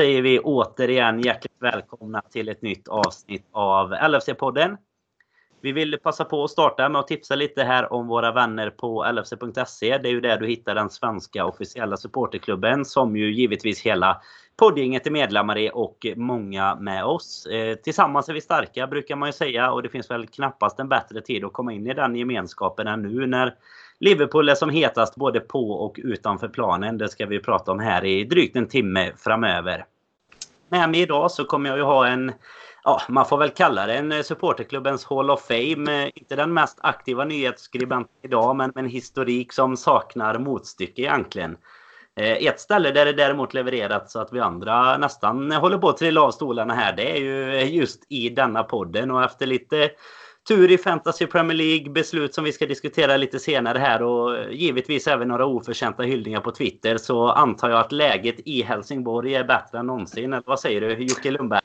säger 0.00 0.22
vi 0.22 0.38
återigen 0.38 1.20
hjärtligt 1.20 1.56
välkomna 1.58 2.22
till 2.32 2.48
ett 2.48 2.62
nytt 2.62 2.88
avsnitt 2.88 3.46
av 3.52 3.92
LFC-podden. 3.92 4.76
Vi 5.60 5.72
vill 5.72 5.98
passa 6.02 6.24
på 6.24 6.44
att 6.44 6.50
starta 6.50 6.88
med 6.88 6.98
att 6.98 7.08
tipsa 7.08 7.34
lite 7.34 7.62
här 7.64 7.92
om 7.92 8.06
våra 8.08 8.32
vänner 8.32 8.70
på 8.70 9.06
LFC.se. 9.12 9.98
Det 9.98 10.08
är 10.08 10.12
ju 10.12 10.20
där 10.20 10.36
du 10.36 10.46
hittar 10.46 10.74
den 10.74 10.90
svenska 10.90 11.44
officiella 11.44 11.96
supporterklubben 11.96 12.84
som 12.84 13.16
ju 13.16 13.32
givetvis 13.32 13.82
hela 13.82 14.20
poddgänget 14.56 15.06
är 15.06 15.10
medlemmar 15.10 15.58
i 15.58 15.70
och 15.74 16.06
många 16.16 16.74
med 16.74 17.04
oss. 17.04 17.46
Eh, 17.46 17.74
tillsammans 17.74 18.28
är 18.28 18.32
vi 18.32 18.40
starka 18.40 18.86
brukar 18.86 19.16
man 19.16 19.28
ju 19.28 19.32
säga 19.32 19.72
och 19.72 19.82
det 19.82 19.88
finns 19.88 20.10
väl 20.10 20.26
knappast 20.26 20.80
en 20.80 20.88
bättre 20.88 21.20
tid 21.20 21.44
att 21.44 21.52
komma 21.52 21.72
in 21.72 21.86
i 21.86 21.94
den 21.94 22.16
gemenskapen 22.16 22.86
än 22.86 23.02
nu 23.02 23.26
när 23.26 23.54
Liverpool 24.00 24.48
är 24.48 24.54
som 24.54 24.70
hetast 24.70 25.16
både 25.16 25.40
på 25.40 25.70
och 25.70 26.00
utanför 26.02 26.48
planen. 26.48 26.98
Det 26.98 27.08
ska 27.08 27.26
vi 27.26 27.40
prata 27.40 27.72
om 27.72 27.78
här 27.78 28.04
i 28.04 28.24
drygt 28.24 28.56
en 28.56 28.68
timme 28.68 29.12
framöver. 29.16 29.84
Med 30.68 30.90
mig 30.90 31.00
idag 31.00 31.30
så 31.30 31.44
kommer 31.44 31.68
jag 31.70 31.78
ju 31.78 31.84
ha 31.84 32.06
en 32.06 32.32
ja, 32.84 33.02
man 33.08 33.26
får 33.26 33.38
väl 33.38 33.50
kalla 33.50 33.86
det 33.86 33.94
en 33.94 34.12
eh, 34.12 34.22
supporterklubbens 34.22 35.04
Hall 35.04 35.30
of 35.30 35.46
Fame. 35.46 36.02
Eh, 36.02 36.10
inte 36.14 36.36
den 36.36 36.52
mest 36.52 36.78
aktiva 36.80 37.24
nyhetsskribenten 37.24 38.14
idag, 38.22 38.56
men 38.56 38.72
med 38.74 38.84
en 38.84 38.90
historik 38.90 39.52
som 39.52 39.76
saknar 39.76 40.38
motstycke 40.38 41.02
egentligen. 41.02 41.56
Eh, 42.16 42.46
ett 42.46 42.60
ställe 42.60 42.90
där 42.90 43.04
det 43.04 43.12
däremot 43.12 43.54
levererat 43.54 44.10
så 44.10 44.20
att 44.20 44.32
vi 44.32 44.40
andra 44.40 44.98
nästan 44.98 45.52
håller 45.52 45.78
på 45.78 45.88
att 45.88 45.96
trilla 45.96 46.22
av 46.22 46.30
stolarna 46.30 46.74
här, 46.74 46.92
det 46.96 47.16
är 47.16 47.20
ju 47.20 47.62
just 47.64 48.06
i 48.08 48.28
denna 48.28 48.62
podden. 48.62 49.10
Och 49.10 49.24
efter 49.24 49.46
lite 49.46 49.90
tur 50.48 50.70
i 50.70 50.78
Fantasy 50.78 51.26
Premier 51.26 51.56
League, 51.56 51.90
beslut 51.90 52.34
som 52.34 52.44
vi 52.44 52.52
ska 52.52 52.66
diskutera 52.66 53.16
lite 53.16 53.38
senare 53.38 53.78
här 53.78 54.02
och 54.02 54.52
givetvis 54.52 55.06
även 55.06 55.28
några 55.28 55.46
oförtjänta 55.46 56.02
hyllningar 56.02 56.40
på 56.40 56.50
Twitter 56.50 56.96
så 56.96 57.28
antar 57.28 57.70
jag 57.70 57.80
att 57.80 57.92
läget 57.92 58.36
i 58.44 58.62
Helsingborg 58.62 59.34
är 59.34 59.44
bättre 59.44 59.78
än 59.78 59.86
någonsin. 59.86 60.32
Eller 60.32 60.42
vad 60.46 60.60
säger 60.60 60.80
du 60.80 61.04
Jocke 61.04 61.30
Lundberg? 61.30 61.60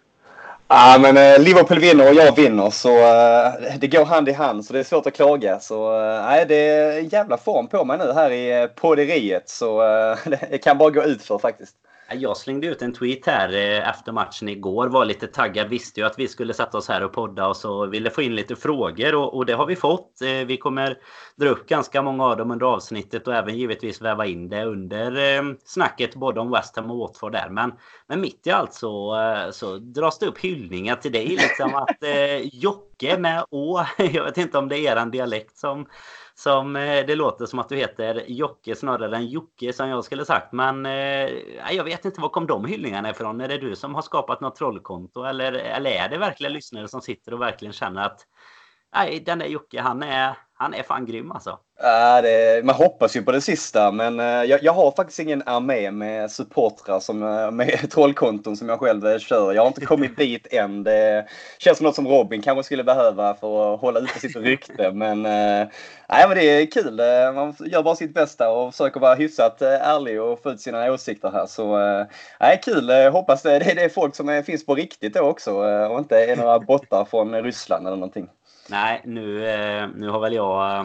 Ja, 0.67 0.97
men 1.01 1.17
eh, 1.17 1.39
Liverpool 1.39 1.79
vinner 1.79 2.09
och 2.09 2.15
jag 2.15 2.35
vinner 2.35 2.69
så 2.69 2.89
eh, 2.89 3.77
det 3.79 3.87
går 3.87 4.05
hand 4.05 4.29
i 4.29 4.31
hand 4.31 4.65
så 4.65 4.73
det 4.73 4.79
är 4.79 4.83
svårt 4.83 5.05
att 5.07 5.15
klaga. 5.15 5.59
Så 5.59 6.01
eh, 6.01 6.25
nej, 6.25 6.45
det 6.47 6.55
är 6.55 6.99
en 6.99 7.07
jävla 7.07 7.37
form 7.37 7.67
på 7.67 7.85
mig 7.85 7.97
nu 7.97 8.11
här 8.13 8.31
i 8.31 8.61
eh, 8.61 8.67
podderiet 8.67 9.49
så 9.49 9.81
eh, 9.83 10.17
det 10.51 10.57
kan 10.57 10.77
bara 10.77 10.89
gå 10.89 11.03
ut 11.03 11.23
för 11.23 11.37
faktiskt. 11.37 11.75
Jag 12.11 12.37
slängde 12.37 12.67
ut 12.67 12.81
en 12.81 12.93
tweet 12.93 13.25
här 13.25 13.53
eh, 13.53 13.89
efter 13.89 14.11
matchen 14.11 14.49
igår. 14.49 14.87
Var 14.87 15.05
lite 15.05 15.27
taggad. 15.27 15.69
Visste 15.69 15.99
ju 15.99 16.05
att 16.05 16.19
vi 16.19 16.27
skulle 16.27 16.53
sätta 16.53 16.77
oss 16.77 16.87
här 16.87 17.03
och 17.03 17.13
podda 17.13 17.47
och 17.47 17.57
så 17.57 17.85
ville 17.85 18.09
få 18.09 18.21
in 18.21 18.35
lite 18.35 18.55
frågor 18.55 19.15
och, 19.15 19.33
och 19.33 19.45
det 19.45 19.53
har 19.53 19.65
vi 19.65 19.75
fått. 19.75 20.21
Eh, 20.21 20.47
vi 20.47 20.57
kommer 20.57 20.97
dra 21.35 21.49
upp 21.49 21.67
ganska 21.67 22.01
många 22.01 22.25
av 22.25 22.37
dem 22.37 22.51
under 22.51 22.65
avsnittet 22.65 23.27
och 23.27 23.35
även 23.35 23.57
givetvis 23.57 24.01
väva 24.01 24.25
in 24.25 24.49
det 24.49 24.65
under 24.65 25.37
eh, 25.37 25.43
snacket 25.65 26.15
både 26.15 26.39
om 26.39 26.51
West 26.51 26.75
Ham 26.75 26.91
och 26.91 26.97
Watford 26.97 27.31
där. 27.31 27.49
Men, 27.49 27.73
men 28.07 28.21
mitt 28.21 28.47
i 28.47 28.51
allt 28.51 28.73
så, 28.73 29.17
så 29.51 29.77
dras 29.77 30.19
det 30.19 30.25
upp 30.25 30.39
hyllningar 30.39 30.95
till 30.95 31.11
dig. 31.11 31.27
Liksom 31.27 31.75
att 31.75 32.03
eh, 32.03 32.37
Jocke 32.53 33.17
med 33.17 33.45
Å. 33.49 33.85
Jag 33.97 34.23
vet 34.23 34.37
inte 34.37 34.57
om 34.57 34.67
det 34.67 34.79
är 34.79 34.91
eran 34.91 35.11
dialekt 35.11 35.57
som 35.57 35.85
som 36.37 36.75
eh, 36.75 37.05
det 37.05 37.15
låter 37.15 37.45
som 37.45 37.59
att 37.59 37.69
du 37.69 37.75
heter 37.75 38.23
Jocke 38.27 38.75
snarare 38.75 39.15
än 39.15 39.27
Jocke 39.27 39.73
som 39.73 39.89
jag 39.89 40.03
skulle 40.03 40.25
sagt. 40.25 40.51
Men 40.51 40.85
eh, 40.85 41.29
jag 41.71 41.83
vet 41.83 42.05
inte 42.05 42.21
var 42.21 42.29
kom 42.29 42.47
de 42.47 42.65
hyllningarna 42.65 43.09
ifrån? 43.09 43.41
Är 43.41 43.47
det 43.47 43.57
du 43.57 43.75
som 43.75 43.95
har 43.95 44.01
skapat 44.01 44.41
något 44.41 44.55
trollkonto 44.55 45.23
eller, 45.23 45.53
eller 45.53 45.91
är 45.91 46.09
det 46.09 46.17
verkligen 46.17 46.53
lyssnare 46.53 46.87
som 46.87 47.01
sitter 47.01 47.33
och 47.33 47.41
verkligen 47.41 47.73
känner 47.73 48.05
att 48.05 48.27
nej, 48.95 49.19
den 49.19 49.39
där 49.39 49.45
Jocke, 49.45 49.81
han 49.81 50.03
är, 50.03 50.37
han 50.57 50.73
är 50.73 50.83
fan 50.83 51.05
grym 51.05 51.31
alltså. 51.31 51.59
Äh, 51.79 52.21
det, 52.21 52.65
man 52.65 52.75
hoppas 52.75 53.15
ju 53.15 53.23
på 53.23 53.31
det 53.31 53.41
sista, 53.41 53.91
men 53.91 54.19
uh, 54.19 54.25
jag, 54.25 54.63
jag, 54.63 54.73
har 54.73 54.91
faktiskt 54.91 55.19
ingen 55.19 55.43
armé 55.45 55.91
med 55.91 56.31
supportrar 56.31 56.99
som, 56.99 57.23
uh, 57.23 57.51
med 57.51 57.89
trollkonton 57.91 58.57
som 58.57 58.69
jag 58.69 58.79
själv 58.79 59.05
uh, 59.05 59.17
kör. 59.17 59.53
Jag 59.53 59.61
har 59.61 59.67
inte 59.67 59.85
kommit 59.85 60.17
dit 60.17 60.53
än. 60.53 60.83
Det 60.83 61.25
känns 61.59 61.77
som 61.77 61.85
något 61.85 61.95
som 61.95 62.07
Robin 62.07 62.41
kanske 62.41 62.63
skulle 62.63 62.83
behöva 62.83 63.33
för 63.33 63.73
att 63.73 63.81
hålla 63.81 63.99
ute 63.99 64.19
sitt 64.19 64.35
rykte. 64.35 64.91
Men, 65.05 65.21
nej, 65.21 66.27
men 66.27 66.37
det 66.37 66.43
är 66.43 66.65
kul. 66.65 66.95
man 67.35 67.55
gör 67.59 67.83
bara 67.83 67.95
sitt 67.95 68.13
bästa 68.13 68.49
och 68.49 68.71
försöker 68.73 68.99
vara 68.99 69.15
hyfsat 69.15 69.61
ärlig 69.61 70.21
och 70.21 70.43
få 70.43 70.51
ut 70.51 70.61
sina 70.61 70.91
åsikter 70.91 71.31
här. 71.31 71.45
Så 71.45 71.77
nej, 72.39 72.61
kul. 72.63 72.91
hoppas 73.11 73.41
det, 73.41 73.59
det 73.59 73.83
är 73.83 73.89
folk 73.89 74.15
som 74.15 74.43
finns 74.45 74.65
på 74.65 74.75
riktigt 74.75 75.13
då 75.13 75.21
också 75.21 75.51
och 75.89 75.99
inte 75.99 76.25
är 76.25 76.35
några 76.35 76.59
bottar 76.59 77.05
från 77.05 77.43
Ryssland 77.43 77.87
eller 77.87 77.97
någonting. 77.97 78.29
Nej, 78.69 79.01
nu, 79.05 79.47
eh, 79.47 79.87
nu 79.95 80.09
har 80.09 80.19
väl 80.19 80.33
jag 80.33 80.79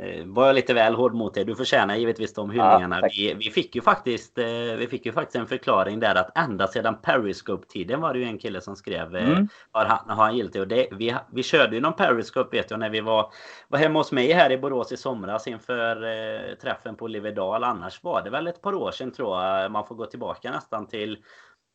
eh, 0.00 0.24
var 0.24 0.46
jag 0.46 0.54
lite 0.54 0.74
väl 0.74 0.94
hård 0.94 1.14
mot 1.14 1.34
dig. 1.34 1.44
Du 1.44 1.56
förtjänar 1.56 1.96
givetvis 1.96 2.34
de 2.34 2.50
hyllningarna. 2.50 2.98
Ja, 3.02 3.08
vi, 3.10 3.34
vi, 3.34 3.50
fick 3.50 3.74
ju 3.74 3.82
faktiskt, 3.82 4.38
eh, 4.38 4.46
vi 4.78 4.86
fick 4.90 5.06
ju 5.06 5.12
faktiskt 5.12 5.36
en 5.36 5.46
förklaring 5.46 6.00
där 6.00 6.14
att 6.14 6.38
ända 6.38 6.66
sedan 6.66 6.96
Periscope-tiden 7.02 8.00
var 8.00 8.12
det 8.12 8.18
ju 8.18 8.24
en 8.24 8.38
kille 8.38 8.60
som 8.60 8.76
skrev 8.76 9.16
mm. 9.16 9.48
har, 9.72 9.84
han, 9.84 10.16
har 10.16 10.24
han 10.24 10.36
gillt 10.36 10.52
det. 10.52 10.60
Och 10.60 10.68
det, 10.68 10.88
vi, 10.92 11.14
vi 11.32 11.42
körde 11.42 11.74
ju 11.74 11.80
någon 11.80 11.92
Periscope 11.92 12.56
vet 12.56 12.70
jag 12.70 12.80
när 12.80 12.90
vi 12.90 13.00
var, 13.00 13.32
var 13.68 13.78
hemma 13.78 13.98
hos 13.98 14.12
mig 14.12 14.32
här 14.32 14.52
i 14.52 14.58
Borås 14.58 14.92
i 14.92 14.96
somras 14.96 15.46
inför 15.46 16.04
eh, 16.04 16.54
träffen 16.54 16.96
på 16.96 17.06
Livedal. 17.06 17.64
Annars 17.64 18.02
var 18.02 18.22
det 18.22 18.30
väl 18.30 18.46
ett 18.46 18.62
par 18.62 18.74
år 18.74 18.90
sedan 18.90 19.12
tror 19.12 19.42
jag. 19.42 19.72
Man 19.72 19.86
får 19.86 19.94
gå 19.94 20.06
tillbaka 20.06 20.50
nästan 20.50 20.86
till 20.86 21.18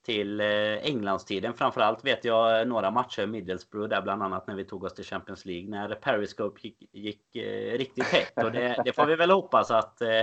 till 0.06 0.42
eh, 0.42 0.48
Englandstiden. 0.84 1.54
Framförallt 1.54 2.06
vet 2.06 2.26
jag 2.26 2.60
eh, 2.60 2.68
några 2.68 2.92
matcher, 2.92 3.22
i 3.22 3.28
Middlesbrough 3.28 3.90
där 3.90 4.02
bland 4.02 4.24
annat 4.24 4.48
när 4.48 4.56
vi 4.56 4.64
tog 4.64 4.84
oss 4.84 4.94
till 4.94 5.06
Champions 5.06 5.46
League. 5.46 5.70
När 5.70 5.96
Periscope 5.96 6.60
gick, 6.64 6.78
gick 6.92 7.36
eh, 7.36 7.78
riktigt 7.78 8.06
hett. 8.06 8.44
Och 8.44 8.52
det, 8.52 8.82
det, 8.86 8.94
får 8.94 9.06
vi 9.06 9.16
väl 9.16 9.32
hoppas 9.32 9.72
att, 9.72 10.02
eh, 10.02 10.22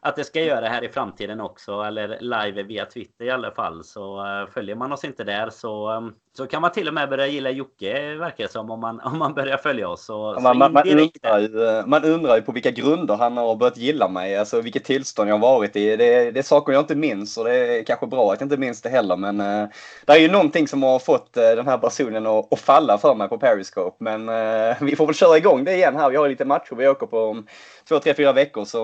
att 0.00 0.16
det 0.16 0.24
ska 0.24 0.42
göra 0.42 0.68
här 0.68 0.84
i 0.84 0.88
framtiden 0.88 1.40
också. 1.40 1.82
Eller 1.82 2.20
live 2.20 2.62
via 2.62 2.86
Twitter 2.86 3.24
i 3.24 3.30
alla 3.30 3.50
fall. 3.50 3.84
Så 3.84 4.26
eh, 4.26 4.46
följer 4.46 4.74
man 4.74 4.92
oss 4.92 5.04
inte 5.04 5.24
där 5.24 5.50
så 5.50 6.10
så 6.38 6.46
kan 6.46 6.62
man 6.62 6.72
till 6.72 6.88
och 6.88 6.94
med 6.94 7.08
börja 7.08 7.26
gilla 7.26 7.50
Jocke, 7.50 8.14
verkar 8.14 8.44
det 8.44 8.52
som, 8.52 8.70
om 8.70 8.80
man, 8.80 9.00
om 9.00 9.18
man 9.18 9.34
börjar 9.34 9.56
följa 9.56 9.88
oss. 9.88 10.04
Så, 10.04 10.32
man, 10.32 10.34
så 10.34 10.58
man, 10.58 10.72
man, 10.72 10.88
undrar 10.88 11.38
ju, 11.38 11.86
man 11.86 12.04
undrar 12.04 12.36
ju 12.36 12.42
på 12.42 12.52
vilka 12.52 12.70
grunder 12.70 13.16
han 13.16 13.36
har 13.36 13.56
börjat 13.56 13.76
gilla 13.76 14.08
mig, 14.08 14.36
alltså 14.36 14.60
vilket 14.60 14.84
tillstånd 14.84 15.30
jag 15.30 15.34
har 15.34 15.40
varit 15.40 15.76
i. 15.76 15.96
Det, 15.96 16.30
det 16.30 16.38
är 16.40 16.42
saker 16.42 16.72
jag 16.72 16.82
inte 16.82 16.94
minns 16.94 17.38
och 17.38 17.44
det 17.44 17.54
är 17.54 17.84
kanske 17.84 18.06
bra 18.06 18.32
att 18.32 18.40
jag 18.40 18.46
inte 18.46 18.56
minns 18.56 18.82
det 18.82 18.88
heller. 18.88 19.16
Men 19.16 19.40
uh, 19.40 19.68
det 20.06 20.12
är 20.12 20.16
ju 20.16 20.30
någonting 20.30 20.68
som 20.68 20.82
har 20.82 20.98
fått 20.98 21.36
uh, 21.36 21.56
den 21.56 21.66
här 21.66 21.78
personen 21.78 22.26
att, 22.26 22.52
att, 22.52 22.60
falla 22.60 22.98
för 22.98 23.14
mig 23.14 23.28
på 23.28 23.38
Periscope. 23.38 23.96
Men 23.98 24.28
uh, 24.28 24.76
vi 24.80 24.96
får 24.96 25.06
väl 25.06 25.14
köra 25.14 25.36
igång 25.36 25.64
det 25.64 25.74
igen 25.74 25.96
här. 25.96 26.10
Vi 26.10 26.16
har 26.16 26.28
lite 26.28 26.44
matcher 26.44 26.74
vi 26.74 26.88
åker 26.88 27.06
på 27.06 27.20
om 27.20 27.46
två, 27.88 27.98
tre, 27.98 28.14
fyra 28.14 28.32
veckor. 28.32 28.64
Så 28.64 28.78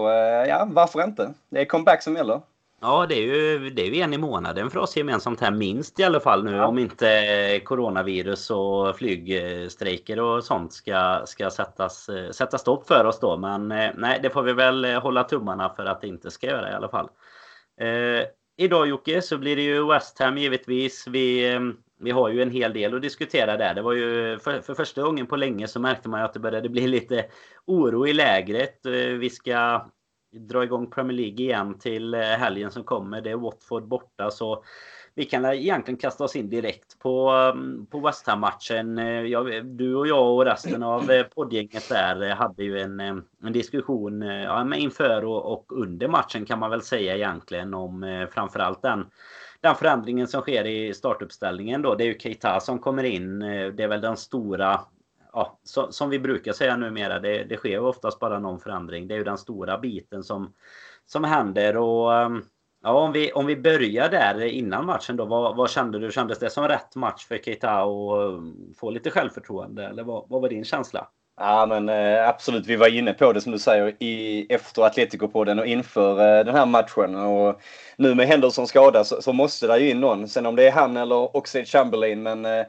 ja, 0.48 0.68
varför 0.70 1.04
inte? 1.04 1.34
Det 1.48 1.60
är 1.60 1.64
comeback 1.64 2.02
som 2.02 2.16
gäller. 2.16 2.40
Ja, 2.80 3.06
det 3.08 3.14
är, 3.14 3.22
ju, 3.22 3.70
det 3.70 3.82
är 3.82 3.90
ju 3.90 4.00
en 4.00 4.14
i 4.14 4.18
månaden 4.18 4.70
för 4.70 4.80
oss 4.80 4.96
gemensamt 4.96 5.40
här 5.40 5.50
minst 5.50 6.00
i 6.00 6.04
alla 6.04 6.20
fall 6.20 6.44
nu. 6.44 6.52
Ja. 6.52 6.66
Om 6.66 6.78
inte 6.78 7.60
coronavirus 7.64 8.50
och 8.50 8.96
flygstrejker 8.96 10.20
och 10.20 10.44
sånt 10.44 10.72
ska, 10.72 11.22
ska 11.26 11.50
sättas, 11.50 12.10
sätta 12.32 12.58
stopp 12.58 12.86
för 12.86 13.04
oss 13.04 13.20
då. 13.20 13.36
Men 13.36 13.72
eh, 13.72 13.90
nej, 13.96 14.20
det 14.22 14.30
får 14.30 14.42
vi 14.42 14.52
väl 14.52 14.84
hålla 14.84 15.24
tummarna 15.24 15.68
för 15.68 15.84
att 15.84 16.00
det 16.00 16.06
inte 16.08 16.30
ska 16.30 16.46
göra 16.46 16.70
i 16.70 16.74
alla 16.74 16.88
fall. 16.88 17.08
Eh, 17.80 18.26
idag 18.56 18.86
Jocke 18.86 19.22
så 19.22 19.38
blir 19.38 19.56
det 19.56 19.62
ju 19.62 19.86
West 19.88 20.18
Ham 20.18 20.38
givetvis. 20.38 21.06
Vi, 21.06 21.52
eh, 21.52 21.60
vi 22.00 22.10
har 22.10 22.28
ju 22.28 22.42
en 22.42 22.50
hel 22.50 22.72
del 22.72 22.94
att 22.94 23.02
diskutera 23.02 23.56
där. 23.56 23.74
Det 23.74 23.82
var 23.82 23.92
ju 23.92 24.38
för, 24.38 24.60
för 24.60 24.74
första 24.74 25.02
gången 25.02 25.26
på 25.26 25.36
länge 25.36 25.68
så 25.68 25.80
märkte 25.80 26.08
man 26.08 26.20
ju 26.20 26.24
att 26.24 26.34
det 26.34 26.40
började 26.40 26.68
bli 26.68 26.86
lite 26.86 27.24
oro 27.66 28.06
i 28.06 28.12
lägret. 28.12 28.86
Eh, 28.86 28.92
vi 28.92 29.30
ska 29.30 29.86
dra 30.38 30.64
igång 30.64 30.90
Premier 30.90 31.16
League 31.16 31.44
igen 31.44 31.78
till 31.78 32.14
eh, 32.14 32.20
helgen 32.20 32.70
som 32.70 32.84
kommer. 32.84 33.20
Det 33.20 33.30
är 33.30 33.36
Watford 33.36 33.88
borta 33.88 34.30
så 34.30 34.64
vi 35.14 35.24
kan 35.24 35.44
egentligen 35.44 35.98
kasta 35.98 36.24
oss 36.24 36.36
in 36.36 36.50
direkt 36.50 36.98
på, 36.98 37.30
mm, 37.30 37.86
på 37.86 38.00
West 38.00 38.26
Ham-matchen. 38.26 38.98
Eh, 38.98 39.44
du 39.64 39.94
och 39.94 40.06
jag 40.06 40.34
och 40.34 40.44
resten 40.44 40.82
av 40.82 41.10
eh, 41.10 41.22
poddgänget 41.22 41.88
där 41.88 42.34
hade 42.34 42.64
ju 42.64 42.78
en, 42.78 43.00
en 43.00 43.52
diskussion 43.52 44.22
ja, 44.22 44.74
inför 44.74 45.24
och, 45.24 45.52
och, 45.52 45.72
under 45.72 46.08
matchen 46.08 46.44
kan 46.44 46.58
man 46.58 46.70
väl 46.70 46.82
säga 46.82 47.16
egentligen 47.16 47.74
om 47.74 48.26
framförallt 48.30 48.82
den, 48.82 49.06
den 49.60 49.74
förändringen 49.74 50.28
som 50.28 50.40
sker 50.40 50.66
i 50.66 50.94
startuppställningen 50.94 51.82
då. 51.82 51.94
Det 51.94 52.04
är 52.04 52.08
ju 52.08 52.18
Keita 52.18 52.60
som 52.60 52.78
kommer 52.78 53.04
in. 53.04 53.38
Det 53.38 53.82
är 53.82 53.88
väl 53.88 54.00
den 54.00 54.16
stora 54.16 54.80
ja, 55.34 55.58
så, 55.62 55.92
som 55.92 56.10
vi 56.10 56.18
brukar 56.18 56.52
säga 56.52 56.76
numera, 56.76 57.18
det, 57.18 57.44
det 57.44 57.56
sker 57.56 57.68
ju 57.68 57.78
oftast 57.78 58.20
bara 58.20 58.38
någon 58.38 58.60
förändring. 58.60 59.08
Det 59.08 59.14
är 59.14 59.18
ju 59.18 59.24
den 59.24 59.38
stora 59.38 59.78
biten 59.78 60.22
som, 60.22 60.52
som 61.06 61.24
händer. 61.24 61.76
Och, 61.76 62.14
ehm, 62.14 62.42
ja, 62.82 62.92
om, 62.92 63.12
vi, 63.12 63.32
om 63.32 63.46
vi 63.46 63.56
börjar 63.56 64.08
där 64.08 64.40
innan 64.40 64.86
matchen 64.86 65.16
då, 65.16 65.24
vad, 65.24 65.56
vad 65.56 65.70
kände 65.70 65.98
du? 65.98 66.12
Kändes 66.12 66.38
det 66.38 66.50
som 66.50 66.68
rätt 66.68 66.96
match 66.96 67.26
för 67.26 67.38
Keita 67.38 67.70
att 67.70 67.88
ehm, 67.88 68.74
få 68.76 68.90
lite 68.90 69.10
självförtroende? 69.10 69.84
Eller 69.86 70.04
vad, 70.04 70.24
vad 70.28 70.42
var 70.42 70.48
din 70.48 70.64
känsla? 70.64 71.08
Ja 71.36 71.66
men 71.66 71.88
eh, 71.88 72.28
absolut, 72.28 72.66
vi 72.66 72.76
var 72.76 72.88
inne 72.88 73.12
på 73.12 73.32
det 73.32 73.40
som 73.40 73.52
du 73.52 73.58
säger 73.58 74.02
i, 74.02 74.46
efter 74.48 74.82
Atletico-podden 74.82 75.60
och 75.60 75.66
inför 75.66 76.38
eh, 76.38 76.44
den 76.44 76.54
här 76.54 76.66
matchen. 76.66 77.14
Och 77.14 77.60
nu 77.96 78.14
med 78.14 78.26
Henderson 78.26 78.66
skada 78.66 79.04
så, 79.04 79.22
så 79.22 79.32
måste 79.32 79.66
det 79.66 79.78
ju 79.78 79.90
in 79.90 80.00
någon. 80.00 80.28
Sen 80.28 80.46
om 80.46 80.56
det 80.56 80.68
är 80.68 80.72
han 80.72 80.96
eller 80.96 81.36
Oxlade 81.36 81.66
Chamberlain 81.66 82.22
men 82.22 82.44
eh, 82.44 82.66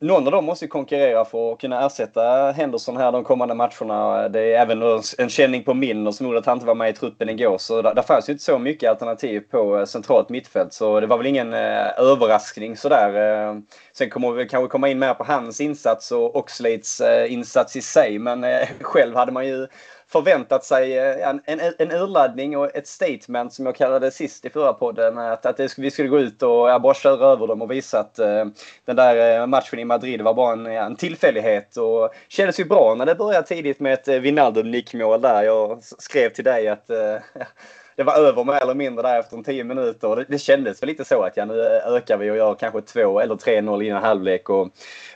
någon 0.00 0.26
av 0.26 0.32
dem 0.32 0.44
måste 0.44 0.66
konkurrera 0.66 1.24
för 1.24 1.52
att 1.52 1.60
kunna 1.60 1.86
ersätta 1.86 2.52
Henderson 2.52 2.96
här 2.96 3.12
de 3.12 3.24
kommande 3.24 3.54
matcherna. 3.54 4.28
Det 4.28 4.40
är 4.40 4.60
även 4.60 4.82
en 5.18 5.28
känning 5.28 5.64
på 5.64 5.74
Milner 5.74 6.10
som 6.10 6.26
gjorde 6.26 6.38
att 6.38 6.46
han 6.46 6.56
inte 6.56 6.66
var 6.66 6.74
med 6.74 6.90
i 6.90 6.92
truppen 6.92 7.28
igår. 7.28 7.58
Så 7.58 7.82
där, 7.82 7.94
där 7.94 8.02
fanns 8.02 8.28
ju 8.28 8.32
inte 8.32 8.44
så 8.44 8.58
mycket 8.58 8.90
alternativ 8.90 9.40
på 9.40 9.78
eh, 9.78 9.84
centralt 9.84 10.28
mittfält. 10.28 10.72
Så 10.72 11.00
det 11.00 11.06
var 11.06 11.16
väl 11.16 11.26
ingen 11.26 11.54
eh, 11.54 11.98
överraskning 11.98 12.76
sådär. 12.76 13.08
Eh, 13.48 13.56
sen 13.92 14.10
kommer 14.10 14.32
vi 14.32 14.48
kanske 14.48 14.68
komma 14.68 14.88
in 14.88 14.98
mer 14.98 15.14
på 15.14 15.24
hans 15.24 15.60
insats 15.60 16.12
och 16.12 16.36
Oxlades 16.36 17.00
eh, 17.00 17.32
insats 17.32 17.76
i 17.76 17.82
sig. 17.82 18.18
Men 18.18 18.44
eh, 18.44 18.68
själv 18.80 19.16
hade 19.16 19.32
man 19.32 19.46
ju 19.46 19.66
förväntat 20.12 20.64
sig 20.64 20.98
eh, 20.98 21.28
en, 21.28 21.40
en, 21.44 21.60
en 21.78 21.90
urladdning 21.90 22.56
och 22.56 22.76
ett 22.76 22.86
statement 22.86 23.52
som 23.52 23.66
jag 23.66 23.76
kallade 23.76 24.10
sist 24.10 24.44
i 24.44 24.50
förra 24.50 24.72
podden. 24.72 25.18
Eh, 25.18 25.32
att, 25.32 25.46
att 25.46 25.56
det, 25.56 25.78
vi 25.78 25.90
skulle 25.90 26.08
gå 26.08 26.18
ut 26.18 26.42
och 26.42 26.70
ja, 26.70 26.78
bara 26.78 26.94
köra 26.94 27.26
över 27.26 27.46
dem 27.46 27.62
och 27.62 27.70
visa 27.70 28.00
att 28.00 28.18
uh, 28.18 28.46
den 28.84 28.96
där 28.96 29.46
matchen 29.46 29.78
i 29.78 29.84
Madrid 29.84 30.22
var 30.22 30.34
bara 30.34 30.52
en, 30.52 30.66
en 30.66 30.96
tillfällighet. 30.96 31.76
Och 31.76 32.14
kändes 32.28 32.60
ju 32.60 32.64
bra 32.64 32.94
när 32.94 33.06
det 33.06 33.14
började 33.14 33.46
tidigt 33.46 33.80
med 33.80 33.92
ett 33.92 34.08
uh, 34.08 34.14
Wijnaldum-nickmål 34.14 35.20
där. 35.20 35.42
Jag 35.42 35.78
skrev 35.82 36.30
till 36.30 36.44
dig 36.44 36.68
att 36.68 36.90
uh, 36.90 37.42
det 37.96 38.02
var 38.02 38.14
över 38.14 38.44
mer 38.44 38.62
eller 38.62 38.74
mindre 38.74 39.02
där 39.02 39.20
efter 39.20 39.36
en 39.36 39.44
tio 39.44 39.64
minuter. 39.64 40.16
Det, 40.16 40.24
det 40.28 40.38
kändes 40.38 40.82
väl 40.82 40.88
lite 40.88 41.04
så 41.04 41.22
att 41.22 41.36
ja, 41.36 41.44
nu 41.44 41.60
ökar 41.86 42.16
vi 42.16 42.30
och 42.30 42.36
gör 42.36 42.54
kanske 42.54 42.80
2 42.80 43.20
eller 43.20 43.34
3-0 43.34 43.82
innan 43.82 44.02
halvlek. 44.02 44.48
Och 44.48 44.68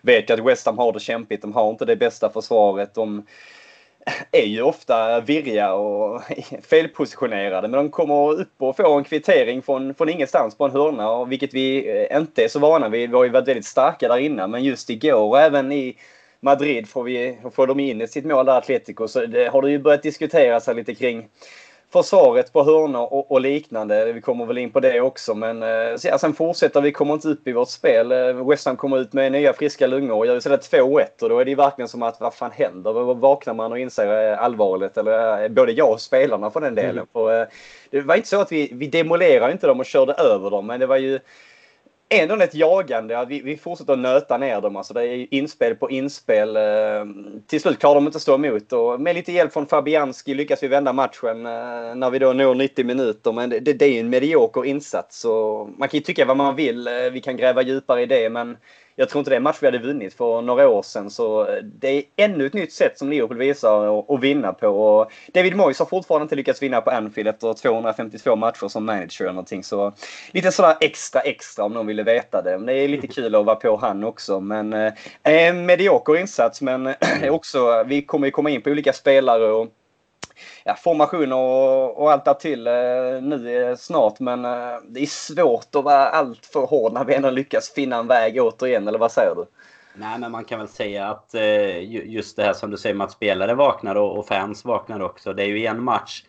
vet 0.02 0.30
ju 0.30 0.34
att 0.34 0.40
West 0.40 0.66
Ham 0.66 0.78
har 0.78 0.92
det 0.92 1.00
kämpigt. 1.00 1.42
De 1.42 1.52
har 1.52 1.70
inte 1.70 1.84
det 1.84 1.96
bästa 1.96 2.30
försvaret. 2.30 2.94
De, 2.94 3.26
är 4.32 4.44
ju 4.44 4.62
ofta 4.62 5.20
virriga 5.20 5.72
och 5.74 6.22
felpositionerade. 6.68 7.68
Men 7.68 7.78
de 7.78 7.90
kommer 7.90 8.32
upp 8.32 8.52
och 8.58 8.76
får 8.76 8.98
en 8.98 9.04
kvittering 9.04 9.62
från, 9.62 9.94
från 9.94 10.08
ingenstans 10.08 10.58
på 10.58 10.64
en 10.64 10.70
hörna, 10.70 11.24
vilket 11.24 11.54
vi 11.54 11.98
eh, 12.10 12.18
inte 12.18 12.44
är 12.44 12.48
så 12.48 12.58
vana 12.58 12.88
vid. 12.88 13.10
Vi 13.10 13.16
har 13.16 13.24
ju 13.24 13.30
varit 13.30 13.48
väldigt 13.48 13.66
starka 13.66 14.08
där 14.08 14.18
innan, 14.18 14.50
men 14.50 14.64
just 14.64 14.90
igår 14.90 15.28
och 15.28 15.40
även 15.40 15.72
i 15.72 15.96
Madrid 16.40 16.88
får, 16.88 17.02
vi, 17.02 17.38
får 17.54 17.66
de 17.66 17.80
in 17.80 18.08
sitt 18.08 18.24
mål 18.24 18.46
där, 18.46 18.58
Atletico, 18.58 19.08
så 19.08 19.26
det 19.26 19.48
har 19.48 19.62
det 19.62 19.70
ju 19.70 19.78
börjat 19.78 20.02
diskuteras 20.02 20.68
lite 20.68 20.94
kring 20.94 21.28
försvaret 21.94 22.52
på 22.52 22.64
hörnor 22.64 23.12
och, 23.12 23.32
och, 23.32 23.40
liknande. 23.40 24.12
Vi 24.12 24.20
kommer 24.20 24.46
väl 24.46 24.58
in 24.58 24.70
på 24.70 24.80
det 24.80 25.00
också. 25.00 25.34
Men 25.34 25.62
eh, 25.62 25.68
ja, 26.02 26.18
sen 26.18 26.34
fortsätter 26.34 26.80
vi, 26.80 26.92
kommer 26.92 27.14
inte 27.14 27.28
upp 27.28 27.48
i 27.48 27.52
vårt 27.52 27.68
spel. 27.68 28.12
Eh, 28.12 28.48
West 28.48 28.66
Ham 28.66 28.76
kommer 28.76 28.98
ut 28.98 29.12
med 29.12 29.32
nya 29.32 29.52
friska 29.52 29.86
lungor 29.86 30.16
och 30.16 30.26
gör 30.26 30.36
istället 30.36 30.72
2-1 30.72 31.22
och 31.22 31.28
då 31.28 31.38
är 31.38 31.44
det 31.44 31.50
ju 31.50 31.56
verkligen 31.56 31.88
som 31.88 32.02
att 32.02 32.20
vad 32.20 32.34
fan 32.34 32.50
händer? 32.50 32.94
Då 32.94 33.14
vaknar 33.14 33.54
man 33.54 33.72
och 33.72 33.78
inser 33.78 34.32
eh, 34.32 34.42
allvaret. 34.42 34.96
Eller 34.98 35.48
både 35.48 35.72
jag 35.72 35.92
och 35.92 36.00
spelarna 36.00 36.50
för 36.50 36.60
den 36.60 36.74
delen. 36.74 36.90
Mm. 36.90 37.06
För, 37.12 37.48
det 37.90 38.00
var 38.00 38.16
inte 38.16 38.28
så 38.28 38.40
att 38.40 38.52
vi, 38.52 38.70
vi 38.72 38.86
demolerade 38.86 39.52
inte 39.52 39.66
dem 39.66 39.80
och 39.80 39.86
körde 39.86 40.12
över 40.12 40.50
dem 40.50 40.66
men 40.66 40.80
det 40.80 40.86
var 40.86 40.96
ju 40.96 41.20
ändå 42.22 42.44
ett 42.44 42.54
jagande. 42.54 43.26
Vi, 43.28 43.40
vi 43.40 43.56
fortsätter 43.56 43.92
att 43.92 43.98
nöta 43.98 44.38
ner 44.38 44.60
dem. 44.60 44.76
Alltså 44.76 44.94
det 44.94 45.06
är 45.06 45.34
inspel 45.34 45.74
på 45.74 45.90
inspel. 45.90 46.56
Ehm, 46.56 47.42
till 47.46 47.60
slut 47.60 47.78
klarar 47.78 47.94
de 47.94 48.06
inte 48.06 48.16
att 48.16 48.22
stå 48.22 48.34
emot. 48.34 48.72
Och 48.72 49.00
med 49.00 49.14
lite 49.14 49.32
hjälp 49.32 49.52
från 49.52 49.66
Fabianski 49.66 50.34
lyckas 50.34 50.62
vi 50.62 50.68
vända 50.68 50.92
matchen 50.92 51.46
eh, 51.46 51.94
när 51.94 52.10
vi 52.10 52.18
då 52.18 52.32
når 52.32 52.54
90 52.54 52.84
minuter. 52.84 53.32
Men 53.32 53.50
det, 53.50 53.60
det 53.60 53.84
är 53.84 53.92
ju 53.92 54.00
en 54.00 54.10
medioker 54.10 54.64
insats. 54.64 55.20
Så 55.20 55.64
man 55.78 55.88
kan 55.88 55.98
ju 55.98 56.04
tycka 56.04 56.24
vad 56.24 56.36
man 56.36 56.56
vill. 56.56 56.86
Eh, 56.86 56.92
vi 57.12 57.20
kan 57.20 57.36
gräva 57.36 57.62
djupare 57.62 58.02
i 58.02 58.06
det. 58.06 58.30
Men 58.30 58.56
jag 58.96 59.08
tror 59.08 59.20
inte 59.20 59.30
det 59.30 59.34
är 59.34 59.36
en 59.36 59.42
match 59.42 59.58
vi 59.60 59.66
hade 59.66 59.78
vunnit 59.78 60.14
för 60.14 60.42
några 60.42 60.68
år 60.68 60.82
sedan. 60.82 61.10
Så 61.10 61.46
eh, 61.46 61.62
det 61.62 61.88
är 61.88 62.02
ännu 62.16 62.46
ett 62.46 62.54
nytt 62.54 62.72
sätt 62.72 62.98
som 62.98 63.10
Liverpool 63.10 63.38
visar 63.38 64.14
att 64.14 64.20
vinna 64.20 64.52
på. 64.52 64.68
Och 64.68 65.12
David 65.34 65.56
Moyes 65.56 65.78
har 65.78 65.86
fortfarande 65.86 66.22
inte 66.22 66.36
lyckats 66.36 66.62
vinna 66.62 66.80
på 66.80 66.90
Anfield 66.90 67.28
efter 67.28 67.54
252 67.54 68.36
matcher 68.36 68.68
som 68.68 68.84
manager 68.84 69.24
eller 69.24 69.32
någonting. 69.32 69.64
Så 69.64 69.92
lite 70.32 70.52
sådär 70.52 70.76
extra 70.80 71.20
extra 71.20 71.64
om 71.64 71.72
någon 71.72 71.86
ville 71.86 72.02
veta 72.02 72.42
det. 72.42 72.58
Men 72.58 72.66
det 72.66 72.72
är 72.72 72.88
lite 72.88 73.06
kul 73.06 73.34
att 73.34 73.44
vara 73.44 73.56
på 73.56 73.76
han 73.76 74.04
också. 74.04 74.40
Men 74.40 74.72
eh, 74.72 74.92
eh 75.22 75.44
en 75.48 75.66
medioker 75.66 76.16
insats 76.16 76.60
men 76.60 76.94
också, 77.30 77.58
eh, 77.58 77.84
vi 77.86 78.02
kommer 78.02 78.26
ju 78.26 78.30
komma 78.30 78.50
in 78.50 78.62
på 78.62 78.70
olika 78.70 78.92
spelare 78.92 79.52
och 79.52 79.68
ja, 80.64 80.74
formationer 80.74 81.36
och, 81.36 82.02
och 82.02 82.12
allt 82.12 82.24
därtill 82.24 82.66
eh, 82.66 82.72
nu 83.22 83.68
eh, 83.70 83.76
snart. 83.76 84.20
Men 84.20 84.44
eh, 84.44 84.76
det 84.88 85.00
är 85.00 85.06
svårt 85.06 85.74
att 85.74 85.84
vara 85.84 86.08
alltför 86.08 86.66
hård 86.66 86.92
när 86.92 87.04
vi 87.04 87.14
ändå 87.14 87.30
lyckas 87.30 87.70
finna 87.70 87.96
en 87.96 88.06
väg 88.06 88.42
återigen. 88.42 88.88
Eller 88.88 88.98
vad 88.98 89.12
säger 89.12 89.34
du? 89.34 89.46
Nej, 89.96 90.18
men 90.18 90.32
man 90.32 90.44
kan 90.44 90.58
väl 90.58 90.68
säga 90.68 91.06
att 91.06 91.34
eh, 91.34 92.06
just 92.12 92.36
det 92.36 92.42
här 92.42 92.52
som 92.52 92.70
du 92.70 92.76
säger 92.76 92.94
med 92.94 93.04
att 93.04 93.12
spelare 93.12 93.54
vaknar 93.54 93.94
och 93.94 94.26
fans 94.26 94.64
vaknar 94.64 95.00
också. 95.00 95.32
Det 95.32 95.42
är 95.42 95.46
ju 95.46 95.66
en 95.66 95.84
match 95.84 96.24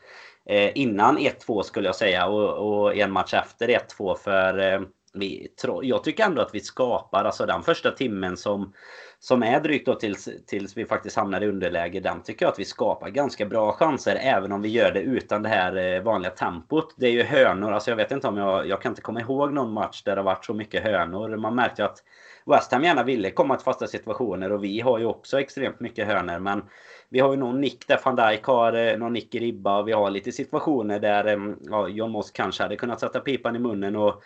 eh, 0.46 0.72
innan 0.76 1.18
1-2 1.18 1.62
skulle 1.62 1.88
jag 1.88 1.96
säga 1.96 2.28
och, 2.28 2.96
en 2.98 3.12
match 3.12 3.34
efter 3.34 3.68
1-2 3.68 4.16
för 4.16 4.74
eh, 4.74 4.82
vi, 5.14 5.52
jag 5.82 6.04
tycker 6.04 6.24
ändå 6.24 6.42
att 6.42 6.56
vi 6.56 6.60
skapar, 6.60 7.26
alltså 7.26 7.46
den 7.46 7.64
första 7.64 7.92
timmen 7.92 8.38
som 8.38 8.74
som 9.20 9.44
är 9.44 9.60
drygt 9.60 9.86
då 9.86 9.96
tills, 9.96 10.30
tills 10.48 10.78
vi 10.78 10.86
faktiskt 10.86 11.16
hamnar 11.16 11.42
i 11.42 11.48
underläge. 11.48 12.00
Den 12.00 12.24
tycker 12.24 12.46
jag 12.46 12.52
att 12.52 12.60
vi 12.60 12.66
skapar 12.66 13.10
ganska 13.10 13.46
bra 13.46 13.72
chanser 13.72 14.16
även 14.16 14.52
om 14.52 14.62
vi 14.62 14.70
gör 14.70 14.92
det 14.92 15.02
utan 15.02 15.44
det 15.44 15.50
här 15.50 15.76
eh, 15.76 16.02
vanliga 16.02 16.32
tempot. 16.32 16.96
Det 16.98 17.08
är 17.08 17.12
ju 17.12 17.24
hönor, 17.24 17.72
alltså 17.72 17.92
jag 17.92 17.96
vet 17.96 18.12
inte 18.12 18.28
om 18.28 18.38
jag, 18.38 18.68
jag 18.68 18.82
kan 18.82 18.92
inte 18.92 19.02
komma 19.02 19.22
ihåg 19.22 19.54
någon 19.54 19.74
match 19.74 20.04
där 20.04 20.16
det 20.16 20.22
har 20.22 20.26
varit 20.26 20.46
så 20.46 20.54
mycket 20.54 20.84
hönor. 20.84 21.38
Man 21.38 21.56
märkte 21.56 21.82
ju 21.82 21.86
att 21.86 22.04
West 22.46 22.72
Ham 22.72 22.84
gärna 22.84 23.04
ville 23.04 23.32
komma 23.32 23.56
till 23.56 23.64
fasta 23.64 23.88
situationer 23.88 24.52
och 24.52 24.64
vi 24.64 24.80
har 24.80 25.00
ju 25.00 25.06
också 25.06 25.40
extremt 25.40 25.80
mycket 25.80 26.08
hönor 26.08 26.40
men 26.40 26.64
vi 27.10 27.20
har 27.20 27.32
ju 27.32 27.38
någon 27.38 27.62
nick 27.62 27.88
där 27.88 28.00
van 28.06 28.16
Dijk 28.16 28.44
har 28.44 28.74
eh, 28.74 28.98
någon 28.98 29.14
nick 29.14 29.36
i 29.36 29.40
ribba 29.40 29.80
och 29.80 29.88
vi 29.88 29.92
har 29.92 30.10
lite 30.10 30.32
situationer 30.32 31.00
där 31.00 31.26
eh, 31.26 31.56
ja, 31.62 31.88
John 31.88 32.12
Moss 32.12 32.32
kanske 32.32 32.64
hade 32.64 32.76
kunnat 32.76 33.00
sätta 33.00 33.20
pipan 33.20 33.56
i 33.56 33.60
munnen 33.60 33.96
och, 33.96 34.24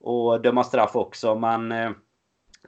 och 0.00 0.40
döma 0.40 0.64
straff 0.64 0.96
också 0.96 1.34
men 1.34 1.72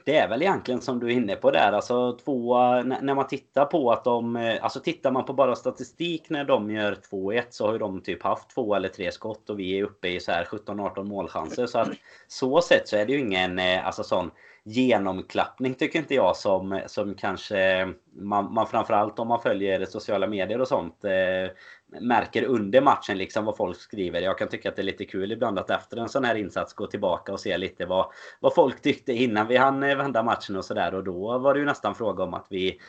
det 0.03 0.17
är 0.17 0.27
väl 0.27 0.41
egentligen 0.41 0.81
som 0.81 0.99
du 0.99 1.07
är 1.07 1.11
inne 1.11 1.35
på 1.35 1.51
där. 1.51 1.71
Alltså 1.71 2.17
två, 2.17 2.57
när 2.81 3.15
man 3.15 3.27
tittar 3.27 3.65
på 3.65 3.91
att 3.91 4.03
de... 4.03 4.35
Eh, 4.35 4.63
alltså 4.63 4.79
tittar 4.79 5.11
man 5.11 5.25
på 5.25 5.33
bara 5.33 5.55
statistik 5.55 6.29
när 6.29 6.45
de 6.45 6.71
gör 6.71 6.95
2-1 7.11 7.43
så 7.49 7.65
har 7.65 7.73
ju 7.73 7.79
de 7.79 8.01
typ 8.01 8.23
haft 8.23 8.49
två 8.49 8.75
eller 8.75 8.89
tre 8.89 9.11
skott 9.11 9.49
och 9.49 9.59
vi 9.59 9.79
är 9.79 9.83
uppe 9.83 10.07
i 10.07 10.19
så 10.19 10.31
här 10.31 10.45
17-18 10.45 11.03
målchanser. 11.03 11.65
Så 11.67 11.79
att 11.79 11.89
så 12.27 12.61
sett 12.61 12.87
så 12.87 12.95
är 12.97 13.05
det 13.05 13.13
ju 13.13 13.19
ingen 13.19 13.59
eh, 13.59 13.87
alltså 13.87 14.03
sån 14.03 14.31
genomklappning 14.63 15.73
tycker 15.73 15.99
inte 15.99 16.15
jag 16.15 16.35
som, 16.35 16.81
som 16.87 17.15
kanske 17.15 17.93
man, 18.13 18.53
man 18.53 18.67
framförallt 18.67 19.19
om 19.19 19.27
man 19.27 19.41
följer 19.41 19.85
sociala 19.85 20.27
medier 20.27 20.61
och 20.61 20.67
sånt 20.67 21.03
eh, 21.03 21.55
märker 22.01 22.43
under 22.43 22.81
matchen 22.81 23.17
liksom 23.17 23.45
vad 23.45 23.57
folk 23.57 23.77
skriver. 23.77 24.21
Jag 24.21 24.37
kan 24.37 24.47
tycka 24.47 24.69
att 24.69 24.75
det 24.75 24.81
är 24.81 24.83
lite 24.83 25.05
kul 25.05 25.31
ibland 25.31 25.59
att 25.59 25.69
efter 25.69 25.97
en 25.97 26.09
sån 26.09 26.25
här 26.25 26.35
insats 26.35 26.73
gå 26.73 26.87
tillbaka 26.87 27.33
och 27.33 27.39
se 27.39 27.57
lite 27.57 27.85
vad, 27.85 28.11
vad 28.39 28.55
folk 28.55 28.81
tyckte 28.81 29.13
innan 29.13 29.47
vi 29.47 29.57
hann 29.57 29.83
eh, 29.83 29.97
vända 29.97 30.23
matchen 30.23 30.55
och 30.55 30.65
sådär. 30.65 30.95
Och 30.95 31.03
då 31.03 31.37
var 31.37 31.53
det 31.53 31.59
ju 31.59 31.65
nästan 31.65 31.95
fråga 31.95 32.23
om 32.23 32.33
att 32.33 32.47
vi 32.49 32.79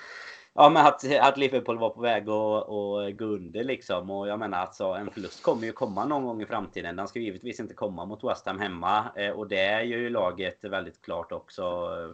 Ja 0.58 0.70
men 0.70 0.86
att, 0.86 1.04
att 1.20 1.36
Liverpool 1.36 1.78
var 1.78 1.90
på 1.90 2.00
väg 2.00 2.22
att, 2.22 3.16
gå 3.16 3.24
under 3.24 3.64
liksom. 3.64 4.10
Och 4.10 4.28
jag 4.28 4.38
menar 4.38 4.58
alltså 4.58 4.84
en 4.84 5.10
förlust 5.10 5.42
kommer 5.42 5.66
ju 5.66 5.72
komma 5.72 6.04
någon 6.04 6.24
gång 6.24 6.42
i 6.42 6.46
framtiden. 6.46 6.96
Den 6.96 7.08
ska 7.08 7.18
givetvis 7.18 7.60
inte 7.60 7.74
komma 7.74 8.04
mot 8.04 8.24
West 8.24 8.46
Ham 8.46 8.58
hemma. 8.58 9.04
Eh, 9.16 9.30
och 9.30 9.48
det 9.48 9.60
är 9.60 9.82
ju 9.82 10.10
laget 10.10 10.64
väldigt 10.64 11.02
klart 11.02 11.32
också 11.32 11.64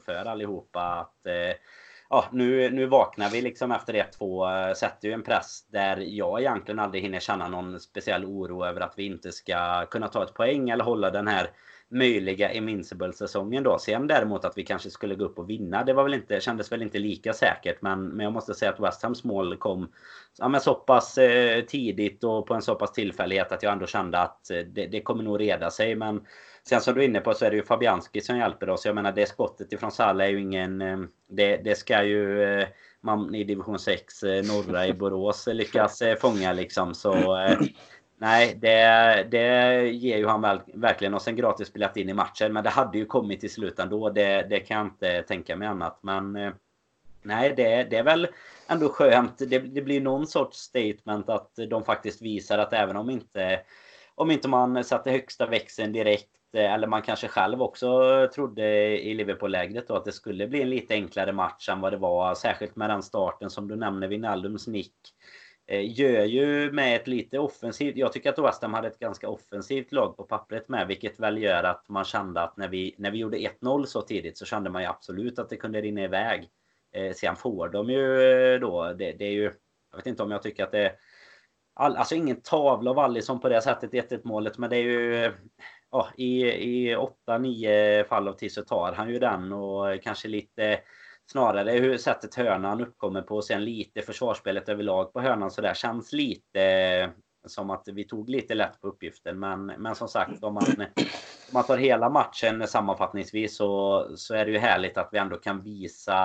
för 0.04 0.24
allihopa 0.24 0.82
att 0.82 1.26
eh, 1.26 1.56
ja, 2.12 2.24
nu, 2.32 2.70
nu 2.70 2.86
vaknar 2.86 3.30
vi 3.30 3.42
liksom 3.42 3.72
efter 3.72 3.94
1-2. 3.94 4.68
Eh, 4.68 4.74
sätter 4.74 5.08
ju 5.08 5.14
en 5.14 5.22
press 5.22 5.66
där 5.70 5.96
jag 5.96 6.40
egentligen 6.40 6.78
aldrig 6.78 7.02
hinner 7.02 7.20
känna 7.20 7.48
någon 7.48 7.80
speciell 7.80 8.24
oro 8.24 8.64
över 8.64 8.80
att 8.80 8.94
vi 8.96 9.06
inte 9.06 9.32
ska 9.32 9.86
kunna 9.86 10.08
ta 10.08 10.22
ett 10.22 10.34
poäng 10.34 10.70
eller 10.70 10.84
hålla 10.84 11.10
den 11.10 11.28
här 11.28 11.50
möjliga 11.92 12.52
Invincible-säsongen 12.52 13.62
då. 13.62 13.78
Sen 13.78 14.06
däremot 14.06 14.44
att 14.44 14.58
vi 14.58 14.64
kanske 14.64 14.90
skulle 14.90 15.14
gå 15.14 15.24
upp 15.24 15.38
och 15.38 15.50
vinna, 15.50 15.84
det 15.84 15.92
var 15.92 16.02
väl 16.02 16.14
inte, 16.14 16.40
kändes 16.40 16.72
väl 16.72 16.82
inte 16.82 16.98
lika 16.98 17.32
säkert. 17.32 17.82
Men, 17.82 18.08
men 18.08 18.24
jag 18.24 18.32
måste 18.32 18.54
säga 18.54 18.72
att 18.72 18.80
West 18.80 19.02
Hams 19.02 19.24
mål 19.24 19.56
kom 19.56 19.92
ja, 20.38 20.48
men 20.48 20.60
så 20.60 20.74
pass 20.74 21.18
eh, 21.18 21.64
tidigt 21.64 22.24
och 22.24 22.46
på 22.46 22.54
en 22.54 22.62
så 22.62 22.74
pass 22.74 22.92
tillfällighet 22.92 23.52
att 23.52 23.62
jag 23.62 23.72
ändå 23.72 23.86
kände 23.86 24.18
att 24.18 24.50
eh, 24.50 24.58
det, 24.58 24.86
det 24.86 25.00
kommer 25.00 25.24
nog 25.24 25.40
reda 25.40 25.70
sig. 25.70 25.94
Men 25.94 26.26
Sen 26.68 26.80
som 26.80 26.94
du 26.94 27.00
är 27.00 27.04
inne 27.04 27.20
på 27.20 27.34
så 27.34 27.44
är 27.44 27.50
det 27.50 27.56
ju 27.56 27.62
Fabianski 27.62 28.20
som 28.20 28.38
hjälper 28.38 28.70
oss. 28.70 28.86
Jag 28.86 28.94
menar 28.94 29.12
det 29.12 29.26
skottet 29.26 29.72
ifrån 29.72 29.90
Salah 29.90 30.26
är 30.26 30.30
ju 30.30 30.40
ingen... 30.40 30.82
Eh, 30.82 30.98
det, 31.28 31.56
det 31.56 31.74
ska 31.74 32.04
ju 32.04 32.42
eh, 32.42 32.68
man 33.00 33.34
i 33.34 33.44
division 33.44 33.78
6 33.78 34.22
eh, 34.22 34.44
norra 34.44 34.86
i 34.86 34.92
Borås 34.92 35.46
lyckas 35.46 36.02
eh, 36.02 36.16
fånga 36.16 36.52
liksom. 36.52 36.94
Så 36.94 37.36
eh, 37.38 37.58
nej, 38.22 38.58
det, 38.60 39.26
det 39.30 39.88
ger 39.88 40.18
ju 40.18 40.26
han 40.26 40.40
väl, 40.40 40.60
verkligen 40.74 41.14
Och 41.14 41.28
en 41.28 41.36
gratis 41.36 41.72
biljett 41.72 41.96
in 41.96 42.08
i 42.08 42.14
matchen. 42.14 42.52
Men 42.52 42.64
det 42.64 42.70
hade 42.70 42.98
ju 42.98 43.06
kommit 43.06 43.40
till 43.40 43.50
slut 43.50 43.78
ändå. 43.78 44.10
Det, 44.10 44.42
det 44.42 44.60
kan 44.60 44.76
jag 44.76 44.86
inte 44.86 45.22
tänka 45.22 45.56
mig 45.56 45.68
annat. 45.68 45.98
Men 46.02 46.36
eh, 46.36 46.52
nej, 47.22 47.54
det, 47.56 47.84
det 47.84 47.96
är 47.96 48.02
väl 48.02 48.28
ändå 48.66 48.88
skönt. 48.88 49.38
Det, 49.38 49.58
det 49.58 49.82
blir 49.82 50.00
någon 50.00 50.26
sorts 50.26 50.58
statement 50.58 51.28
att 51.28 51.50
de 51.70 51.84
faktiskt 51.84 52.22
visar 52.22 52.58
att 52.58 52.72
även 52.72 52.96
om 52.96 53.10
inte 53.10 53.60
om 54.14 54.30
inte 54.30 54.48
man 54.48 54.84
satte 54.84 55.10
högsta 55.10 55.46
växeln 55.46 55.92
direkt 55.92 56.54
eh, 56.54 56.72
eller 56.72 56.86
man 56.86 57.02
kanske 57.02 57.28
själv 57.28 57.62
också 57.62 57.88
trodde 58.34 58.64
i 59.00 59.14
Liverpool-lägret 59.14 59.88
då 59.88 59.96
att 59.96 60.04
det 60.04 60.12
skulle 60.12 60.46
bli 60.46 60.62
en 60.62 60.70
lite 60.70 60.94
enklare 60.94 61.32
match 61.32 61.68
än 61.68 61.80
vad 61.80 61.92
det 61.92 61.96
var. 61.96 62.34
Särskilt 62.34 62.76
med 62.76 62.90
den 62.90 63.02
starten 63.02 63.50
som 63.50 63.68
du 63.68 63.76
nämner, 63.76 64.08
Wijnaldums 64.08 64.66
nick. 64.66 64.96
Eh, 65.72 66.00
gör 66.00 66.24
ju 66.24 66.72
med 66.72 66.96
ett 66.96 67.06
lite 67.06 67.38
offensivt... 67.38 67.96
Jag 67.96 68.12
tycker 68.12 68.30
att 68.30 68.38
West 68.38 68.62
Ham 68.62 68.74
hade 68.74 68.88
ett 68.88 68.98
ganska 68.98 69.28
offensivt 69.28 69.92
lag 69.92 70.16
på 70.16 70.24
pappret 70.24 70.68
med, 70.68 70.86
vilket 70.86 71.20
väl 71.20 71.42
gör 71.42 71.64
att 71.64 71.88
man 71.88 72.04
kände 72.04 72.40
att 72.40 72.56
när 72.56 72.68
vi, 72.68 72.94
när 72.98 73.10
vi 73.10 73.18
gjorde 73.18 73.36
1-0 73.36 73.84
så 73.84 74.02
tidigt 74.02 74.38
så 74.38 74.44
kände 74.44 74.70
man 74.70 74.82
ju 74.82 74.88
absolut 74.88 75.38
att 75.38 75.48
det 75.48 75.56
kunde 75.56 75.80
rinna 75.80 76.02
iväg. 76.02 76.48
Eh, 76.92 77.12
sen 77.14 77.36
får 77.36 77.68
de 77.68 77.90
ju 77.90 78.22
eh, 78.22 78.60
då, 78.60 78.92
det, 78.92 79.12
det, 79.12 79.24
är 79.24 79.30
ju... 79.30 79.52
Jag 79.90 79.96
vet 79.96 80.06
inte 80.06 80.22
om 80.22 80.30
jag 80.30 80.42
tycker 80.42 80.64
att 80.64 80.72
det. 80.72 80.92
All, 81.74 81.96
alltså 81.96 82.14
ingen 82.14 82.40
tavla 82.40 82.90
av 82.90 82.98
Alisson 82.98 83.40
på 83.40 83.48
det 83.48 83.60
sättet, 83.60 83.92
1-1 83.92 84.20
målet, 84.24 84.58
men 84.58 84.70
det 84.70 84.76
är 84.76 84.82
ju... 84.82 85.32
Ja, 85.90 86.08
i, 86.16 86.42
i 86.44 86.96
8-9 87.26 88.04
fall 88.04 88.28
av 88.28 88.32
tid 88.32 88.52
så 88.52 88.62
tar 88.62 88.92
han 88.92 89.10
ju 89.10 89.18
den 89.18 89.52
och 89.52 90.02
kanske 90.02 90.28
lite 90.28 90.80
snarare 91.32 91.70
hur 91.70 91.98
sättet 91.98 92.34
hörnan 92.34 92.80
uppkommer 92.80 93.22
på 93.22 93.36
och 93.36 93.44
sen 93.44 93.64
lite 93.64 94.02
försvarsspelet 94.02 94.68
överlag 94.68 95.12
på 95.12 95.20
hörnan 95.20 95.50
så 95.50 95.60
där 95.60 95.74
känns 95.74 96.12
lite 96.12 96.62
eh, 96.62 97.10
som 97.46 97.70
att 97.70 97.88
vi 97.92 98.04
tog 98.04 98.28
lite 98.28 98.54
lätt 98.54 98.80
på 98.80 98.88
uppgiften. 98.88 99.38
Men, 99.38 99.66
men 99.66 99.94
som 99.94 100.08
sagt, 100.08 100.44
om 100.44 100.54
man, 100.54 100.64
om 100.96 101.52
man 101.52 101.64
tar 101.64 101.76
hela 101.76 102.10
matchen 102.10 102.66
sammanfattningsvis 102.68 103.56
så, 103.56 104.06
så 104.16 104.34
är 104.34 104.44
det 104.44 104.52
ju 104.52 104.58
härligt 104.58 104.98
att 104.98 105.08
vi 105.12 105.18
ändå 105.18 105.36
kan 105.36 105.62
visa 105.62 106.16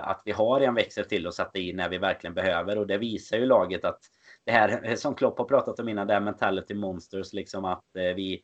att 0.00 0.22
vi 0.24 0.32
har 0.32 0.60
en 0.60 0.74
växel 0.74 1.04
till 1.04 1.26
att 1.26 1.34
sätta 1.34 1.58
in 1.58 1.76
när 1.76 1.88
vi 1.88 1.98
verkligen 1.98 2.34
behöver. 2.34 2.78
Och 2.78 2.86
det 2.86 2.98
visar 2.98 3.36
ju 3.36 3.46
laget 3.46 3.84
att 3.84 4.00
det 4.44 4.52
här 4.52 4.96
som 4.96 5.14
Klopp 5.14 5.38
har 5.38 5.44
pratat 5.44 5.80
om 5.80 5.88
innan, 5.88 6.06
det 6.06 6.12
här 6.12 6.20
mentality 6.20 6.74
monsters, 6.74 7.32
liksom 7.32 7.64
att 7.64 7.96
eh, 7.96 8.02
vi 8.02 8.42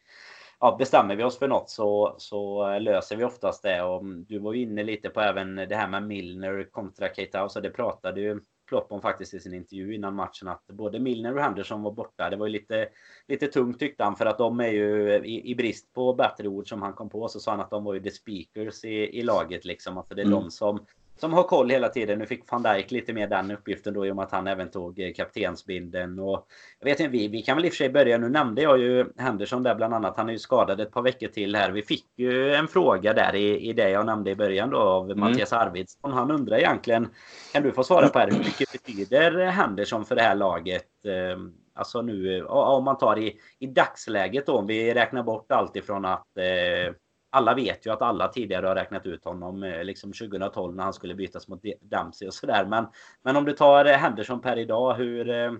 ja, 0.61 0.77
bestämmer 0.79 1.17
vi 1.17 1.25
oss 1.25 1.39
för 1.39 1.49
något 1.49 1.71
så, 1.71 2.15
så 2.19 2.69
löser 2.79 3.17
vi 3.17 3.25
oftast 3.25 3.63
det. 3.63 3.83
Och 3.83 4.05
du 4.05 4.39
var 4.39 4.53
ju 4.53 4.63
inne 4.63 4.83
lite 4.83 5.09
på 5.09 5.21
även 5.21 5.57
det 5.57 5.77
här 5.77 5.89
med 5.89 6.03
Milner 6.03 6.69
kontra 6.71 7.15
Keita. 7.15 7.49
Så 7.49 7.61
det 7.61 7.71
pratade 7.71 8.21
ju 8.21 8.41
Klopp 8.69 8.93
om 8.93 9.03
faktiskt 9.03 9.35
i 9.35 9.41
sin 9.41 9.55
intervju 9.55 9.95
innan 9.95 10.15
matchen 10.15 10.49
att 10.49 10.67
både 10.67 10.99
Milner 10.99 11.37
och 11.37 11.43
Henderson 11.43 11.83
var 11.83 11.93
borta. 11.93 12.31
Det 12.31 12.37
var 12.37 12.47
ju 12.47 12.53
lite, 12.53 12.89
lite 13.29 13.47
tungt 13.47 13.79
tyckte 13.79 14.05
han 14.05 14.17
för 14.17 14.27
att 14.27 14.39
de 14.39 14.61
är 14.61 14.69
ju 14.69 15.15
i, 15.25 15.51
i 15.51 15.55
brist 15.55 15.93
på 15.93 16.15
bättre 16.15 16.49
ord 16.49 16.69
som 16.69 16.83
han 16.83 16.93
kom 16.93 17.11
på 17.11 17.29
så 17.29 17.41
sa 17.41 17.51
han 17.51 17.61
att 17.61 17.71
de 17.71 17.85
var 17.85 17.95
ju 17.95 18.01
the 18.01 18.11
speakers 18.11 18.85
i, 18.85 19.19
i 19.19 19.23
laget 19.23 19.65
liksom. 19.65 19.99
Alltså 19.99 20.15
det 20.15 20.23
är 20.23 20.27
mm. 20.27 20.41
de 20.41 20.51
som 20.51 20.87
som 21.21 21.33
har 21.33 21.43
koll 21.43 21.71
hela 21.71 21.89
tiden. 21.89 22.19
Nu 22.19 22.27
fick 22.27 22.51
van 22.51 22.63
Dijk 22.63 22.91
lite 22.91 23.13
mer 23.13 23.27
den 23.27 23.51
uppgiften 23.51 23.95
då 23.95 24.07
i 24.07 24.11
och 24.11 24.17
med 24.17 24.25
att 24.25 24.33
han 24.33 24.47
även 24.47 24.71
tog 24.71 25.01
eh, 25.01 25.13
kaptensbinden. 25.13 26.19
Och 26.19 26.47
jag 26.79 26.85
vet 26.85 27.01
inte, 27.01 27.11
vi, 27.11 27.29
vi 27.29 27.43
kan 27.43 27.57
väl 27.57 27.65
i 27.65 27.69
och 27.69 27.73
för 27.73 27.77
sig 27.77 27.91
börja. 27.91 28.19
Nu 28.19 28.29
nämnde 28.29 28.63
jag 28.63 28.79
ju 28.79 29.07
Henderson 29.17 29.63
där 29.63 29.75
bland 29.75 29.95
annat. 29.95 30.17
Han 30.17 30.29
är 30.29 30.33
ju 30.33 30.39
skadad 30.39 30.81
ett 30.81 30.93
par 30.93 31.03
veckor 31.03 31.29
till 31.29 31.57
här. 31.57 31.71
Vi 31.71 31.83
fick 31.83 32.07
ju 32.17 32.55
en 32.55 32.69
fråga 32.69 33.13
där 33.13 33.35
i, 33.35 33.69
i 33.69 33.73
det 33.73 33.91
jag 33.91 34.07
nämnde 34.07 34.31
i 34.31 34.37
början 34.37 34.71
då 34.71 34.79
av 34.79 35.05
mm. 35.05 35.21
Mattias 35.21 35.53
Arvidsson. 35.53 36.13
Han 36.13 36.31
undrar 36.31 36.57
egentligen, 36.59 37.09
kan 37.53 37.63
du 37.63 37.73
få 37.73 37.85
svara 37.85 38.09
på 38.09 38.19
här, 38.19 38.31
hur 38.31 38.39
mycket 38.39 38.73
betyder 38.73 39.47
Henderson 39.47 40.05
för 40.05 40.17
det 40.17 40.23
här 40.23 40.35
laget? 40.35 40.87
Ehm, 41.09 41.53
alltså 41.75 42.03
nu, 42.03 42.45
om 42.45 42.85
man 42.85 42.99
tar 42.99 43.19
i, 43.19 43.37
i 43.59 43.67
dagsläget 43.67 44.47
då, 44.47 44.53
om 44.53 44.67
vi 44.67 44.95
räknar 44.95 45.23
bort 45.23 45.53
allt 45.53 45.77
ifrån 45.77 46.05
att 46.05 46.37
eh, 46.37 46.95
alla 47.31 47.55
vet 47.55 47.87
ju 47.87 47.93
att 47.93 48.03
alla 48.03 48.29
tidigare 48.29 48.67
har 48.67 48.75
räknat 48.75 49.07
ut 49.07 49.25
honom 49.25 49.63
eh, 49.63 49.85
liksom 49.85 50.13
2012 50.13 50.77
när 50.77 50.85
han 50.85 50.93
skulle 50.93 51.15
bytas 51.15 51.49
mot 51.49 51.61
Dempsey 51.81 52.29
och 52.29 52.35
sådär. 52.35 52.65
Men, 52.65 52.87
men 53.25 53.37
om 53.37 53.45
du 53.45 53.53
tar 53.53 53.85
eh, 53.85 53.93
Henderson 53.93 54.41
per 54.41 54.59
idag, 54.59 54.95
hur, 54.95 55.31
eh, 55.31 55.53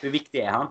hur 0.00 0.10
viktig 0.10 0.38
är 0.38 0.50
han? 0.50 0.66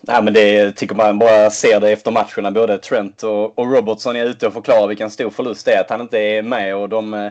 Nej, 0.00 0.22
men 0.22 0.34
det 0.34 0.72
tycker 0.72 0.94
man 0.94 1.18
bara 1.18 1.50
ser 1.50 1.80
det 1.80 1.90
efter 1.90 2.10
matcherna. 2.10 2.50
Både 2.50 2.78
Trent 2.78 3.22
och, 3.22 3.58
och 3.58 3.72
Robertson 3.72 4.16
är 4.16 4.24
ute 4.24 4.46
och 4.46 4.52
förklarar 4.52 4.88
vilken 4.88 5.10
stor 5.10 5.30
förlust 5.30 5.66
det 5.66 5.72
är 5.72 5.80
att 5.80 5.90
han 5.90 6.00
inte 6.00 6.18
är 6.18 6.42
med. 6.42 6.76
Och 6.76 6.88
de 6.88 7.30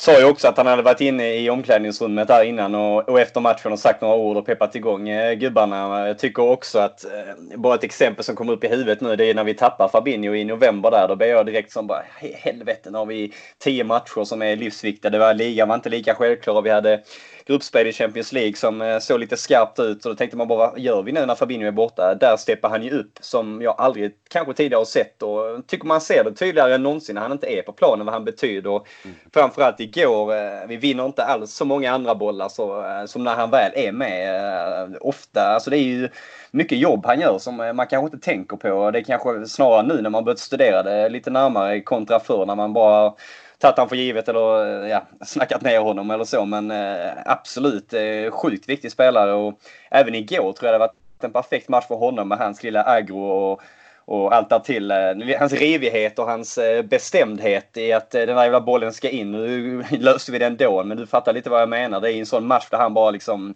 sa 0.00 0.18
ju 0.18 0.24
också 0.24 0.48
att 0.48 0.56
han 0.56 0.66
hade 0.66 0.82
varit 0.82 1.00
inne 1.00 1.34
i 1.34 1.50
omklädningsrummet 1.50 2.28
där 2.28 2.44
innan 2.44 2.74
och, 2.74 3.08
och 3.08 3.20
efter 3.20 3.40
matchen 3.40 3.72
och 3.72 3.78
sagt 3.78 4.00
några 4.00 4.14
ord 4.14 4.36
och 4.36 4.46
peppat 4.46 4.74
igång 4.74 5.08
eh, 5.08 5.34
gubbarna. 5.34 6.06
Jag 6.06 6.18
tycker 6.18 6.42
också 6.42 6.78
att, 6.78 7.04
eh, 7.04 7.56
bara 7.56 7.74
ett 7.74 7.84
exempel 7.84 8.24
som 8.24 8.36
kommer 8.36 8.52
upp 8.52 8.64
i 8.64 8.68
huvudet 8.68 9.00
nu, 9.00 9.16
det 9.16 9.24
är 9.24 9.34
när 9.34 9.44
vi 9.44 9.54
tappar 9.54 9.88
Fabinho 9.88 10.34
i 10.34 10.44
november 10.44 10.90
där. 10.90 11.08
Då 11.08 11.16
blir 11.16 11.28
jag 11.28 11.46
direkt 11.46 11.72
som 11.72 11.86
bara, 11.86 12.02
helvete, 12.34 12.90
nu 12.90 12.98
har 12.98 13.06
vi 13.06 13.32
tio 13.58 13.84
matcher 13.84 14.24
som 14.24 14.42
är 14.42 14.56
livsviktiga. 14.56 15.10
Det 15.10 15.18
var, 15.18 15.34
ligan 15.34 15.68
var 15.68 15.74
inte 15.74 15.88
lika 15.88 16.14
självklar 16.14 16.54
och 16.54 16.66
vi 16.66 16.70
hade 16.70 17.00
gruppspel 17.48 17.86
i 17.86 17.92
Champions 17.92 18.32
League 18.32 18.56
som 18.56 18.82
eh, 18.82 18.98
såg 18.98 19.20
lite 19.20 19.36
skarpt 19.36 19.78
ut. 19.78 20.02
Så 20.02 20.08
då 20.08 20.14
tänkte 20.14 20.36
man 20.36 20.48
bara, 20.48 20.70
vad 20.70 20.78
gör 20.78 21.02
vi 21.02 21.12
nu 21.12 21.26
när 21.26 21.34
Fabinho 21.34 21.66
är 21.66 21.72
borta? 21.72 22.14
Där 22.14 22.36
steppar 22.36 22.68
han 22.68 22.82
ju 22.82 22.90
upp 22.90 23.18
som 23.20 23.62
jag 23.62 23.74
aldrig 23.78 24.12
kanske 24.30 24.54
tidigare 24.54 24.80
har 24.80 24.84
sett 24.84 25.22
och 25.22 25.66
tycker 25.66 25.86
man 25.86 26.00
ser 26.00 26.24
det 26.24 26.32
tydligare 26.32 26.74
än 26.74 26.82
någonsin 26.82 27.14
när 27.14 27.22
han 27.22 27.32
inte 27.32 27.46
är 27.46 27.62
på 27.62 27.72
planen 27.72 28.06
vad 28.06 28.14
han 28.14 28.24
betyder. 28.24 28.70
Och 28.70 28.86
mm. 29.04 29.16
Framförallt 29.34 29.80
igår, 29.80 30.34
eh, 30.34 30.66
vi 30.68 30.76
vinner 30.76 31.06
inte 31.06 31.24
alls 31.24 31.52
så 31.52 31.64
många 31.64 31.92
andra 31.92 32.14
bollar 32.14 32.48
så, 32.48 32.84
eh, 32.84 33.04
som 33.06 33.24
när 33.24 33.34
han 33.34 33.50
väl 33.50 33.72
är 33.74 33.92
med. 33.92 34.96
Ofta, 35.00 35.42
alltså 35.42 35.70
det 35.70 35.78
är 35.78 35.82
ju 35.82 36.08
mycket 36.50 36.78
jobb 36.78 37.06
han 37.06 37.20
gör 37.20 37.38
som 37.38 37.56
man 37.56 37.86
kanske 37.86 38.16
inte 38.16 38.30
tänker 38.30 38.56
på. 38.56 38.90
Det 38.90 38.98
är 38.98 39.02
kanske 39.02 39.46
snarare 39.46 39.86
nu 39.86 40.02
när 40.02 40.10
man 40.10 40.24
börjat 40.24 40.38
studera 40.38 40.82
det 40.82 41.08
lite 41.08 41.30
närmare 41.30 41.80
kontra 41.80 42.20
förr 42.20 42.46
när 42.46 42.54
man 42.54 42.72
bara 42.72 43.12
tagit 43.58 43.78
han 43.78 43.88
för 43.88 43.96
givet 43.96 44.28
eller 44.28 44.82
eh, 44.84 44.90
ja, 44.90 45.06
snackat 45.26 45.62
ner 45.62 45.80
honom 45.80 46.10
eller 46.10 46.24
så. 46.24 46.44
Men 46.44 46.70
eh, 46.70 47.10
absolut 47.24 47.92
eh, 47.92 48.30
sjukt 48.30 48.68
viktig 48.68 48.92
spelare 48.92 49.32
och 49.32 49.60
även 49.90 50.14
igår 50.14 50.52
tror 50.52 50.70
jag 50.70 50.74
det 50.74 50.78
var 50.78 50.90
en 51.22 51.32
perfekt 51.32 51.68
match 51.68 51.86
för 51.88 51.94
honom 51.94 52.28
med 52.28 52.38
hans 52.38 52.62
lilla 52.62 52.84
aggro 52.84 53.20
och, 53.20 53.62
och 54.04 54.34
allt 54.34 54.48
där 54.48 54.58
till. 54.58 54.90
Eh, 54.90 55.38
hans 55.38 55.52
rivighet 55.52 56.18
och 56.18 56.26
hans 56.26 56.58
eh, 56.58 56.82
bestämdhet 56.82 57.76
i 57.76 57.92
att 57.92 58.14
eh, 58.14 58.20
den 58.20 58.36
där 58.36 58.42
jävla 58.42 58.60
bollen 58.60 58.92
ska 58.92 59.08
in. 59.08 59.32
Nu 59.32 59.84
löste 59.90 60.32
vi 60.32 60.38
den 60.38 60.56
då, 60.56 60.84
men 60.84 60.96
du 60.96 61.06
fattar 61.06 61.32
lite 61.32 61.50
vad 61.50 61.60
jag 61.60 61.68
menar. 61.68 62.00
Det 62.00 62.12
är 62.12 62.18
en 62.18 62.26
sån 62.26 62.46
match 62.46 62.68
där 62.70 62.78
han 62.78 62.94
bara 62.94 63.10
liksom, 63.10 63.54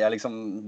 ja, 0.00 0.08
liksom 0.08 0.62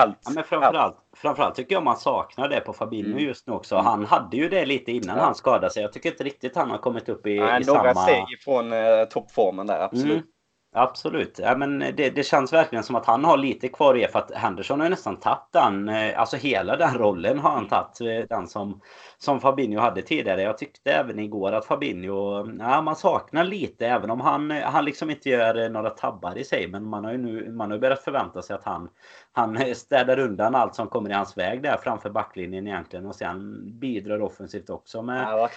allt. 0.00 0.18
Ja, 0.24 0.30
men 0.34 0.44
framförallt, 0.44 0.96
framförallt 1.16 1.54
tycker 1.54 1.74
jag 1.74 1.84
man 1.84 1.96
saknar 1.96 2.48
det 2.48 2.60
på 2.60 2.72
Fabinho 2.72 3.10
mm. 3.10 3.24
just 3.24 3.46
nu 3.46 3.52
också. 3.52 3.76
Han 3.76 4.04
hade 4.04 4.36
ju 4.36 4.48
det 4.48 4.66
lite 4.66 4.92
innan 4.92 5.16
ja. 5.16 5.24
han 5.24 5.34
skadade 5.34 5.70
sig. 5.70 5.82
Jag 5.82 5.92
tycker 5.92 6.10
inte 6.10 6.24
riktigt 6.24 6.56
han 6.56 6.70
har 6.70 6.78
kommit 6.78 7.08
upp 7.08 7.26
i, 7.26 7.40
Nej, 7.40 7.62
i 7.62 7.66
några 7.66 7.94
samma... 7.94 8.06
steg 8.06 8.24
ifrån 8.38 8.72
eh, 8.72 9.04
toppformen 9.10 9.66
där, 9.66 9.80
absolut. 9.80 10.12
Mm. 10.12 10.26
Absolut. 10.72 11.38
Ja, 11.38 11.56
men 11.56 11.78
det, 11.78 12.10
det, 12.10 12.22
känns 12.22 12.52
verkligen 12.52 12.84
som 12.84 12.96
att 12.96 13.06
han 13.06 13.24
har 13.24 13.36
lite 13.36 13.68
kvar 13.68 13.94
i 13.96 14.06
för 14.06 14.18
att 14.18 14.30
Henderson 14.34 14.80
har 14.80 14.88
nästan 14.88 15.16
tagit 15.16 15.52
den, 15.52 15.88
eh, 15.88 16.20
alltså 16.20 16.36
hela 16.36 16.76
den 16.76 16.94
rollen 16.94 17.38
har 17.38 17.50
han 17.50 17.68
tagit, 17.68 18.00
eh, 18.00 18.28
den 18.36 18.46
som, 18.46 18.80
som 19.18 19.40
Fabinho 19.40 19.80
hade 19.80 20.02
tidigare. 20.02 20.42
Jag 20.42 20.58
tyckte 20.58 20.92
även 20.92 21.18
igår 21.18 21.52
att 21.52 21.66
Fabinho, 21.66 22.48
ja, 22.58 22.82
man 22.82 22.96
saknar 22.96 23.44
lite 23.44 23.86
även 23.86 24.10
om 24.10 24.20
han, 24.20 24.50
han 24.50 24.84
liksom 24.84 25.10
inte 25.10 25.28
gör 25.28 25.68
några 25.68 25.90
tabbar 25.90 26.38
i 26.38 26.44
sig. 26.44 26.68
Men 26.68 26.84
man 26.84 27.04
har 27.04 27.12
ju 27.12 27.18
nu 27.18 27.52
man 27.52 27.70
har 27.70 27.78
börjat 27.78 28.04
förvänta 28.04 28.42
sig 28.42 28.56
att 28.56 28.64
han, 28.64 28.88
han 29.32 29.74
städar 29.74 30.18
undan 30.18 30.54
allt 30.54 30.74
som 30.74 30.88
kommer 30.88 31.10
i 31.10 31.12
hans 31.12 31.36
väg 31.36 31.62
där 31.62 31.76
framför 31.82 32.10
backlinjen 32.10 32.66
egentligen 32.66 33.06
och 33.06 33.14
sen 33.14 33.62
bidrar 33.80 34.22
offensivt 34.22 34.70
också 34.70 35.02
med, 35.02 35.22
ja, 35.22 35.48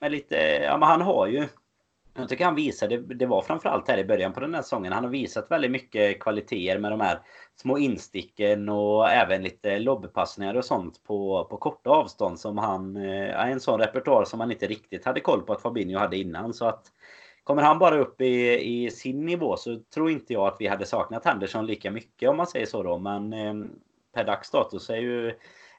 med 0.00 0.12
lite, 0.12 0.36
ja 0.62 0.78
men 0.78 0.88
han 0.88 1.00
har 1.00 1.26
ju 1.26 1.48
jag 2.16 2.28
tycker 2.28 2.44
han 2.44 2.54
visade, 2.54 2.96
det 2.96 3.26
var 3.26 3.42
framförallt 3.42 3.88
här 3.88 3.98
i 3.98 4.04
början 4.04 4.32
på 4.32 4.40
den 4.40 4.54
här 4.54 4.62
säsongen, 4.62 4.92
han 4.92 5.04
har 5.04 5.10
visat 5.10 5.50
väldigt 5.50 5.70
mycket 5.70 6.20
kvaliteter 6.20 6.78
med 6.78 6.92
de 6.92 7.00
här 7.00 7.20
små 7.56 7.78
insticken 7.78 8.68
och 8.68 9.10
även 9.10 9.42
lite 9.42 9.78
lobbypassningar 9.78 10.54
och 10.54 10.64
sånt 10.64 11.04
på, 11.04 11.46
på 11.50 11.56
korta 11.56 11.90
avstånd 11.90 12.40
som 12.40 12.58
han, 12.58 12.96
är 12.96 13.50
en 13.50 13.60
sån 13.60 13.80
repertoar 13.80 14.24
som 14.24 14.38
man 14.38 14.52
inte 14.52 14.66
riktigt 14.66 15.04
hade 15.04 15.20
koll 15.20 15.42
på 15.42 15.52
att 15.52 15.62
Fabinho 15.62 15.98
hade 15.98 16.16
innan. 16.16 16.54
Så 16.54 16.66
att 16.66 16.86
kommer 17.44 17.62
han 17.62 17.78
bara 17.78 17.98
upp 17.98 18.20
i, 18.20 18.58
i 18.84 18.90
sin 18.90 19.26
nivå 19.26 19.56
så 19.56 19.80
tror 19.94 20.10
inte 20.10 20.32
jag 20.32 20.46
att 20.46 20.56
vi 20.58 20.66
hade 20.66 20.86
saknat 20.86 21.24
Henderson 21.24 21.66
lika 21.66 21.90
mycket 21.90 22.28
om 22.28 22.36
man 22.36 22.46
säger 22.46 22.66
så 22.66 22.82
då. 22.82 22.98
Men 22.98 23.32
eh, 23.32 23.54
per 24.14 24.24
dags 24.24 24.50
dato 24.50 24.78
så 24.78 24.92
är 24.92 24.96
ju, 24.96 25.28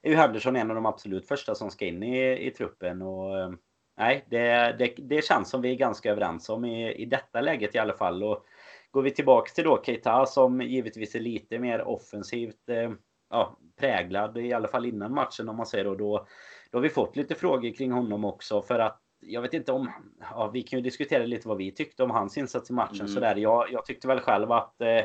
är 0.02 0.10
ju 0.10 0.16
Henderson 0.16 0.56
en 0.56 0.70
av 0.70 0.76
de 0.76 0.86
absolut 0.86 1.28
första 1.28 1.56
som 1.56 1.72
ska 1.72 1.86
in 1.86 2.04
i, 2.04 2.48
i 2.48 2.52
truppen. 2.52 3.02
Och, 3.02 3.40
eh, 3.40 3.50
nej, 3.98 4.26
det, 4.30 4.76
det, 4.80 4.94
det 4.98 5.26
känns 5.26 5.50
som 5.50 5.62
vi 5.62 5.72
är 5.72 5.76
ganska 5.76 6.12
överens 6.12 6.50
om 6.50 6.66
i, 6.66 6.94
i 6.94 7.06
detta 7.06 7.42
läget 7.42 7.76
i 7.76 7.78
alla 7.78 7.94
fall. 7.94 8.24
Och 8.24 8.46
går 8.92 9.02
vi 9.02 9.12
tillbaks 9.12 9.54
till 9.54 9.64
då 9.64 9.84
Keita 9.84 10.26
som 10.26 10.62
givetvis 10.62 11.16
är 11.16 11.20
lite 11.20 11.60
mer 11.60 11.82
offensivt 11.88 12.70
eh, 12.70 12.92
ja, 13.30 13.58
präglad, 13.80 14.38
i 14.38 14.54
alla 14.54 14.68
fall 14.68 14.86
innan 14.86 15.14
matchen 15.14 15.50
om 15.50 15.56
man 15.56 15.66
säger 15.66 15.86
då, 15.86 15.96
då. 15.96 16.28
Då 16.72 16.78
har 16.78 16.84
vi 16.84 16.90
fått 16.90 17.16
lite 17.16 17.36
frågor 17.36 17.76
kring 17.76 17.92
honom 17.92 18.26
också 18.26 18.62
för 18.62 18.80
att 18.80 19.02
jag 19.20 19.42
vet 19.42 19.54
inte 19.54 19.72
om, 19.72 19.92
ja, 20.20 20.50
vi 20.54 20.62
kan 20.62 20.80
ju 20.80 20.84
diskutera 20.84 21.26
lite 21.26 21.48
vad 21.48 21.58
vi 21.58 21.72
tyckte 21.72 22.04
om 22.04 22.12
hans 22.12 22.38
insats 22.38 22.70
i 22.70 22.74
matchen 22.74 23.00
mm. 23.00 23.08
sådär. 23.08 23.36
Jag, 23.36 23.72
jag 23.72 23.86
tyckte 23.86 24.08
väl 24.08 24.20
själv 24.20 24.52
att 24.52 24.82
eh, 24.82 25.04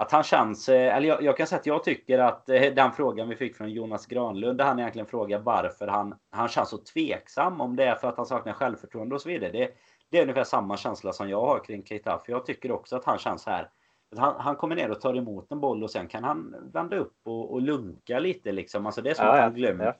att 0.00 0.12
han 0.12 0.22
känns, 0.22 0.68
eh, 0.68 0.96
eller 0.96 1.08
jag, 1.08 1.22
jag, 1.22 1.36
kan 1.36 1.46
säga 1.46 1.58
att 1.60 1.66
jag 1.66 1.84
tycker 1.84 2.18
att 2.18 2.48
eh, 2.48 2.74
den 2.74 2.92
frågan 2.92 3.28
vi 3.28 3.36
fick 3.36 3.56
från 3.56 3.70
Jonas 3.70 4.06
Granlund, 4.06 4.58
där 4.58 4.64
han 4.64 4.78
egentligen 4.78 5.06
frågar 5.06 5.38
varför 5.38 5.86
han, 5.86 6.14
han 6.30 6.48
känns 6.48 6.68
så 6.68 6.78
tveksam, 6.78 7.60
om 7.60 7.76
det 7.76 7.84
är 7.84 7.94
för 7.94 8.08
att 8.08 8.16
han 8.16 8.26
saknar 8.26 8.52
självförtroende 8.52 9.14
och 9.14 9.20
så 9.20 9.28
vidare. 9.28 9.50
Det, 9.52 9.70
det 10.10 10.18
är 10.18 10.22
ungefär 10.22 10.44
samma 10.44 10.76
känsla 10.76 11.12
som 11.12 11.28
jag 11.28 11.40
har 11.40 11.64
kring 11.64 11.84
Keita, 11.84 12.18
för 12.18 12.32
jag 12.32 12.46
tycker 12.46 12.72
också 12.72 12.96
att 12.96 13.04
han 13.04 13.18
känns 13.18 13.46
här. 13.46 13.70
Han, 14.16 14.34
han 14.38 14.56
kommer 14.56 14.76
ner 14.76 14.90
och 14.90 15.00
tar 15.00 15.14
emot 15.14 15.52
en 15.52 15.60
boll 15.60 15.82
och 15.82 15.90
sen 15.90 16.08
kan 16.08 16.24
han 16.24 16.54
vända 16.72 16.96
upp 16.96 17.16
och, 17.24 17.52
och 17.52 17.62
lunka 17.62 18.18
lite 18.18 18.52
liksom. 18.52 18.86
Alltså 18.86 19.02
det 19.02 19.10
är 19.10 19.14
som 19.14 19.26
ja, 19.26 19.32
att 19.32 19.40
han 19.40 19.54
glömmer. 19.54 19.84
Ja 19.84 19.94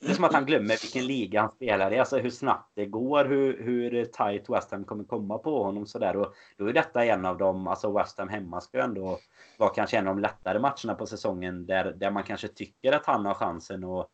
det 0.00 0.10
är 0.10 0.14
som 0.14 0.24
att 0.24 0.32
han 0.32 0.46
glömmer 0.46 0.82
vilken 0.82 1.06
liga 1.06 1.40
han 1.40 1.50
spelar 1.50 1.92
i. 1.92 1.98
Alltså 1.98 2.18
hur 2.18 2.30
snabbt 2.30 2.72
det 2.74 2.86
går, 2.86 3.24
hur, 3.24 3.62
hur 3.62 4.04
tight 4.04 4.50
West 4.50 4.70
Ham 4.70 4.84
kommer 4.84 5.04
komma 5.04 5.38
på 5.38 5.62
honom 5.64 5.86
sådär. 5.86 6.16
Och 6.16 6.34
då 6.56 6.66
är 6.66 6.72
detta 6.72 7.04
en 7.04 7.26
av 7.26 7.38
de, 7.38 7.66
alltså 7.66 7.92
West 7.92 8.18
Ham 8.18 8.28
hemma 8.28 8.60
ska 8.60 8.78
ju 8.78 8.84
ändå 8.84 9.18
vara 9.58 9.70
kanske 9.70 9.98
en 9.98 10.08
av 10.08 10.16
de 10.16 10.22
lättare 10.22 10.58
matcherna 10.58 10.94
på 10.98 11.06
säsongen 11.06 11.66
där, 11.66 11.92
där 11.92 12.10
man 12.10 12.22
kanske 12.22 12.48
tycker 12.48 12.92
att 12.92 13.06
han 13.06 13.26
har 13.26 13.34
chansen 13.34 13.84
att, 13.84 14.08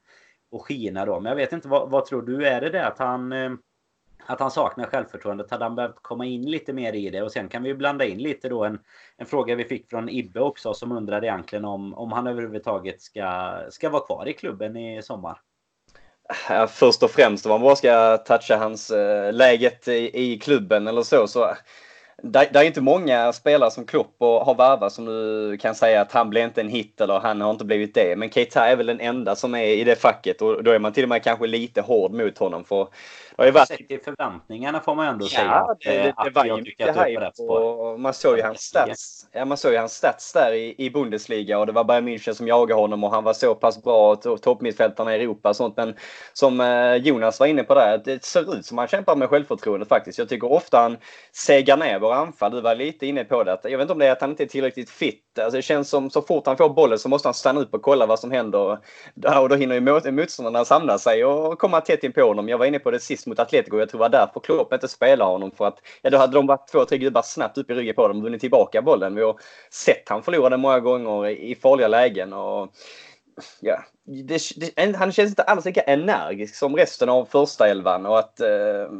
att 0.52 0.62
skina 0.62 1.07
då. 1.07 1.21
Men 1.21 1.31
jag 1.31 1.37
vet 1.37 1.52
inte, 1.52 1.69
vad, 1.69 1.90
vad 1.90 2.07
tror 2.07 2.23
du? 2.23 2.47
Är 2.47 2.61
det 2.61 2.71
det 2.71 2.87
att 2.87 2.99
han 2.99 3.33
eh, 3.33 3.50
att 4.26 4.40
han 4.40 4.50
saknar 4.50 4.87
självförtroendet. 4.87 5.50
Hade 5.50 5.64
han 5.64 5.75
behövt 5.75 6.02
komma 6.02 6.26
in 6.26 6.50
lite 6.50 6.73
mer 6.73 6.93
i 6.93 7.11
det? 7.11 7.23
Och 7.23 7.33
sen 7.33 7.49
kan 7.49 7.62
vi 7.62 7.75
blanda 7.75 8.05
in 8.05 8.19
lite 8.19 8.49
då 8.49 8.64
en, 8.64 8.78
en 9.16 9.26
fråga 9.26 9.55
vi 9.55 9.64
fick 9.64 9.90
från 9.90 10.09
Ibbe 10.09 10.40
också 10.40 10.75
som 10.75 10.93
undrade 10.93 11.26
egentligen 11.26 11.64
om, 11.64 11.95
om 11.95 12.12
han 12.12 12.26
överhuvudtaget 12.26 13.02
ska, 13.02 13.59
ska 13.71 13.90
vara 13.90 14.07
kvar 14.07 14.28
i 14.28 14.33
klubben 14.33 14.76
i 14.76 15.02
sommar. 15.02 15.40
Först 16.68 17.02
och 17.02 17.11
främst 17.11 17.47
om 17.47 17.50
man 17.50 17.61
bara 17.61 17.76
ska 17.76 18.16
toucha 18.16 18.56
hans 18.56 18.90
eh, 18.90 19.33
läget 19.33 19.88
i, 19.88 20.33
i 20.33 20.38
klubben 20.38 20.87
eller 20.87 21.02
så, 21.02 21.26
så 21.26 21.45
eh, 21.45 21.56
det, 22.23 22.49
det 22.52 22.59
är 22.59 22.62
inte 22.64 22.80
många 22.80 23.33
spelare 23.33 23.71
som 23.71 23.87
Klopp 23.87 24.14
och 24.18 24.40
har 24.40 24.54
värvat 24.54 24.92
som 24.92 25.04
du 25.04 25.56
kan 25.61 25.75
säga 25.75 26.00
att 26.00 26.12
han 26.12 26.30
blev 26.30 26.45
inte 26.45 26.61
en 26.61 26.68
hit 26.68 27.00
eller 27.00 27.21
han 27.21 27.40
har 27.40 27.50
inte 27.50 27.64
blivit 27.64 27.95
det. 27.95 28.16
Men 28.16 28.30
Keita 28.30 28.66
är 28.66 28.76
väl 28.76 28.87
den 28.87 29.00
enda 29.00 29.37
som 29.37 29.54
är 29.54 29.66
i 29.66 29.85
det 29.85 29.97
facket 29.97 30.42
och 30.42 30.64
då 30.64 30.71
är 30.71 30.78
man 30.78 30.92
till 30.92 31.02
och 31.02 31.09
med 31.09 31.23
kanske 31.23 31.47
lite 31.47 31.80
hård 31.80 32.12
mot 32.12 32.38
honom. 32.38 32.64
För 32.64 32.88
det 33.37 33.43
har 33.43 33.47
ju 33.47 33.52
varit... 33.52 33.69
Sett 33.69 33.88
till 33.88 34.00
förväntningarna 34.00 34.81
får 34.81 34.95
man 34.95 35.07
ändå 35.07 35.25
ja, 35.25 35.28
säga. 35.28 35.66
Det, 35.81 36.02
det, 36.02 36.14
det 36.25 36.31
var 36.31 36.45
ju 36.45 36.57
mycket 36.57 36.97
hype 36.97 37.43
och 37.43 38.00
man 38.00 38.14
såg 38.14 38.37
ju 38.37 38.43
hans 38.43 38.61
stats. 38.61 39.28
Ja, 39.33 39.45
man 39.45 39.57
såg 39.57 39.73
ju 39.73 39.78
hans 39.78 39.93
stats 39.93 40.33
där 40.33 40.52
i, 40.52 40.75
i 40.78 40.90
Bundesliga 40.90 41.59
och 41.59 41.66
det 41.66 41.73
var 41.73 41.85
Bayern 41.85 42.09
München 42.09 42.33
som 42.33 42.49
jagade 42.49 42.81
honom 42.81 43.05
och 43.05 43.11
han 43.11 43.25
var 43.25 43.33
så 43.33 43.55
pass 43.55 43.83
bra 43.83 44.16
toppmittfältarna 44.16 45.16
i 45.16 45.23
Europa 45.23 45.49
och 45.49 45.57
sånt. 45.57 45.76
Men 45.76 45.95
som 46.33 46.61
eh, 46.61 46.95
Jonas 46.95 47.40
var 47.40 47.47
inne 47.47 47.62
på 47.62 47.75
där, 47.75 48.02
det 48.05 48.25
ser 48.25 48.59
ut 48.59 48.66
som 48.66 48.78
han 48.78 48.88
kämpar 48.88 49.16
med 49.16 49.28
självförtroende 49.28 49.87
faktiskt. 49.87 50.19
Jag 50.19 50.28
tycker 50.28 50.52
ofta 50.52 50.78
han 50.78 50.97
segar 51.33 51.76
ner 51.76 51.99
våra 51.99 52.16
anfall. 52.16 52.52
Du 52.52 52.61
var 52.61 52.75
lite 52.75 53.07
inne 53.07 53.25
på 53.25 53.45
det. 53.45 53.59
Jag 53.62 53.71
vet 53.71 53.81
inte 53.81 53.93
om 53.93 53.99
det 53.99 54.07
är 54.07 54.12
att 54.12 54.21
han 54.21 54.31
inte 54.31 54.45
är 54.45 54.49
tillräckligt 54.49 54.90
fit. 54.90 55.25
Alltså 55.45 55.57
det 55.57 55.62
känns 55.62 55.88
som 55.88 56.11
så 56.11 56.23
fort 56.23 56.47
han 56.47 56.57
får 56.57 56.69
bollen 56.69 56.99
så 56.99 57.09
måste 57.09 57.28
han 57.28 57.35
stanna 57.35 57.61
upp 57.61 57.75
och 57.75 57.83
kolla 57.83 58.07
vad 58.07 58.19
som 58.19 58.31
händer. 58.31 58.78
Och 59.40 59.49
då 59.49 59.57
hinner 59.57 59.75
ju 59.75 60.12
motståndarna 60.12 60.64
samla 60.64 60.99
sig 60.99 61.25
och 61.25 61.59
komma 61.59 61.81
tätt 61.81 62.05
in 62.05 62.12
på 62.12 62.21
honom. 62.21 62.49
Jag 62.49 62.59
var 62.59 62.66
inne 62.66 62.78
på 62.78 62.90
det 62.90 63.00
sist 63.00 63.26
mot 63.26 63.38
Atletico. 63.38 63.78
Jag 63.78 63.88
tror 63.88 63.99
det 63.99 64.02
var 64.02 64.09
därför 64.09 64.40
Klopp 64.40 64.73
inte 64.73 64.88
spelade 64.88 65.31
honom. 65.31 65.50
För 65.50 65.66
att 65.66 65.78
ja, 66.02 66.11
då 66.11 66.19
hade 66.19 66.33
de 66.33 66.47
varit 66.47 66.69
två, 66.69 66.85
tre 66.85 66.99
gubbar 66.99 67.23
snabbt 67.23 67.59
upp 67.59 67.71
i 67.71 67.75
ryggen 67.75 67.95
på 67.95 68.09
dem 68.09 68.16
och 68.16 68.23
vunnit 68.23 68.40
tillbaka 68.40 68.83
bollen. 68.83 69.14
Vi 69.14 69.23
har 69.23 69.37
sett 69.71 70.09
han 70.09 70.23
förlora 70.23 70.49
den 70.49 70.61
många 70.61 70.81
gånger 70.81 71.26
i 71.26 71.55
farliga 71.55 71.88
lägen. 71.88 72.33
Och, 72.33 72.69
ja, 73.61 73.85
det, 74.05 74.40
det, 74.57 74.97
han 74.97 75.12
känns 75.12 75.31
inte 75.31 75.43
alls 75.43 75.64
lika 75.64 75.81
energisk 75.81 76.55
som 76.55 76.76
resten 76.76 77.09
av 77.09 77.25
första 77.25 77.69
elvan 77.69 78.07
och 78.07 78.19
att 78.19 78.40
eh, 78.40 78.90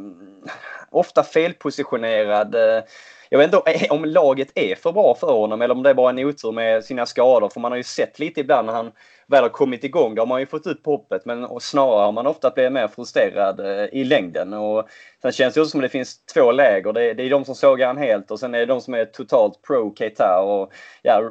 ofta 0.89 1.23
felpositionerad. 1.23 2.55
Eh, 2.55 2.83
jag 3.29 3.39
vet 3.39 3.53
inte 3.53 3.71
eh, 3.71 3.91
om 3.91 4.05
laget 4.05 4.51
är 4.55 4.75
för 4.75 4.91
bra 4.91 5.15
för 5.15 5.33
honom 5.33 5.61
eller 5.61 5.75
om 5.75 5.83
det 5.83 5.89
är 5.89 5.93
bara 5.93 6.09
en 6.09 6.19
otur 6.19 6.51
med 6.51 6.85
sina 6.85 7.05
skador. 7.05 7.49
För 7.49 7.59
man 7.59 7.71
har 7.71 7.77
ju 7.77 7.83
sett 7.83 8.19
lite 8.19 8.39
ibland 8.39 8.65
när 8.65 8.73
han 8.73 8.91
väl 9.27 9.43
har 9.43 9.49
kommit 9.49 9.83
igång, 9.83 10.15
då 10.15 10.21
har 10.21 10.27
man 10.27 10.39
ju 10.39 10.45
fått 10.45 10.67
ut 10.67 10.85
hoppet. 10.85 11.25
Men 11.25 11.45
och 11.45 11.63
snarare 11.63 12.05
har 12.05 12.11
man 12.11 12.27
ofta 12.27 12.51
blivit 12.51 12.71
mer 12.71 12.87
frustrerad 12.87 13.59
eh, 13.59 13.85
i 13.91 14.03
längden. 14.03 14.53
Och 14.53 14.87
sen 15.21 15.31
känns 15.31 15.53
det 15.53 15.61
också 15.61 15.71
som 15.71 15.79
att 15.79 15.83
det 15.83 15.89
finns 15.89 16.25
två 16.25 16.51
läger. 16.51 16.93
Det, 16.93 17.13
det 17.13 17.23
är 17.23 17.29
de 17.29 17.45
som 17.45 17.55
sågar 17.55 17.87
han 17.87 17.97
helt 17.97 18.31
och 18.31 18.39
sen 18.39 18.55
är 18.55 18.59
det 18.59 18.65
de 18.65 18.81
som 18.81 18.93
är 18.93 19.05
totalt 19.05 19.61
pro 19.67 19.95
Keita 19.95 20.39
och 20.41 20.73
ja, 21.01 21.21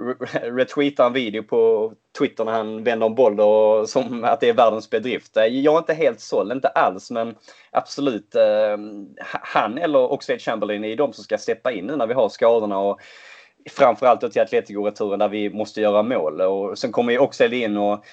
retweetar 0.43 1.07
en 1.07 1.13
video 1.13 1.43
på 1.43 1.93
Twitter 2.19 2.45
när 2.45 2.53
han 2.53 2.85
vänder 2.85 3.07
en 3.07 3.15
boll 3.15 3.41
och 3.41 3.89
som 3.89 4.25
att 4.25 4.41
det 4.41 4.49
är 4.49 4.55
världens 4.55 4.91
bedrift. 4.91 5.37
Eh, 5.37 5.45
jag 5.45 5.75
är 5.75 5.79
inte 5.79 5.95
helt 5.95 6.21
såld, 6.21 6.53
inte 6.53 6.69
alls, 6.69 7.11
men 7.11 7.35
absolut. 7.71 8.35
Eh, 8.35 8.77
han 9.25 9.79
eller 9.79 10.13
Oxlade 10.13 10.41
Chamberlain 10.41 10.85
är 10.85 10.97
de 10.97 11.13
som 11.13 11.25
ska 11.25 11.39
steppa 11.39 11.73
in 11.73 11.87
nu 11.87 11.97
när 11.97 12.07
vi 12.07 12.15
har 12.15 12.29
skadorna. 12.29 12.79
Och 12.79 13.01
framförallt 13.71 14.21
då 14.21 14.29
till 14.29 14.43
Atletico-returen 14.43 15.19
där 15.19 15.29
vi 15.29 15.51
måste 15.51 15.81
göra 15.81 16.03
mål. 16.03 16.41
Och 16.41 16.79
sen 16.79 16.93
kommer 16.93 17.13
ju 17.13 17.19
Oxlade 17.19 17.57
in 17.57 17.77
och 17.77 18.05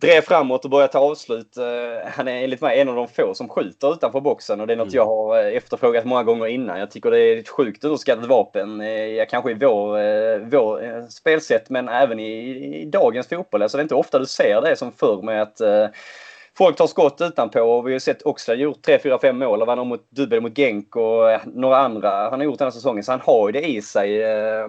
drev 0.00 0.20
framåt 0.20 0.64
och 0.64 0.70
började 0.70 0.92
ta 0.92 0.98
avslut. 0.98 1.56
Eh, 1.56 2.10
han 2.10 2.28
är 2.28 2.44
enligt 2.44 2.60
mig 2.60 2.80
en 2.80 2.88
av 2.88 2.94
de 2.96 3.08
få 3.08 3.34
som 3.34 3.48
skjuter 3.48 3.92
utanför 3.92 4.20
boxen 4.20 4.60
och 4.60 4.66
det 4.66 4.72
är 4.72 4.76
något 4.76 4.94
mm. 4.94 4.96
jag 4.96 5.06
har 5.06 5.38
eh, 5.38 5.56
efterfrågat 5.56 6.04
många 6.04 6.22
gånger 6.22 6.46
innan. 6.46 6.78
Jag 6.78 6.90
tycker 6.90 7.10
det 7.10 7.20
är 7.20 7.38
ett 7.38 7.48
sjukt 7.48 7.84
underskattat 7.84 8.26
vapen. 8.26 8.80
Eh, 8.80 9.26
kanske 9.30 9.50
i 9.50 9.54
vår, 9.54 10.38
vår 10.38 11.06
spelsätt 11.10 11.70
men 11.70 11.88
även 11.88 12.20
i, 12.20 12.32
i 12.82 12.84
dagens 12.84 13.28
fotboll. 13.28 13.62
Alltså 13.62 13.78
det 13.78 13.80
är 13.80 13.84
inte 13.84 13.94
ofta 13.94 14.18
du 14.18 14.26
ser 14.26 14.60
det 14.60 14.76
som 14.76 14.92
förr 14.92 15.22
med 15.22 15.42
att 15.42 15.60
folk 16.58 16.76
tar 16.76 16.86
skott 16.86 17.20
utanpå 17.20 17.60
och 17.60 17.88
vi 17.88 17.92
har 17.92 17.98
sett 17.98 18.22
Oxlade 18.22 18.62
gjort 18.62 18.82
3, 18.82 18.98
4, 18.98 19.18
5 19.18 19.38
mål 19.38 19.60
och 19.60 19.66
vann 19.66 19.88
mot 19.88 20.10
dubbel 20.10 20.40
mot 20.40 20.56
Genk 20.56 20.96
och 20.96 21.46
några 21.46 21.76
andra 21.76 22.10
han 22.10 22.40
har 22.40 22.44
gjort 22.44 22.58
den 22.58 22.66
här 22.66 22.72
säsongen. 22.72 23.04
Så 23.04 23.12
han 23.12 23.20
har 23.20 23.48
ju 23.48 23.52
det 23.52 23.68
i 23.68 23.82
sig. 23.82 24.22
Eh, 24.22 24.66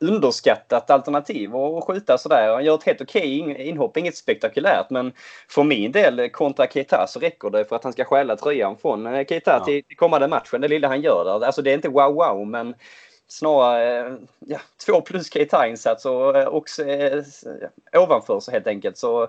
underskattat 0.00 0.90
alternativ 0.90 1.56
att 1.56 1.84
skjuta 1.84 2.18
sådär. 2.18 2.52
Han 2.52 2.64
gör 2.64 2.74
ett 2.74 2.84
helt 2.84 3.00
okej 3.00 3.42
okay 3.42 3.66
inhopp, 3.66 3.96
inget 3.96 4.16
spektakulärt 4.16 4.90
men 4.90 5.12
för 5.48 5.64
min 5.64 5.92
del 5.92 6.30
kontra 6.30 6.66
Keita 6.66 7.06
så 7.08 7.20
räcker 7.20 7.50
det 7.50 7.64
för 7.64 7.76
att 7.76 7.84
han 7.84 7.92
ska 7.92 8.04
stjäla 8.04 8.36
tröjan 8.36 8.76
från 8.76 9.06
eh, 9.06 9.26
Keita 9.26 9.56
ja. 9.58 9.64
till 9.64 9.82
kommande 9.96 10.28
matchen. 10.28 10.60
Det 10.60 10.68
lilla 10.68 10.88
han 10.88 11.00
gör 11.00 11.24
där. 11.24 11.46
Alltså 11.46 11.62
det 11.62 11.70
är 11.70 11.74
inte 11.74 11.88
wow 11.88 12.14
wow 12.14 12.46
men 12.46 12.74
snarare 13.28 14.16
ja, 14.38 14.58
två 14.86 15.00
plus 15.00 15.30
Keita-insats 15.30 16.06
och 16.06 16.36
eh, 16.36 16.48
också 16.48 16.84
eh, 16.84 17.22
ovanför 17.94 18.40
så 18.40 18.50
helt 18.50 18.66
enkelt. 18.66 18.96
Så 18.96 19.28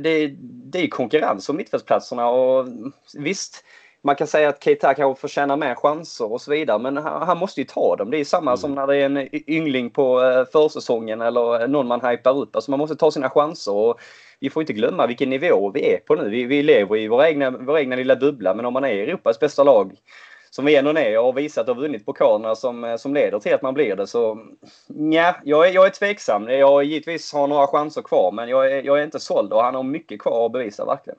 det, 0.00 0.34
det 0.40 0.82
är 0.82 0.88
konkurrens 0.88 1.48
om 1.48 1.56
mittfältsplatserna 1.56 2.28
och 2.28 2.66
visst, 3.14 3.64
man 4.02 4.16
kan 4.16 4.26
säga 4.26 4.48
att 4.48 4.64
Keita 4.64 4.94
kanske 4.94 5.20
förtjänar 5.20 5.56
mer 5.56 5.74
chanser 5.74 6.32
och 6.32 6.40
så 6.40 6.50
vidare, 6.50 6.78
men 6.78 6.96
han, 6.96 7.22
han 7.22 7.38
måste 7.38 7.60
ju 7.60 7.64
ta 7.64 7.96
dem. 7.96 8.10
Det 8.10 8.18
är 8.18 8.24
samma 8.24 8.50
mm. 8.50 8.56
som 8.56 8.74
när 8.74 8.86
det 8.86 8.96
är 8.96 9.04
en 9.04 9.28
yngling 9.50 9.90
på 9.90 10.22
eh, 10.22 10.44
försäsongen 10.52 11.20
eller 11.20 11.68
någon 11.68 11.86
man 11.86 12.04
hypar 12.04 12.38
upp. 12.38 12.56
Alltså 12.56 12.70
man 12.70 12.78
måste 12.78 12.96
ta 12.96 13.10
sina 13.10 13.30
chanser. 13.30 13.72
Och 13.72 14.00
vi 14.40 14.50
får 14.50 14.62
inte 14.62 14.72
glömma 14.72 15.06
vilken 15.06 15.30
nivå 15.30 15.70
vi 15.70 15.94
är 15.94 15.98
på 15.98 16.14
nu. 16.14 16.30
Vi, 16.30 16.44
vi 16.44 16.62
lever 16.62 16.96
i 16.96 17.08
vår 17.08 17.24
egna, 17.24 17.50
vår 17.50 17.78
egna 17.78 17.96
lilla 17.96 18.16
bubbla, 18.16 18.54
men 18.54 18.66
om 18.66 18.72
man 18.72 18.84
är 18.84 18.88
Europas 18.88 19.40
bästa 19.40 19.64
lag 19.64 19.92
som 20.56 20.64
vi 20.64 20.76
ändå 20.76 20.90
är 20.90 21.18
och 21.18 21.24
har 21.24 21.32
visat 21.32 21.68
och 21.68 21.76
vunnit 21.76 22.06
pokalerna 22.06 22.54
som, 22.54 22.84
eh, 22.84 22.96
som 22.96 23.14
leder 23.14 23.38
till 23.38 23.54
att 23.54 23.62
man 23.62 23.74
blir 23.74 23.96
det. 23.96 24.06
Så 24.06 24.38
nja, 24.86 25.36
jag 25.44 25.68
är, 25.68 25.72
jag 25.72 25.86
är 25.86 25.90
tveksam. 25.90 26.48
Jag 26.48 26.84
givetvis 26.84 27.32
har 27.32 27.46
några 27.48 27.66
chanser 27.66 28.02
kvar 28.02 28.32
men 28.32 28.48
jag 28.48 28.72
är, 28.72 28.82
jag 28.82 28.98
är 28.98 29.04
inte 29.04 29.20
såld 29.20 29.52
och 29.52 29.62
han 29.62 29.74
har 29.74 29.82
mycket 29.82 30.20
kvar 30.20 30.46
att 30.46 30.52
bevisa 30.52 30.84
verkligen. 30.84 31.18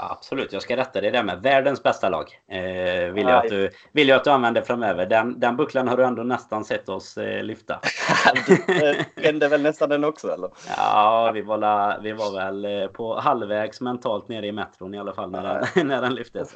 Absolut, 0.00 0.52
jag 0.52 0.62
ska 0.62 0.76
rätta 0.76 1.00
dig 1.00 1.10
där 1.10 1.22
med. 1.22 1.42
Världens 1.42 1.82
bästa 1.82 2.08
lag. 2.08 2.40
Eh, 2.48 3.12
vill, 3.12 3.26
jag 3.26 3.44
att 3.44 3.50
du, 3.50 3.70
vill 3.92 4.08
jag 4.08 4.16
att 4.16 4.24
du 4.24 4.30
använder 4.30 4.62
framöver. 4.62 5.06
Den, 5.06 5.40
den 5.40 5.56
bucklan 5.56 5.88
har 5.88 5.96
du 5.96 6.04
ändå 6.04 6.22
nästan 6.22 6.64
sett 6.64 6.88
oss 6.88 7.16
eh, 7.16 7.42
lyfta. 7.42 7.80
du 8.46 9.22
brände 9.22 9.48
väl 9.48 9.62
nästan 9.62 9.88
den 9.88 10.04
också 10.04 10.28
eller? 10.28 10.50
Ja, 10.76 11.30
vi 11.34 11.42
var, 11.42 11.58
la, 11.58 11.98
vi 12.02 12.12
var 12.12 12.32
väl 12.36 12.64
eh, 12.64 12.86
på 12.86 13.20
halvvägs 13.20 13.80
mentalt 13.80 14.28
nere 14.28 14.46
i 14.46 14.52
metron 14.52 14.94
i 14.94 14.98
alla 14.98 15.12
fall 15.12 15.30
när, 15.30 15.42
den, 15.74 15.86
när 15.88 16.02
den 16.02 16.14
lyftes. 16.14 16.54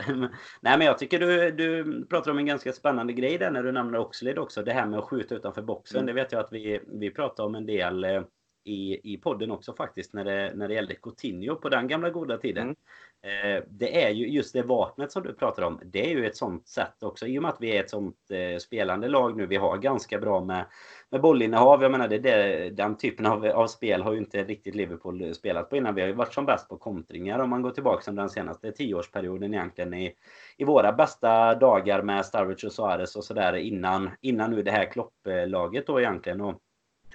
Nej, 0.61 0.79
men 0.79 0.81
jag 0.81 0.99
tycker 0.99 1.19
du, 1.19 1.51
du 1.51 2.05
pratar 2.07 2.31
om 2.31 2.39
en 2.39 2.47
ganska 2.47 2.73
spännande 2.73 3.13
grej 3.13 3.39
där 3.39 3.51
när 3.51 3.63
du 3.63 3.73
nämner 3.73 3.99
Oxlade 3.99 4.41
också. 4.41 4.63
Det 4.63 4.73
här 4.73 4.87
med 4.87 4.99
att 4.99 5.05
skjuta 5.05 5.35
utanför 5.35 5.63
boxen. 5.63 6.01
Mm. 6.01 6.07
Det 6.07 6.23
vet 6.23 6.33
jag 6.33 6.41
att 6.41 6.53
vi, 6.53 6.81
vi 6.87 7.11
pratar 7.11 7.45
om 7.45 7.55
en 7.55 7.67
del 7.67 8.05
eh, 8.05 8.23
i, 8.65 9.13
i 9.13 9.17
podden 9.17 9.51
också 9.51 9.73
faktiskt 9.73 10.13
när 10.13 10.25
det, 10.25 10.53
när 10.55 10.69
det 10.69 10.75
gällde 10.75 10.95
Coutinho 10.95 11.57
på 11.57 11.69
den 11.69 11.89
gamla 11.89 12.11
goda 12.11 12.39
tiden. 12.39 12.63
Mm. 12.63 12.77
Eh, 13.25 13.63
det 13.69 14.05
är 14.05 14.11
ju 14.11 14.29
just 14.29 14.53
det 14.53 14.63
vapnet 14.63 15.13
som 15.13 15.23
du 15.23 15.33
pratar 15.33 15.63
om. 15.63 15.81
Det 15.85 16.11
är 16.11 16.11
ju 16.11 16.27
ett 16.27 16.37
sånt 16.37 16.69
sätt 16.69 17.03
också. 17.03 17.27
I 17.27 17.39
och 17.39 17.43
med 17.43 17.49
att 17.49 17.61
vi 17.61 17.77
är 17.77 17.81
ett 17.81 17.91
sånt 17.91 18.17
eh, 18.31 18.59
spelande 18.59 19.09
lag 19.09 19.37
nu. 19.37 19.47
Vi 19.47 19.57
har 19.57 19.79
ganska 19.79 20.19
bra 20.19 20.45
med, 20.45 20.65
med 21.11 21.21
bollinnehav. 21.21 21.83
Jag 21.83 21.93
menar, 21.93 22.09
det, 22.09 22.19
det, 22.19 22.71
den 22.71 22.97
typen 22.97 23.27
av, 23.27 23.47
av 23.47 23.67
spel 23.67 24.03
har 24.03 24.13
ju 24.13 24.19
inte 24.19 24.45
riktigt 24.45 24.75
Liverpool 24.75 25.35
spelat 25.35 25.71
på 25.71 25.77
innan. 25.77 25.95
Vi 25.95 26.01
har 26.01 26.09
ju 26.09 26.15
varit 26.15 26.35
som 26.35 26.47
bäst 26.47 26.69
på 26.69 26.77
kontringar 26.77 27.39
om 27.39 27.51
man 27.51 27.63
går 27.63 27.71
tillbaka 27.71 28.03
som 28.03 28.17
den 28.17 28.31
senaste 28.31 28.73
tioårsperioden 28.73 29.55
egentligen 29.55 29.95
i, 29.95 30.15
i 30.57 30.65
våra 30.65 30.93
bästa 30.93 31.55
dagar 31.55 32.03
med 32.03 32.27
Starwich 32.27 32.65
och 32.65 32.73
Suarez 32.73 33.17
och 33.17 33.25
sådär 33.25 33.57
innan, 33.57 34.11
innan 34.21 34.51
nu 34.51 34.63
det 34.63 34.71
här 34.71 34.93
Klopp-laget 34.93 35.87
då 35.87 36.01
egentligen. 36.01 36.41
Och 36.41 36.61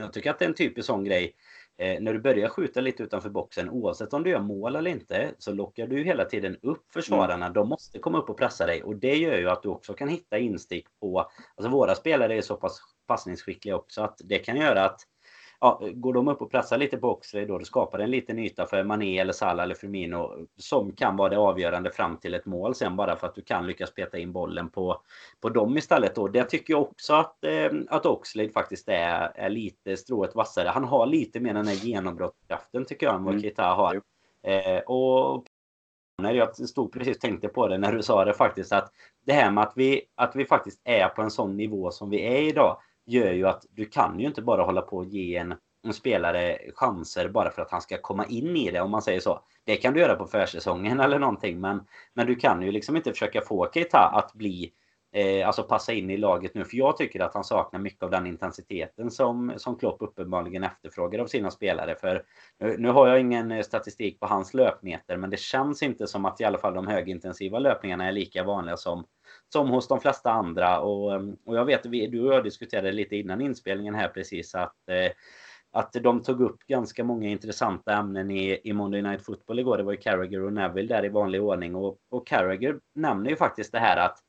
jag 0.05 0.13
tycker 0.13 0.29
att 0.31 0.39
det 0.39 0.45
är 0.45 0.49
en 0.49 0.55
typisk 0.55 0.85
sån 0.85 1.03
grej 1.03 1.35
Eh, 1.79 2.01
när 2.01 2.13
du 2.13 2.19
börjar 2.19 2.49
skjuta 2.49 2.81
lite 2.81 3.03
utanför 3.03 3.29
boxen, 3.29 3.69
oavsett 3.69 4.13
om 4.13 4.23
du 4.23 4.29
gör 4.29 4.39
mål 4.39 4.75
eller 4.75 4.91
inte, 4.91 5.31
så 5.37 5.51
lockar 5.53 5.87
du 5.87 6.03
hela 6.03 6.25
tiden 6.25 6.57
upp 6.61 6.91
försvararna. 6.93 7.45
Mm. 7.45 7.53
De 7.53 7.69
måste 7.69 7.99
komma 7.99 8.17
upp 8.17 8.29
och 8.29 8.37
pressa 8.37 8.65
dig 8.65 8.83
och 8.83 8.95
det 8.95 9.15
gör 9.15 9.37
ju 9.37 9.49
att 9.49 9.63
du 9.63 9.69
också 9.69 9.93
kan 9.93 10.07
hitta 10.07 10.37
instick 10.37 10.85
på... 10.99 11.31
Alltså 11.55 11.71
våra 11.71 11.95
spelare 11.95 12.37
är 12.37 12.41
så 12.41 12.55
pass 12.55 12.81
passningsskickliga 13.07 13.75
också 13.75 14.01
att 14.01 14.21
det 14.23 14.39
kan 14.39 14.57
göra 14.57 14.85
att 14.85 15.01
ja, 15.59 15.81
går 15.93 16.13
de 16.13 16.27
upp 16.27 16.41
och 16.41 16.51
pressar 16.51 16.77
lite 16.77 16.97
på 16.97 17.09
Oxlade 17.09 17.45
då, 17.45 17.57
då 17.57 17.65
skapar 17.65 17.97
det 17.97 18.03
en 18.03 18.11
liten 18.11 18.39
yta 18.39 18.65
för 18.65 18.83
Mané 18.83 19.19
eller 19.19 19.33
Salah 19.33 19.63
eller 19.63 19.75
Firmino 19.75 20.47
som 20.57 20.91
kan 20.91 21.17
vara 21.17 21.29
det 21.29 21.37
avgörande 21.37 21.91
fram 21.91 22.17
till 22.17 22.33
ett 22.33 22.45
mål 22.45 22.75
sen 22.75 22.95
bara 22.95 23.15
för 23.15 23.27
att 23.27 23.35
du 23.35 23.41
kan 23.41 23.67
lyckas 23.67 23.93
peta 23.93 24.17
in 24.17 24.31
bollen 24.31 24.69
på, 24.69 25.01
på 25.41 25.49
dem 25.49 25.77
istället. 25.77 26.15
Då. 26.15 26.27
Det 26.27 26.43
tycker 26.43 26.73
jag 26.73 26.81
också 26.81 27.13
att, 27.13 27.43
eh, 27.43 27.71
att 27.89 28.05
Oxlade 28.05 28.49
faktiskt 28.49 28.89
är, 28.89 29.31
är 29.35 29.49
lite 29.49 29.97
strået 29.97 30.35
vassare. 30.35 30.67
Han 30.67 30.83
har 30.83 31.05
lite 31.05 31.39
mer 31.39 31.53
den 31.53 31.67
här 31.67 31.75
genombrottskraften 31.75 32.85
tycker 32.85 33.05
jag 33.05 33.15
än 33.15 33.23
vad 33.23 33.33
mm. 33.33 33.41
Keita 33.41 33.63
har. 33.63 34.01
Eh, 34.43 34.79
och 34.79 35.45
jag 36.21 36.55
stod 36.55 36.91
precis 36.91 37.19
tänkte 37.19 37.47
på 37.47 37.67
det 37.67 37.77
när 37.77 37.91
du 37.91 38.03
sa 38.03 38.25
det 38.25 38.33
faktiskt 38.33 38.71
att 38.73 38.91
det 39.25 39.33
här 39.33 39.51
med 39.51 39.63
att 39.63 39.73
vi, 39.75 40.01
att 40.15 40.35
vi 40.35 40.45
faktiskt 40.45 40.81
är 40.83 41.07
på 41.07 41.21
en 41.21 41.31
sån 41.31 41.57
nivå 41.57 41.91
som 41.91 42.09
vi 42.09 42.21
är 42.21 42.41
idag 42.41 42.77
gör 43.07 43.31
ju 43.31 43.47
att 43.47 43.65
du 43.71 43.85
kan 43.85 44.19
ju 44.19 44.27
inte 44.27 44.41
bara 44.41 44.63
hålla 44.63 44.81
på 44.81 44.97
och 44.97 45.05
ge 45.05 45.35
en, 45.35 45.55
en 45.83 45.93
spelare 45.93 46.59
chanser 46.75 47.29
bara 47.29 47.51
för 47.51 47.61
att 47.61 47.71
han 47.71 47.81
ska 47.81 47.97
komma 47.97 48.25
in 48.25 48.55
i 48.55 48.71
det 48.71 48.81
om 48.81 48.91
man 48.91 49.01
säger 49.01 49.19
så. 49.19 49.39
Det 49.63 49.75
kan 49.75 49.93
du 49.93 49.99
göra 49.99 50.15
på 50.15 50.25
försäsongen 50.25 50.99
eller 50.99 51.19
någonting 51.19 51.59
men, 51.59 51.81
men 52.13 52.27
du 52.27 52.35
kan 52.35 52.61
ju 52.61 52.71
liksom 52.71 52.95
inte 52.95 53.11
försöka 53.11 53.41
få 53.41 53.69
Keita 53.73 54.11
att 54.13 54.33
bli 54.33 54.71
eh, 55.13 55.47
alltså 55.47 55.63
passa 55.63 55.93
in 55.93 56.09
i 56.09 56.17
laget 56.17 56.53
nu. 56.53 56.65
För 56.65 56.77
jag 56.77 56.97
tycker 56.97 57.19
att 57.19 57.33
han 57.33 57.43
saknar 57.43 57.79
mycket 57.79 58.03
av 58.03 58.11
den 58.11 58.27
intensiteten 58.27 59.11
som, 59.11 59.53
som 59.57 59.75
Klopp 59.75 59.97
uppenbarligen 59.99 60.63
efterfrågar 60.63 61.19
av 61.19 61.27
sina 61.27 61.51
spelare. 61.51 61.95
För 61.95 62.23
nu, 62.59 62.75
nu 62.79 62.89
har 62.89 63.07
jag 63.07 63.19
ingen 63.19 63.51
eh, 63.51 63.61
statistik 63.61 64.19
på 64.19 64.27
hans 64.27 64.53
löpmeter, 64.53 65.17
men 65.17 65.29
det 65.29 65.39
känns 65.39 65.83
inte 65.83 66.07
som 66.07 66.25
att 66.25 66.41
i 66.41 66.43
alla 66.43 66.57
fall 66.57 66.73
de 66.73 66.87
högintensiva 66.87 67.59
löpningarna 67.59 68.07
är 68.07 68.11
lika 68.11 68.43
vanliga 68.43 68.77
som, 68.77 69.05
som 69.53 69.69
hos 69.69 69.87
de 69.87 69.99
flesta 69.99 70.31
andra. 70.31 70.79
Och, 70.79 71.13
eh, 71.13 71.21
och 71.45 71.55
jag 71.55 71.65
vet, 71.65 71.85
vi, 71.85 72.07
du 72.07 72.27
och 72.27 72.33
jag 72.33 72.43
diskuterade 72.43 72.91
lite 72.91 73.15
innan 73.15 73.41
inspelningen 73.41 73.95
här 73.95 74.07
precis 74.07 74.55
att 74.55 74.89
eh, 74.89 75.11
att 75.71 75.93
de 75.93 76.23
tog 76.23 76.41
upp 76.41 76.67
ganska 76.67 77.03
många 77.03 77.27
intressanta 77.27 77.93
ämnen 77.93 78.31
i, 78.31 78.61
i 78.63 78.73
Monday 78.73 79.01
Night 79.01 79.25
Football 79.25 79.59
igår. 79.59 79.77
Det 79.77 79.83
var 79.83 79.91
ju 79.91 79.97
Carragher 79.97 80.43
och 80.43 80.53
Neville 80.53 80.95
där 80.95 81.05
i 81.05 81.09
vanlig 81.09 81.41
ordning. 81.41 81.75
Och, 81.75 81.97
och 82.09 82.27
Carragher 82.27 82.79
nämner 82.95 83.29
ju 83.29 83.35
faktiskt 83.35 83.71
det 83.71 83.79
här 83.79 83.97
att 83.97 84.19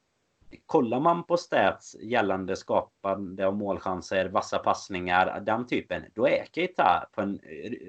kollar 0.66 1.00
man 1.00 1.24
på 1.24 1.36
stats 1.36 1.96
gällande 2.00 2.56
skapande 2.56 3.46
av 3.46 3.56
målchanser, 3.56 4.28
vassa 4.28 4.58
passningar, 4.58 5.40
den 5.40 5.66
typen, 5.66 6.02
då 6.14 6.28
är 6.28 6.44
Keita 6.52 7.06
på 7.14 7.20
en 7.20 7.40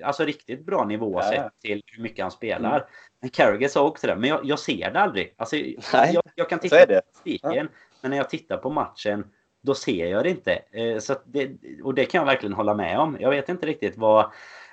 alltså, 0.03 0.25
riktigt 0.25 0.65
bra 0.65 0.85
nivå 0.85 1.13
ja. 1.15 1.29
sett 1.29 1.61
till 1.61 1.83
hur 1.85 2.03
mycket 2.03 2.23
han 2.23 2.31
spelar. 2.31 2.75
Mm. 2.75 2.87
Men 3.21 3.29
Carragher 3.29 3.67
sa 3.67 3.87
också 3.87 4.07
det, 4.07 4.15
men 4.15 4.29
jag, 4.29 4.39
jag 4.43 4.59
ser 4.59 4.91
det 4.91 4.99
aldrig. 4.99 5.33
Alltså, 5.37 5.55
jag, 5.55 6.23
jag, 6.35 6.49
kan 6.49 6.59
titta 6.59 6.77
på 6.77 6.83
statistiken, 6.83 7.53
ja. 7.53 7.65
men 8.01 8.11
när 8.11 8.17
jag 8.17 8.29
tittar 8.29 8.57
på 8.57 8.69
matchen 8.69 9.23
då 9.61 9.75
ser 9.75 10.07
jag 10.07 10.23
det 10.23 10.29
inte. 10.29 10.61
Eh, 10.71 10.99
så 10.99 11.15
det, 11.25 11.51
och 11.83 11.93
det 11.93 12.05
kan 12.05 12.19
jag 12.19 12.25
verkligen 12.25 12.53
hålla 12.53 12.73
med 12.73 12.99
om. 12.99 13.17
Jag 13.19 13.29
vet 13.29 13.49
inte 13.49 13.67
riktigt 13.67 13.97
vad, 13.97 14.31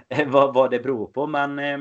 vad, 0.26 0.54
vad 0.54 0.70
det 0.70 0.80
beror 0.80 1.06
på, 1.06 1.26
men 1.26 1.58
eh, 1.58 1.78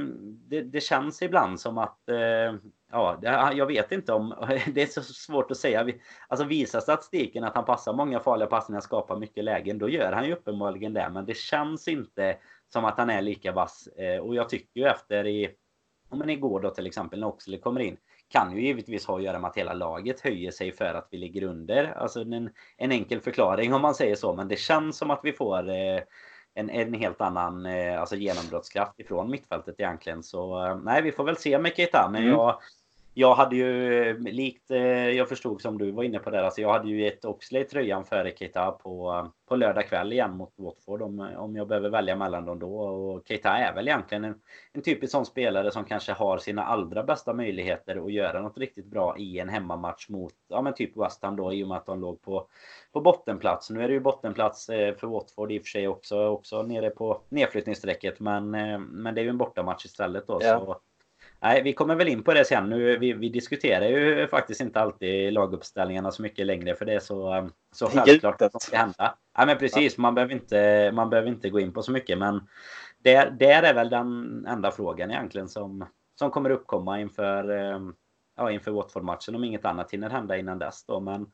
det, 0.48 0.62
det 0.62 0.82
känns 0.82 1.22
ibland 1.22 1.60
som 1.60 1.78
att 1.78 2.10
eh, 2.10 2.56
ja, 2.92 3.20
jag 3.54 3.66
vet 3.66 3.92
inte 3.92 4.14
om... 4.14 4.36
Det 4.74 4.82
är 4.82 4.86
så 4.88 5.02
svårt 5.02 5.52
att 5.52 5.58
säga. 5.58 5.88
Alltså 6.28 6.46
visar 6.46 6.80
statistiken 6.80 7.44
att 7.44 7.56
han 7.56 7.66
passar 7.66 7.94
många 7.94 8.20
farliga 8.20 8.48
passningar, 8.48 8.82
skapar 8.82 9.20
mycket 9.20 9.44
lägen, 9.44 9.78
då 9.78 9.90
gör 9.90 10.12
han 10.12 10.26
ju 10.26 10.34
uppenbarligen 10.34 10.94
det. 10.94 11.10
Men 11.14 11.26
det 11.26 11.38
känns 11.38 11.88
inte 11.88 12.38
som 12.74 12.86
att 12.86 12.98
han 12.98 13.10
är 13.10 13.22
lika 13.22 13.52
vass. 13.52 13.88
Eh, 13.88 14.20
och 14.20 14.36
jag 14.36 14.50
tycker 14.50 14.80
ju 14.80 14.88
efter 14.88 15.28
i... 15.28 15.50
Men 16.10 16.30
igår 16.30 16.60
då 16.60 16.70
till 16.70 16.88
exempel 16.88 17.20
när 17.20 17.28
Oxley 17.28 17.60
kommer 17.60 17.80
in 17.80 17.98
kan 18.28 18.56
ju 18.56 18.62
givetvis 18.62 19.06
ha 19.06 19.18
att 19.18 19.24
göra 19.24 19.40
med 19.40 19.50
att 19.50 19.58
hela 19.58 19.74
laget 19.74 20.22
höjer 20.22 20.52
sig 20.52 20.72
för 20.72 20.94
att 20.94 21.08
vi 21.12 21.18
ligger 21.18 21.44
under. 21.44 21.94
Alltså 21.98 22.22
en, 22.22 22.50
en 22.78 22.92
enkel 22.92 23.20
förklaring 23.20 23.74
om 23.74 23.82
man 23.82 23.96
säger 23.96 24.16
så, 24.16 24.34
men 24.34 24.48
det 24.48 24.56
känns 24.56 24.98
som 24.98 25.12
att 25.12 25.20
vi 25.24 25.34
får 25.34 25.70
eh, 25.70 26.02
en, 26.56 26.70
en 26.70 26.94
helt 26.94 27.22
annan 27.22 27.65
eh, 27.65 28.00
alltså 28.00 28.15
genombrottskraft 28.15 29.00
ifrån 29.00 29.30
mittfältet 29.30 29.76
egentligen. 29.78 30.24
Så 30.24 30.65
eh, 30.65 30.78
nej, 30.78 31.02
vi 31.02 31.12
får 31.12 31.24
väl 31.24 31.38
se 31.38 31.60
med 31.60 31.76
Keita. 31.76 32.10
Men 32.12 32.22
mm. 32.22 32.34
jag, 32.34 32.60
jag 33.17 33.36
hade 33.36 33.56
ju 33.56 34.19
likt, 34.19 34.71
eh, 34.71 35.10
jag 35.10 35.30
förstod 35.30 35.62
som 35.62 35.78
du 35.78 35.91
var 35.91 36.04
inne 36.04 36.19
på 36.19 36.30
där, 36.30 36.43
alltså 36.43 36.62
jag 36.62 36.73
hade 36.73 36.89
ju 36.89 37.01
gett 37.01 37.25
Oxley 37.25 37.63
tröjan 37.63 38.06
före 38.06 38.32
Keita 38.38 38.71
på, 38.71 39.28
på 39.47 39.56
lördag 39.56 39.88
kväll 39.88 40.13
igen 40.13 40.38
mot 40.38 40.54
Watford 40.56 41.01
om, 41.01 41.30
om 41.38 41.56
jag 41.56 41.67
behöver 41.67 41.89
välja 41.89 42.15
mellan 42.15 42.45
dem 42.45 42.60
då. 42.60 42.78
Och 42.78 43.28
Keita 43.28 43.49
är 43.49 43.73
väl 43.73 43.88
egentligen 43.88 44.25
en, 44.25 44.41
en 44.73 44.82
typisk 44.82 45.12
sån 45.12 45.25
spelare 45.25 45.71
som 45.71 45.86
kanske 45.86 46.12
har 46.12 46.38
sina 46.38 46.63
allra 46.63 47.04
bästa 47.04 47.34
möjligheter 47.34 48.06
att 48.06 48.13
göra 48.13 48.41
något 48.41 48.58
riktigt 48.58 48.86
bra 48.86 49.17
i 49.17 49.39
en 49.39 49.49
hemmamatch 49.49 50.10
mot, 50.10 50.34
ja 50.47 50.62
men 50.62 50.73
typ 50.73 50.97
West 50.97 51.23
Ham 51.23 51.36
då 51.36 51.54
i 51.54 51.63
och 51.63 51.67
med 51.67 51.78
att 51.78 51.86
de 51.86 52.01
låg 52.01 52.21
på, 52.21 52.47
på 52.91 53.01
bottenplats. 53.01 53.69
Nu 53.69 53.84
är 53.84 53.88
det 53.88 53.93
ju 53.93 53.99
bottenplats 53.99 54.69
eh, 54.69 54.95
för 54.95 55.08
Watford 55.08 55.51
i 55.51 55.60
och 55.60 55.63
för 55.63 55.69
sig 55.69 55.88
också, 55.88 56.28
också 56.28 56.63
nere 56.63 56.89
på 56.89 57.21
nedflyttningsstrecket 57.30 58.19
men, 58.19 58.56
eh, 58.56 58.80
men 58.80 59.15
det 59.15 59.21
är 59.21 59.23
ju 59.23 59.30
en 59.30 59.38
bortamatch 59.38 59.86
istället 59.86 60.28
då. 60.28 60.39
Ja. 60.41 60.60
Så, 60.60 60.80
Nej, 61.41 61.62
vi 61.63 61.74
kommer 61.74 61.95
väl 61.95 62.08
in 62.08 62.24
på 62.24 62.34
det 62.34 62.45
sen. 62.45 62.69
Nu, 62.69 62.98
vi, 62.98 63.13
vi 63.13 63.30
diskuterar 63.30 63.86
ju 63.86 64.28
faktiskt 64.28 64.62
inte 64.62 64.80
alltid 64.82 65.34
laguppställningarna 65.34 66.12
så 66.12 66.21
mycket 66.21 66.45
längre 66.45 66.76
för 66.76 66.86
det 66.86 66.93
är 66.93 67.00
så, 67.00 67.50
så 67.71 67.88
självklart 67.88 68.41
att 68.41 68.52
det 68.52 68.60
ska 68.62 68.78
hända. 68.78 69.15
Nej, 69.38 69.48
men 69.48 69.58
precis. 69.58 69.98
Man 69.98 70.15
behöver, 70.15 70.34
inte, 70.34 70.91
man 70.93 71.10
behöver 71.10 71.30
inte 71.30 71.50
gå 71.50 71.60
in 71.60 71.74
på 71.74 71.84
så 71.84 71.91
mycket, 71.91 72.17
men 72.17 72.48
där, 73.04 73.32
där 73.32 73.63
är 73.63 73.74
väl 73.74 73.89
den 73.89 74.45
enda 74.48 74.71
frågan 74.71 75.12
egentligen 75.12 75.50
som, 75.50 75.86
som 76.15 76.32
kommer 76.32 76.50
uppkomma 76.50 77.00
inför, 77.00 77.50
eh, 77.50 77.80
ja, 78.38 78.52
inför 78.52 78.71
Watford-matchen 78.71 79.36
om 79.36 79.43
inget 79.43 79.65
annat 79.65 79.91
hinner 79.91 80.10
hända 80.10 80.38
innan 80.38 80.60
dess. 80.60 80.86
Då. 80.86 81.00
Men 81.00 81.32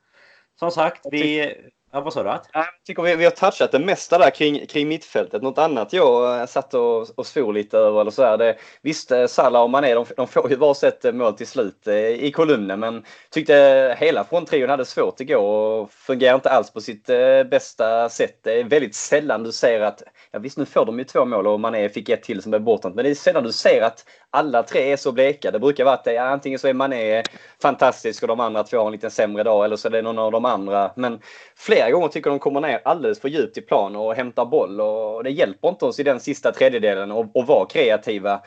som 0.59 0.71
sagt, 0.71 1.05
vi, 1.11 1.55
Ja, 1.93 2.01
vad 2.01 2.13
sa 2.13 2.23
du? 2.23 2.29
Jag 2.53 2.65
tycker 2.85 3.03
vi, 3.03 3.15
vi 3.15 3.23
har 3.23 3.31
touchat 3.31 3.71
det 3.71 3.79
mesta 3.79 4.17
där 4.17 4.29
kring, 4.29 4.65
kring 4.65 4.87
mittfältet. 4.87 5.41
Något 5.41 5.57
annat 5.57 5.93
jag 5.93 6.39
eh, 6.39 6.45
satt 6.45 6.73
och, 6.73 7.07
och 7.19 7.25
svor 7.27 7.53
lite 7.53 7.77
över 7.77 8.01
eller 8.01 8.11
så 8.11 8.23
här. 8.23 8.37
Det, 8.37 8.57
visst, 8.81 9.11
eh, 9.11 9.27
Salah 9.27 9.61
och 9.63 9.69
Mané 9.69 9.93
de, 9.93 10.05
de 10.17 10.27
får 10.27 10.49
ju 10.49 10.55
varsitt 10.55 11.05
eh, 11.05 11.11
mål 11.11 11.33
till 11.33 11.47
slut 11.47 11.87
eh, 11.87 11.95
i 11.95 12.31
kolumnen 12.31 12.79
men 12.79 13.05
tyckte 13.29 13.95
hela 13.99 14.23
fronttrion 14.23 14.69
hade 14.69 14.85
svårt 14.85 15.19
igår 15.19 15.81
och 15.81 15.91
fungerar 15.91 16.35
inte 16.35 16.49
alls 16.49 16.73
på 16.73 16.81
sitt 16.81 17.05
bästa 17.51 18.09
sätt. 18.09 18.39
Det 18.43 18.59
är 18.59 18.63
väldigt 18.63 18.95
sällan 18.95 19.43
du 19.43 19.51
ser 19.51 19.81
att, 19.81 20.03
ja 20.31 20.39
visst 20.39 20.57
nu 20.57 20.65
får 20.65 20.85
de 20.85 20.99
ju 20.99 21.05
två 21.05 21.25
mål 21.25 21.47
och 21.47 21.59
Mané 21.59 21.89
fick 21.89 22.09
ett 22.09 22.23
till 22.23 22.41
som 22.41 22.49
blev 22.49 22.61
bortdömt 22.61 22.95
men 22.95 23.05
det 23.05 23.11
är 23.11 23.15
sällan 23.15 23.43
du 23.43 23.51
ser 23.51 23.81
att 23.81 24.05
alla 24.29 24.63
tre 24.63 24.91
är 24.91 24.97
så 24.97 25.11
bleka. 25.11 25.51
Det 25.51 25.59
brukar 25.59 25.83
vara 25.83 25.93
att 25.93 26.03
det, 26.03 26.17
antingen 26.17 26.59
så 26.59 26.67
är 26.67 26.73
Mané 26.73 27.23
fantastisk 27.61 28.23
och 28.23 28.27
de 28.27 28.39
andra 28.39 28.63
två 28.63 28.77
har 28.77 28.85
en 28.85 28.91
lite 28.91 29.09
sämre 29.09 29.43
dag 29.43 29.65
eller 29.65 29.75
så 29.75 29.87
är 29.87 29.91
det 29.91 30.01
någon 30.01 30.19
av 30.19 30.31
de 30.31 30.45
andra. 30.45 30.91
Men 30.95 31.19
flera 31.55 31.91
gånger 31.91 32.07
tycker 32.07 32.29
de 32.29 32.39
kommer 32.39 32.61
ner 32.61 32.81
alldeles 32.85 33.19
för 33.19 33.29
djupt 33.29 33.57
i 33.57 33.61
plan 33.61 33.95
och 33.95 34.15
hämtar 34.15 34.45
boll 34.45 34.81
och 34.81 35.23
det 35.23 35.29
hjälper 35.29 35.69
inte 35.69 35.85
oss 35.85 35.99
i 35.99 36.03
den 36.03 36.19
sista 36.19 36.51
tredjedelen 36.51 37.11
att 37.11 37.47
vara 37.47 37.65
kreativa. 37.65 38.41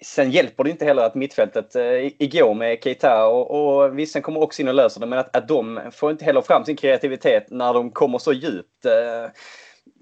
Sen 0.00 0.30
hjälper 0.30 0.64
det 0.64 0.70
inte 0.70 0.84
heller 0.84 1.02
att 1.02 1.14
mittfältet 1.14 1.76
eh, 1.76 2.06
igår 2.18 2.54
med 2.54 2.82
Keita 2.82 3.26
och, 3.26 3.50
och 3.50 3.98
Vissen 3.98 4.22
kommer 4.22 4.42
också 4.42 4.62
in 4.62 4.68
och 4.68 4.74
löser 4.74 5.00
det 5.00 5.06
men 5.06 5.18
att, 5.18 5.36
att 5.36 5.48
de 5.48 5.80
får 5.92 6.10
inte 6.10 6.24
heller 6.24 6.40
fram 6.40 6.64
sin 6.64 6.76
kreativitet 6.76 7.50
när 7.50 7.74
de 7.74 7.90
kommer 7.90 8.18
så 8.18 8.32
djupt. 8.32 8.84
Eh, 8.84 9.30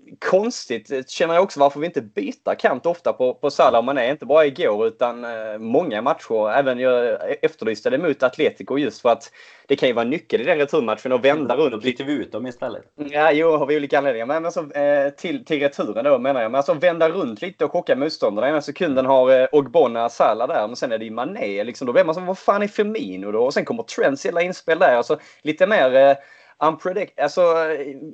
Eh, 0.07 0.13
konstigt 0.31 1.11
känner 1.11 1.35
jag 1.35 1.43
också 1.43 1.61
varför 1.61 1.81
vi 1.81 1.87
inte 1.87 2.03
byter 2.03 2.55
kant 2.55 2.87
ofta 2.87 3.13
på, 3.13 3.35
på 3.35 3.51
Salah 3.51 3.79
och 3.79 3.85
Mané. 3.85 4.11
Inte 4.11 4.27
bara 4.27 4.47
igår 4.47 4.87
utan 4.87 5.25
eh, 5.25 5.59
många 5.59 6.03
matcher. 6.03 6.51
Även 6.51 6.79
jag 6.79 7.19
efterlyste 7.43 7.91
det 7.91 7.99
mot 7.99 8.23
Atletico 8.23 8.79
just 8.79 9.01
för 9.01 9.09
att 9.09 9.31
det 9.69 9.77
kan 9.77 9.89
ju 9.89 9.93
vara 9.93 10.05
nyckel 10.05 10.41
i 10.41 10.45
den 10.45 10.59
returmatchen 10.59 11.13
att 11.13 11.25
vända 11.25 11.57
runt. 11.57 11.73
Då 11.73 11.79
byter 11.79 12.05
vi 12.05 12.13
ut 12.13 12.33
dem 12.33 12.47
istället. 12.47 12.83
Ja, 12.95 13.33
jo, 13.33 13.53
av 13.53 13.69
olika 13.71 13.99
anledningar. 13.99 14.27
Men 14.27 14.45
alltså, 14.45 14.75
eh, 14.75 15.11
till, 15.11 15.45
till 15.45 15.61
returen 15.61 16.05
då 16.05 16.19
menar 16.19 16.43
jag. 16.43 16.51
Men 16.51 16.59
alltså 16.59 16.75
vända 16.75 17.09
runt 17.09 17.43
lite 17.43 17.65
och 17.65 17.73
chocka 17.73 17.97
motståndarna. 17.97 18.49
Ena 18.49 18.63
sekunden 18.63 19.07
har 19.07 19.41
eh, 19.41 19.47
Ogbonna 19.53 20.09
Salah 20.09 20.49
där, 20.49 20.67
men 20.67 20.77
sen 20.77 20.93
är 20.93 20.99
det 20.99 21.05
ju 21.05 21.11
Mané. 21.11 21.65
Liksom, 21.65 21.87
då 21.87 21.93
blir 21.93 22.05
man 22.05 22.15
som, 22.15 22.27
vad 22.27 22.39
fan 22.39 22.63
är 22.63 22.69
Firmino 22.69 23.33
då? 23.33 23.45
Och 23.45 23.55
sen 23.55 23.65
kommer 23.65 23.83
Trents 23.83 24.27
hela 24.27 24.43
inspel 24.43 24.79
där. 24.79 24.97
Alltså 24.97 25.19
lite 25.43 25.67
mer 25.67 26.17
unpredict, 26.65 27.21
alltså 27.21 27.43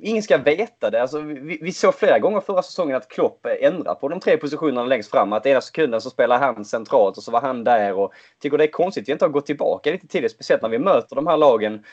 ingen 0.01 0.23
ska 0.23 0.37
veta 0.37 0.89
det. 0.89 1.01
Alltså, 1.01 1.19
vi, 1.19 1.59
vi 1.61 1.71
såg 1.71 1.95
flera 1.95 2.19
gånger 2.19 2.39
förra 2.39 2.61
säsongen 2.61 2.95
att 2.95 3.07
Klopp 3.07 3.45
ändrar 3.59 3.95
på 3.95 4.07
de 4.07 4.19
tre 4.19 4.37
positionerna 4.37 4.85
längst 4.85 5.11
fram. 5.11 5.33
Att 5.33 5.45
ena 5.45 5.61
sekunden 5.61 6.01
så 6.01 6.09
spelar 6.09 6.39
han 6.39 6.65
centralt 6.65 7.17
och 7.17 7.23
så 7.23 7.31
var 7.31 7.41
han 7.41 7.63
där 7.63 7.93
och 7.93 8.13
tycker 8.41 8.57
det 8.57 8.63
är 8.63 8.71
konstigt 8.71 9.03
att 9.03 9.07
vi 9.07 9.11
inte 9.11 9.25
har 9.25 9.29
gått 9.29 9.45
tillbaka 9.45 9.91
lite 9.91 10.07
till 10.07 10.21
det. 10.21 10.29
Speciellt 10.29 10.61
när 10.61 10.69
vi 10.69 10.79
möter 10.79 11.15
de 11.15 11.27
här 11.27 11.37
lagen. 11.37 11.83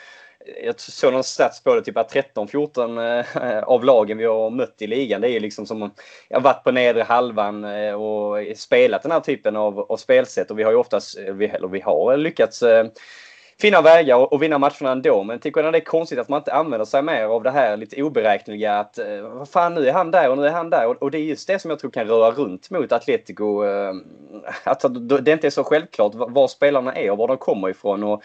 Jag 0.65 0.81
såg 0.81 1.13
någon 1.13 1.25
stats 1.25 1.63
på 1.63 1.75
det, 1.75 1.83
typ 1.83 1.97
att 1.97 2.15
13-14 2.15 3.25
eh, 3.37 3.63
av 3.63 3.85
lagen 3.85 4.19
vi 4.19 4.25
har 4.25 4.51
mött 4.51 4.83
i 4.83 4.87
ligan, 4.87 5.21
det 5.21 5.29
är 5.29 5.33
ju 5.33 5.41
liksom 5.41 5.67
som 5.67 5.91
jag 6.29 6.41
varit 6.41 6.65
på 6.65 6.71
nedre 6.71 7.03
halvan 7.03 7.65
eh, 7.65 7.95
och 7.95 8.57
spelat 8.57 9.03
den 9.03 9.13
här 9.13 9.21
typen 9.21 9.57
av, 9.57 9.79
av 9.79 9.97
spelsätt 9.97 10.51
och 10.51 10.59
vi 10.59 10.63
har 10.63 10.71
ju 10.71 10.77
oftast, 10.77 11.19
eh, 11.19 11.35
vi, 11.35 11.47
eller 11.47 11.69
vi 11.69 11.81
har 11.81 12.17
lyckats 12.17 12.63
finna 13.61 13.83
vägar 13.83 14.33
och 14.33 14.43
vinna 14.43 14.59
matcherna 14.59 14.93
ändå. 14.93 15.23
Men 15.23 15.39
tycker 15.39 15.63
jag 15.63 15.73
det 15.73 15.79
är 15.79 15.85
konstigt 15.85 16.19
att 16.19 16.29
man 16.29 16.41
inte 16.41 16.53
använder 16.53 16.85
sig 16.85 17.03
mer 17.03 17.25
av 17.25 17.43
det 17.43 17.51
här 17.51 17.77
lite 17.77 18.03
oberäkneliga 18.03 18.79
att 18.79 18.99
eh, 18.99 19.21
vad 19.21 19.49
fan 19.49 19.75
nu 19.75 19.89
är 19.89 19.93
han 19.93 20.11
där 20.11 20.31
och 20.31 20.39
nu 20.39 20.47
är 20.47 20.51
han 20.51 20.71
där. 20.71 21.03
Och, 21.03 21.11
det 21.11 21.19
är 21.19 21.23
just 21.23 21.47
det 21.47 21.59
som 21.59 21.71
jag 21.71 21.79
tror 21.79 21.91
kan 21.91 22.07
röra 22.07 22.31
runt 22.31 22.71
mot 22.71 22.93
Atletico. 22.93 23.65
Eh, 23.65 23.93
att 24.65 24.85
det 25.21 25.33
inte 25.33 25.47
är 25.47 25.51
så 25.51 25.65
självklart 25.65 26.13
var 26.15 26.49
spelarna 26.49 26.95
är 26.95 27.11
och 27.11 27.19
var 27.19 27.29
de 27.29 27.37
kommer 27.37 27.69
ifrån. 27.69 28.05
Och 28.05 28.23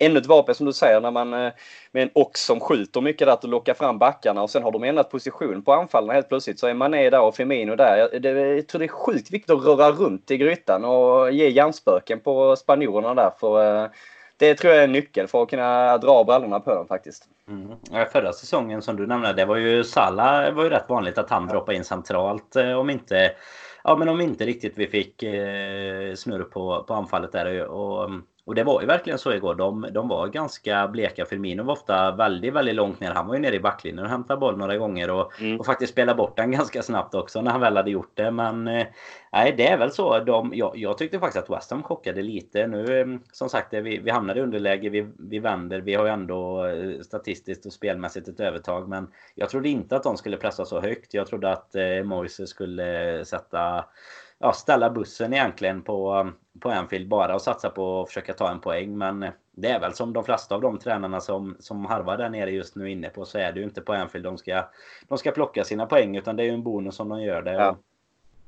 ännu 0.00 0.18
ett 0.18 0.26
vapen 0.26 0.54
som 0.54 0.66
du 0.66 0.72
säger 0.72 1.00
när 1.00 1.10
man 1.10 1.34
eh, 1.34 1.52
med 1.92 2.02
en 2.02 2.10
ox 2.14 2.44
som 2.44 2.60
skjuter 2.60 3.00
mycket 3.00 3.26
där 3.26 3.34
att 3.34 3.44
locka 3.44 3.74
fram 3.74 3.98
backarna 3.98 4.42
och 4.42 4.50
sen 4.50 4.62
har 4.62 4.72
de 4.72 4.84
ändrat 4.84 5.10
position 5.10 5.62
på 5.62 5.72
anfallarna 5.72 6.12
helt 6.12 6.28
plötsligt. 6.28 6.58
Så 6.58 6.66
är 6.66 6.74
Mané 6.74 7.10
där 7.10 7.20
och 7.20 7.36
Firmino 7.36 7.76
där. 7.76 7.96
Jag, 7.96 8.22
det, 8.22 8.30
jag 8.30 8.66
tror 8.66 8.78
det 8.78 8.84
är 8.84 8.88
sjukt 8.88 9.30
viktigt 9.30 9.50
att 9.50 9.64
röra 9.64 9.90
runt 9.90 10.30
i 10.30 10.36
grytan 10.36 10.84
och 10.84 11.32
ge 11.32 11.48
hjärnspöken 11.48 12.20
på 12.20 12.56
spanjorerna 12.56 13.14
där. 13.14 13.30
För 13.40 13.82
eh, 13.84 13.90
det 14.38 14.54
tror 14.54 14.72
jag 14.72 14.80
är 14.80 14.84
en 14.84 14.92
nyckel 14.92 15.28
för 15.28 15.42
att 15.42 15.50
kunna 15.50 15.98
dra 15.98 16.24
brallorna 16.24 16.60
på 16.60 16.74
dem 16.74 16.86
faktiskt. 16.86 17.24
Mm. 17.48 18.06
Förra 18.12 18.32
säsongen 18.32 18.82
som 18.82 18.96
du 18.96 19.06
nämnde, 19.06 19.32
det 19.32 19.44
var 19.44 19.56
ju 19.56 19.84
Salla 19.84 20.50
var 20.50 20.64
ju 20.64 20.70
rätt 20.70 20.88
vanligt 20.88 21.18
att 21.18 21.30
han 21.30 21.46
droppade 21.46 21.76
in 21.76 21.84
centralt. 21.84 22.56
Eh, 22.56 22.72
om 22.72 22.90
inte 22.90 23.32
ja, 23.84 23.96
men 23.96 24.08
om 24.08 24.20
inte 24.20 24.46
riktigt 24.46 24.78
vi 24.78 24.86
fick 24.86 25.22
eh, 25.22 26.14
snurr 26.14 26.42
på, 26.42 26.84
på 26.88 26.94
anfallet 26.94 27.32
där. 27.32 27.66
Och, 27.66 28.10
och 28.48 28.54
det 28.54 28.64
var 28.64 28.80
ju 28.80 28.86
verkligen 28.86 29.18
så 29.18 29.32
igår. 29.32 29.54
De, 29.54 29.86
de 29.92 30.08
var 30.08 30.28
ganska 30.28 30.88
bleka. 30.88 31.24
Firmino 31.24 31.62
var 31.62 31.72
ofta 31.72 32.12
väldigt, 32.12 32.54
väldigt 32.54 32.74
långt 32.74 33.00
ner. 33.00 33.10
Han 33.10 33.26
var 33.26 33.34
ju 33.34 33.40
nere 33.40 33.54
i 33.54 33.60
backlinjen 33.60 34.04
och 34.04 34.10
hämtade 34.10 34.40
boll 34.40 34.56
några 34.56 34.76
gånger. 34.76 35.10
Och, 35.10 35.40
mm. 35.40 35.60
och 35.60 35.66
faktiskt 35.66 35.92
spelade 35.92 36.16
bort 36.16 36.36
den 36.36 36.50
ganska 36.58 36.82
snabbt 36.82 37.14
också 37.14 37.40
när 37.40 37.50
han 37.50 37.60
väl 37.60 37.76
hade 37.76 37.90
gjort 37.90 38.10
det. 38.14 38.30
Men 38.30 38.68
eh, 38.68 38.86
nej, 39.32 39.54
det 39.56 39.68
är 39.68 39.78
väl 39.78 39.90
så. 39.90 40.18
De, 40.18 40.52
jag, 40.54 40.76
jag 40.76 40.98
tyckte 40.98 41.18
faktiskt 41.18 41.44
att 41.44 41.56
West 41.56 41.70
Ham 41.70 41.82
chockade 41.82 42.22
lite. 42.22 42.66
Nu 42.66 43.00
eh, 43.00 43.06
som 43.32 43.48
sagt, 43.48 43.72
vi, 43.72 43.98
vi 43.98 44.10
hamnade 44.10 44.40
i 44.40 44.42
underläge. 44.42 44.88
Vi, 44.88 45.06
vi 45.18 45.38
vänder. 45.38 45.80
Vi 45.80 45.94
har 45.94 46.04
ju 46.04 46.10
ändå 46.10 46.66
eh, 46.66 47.00
statistiskt 47.00 47.66
och 47.66 47.72
spelmässigt 47.72 48.28
ett 48.28 48.40
övertag. 48.40 48.88
Men 48.88 49.08
jag 49.34 49.48
trodde 49.50 49.68
inte 49.68 49.96
att 49.96 50.02
de 50.02 50.16
skulle 50.16 50.36
pressa 50.36 50.64
så 50.64 50.80
högt. 50.80 51.14
Jag 51.14 51.26
trodde 51.26 51.52
att 51.52 51.74
eh, 51.74 52.02
Moise 52.04 52.46
skulle 52.46 53.24
sätta 53.24 53.84
ja, 54.38 54.52
ställa 54.52 54.90
bussen 54.90 55.32
egentligen 55.32 55.82
på, 55.82 56.30
på 56.60 56.70
Anfield 56.70 57.08
bara 57.08 57.34
och 57.34 57.42
satsa 57.42 57.70
på 57.70 58.00
att 58.00 58.08
försöka 58.08 58.32
ta 58.32 58.50
en 58.50 58.60
poäng. 58.60 58.98
Men 58.98 59.26
det 59.52 59.68
är 59.68 59.80
väl 59.80 59.92
som 59.92 60.12
de 60.12 60.24
flesta 60.24 60.54
av 60.54 60.60
de 60.60 60.78
tränarna 60.78 61.20
som, 61.20 61.56
som 61.60 61.84
harvar 61.86 62.16
där 62.16 62.28
nere 62.28 62.50
just 62.50 62.76
nu 62.76 62.90
inne 62.90 63.08
på 63.08 63.24
så 63.24 63.38
är 63.38 63.52
det 63.52 63.60
ju 63.60 63.64
inte 63.64 63.80
på 63.80 63.92
Anfield 63.92 64.24
de 64.24 64.38
ska, 64.38 64.64
de 65.08 65.18
ska 65.18 65.30
plocka 65.30 65.64
sina 65.64 65.86
poäng 65.86 66.16
utan 66.16 66.36
det 66.36 66.42
är 66.42 66.46
ju 66.46 66.54
en 66.54 66.62
bonus 66.62 67.00
om 67.00 67.08
de 67.08 67.22
gör 67.22 67.42
det. 67.42 67.52
Ja. 67.52 67.76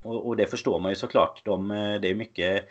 Och, 0.02 0.26
och, 0.26 0.36
det 0.36 0.46
förstår 0.46 0.80
man 0.80 0.90
ju 0.90 0.96
såklart. 0.96 1.44
De, 1.44 1.68
det 2.02 2.10
är 2.10 2.14
mycket 2.14 2.68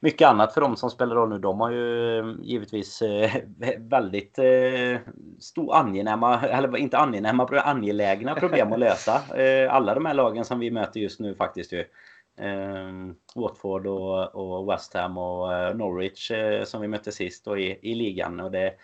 mycket 0.00 0.28
annat 0.28 0.54
för 0.54 0.60
dem 0.60 0.76
som 0.76 0.90
spelar 0.90 1.16
roll 1.16 1.28
nu. 1.28 1.38
De 1.38 1.60
har 1.60 1.70
ju 1.70 2.36
givetvis 2.42 3.02
eh, 3.02 3.32
väldigt 3.78 4.38
eh, 4.38 5.00
stor 5.38 5.74
angenäma, 5.74 6.40
eller 6.40 6.76
inte 6.76 6.98
angenäma, 6.98 7.46
angelägna 7.46 8.34
problem 8.34 8.72
att 8.72 8.78
lösa. 8.78 9.20
Eh, 9.38 9.74
alla 9.74 9.94
de 9.94 10.06
här 10.06 10.14
lagen 10.14 10.44
som 10.44 10.58
vi 10.58 10.70
möter 10.70 11.00
just 11.00 11.20
nu 11.20 11.34
faktiskt 11.34 11.72
ju. 11.72 11.84
Eh, 12.38 12.92
Watford 13.34 13.86
och, 13.86 14.34
och, 14.34 14.72
West 14.72 14.94
Ham 14.94 15.18
och 15.18 15.54
eh, 15.54 15.74
Norwich 15.76 16.30
eh, 16.30 16.64
som 16.64 16.80
vi 16.80 16.88
mötte 16.88 17.12
sist 17.12 17.46
och 17.46 17.60
i, 17.60 17.78
i 17.82 17.94
ligan. 17.94 18.40
Och 18.40 18.50
det 18.50 18.74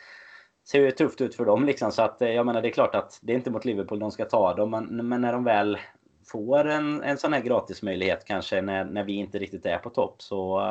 ser 0.69 0.81
ju 0.81 0.90
tufft 0.90 1.21
ut 1.21 1.35
för 1.35 1.45
dem 1.45 1.64
liksom. 1.64 1.93
Så 1.93 2.03
att 2.03 2.23
eh, 2.23 2.31
jag 2.31 2.47
menar 2.47 2.62
det 2.62 2.69
är 2.69 2.73
klart 2.73 2.95
att 2.95 3.19
det 3.23 3.33
är 3.33 3.37
inte 3.37 3.51
mot 3.51 3.64
Liverpool 3.64 3.99
de 3.99 4.11
ska 4.11 4.25
ta 4.25 4.55
dem. 4.55 4.71
Men, 4.71 5.09
men 5.09 5.21
när 5.21 5.33
de 5.33 5.45
väl 5.45 5.79
får 6.27 6.64
en, 6.64 7.03
en 7.03 7.19
sån 7.19 7.33
här 7.33 7.40
gratismöjlighet 7.40 8.25
kanske 8.25 8.62
när, 8.62 8.85
när 8.85 9.05
vi 9.05 9.12
inte 9.12 9.38
riktigt 9.38 9.67
är 9.67 9.79
på 9.79 9.90
topp 9.90 10.23
så 10.23 10.62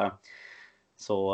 så 0.96 1.34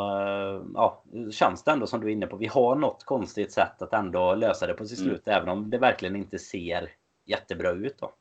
ja, 0.74 1.04
känns 1.32 1.64
det 1.64 1.72
ändå 1.72 1.88
som 1.88 2.02
du 2.02 2.08
är 2.08 2.12
inne 2.12 2.28
på. 2.28 2.38
Vi 2.38 2.48
har 2.48 2.76
något 2.76 3.04
konstigt 3.04 3.52
sätt 3.52 3.82
att 3.82 3.94
ändå 3.94 4.36
lösa 4.36 4.68
det 4.68 4.74
på 4.74 4.86
sitt 4.86 5.00
mm. 5.00 5.10
slut. 5.10 5.28
Mm. 5.28 5.38
Även 5.38 5.50
om 5.50 5.70
det 5.70 5.78
verkligen 5.78 6.16
inte 6.16 6.40
ser 6.40 6.90
jättebra 7.26 7.72
ut 7.72 8.00
då. 8.00 8.12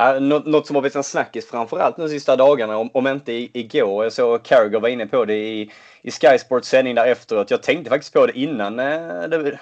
Uh, 0.00 0.20
något 0.20 0.66
som 0.66 0.76
har 0.76 0.80
blivit 0.80 0.96
en 0.96 1.02
snackis 1.04 1.50
framförallt 1.50 1.96
de 1.96 2.08
sista 2.08 2.36
dagarna, 2.36 2.76
om, 2.76 2.90
om 2.94 3.06
inte 3.06 3.32
igår. 3.32 4.04
Jag 4.04 4.12
såg 4.12 4.42
Carragher 4.42 4.80
var 4.80 4.88
inne 4.88 5.06
på 5.06 5.24
det 5.24 5.34
i, 5.34 5.72
i 6.02 6.10
Sky 6.10 6.38
Sports 6.38 6.68
sändning 6.68 6.94
där 6.94 7.06
efteråt. 7.06 7.50
Jag 7.50 7.62
tänkte 7.62 7.90
faktiskt 7.90 8.12
på 8.12 8.26
det 8.26 8.38
innan 8.38 8.78
eh, 8.78 9.22
det, 9.28 9.58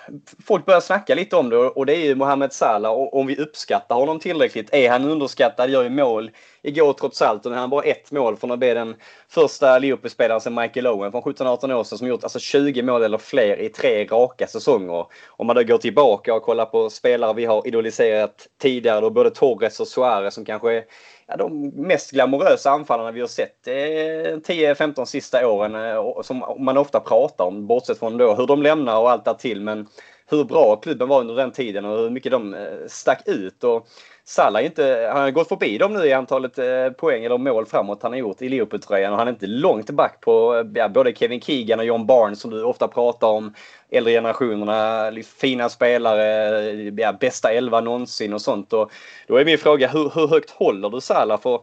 folk 0.46 0.66
började 0.66 0.84
snacka 0.84 1.14
lite 1.14 1.36
om 1.36 1.50
det 1.50 1.56
och 1.56 1.86
det 1.86 1.96
är 1.96 2.04
ju 2.04 2.14
Mohamed 2.14 2.52
Salah. 2.52 2.92
Och 2.92 3.16
om 3.16 3.26
vi 3.26 3.36
uppskattar 3.36 3.94
honom 3.94 4.18
tillräckligt, 4.18 4.74
är 4.74 4.90
han 4.90 5.04
underskattad, 5.04 5.70
gör 5.70 5.82
ju 5.82 5.90
mål 5.90 6.30
igår 6.62 6.92
trots 6.92 7.22
allt 7.22 7.46
och 7.46 7.50
nu 7.50 7.56
har 7.56 7.60
han 7.60 7.70
bara 7.70 7.82
ett 7.82 8.10
mål 8.10 8.36
från 8.36 8.50
att 8.50 8.58
bli 8.58 8.74
den 8.74 8.94
första 9.28 9.78
Liverpool-spelaren 9.78 10.40
sedan 10.40 10.54
Michael 10.54 10.86
Owen 10.86 11.12
från 11.12 11.22
17-18 11.22 11.72
år 11.72 11.84
sedan 11.84 11.98
som 11.98 12.06
gjort 12.06 12.22
alltså 12.22 12.38
20 12.38 12.82
mål 12.82 13.02
eller 13.02 13.18
fler 13.18 13.60
i 13.60 13.68
tre 13.68 14.04
raka 14.04 14.46
säsonger. 14.46 15.06
Om 15.28 15.46
man 15.46 15.56
då 15.56 15.62
går 15.62 15.78
tillbaka 15.78 16.34
och 16.34 16.42
kollar 16.42 16.66
på 16.66 16.90
spelare 16.90 17.34
vi 17.34 17.44
har 17.44 17.66
idoliserat 17.66 18.46
tidigare 18.60 19.00
då 19.00 19.10
både 19.10 19.30
Torres 19.30 19.80
och 19.80 19.88
Suarez 19.88 20.34
som 20.34 20.44
kanske 20.44 20.72
är 20.72 20.84
ja, 21.28 21.36
de 21.36 21.68
mest 21.68 22.10
glamorösa 22.10 22.70
anfallarna 22.70 23.10
vi 23.10 23.20
har 23.20 23.28
sett 23.28 23.66
eh, 23.66 23.72
10-15 23.72 25.04
sista 25.04 25.48
åren 25.48 25.74
eh, 25.74 26.22
som 26.22 26.38
man 26.58 26.76
ofta 26.76 27.00
pratar 27.00 27.44
om 27.44 27.66
bortsett 27.66 27.98
från 27.98 28.16
då 28.16 28.34
hur 28.34 28.46
de 28.46 28.62
lämnar 28.62 28.98
och 29.00 29.10
allt 29.10 29.24
därtill 29.24 29.60
men 29.60 29.86
hur 30.30 30.44
bra 30.44 30.76
klubben 30.76 31.08
var 31.08 31.20
under 31.20 31.34
den 31.34 31.52
tiden 31.52 31.84
och 31.84 31.98
hur 31.98 32.10
mycket 32.10 32.32
de 32.32 32.54
eh, 32.54 32.86
stack 32.86 33.22
ut. 33.28 33.64
Och 33.64 33.86
Salah 34.30 34.64
inte, 34.64 35.10
han 35.12 35.22
har 35.22 35.30
gått 35.30 35.48
förbi 35.48 35.78
dem 35.78 35.92
nu 35.92 36.06
i 36.06 36.12
antalet 36.12 36.58
eh, 36.58 36.90
poäng 36.98 37.24
eller 37.24 37.38
mål 37.38 37.66
framåt 37.66 38.02
han 38.02 38.12
har 38.12 38.18
gjort 38.18 38.42
i 38.42 38.48
Liverpool-tröjan 38.48 39.12
och 39.12 39.18
han 39.18 39.28
är 39.28 39.32
inte 39.32 39.46
långt 39.46 39.90
back 39.90 40.20
på 40.20 40.64
ja, 40.74 40.88
både 40.88 41.14
Kevin 41.14 41.40
Keegan 41.40 41.78
och 41.78 41.84
John 41.84 42.06
Barnes 42.06 42.40
som 42.40 42.50
du 42.50 42.62
ofta 42.62 42.88
pratar 42.88 43.28
om. 43.28 43.54
Äldre 43.90 44.12
generationerna, 44.12 45.12
fina 45.22 45.68
spelare, 45.68 46.72
ja, 46.96 47.12
bästa 47.12 47.52
elva 47.52 47.80
någonsin 47.80 48.32
och 48.32 48.42
sånt. 48.42 48.72
Och 48.72 48.90
då 49.26 49.36
är 49.36 49.44
min 49.44 49.58
fråga, 49.58 49.88
hur, 49.88 50.10
hur 50.14 50.28
högt 50.28 50.50
håller 50.50 50.90
du 50.90 51.00
Salah? 51.00 51.40
För 51.40 51.60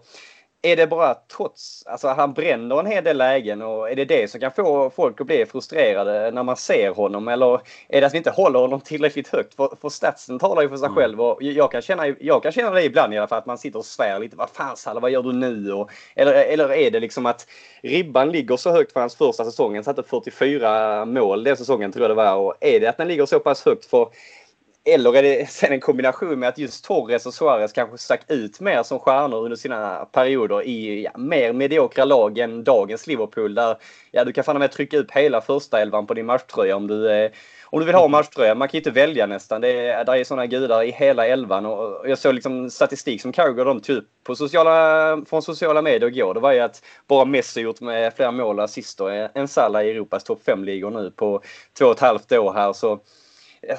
är 0.66 0.76
det 0.76 0.88
bara 0.88 1.14
trots, 1.14 1.84
alltså 1.86 2.08
han 2.08 2.34
bränner 2.34 2.80
en 2.80 2.86
hel 2.86 3.04
del 3.04 3.18
lägen 3.18 3.62
och 3.62 3.92
är 3.92 3.96
det 3.96 4.06
det 4.06 4.32
som 4.32 4.40
kan 4.40 4.52
få 4.52 4.90
folk 4.90 5.22
att 5.22 5.28
bli 5.28 5.46
frustrerade 5.46 6.32
när 6.32 6.44
man 6.44 6.58
ser 6.58 6.90
honom? 6.90 7.28
Eller 7.28 7.62
är 7.88 8.02
det 8.02 8.08
att 8.08 8.14
vi 8.14 8.18
inte 8.18 8.30
håller 8.30 8.60
honom 8.60 8.82
tillräckligt 8.82 9.28
högt? 9.28 9.56
För, 9.56 9.70
för 9.82 9.90
statsen 9.90 10.40
talar 10.40 10.62
ju 10.62 10.70
för 10.70 10.78
sig 10.78 10.86
mm. 10.86 10.96
själv 10.96 11.22
och 11.22 11.44
jag 11.44 11.72
kan, 11.72 11.82
känna, 11.82 12.08
jag 12.08 12.44
kan 12.44 12.52
känna 12.52 12.70
det 12.70 12.84
ibland 12.84 13.14
i 13.14 13.18
alla 13.18 13.28
fall 13.28 13.38
att 13.38 13.46
man 13.46 13.58
sitter 13.58 13.80
och 13.80 13.86
svär 13.86 14.20
lite. 14.20 14.36
Vad 14.36 14.50
fan 14.50 14.78
Salla, 14.78 15.00
vad 15.00 15.12
gör 15.12 15.24
du 15.24 15.34
nu? 15.34 15.74
Och, 15.74 15.90
eller, 16.16 16.34
eller 16.34 16.74
är 16.74 16.92
det 16.92 17.00
liksom 17.00 17.26
att 17.26 17.48
ribban 17.82 18.32
ligger 18.32 18.58
så 18.58 18.72
högt 18.72 18.94
för 18.94 19.00
hans 19.00 19.16
första 19.16 19.46
säsongen, 19.46 19.84
satte 19.84 20.04
44 20.04 21.06
mål 21.06 21.44
den 21.44 21.58
säsongen 21.58 21.92
tror 21.92 22.04
jag 22.04 22.12
det 22.12 22.16
var. 22.16 22.36
Och 22.36 22.56
är 22.60 22.80
det 22.80 22.88
att 22.88 22.98
den 22.98 23.08
ligger 23.08 23.26
så 23.26 23.40
pass 23.40 23.66
högt 23.66 23.86
för 23.86 24.08
eller 24.86 25.16
är 25.16 25.24
det 25.24 25.50
sen 25.50 25.72
en 25.72 25.80
kombination 25.80 26.40
med 26.40 26.50
att 26.50 26.58
just 26.58 26.86
Torres 26.86 27.26
och 27.26 27.34
Suarez 27.34 27.74
kanske 27.74 27.98
stack 27.98 28.22
ut 28.28 28.60
mer 28.60 28.84
som 28.84 29.00
stjärnor 29.00 29.44
under 29.44 29.56
sina 29.56 30.06
perioder 30.12 30.64
i 30.64 31.04
ja, 31.04 31.12
mer 31.18 31.54
mediokra 31.54 32.06
lag 32.06 32.38
än 32.38 32.64
dagens 32.64 33.08
Liverpool 33.08 33.56
där 33.56 33.78
ja, 34.12 34.24
du 34.24 34.34
kan 34.34 34.44
fan 34.44 34.60
med 34.60 34.72
trycka 34.72 34.98
upp 34.98 35.12
hela 35.12 35.42
första 35.42 35.82
elvan 35.82 36.08
på 36.08 36.14
din 36.14 36.26
matchtröja 36.26 36.76
om 36.76 36.88
du, 36.88 37.12
eh, 37.12 37.32
om 37.66 37.80
du 37.80 37.86
vill 37.86 37.96
ha 37.96 38.08
matchtröja. 38.08 38.56
Man 38.56 38.68
kan 38.68 38.72
ju 38.74 38.80
inte 38.80 38.92
välja 38.92 39.26
nästan. 39.26 39.62
Det 39.62 39.88
är, 39.88 40.06
där 40.06 40.16
är 40.16 40.24
sådana 40.24 40.46
gudar 40.46 40.84
i 40.84 40.92
hela 40.92 41.28
elvan 41.28 41.66
och 41.66 42.10
jag 42.10 42.18
såg 42.18 42.34
liksom 42.34 42.70
statistik 42.70 43.22
som 43.22 43.32
Carragher 43.32 43.66
de 43.66 43.80
tog 43.80 43.98
upp 43.98 44.10
på 44.24 44.36
sociala, 44.36 45.22
från 45.30 45.42
sociala 45.42 45.82
medier 45.82 46.10
igår. 46.10 46.34
Det 46.34 46.40
var 46.40 46.52
ju 46.52 46.60
att 46.60 46.82
bara 47.08 47.26
Messi 47.26 47.62
gjort 47.62 47.82
med 47.82 48.14
flera 48.14 48.32
mål 48.32 48.60
och 48.60 48.66
assister 48.66 49.30
än 49.34 49.48
Salah 49.48 49.86
i 49.86 49.92
Europas 49.92 50.24
topp 50.24 50.42
5-ligor 50.46 50.92
nu 50.92 51.12
på 51.12 51.42
två 51.78 51.86
och 51.86 51.92
ett 51.92 52.00
halvt 52.00 52.32
år 52.32 52.54
här. 52.54 52.74
Så 52.74 53.00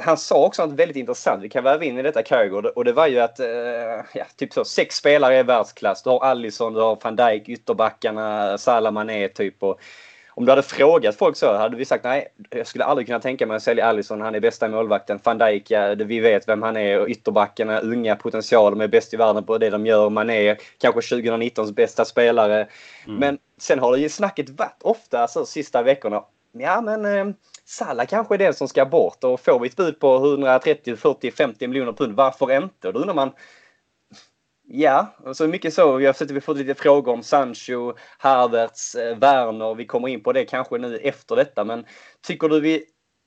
han 0.00 0.16
sa 0.16 0.44
också 0.44 0.66
något 0.66 0.78
väldigt 0.78 0.96
intressant, 0.96 1.42
vi 1.42 1.48
kan 1.48 1.64
väva 1.64 1.84
in 1.84 1.98
i 1.98 2.02
detta 2.02 2.22
Carragher, 2.22 2.78
och 2.78 2.84
det 2.84 2.92
var 2.92 3.06
ju 3.06 3.20
att 3.20 3.40
eh, 3.40 3.46
ja, 4.12 4.24
typ 4.36 4.52
så, 4.52 4.64
sex 4.64 4.96
spelare 4.96 5.36
är 5.36 5.44
världsklass. 5.44 6.02
Du 6.02 6.10
har 6.10 6.24
Allison, 6.24 6.72
du 6.72 6.80
har 6.80 6.98
van 7.02 7.16
Dijk, 7.16 7.48
ytterbackarna, 7.48 8.58
Salah 8.58 8.92
Mané 8.92 9.28
typ. 9.28 9.62
Och 9.62 9.80
om 10.30 10.44
du 10.44 10.52
hade 10.52 10.62
frågat 10.62 11.16
folk 11.16 11.36
så 11.36 11.56
hade 11.56 11.76
vi 11.76 11.84
sagt 11.84 12.04
nej, 12.04 12.28
jag 12.50 12.66
skulle 12.66 12.84
aldrig 12.84 13.06
kunna 13.06 13.20
tänka 13.20 13.46
mig 13.46 13.56
att 13.56 13.62
sälja 13.62 13.86
Allison, 13.86 14.20
han 14.20 14.34
är 14.34 14.40
bästa 14.40 14.68
målvakten. 14.68 15.20
Van 15.24 15.38
Dijk, 15.38 15.70
ja, 15.70 15.94
vi 15.94 16.20
vet 16.20 16.48
vem 16.48 16.62
han 16.62 16.76
är 16.76 17.00
och 17.00 17.08
ytterbackarna, 17.08 17.80
unga 17.80 18.16
potential, 18.16 18.72
de 18.72 18.80
är 18.80 18.88
bäst 18.88 19.14
i 19.14 19.16
världen 19.16 19.44
på 19.44 19.58
det 19.58 19.70
de 19.70 19.86
gör. 19.86 20.10
Mané, 20.10 20.56
kanske 20.78 21.16
2019s 21.16 21.72
bästa 21.72 22.04
spelare. 22.04 22.68
Mm. 23.06 23.18
Men 23.18 23.38
sen 23.58 23.78
har 23.78 23.92
det 23.92 23.98
ju 23.98 24.08
snacket 24.08 24.50
varit 24.50 24.82
ofta 24.82 25.28
så 25.28 25.46
sista 25.46 25.82
veckorna, 25.82 26.24
ja 26.52 26.80
men 26.80 27.04
eh, 27.04 27.34
Salla 27.68 28.06
kanske 28.06 28.34
är 28.34 28.38
den 28.38 28.54
som 28.54 28.68
ska 28.68 28.86
bort 28.86 29.24
och 29.24 29.40
får 29.40 29.60
vi 29.60 29.68
ett 29.68 29.76
bud 29.76 30.00
på 30.00 30.16
130, 30.16 30.96
40, 30.96 31.30
50 31.30 31.68
miljoner 31.68 31.92
pund, 31.92 32.16
varför 32.16 32.56
inte? 32.56 32.88
Och 32.88 32.94
Då 32.94 33.00
undrar 33.00 33.14
man 33.14 33.32
Ja, 34.68 35.14
så 35.32 35.46
mycket 35.48 35.74
så. 35.74 35.96
Vi 35.96 36.06
har 36.06 36.12
sett 36.12 36.30
att 36.30 36.36
vi 36.36 36.40
fått 36.40 36.56
lite 36.56 36.74
frågor 36.74 37.12
om 37.12 37.22
Sancho, 37.22 37.92
Havertz, 38.18 38.94
eh, 38.94 39.18
Werner. 39.18 39.74
Vi 39.74 39.86
kommer 39.86 40.08
in 40.08 40.22
på 40.22 40.32
det 40.32 40.44
kanske 40.44 40.78
nu 40.78 40.96
efter 40.96 41.36
detta, 41.36 41.64
men 41.64 41.84
tycker 42.26 42.48
du 42.48 42.60
vi 42.60 42.84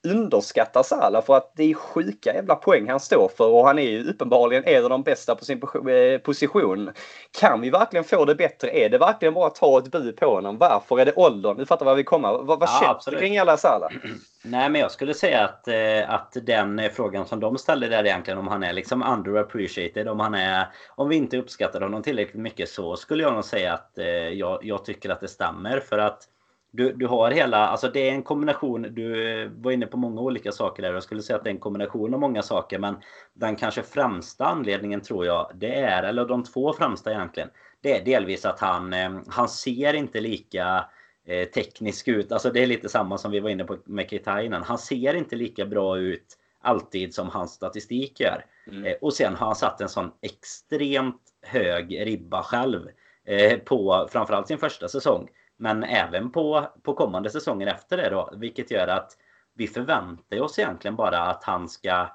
underskattar 0.08 0.84
Salah 0.84 1.24
för 1.24 1.38
att 1.38 1.54
det 1.56 1.64
är 1.64 1.74
sjuka 1.74 2.34
jävla 2.34 2.56
poäng 2.56 2.90
han 2.90 3.00
står 3.00 3.32
för 3.38 3.48
och 3.48 3.66
han 3.66 3.80
är 3.80 3.84
ju 3.84 4.10
uppenbarligen 4.10 4.64
en 4.66 4.84
av 4.84 4.90
de 4.90 5.04
bästa 5.04 5.36
på 5.36 5.46
sin 5.46 5.62
eh, 5.90 6.18
position. 6.20 6.92
Kan 7.40 7.62
vi 7.62 7.70
verkligen 7.70 8.04
få 8.04 8.26
det 8.26 8.36
bättre? 8.36 8.70
Är 8.70 8.90
det 8.90 8.98
verkligen 8.98 9.34
bara 9.34 9.48
att 9.48 9.56
ta 9.56 9.80
ett 9.80 9.92
bud 9.92 10.18
på 10.18 10.26
honom? 10.26 10.58
Varför 10.58 11.00
är 11.00 11.06
det 11.06 11.14
åldern? 11.14 11.58
Du 11.58 11.66
fattar 11.66 11.86
vad 11.86 11.98
vi 11.98 12.04
kommer. 12.04 12.30
Vad, 12.30 12.60
vad 12.60 12.70
ja, 12.70 12.80
känns 12.82 13.06
det 13.06 13.16
kring 13.16 13.38
alla 13.38 13.58
Salah? 13.58 13.90
Nej, 14.44 14.70
men 14.70 14.82
jag 14.82 14.92
skulle 14.92 15.14
säga 15.14 15.46
att, 15.46 15.68
eh, 15.68 16.14
att 16.14 16.38
den 16.44 16.82
frågan 16.94 17.26
som 17.26 17.40
de 17.40 17.58
ställde 17.58 17.88
där 17.88 18.06
egentligen 18.06 18.40
om 18.40 18.48
han 18.48 18.64
är 18.64 18.74
liksom 18.74 19.04
underappreciated, 19.04 20.08
om 20.08 20.20
han 20.20 20.34
är... 20.34 20.68
Om 20.96 21.10
vi 21.10 21.16
inte 21.16 21.38
uppskattar 21.38 21.82
honom 21.82 22.04
tillräckligt 22.04 22.42
mycket 22.42 22.70
så 22.70 22.96
skulle 22.96 23.24
jag 23.24 23.34
nog 23.34 23.46
säga 23.46 23.74
att 23.74 23.98
eh, 23.98 24.08
jag, 24.08 24.60
jag 24.62 24.86
tycker 24.86 25.10
att 25.10 25.22
det 25.22 25.28
stämmer 25.28 25.80
för 25.80 25.98
att 25.98 26.28
du, 26.72 26.94
du 26.94 27.08
har 27.08 27.32
hela, 27.32 27.68
alltså 27.68 27.88
det 27.88 28.10
är 28.10 28.12
en 28.12 28.24
kombination, 28.24 28.82
du 28.82 29.48
var 29.56 29.72
inne 29.72 29.86
på 29.86 29.98
många 29.98 30.22
olika 30.22 30.52
saker 30.52 30.84
där. 30.84 30.94
Jag 30.94 31.04
skulle 31.04 31.22
säga 31.22 31.38
att 31.38 31.44
det 31.44 31.50
är 31.50 31.54
en 31.54 31.60
kombination 31.60 32.14
av 32.14 32.20
många 32.20 32.42
saker. 32.42 32.80
Men 32.80 32.96
den 33.34 33.56
kanske 33.56 33.84
främsta 33.84 34.46
anledningen 34.46 35.02
tror 35.02 35.26
jag, 35.26 35.52
det 35.56 35.76
är, 35.76 36.04
eller 36.04 36.26
de 36.26 36.44
två 36.44 36.74
främsta 36.74 37.12
egentligen. 37.12 37.50
Det 37.82 37.98
är 37.98 38.06
delvis 38.06 38.46
att 38.46 38.60
han, 38.60 38.94
eh, 38.94 39.20
han 39.28 39.50
ser 39.50 39.94
inte 39.94 40.20
lika 40.20 40.86
eh, 41.28 41.48
teknisk 41.48 42.08
ut. 42.08 42.32
Alltså 42.32 42.50
det 42.50 42.64
är 42.64 42.68
lite 42.68 42.90
samma 42.90 43.18
som 43.18 43.32
vi 43.32 43.40
var 43.40 43.50
inne 43.50 43.64
på 43.64 43.78
med 43.86 44.10
Kitainen. 44.10 44.64
Han 44.64 44.78
ser 44.78 45.14
inte 45.14 45.36
lika 45.36 45.66
bra 45.66 45.98
ut 45.98 46.38
alltid 46.62 47.14
som 47.14 47.30
hans 47.30 47.52
statistik 47.52 48.20
gör. 48.20 48.46
Mm. 48.68 48.86
Eh, 48.86 48.94
och 49.02 49.14
sen 49.14 49.36
har 49.36 49.46
han 49.46 49.56
satt 49.56 49.82
en 49.82 49.90
sån 49.90 50.12
extremt 50.22 51.22
hög 51.42 52.06
ribba 52.06 52.44
själv. 52.44 52.88
Eh, 53.26 53.58
på 53.58 54.08
framförallt 54.12 54.48
sin 54.48 54.58
första 54.58 54.88
säsong. 54.88 55.30
Men 55.62 55.84
även 55.84 56.32
på, 56.32 56.68
på 56.84 56.94
kommande 56.94 57.30
säsonger 57.30 57.68
efter 57.68 57.98
det 57.98 58.10
då. 58.10 58.30
Vilket 58.34 58.72
gör 58.72 58.88
att 58.88 59.18
vi 59.54 59.68
förväntar 59.68 60.42
oss 60.42 60.60
egentligen 60.60 60.96
bara 60.96 61.20
att 61.20 61.44
han 61.44 61.70
ska 61.70 62.08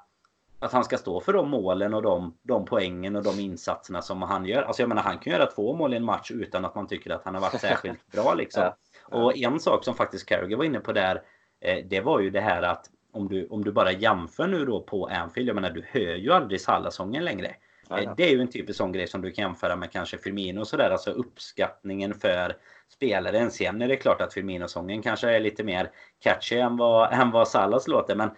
att 0.59 0.73
han 0.73 0.83
ska 0.83 0.97
stå 0.97 1.21
för 1.21 1.33
de 1.33 1.49
målen 1.49 1.93
och 1.93 2.01
de, 2.01 2.37
de 2.41 2.65
poängen 2.65 3.15
och 3.15 3.23
de 3.23 3.39
insatserna 3.39 4.01
som 4.01 4.21
han 4.21 4.45
gör. 4.45 4.61
Alltså 4.61 4.81
jag 4.81 4.89
menar 4.89 5.01
han 5.01 5.19
kan 5.19 5.33
göra 5.33 5.45
två 5.45 5.73
mål 5.73 5.93
i 5.93 5.97
en 5.97 6.05
match 6.05 6.31
utan 6.31 6.65
att 6.65 6.75
man 6.75 6.87
tycker 6.87 7.11
att 7.11 7.25
han 7.25 7.33
har 7.33 7.41
varit 7.41 7.61
särskilt 7.61 8.07
bra 8.11 8.33
liksom. 8.33 8.63
Ja, 8.63 8.77
ja. 9.11 9.23
Och 9.23 9.37
en 9.37 9.59
sak 9.59 9.83
som 9.83 9.95
faktiskt 9.95 10.25
Carragher 10.25 10.57
var 10.57 10.63
inne 10.63 10.79
på 10.79 10.91
där. 10.91 11.21
Eh, 11.59 11.85
det 11.85 12.01
var 12.01 12.19
ju 12.19 12.29
det 12.29 12.41
här 12.41 12.61
att 12.61 12.89
om 13.11 13.27
du, 13.27 13.47
om 13.47 13.63
du 13.63 13.71
bara 13.71 13.91
jämför 13.91 14.47
nu 14.47 14.65
då 14.65 14.81
på 14.81 15.05
Anfield. 15.07 15.49
Jag 15.49 15.55
menar 15.55 15.69
du 15.69 15.85
hör 15.87 16.15
ju 16.15 16.31
aldrig 16.31 16.61
Salah-sången 16.61 17.25
längre. 17.25 17.55
Ja, 17.89 18.01
eh, 18.01 18.13
det 18.17 18.23
är 18.23 18.31
ju 18.31 18.41
en 18.41 18.51
typisk 18.51 18.77
sån 18.77 18.91
grej 18.91 19.07
som 19.07 19.21
du 19.21 19.31
kan 19.31 19.43
jämföra 19.43 19.75
med 19.75 19.91
kanske 19.91 20.17
Firmino 20.17 20.59
och 20.59 20.67
sådär. 20.67 20.89
Alltså 20.89 21.11
uppskattningen 21.11 22.13
för 22.13 22.57
spelaren. 22.93 23.51
Sen 23.51 23.81
är 23.81 23.87
det 23.87 23.95
klart 23.95 24.21
att 24.21 24.33
Firmino-sången 24.33 25.01
kanske 25.01 25.29
är 25.29 25.39
lite 25.39 25.63
mer 25.63 25.91
catchy 26.19 26.57
än 26.57 26.77
vad, 26.77 27.13
än 27.21 27.31
vad 27.31 27.47
Salas 27.47 27.87
låter. 27.87 28.15
Men 28.15 28.29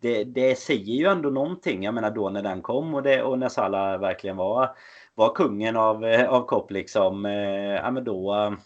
det, 0.00 0.24
det 0.24 0.58
säger 0.58 0.94
ju 0.94 1.06
ändå 1.06 1.30
någonting. 1.30 1.82
Jag 1.82 1.94
menar 1.94 2.10
då 2.10 2.30
när 2.30 2.42
den 2.42 2.62
kom 2.62 2.94
och, 2.94 3.02
det, 3.02 3.22
och 3.22 3.38
när 3.38 3.48
Salah 3.48 4.00
verkligen 4.00 4.36
var, 4.36 4.76
var 5.14 5.34
kungen 5.34 5.76
av, 5.76 6.04
av 6.28 6.46
Kopp 6.46 6.70
liksom. 6.70 7.26
Eh, 7.26 7.74
ja 7.74 7.90
men 7.90 8.04
då 8.04 8.56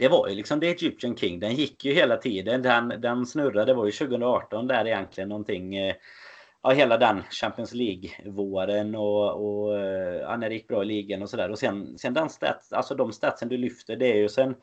det 0.00 0.08
var 0.08 0.28
ju 0.28 0.34
liksom 0.34 0.60
The 0.60 0.66
Egyptian 0.66 1.16
King. 1.16 1.40
Den 1.40 1.54
gick 1.54 1.84
ju 1.84 1.92
hela 1.92 2.16
tiden. 2.16 2.62
Den, 2.62 2.88
den 2.88 3.26
snurrade. 3.26 3.64
Det 3.64 3.74
var 3.74 3.86
ju 3.86 3.92
2018 3.92 4.66
där 4.66 4.86
egentligen 4.86 5.28
någonting. 5.28 5.76
Eh, 5.76 5.94
ja, 6.62 6.70
hela 6.70 6.96
den 6.96 7.22
Champions 7.30 7.74
League-våren 7.74 8.94
och, 8.94 9.32
och 9.32 9.78
ja, 10.20 10.36
när 10.36 10.48
det 10.48 10.54
gick 10.54 10.68
bra 10.68 10.82
i 10.82 10.86
ligan 10.86 11.22
och 11.22 11.30
sådär. 11.30 11.50
Och 11.50 11.58
sen, 11.58 11.98
sen 11.98 12.14
den 12.14 12.28
stats, 12.28 12.72
alltså 12.72 12.94
de 12.94 13.12
statsen 13.12 13.48
du 13.48 13.56
lyfter, 13.56 13.96
det 13.96 14.12
är 14.12 14.16
ju 14.16 14.28
sen, 14.28 14.54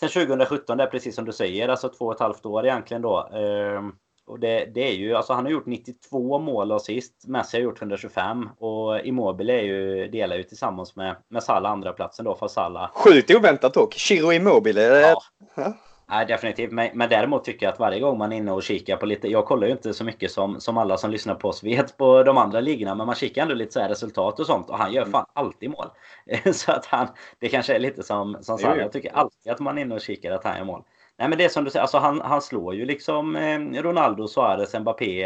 sen 0.00 0.08
2017, 0.08 0.76
det 0.76 0.84
är 0.84 0.86
precis 0.86 1.14
som 1.14 1.24
du 1.24 1.32
säger, 1.32 1.68
alltså 1.68 1.88
två 1.88 2.04
och 2.04 2.14
ett 2.14 2.20
halvt 2.20 2.46
år 2.46 2.66
egentligen 2.66 3.02
då. 3.02 3.28
Ehm, 3.32 3.92
och 4.28 4.40
det, 4.40 4.64
det, 4.74 4.80
är 4.80 4.92
ju, 4.92 5.14
alltså 5.14 5.32
han 5.32 5.44
har 5.44 5.52
gjort 5.52 5.66
92 5.66 6.38
mål 6.38 6.72
och 6.72 6.82
sist. 6.82 7.24
Messi 7.26 7.56
har 7.56 7.64
gjort 7.64 7.80
125. 7.82 8.48
Och 8.58 9.00
Immobile 9.00 9.52
är 9.52 9.62
ju, 9.62 10.08
delar 10.08 10.36
ju 10.36 10.42
tillsammans 10.42 10.96
med, 10.96 11.16
med 11.28 11.42
Salah 11.42 11.72
andra 11.72 11.92
platsen 11.92 12.24
då 12.24 12.34
för 12.34 12.48
Salah. 12.48 12.90
Sjukt 12.94 13.30
oväntat 13.30 13.74
dock. 13.74 13.94
Chiro 13.94 14.32
Immobile. 14.32 14.80
Ja. 14.80 15.22
ja. 15.54 15.74
Nej, 16.10 16.26
definitivt. 16.26 16.72
Men, 16.72 16.90
men 16.94 17.08
däremot 17.08 17.44
tycker 17.44 17.66
jag 17.66 17.72
att 17.72 17.78
varje 17.78 18.00
gång 18.00 18.18
man 18.18 18.32
är 18.32 18.36
inne 18.36 18.52
och 18.52 18.62
kikar 18.62 18.96
på 18.96 19.06
lite... 19.06 19.28
Jag 19.28 19.46
kollar 19.46 19.66
ju 19.66 19.72
inte 19.72 19.94
så 19.94 20.04
mycket 20.04 20.30
som, 20.30 20.60
som 20.60 20.78
alla 20.78 20.96
som 20.96 21.10
lyssnar 21.10 21.34
på 21.34 21.48
oss 21.48 21.64
vet 21.64 21.96
på 21.96 22.22
de 22.22 22.38
andra 22.38 22.60
ligorna. 22.60 22.94
Men 22.94 23.06
man 23.06 23.14
kikar 23.14 23.42
ändå 23.42 23.54
lite 23.54 23.72
så 23.72 23.80
här 23.80 23.88
resultat 23.88 24.40
och 24.40 24.46
sånt. 24.46 24.70
Och 24.70 24.78
han 24.78 24.92
gör 24.92 25.02
mm. 25.02 25.12
fan 25.12 25.26
alltid 25.32 25.70
mål. 25.70 25.86
så 26.52 26.72
att 26.72 26.86
han... 26.86 27.08
Det 27.38 27.48
kanske 27.48 27.74
är 27.74 27.78
lite 27.78 28.02
som, 28.02 28.38
som 28.40 28.58
Salah. 28.58 28.78
Jag 28.78 28.92
tycker 28.92 29.12
alltid 29.12 29.52
att 29.52 29.60
man 29.60 29.78
är 29.78 29.82
inne 29.82 29.94
och 29.94 30.00
kikar 30.00 30.32
att 30.32 30.44
han 30.44 30.56
gör 30.58 30.64
mål. 30.64 30.82
Nej 31.18 31.28
men 31.28 31.38
det 31.38 31.44
är 31.44 31.48
som 31.48 31.64
du 31.64 31.70
säger, 31.70 31.82
alltså 31.82 31.98
han, 31.98 32.20
han 32.20 32.42
slår 32.42 32.74
ju 32.74 32.84
liksom 32.84 33.36
eh, 33.36 33.82
Ronaldo, 33.82 34.28
Suarez, 34.28 34.74
Mbappé. 34.74 35.20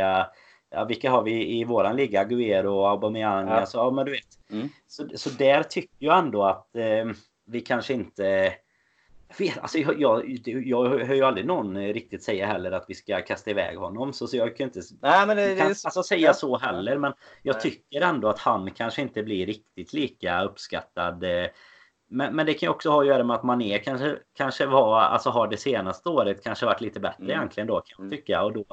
Ja, 0.70 0.84
vilka 0.84 1.10
har 1.10 1.22
vi 1.22 1.58
i 1.58 1.64
våran 1.64 1.96
liga? 1.96 2.20
Aguero, 2.20 2.84
Aubameyang. 2.84 3.48
Ja. 3.48 3.54
Alltså, 3.54 3.78
ja, 3.78 3.90
men 3.90 4.04
du 4.04 4.12
vet. 4.12 4.50
Mm. 4.52 4.68
Så, 4.86 5.08
så 5.14 5.30
där 5.30 5.62
tycker 5.62 5.96
jag 5.98 6.18
ändå 6.18 6.44
att 6.44 6.76
eh, 6.76 7.04
vi 7.46 7.60
kanske 7.60 7.94
inte... 7.94 8.52
Vet, 9.38 9.58
alltså 9.58 9.78
jag, 9.78 10.00
jag, 10.00 10.40
jag 10.44 10.88
hör 10.88 11.14
ju 11.14 11.22
aldrig 11.22 11.46
någon 11.46 11.78
riktigt 11.78 12.22
säga 12.22 12.46
heller 12.46 12.72
att 12.72 12.84
vi 12.88 12.94
ska 12.94 13.20
kasta 13.20 13.50
iväg 13.50 13.76
honom. 13.76 14.12
Så, 14.12 14.26
så 14.26 14.36
jag 14.36 14.56
kan 14.56 14.66
inte 14.66 14.80
Nej, 15.02 15.26
men 15.26 15.36
det, 15.36 15.56
kan, 15.56 15.68
det, 15.68 15.84
alltså, 15.84 16.02
säga 16.02 16.26
ja. 16.26 16.34
så 16.34 16.58
heller. 16.58 16.98
Men 16.98 17.12
jag 17.42 17.54
Nej. 17.54 17.62
tycker 17.62 18.00
ändå 18.00 18.28
att 18.28 18.38
han 18.38 18.70
kanske 18.70 19.02
inte 19.02 19.22
blir 19.22 19.46
riktigt 19.46 19.92
lika 19.92 20.42
uppskattad. 20.42 21.24
Eh, 21.24 21.46
men, 22.10 22.36
men 22.36 22.46
det 22.46 22.54
kan 22.54 22.66
ju 22.66 22.70
också 22.70 22.90
ha 22.90 23.00
att 23.00 23.06
göra 23.06 23.24
med 23.24 23.36
att 23.36 23.42
Mané 23.42 23.78
kanske, 23.78 24.16
kanske 24.36 24.66
var, 24.66 25.00
alltså 25.00 25.30
har 25.30 25.48
det 25.48 25.56
senaste 25.56 26.08
året 26.08 26.44
kanske 26.44 26.66
varit 26.66 26.80
lite 26.80 27.00
bättre 27.00 27.24
mm. 27.24 27.36
egentligen 27.36 27.66
då 27.66 27.74
kan 27.74 27.84
jag 27.88 28.00
mm. 28.00 28.10
tycka. 28.10 28.42
Och 28.42 28.52
då, 28.52 28.64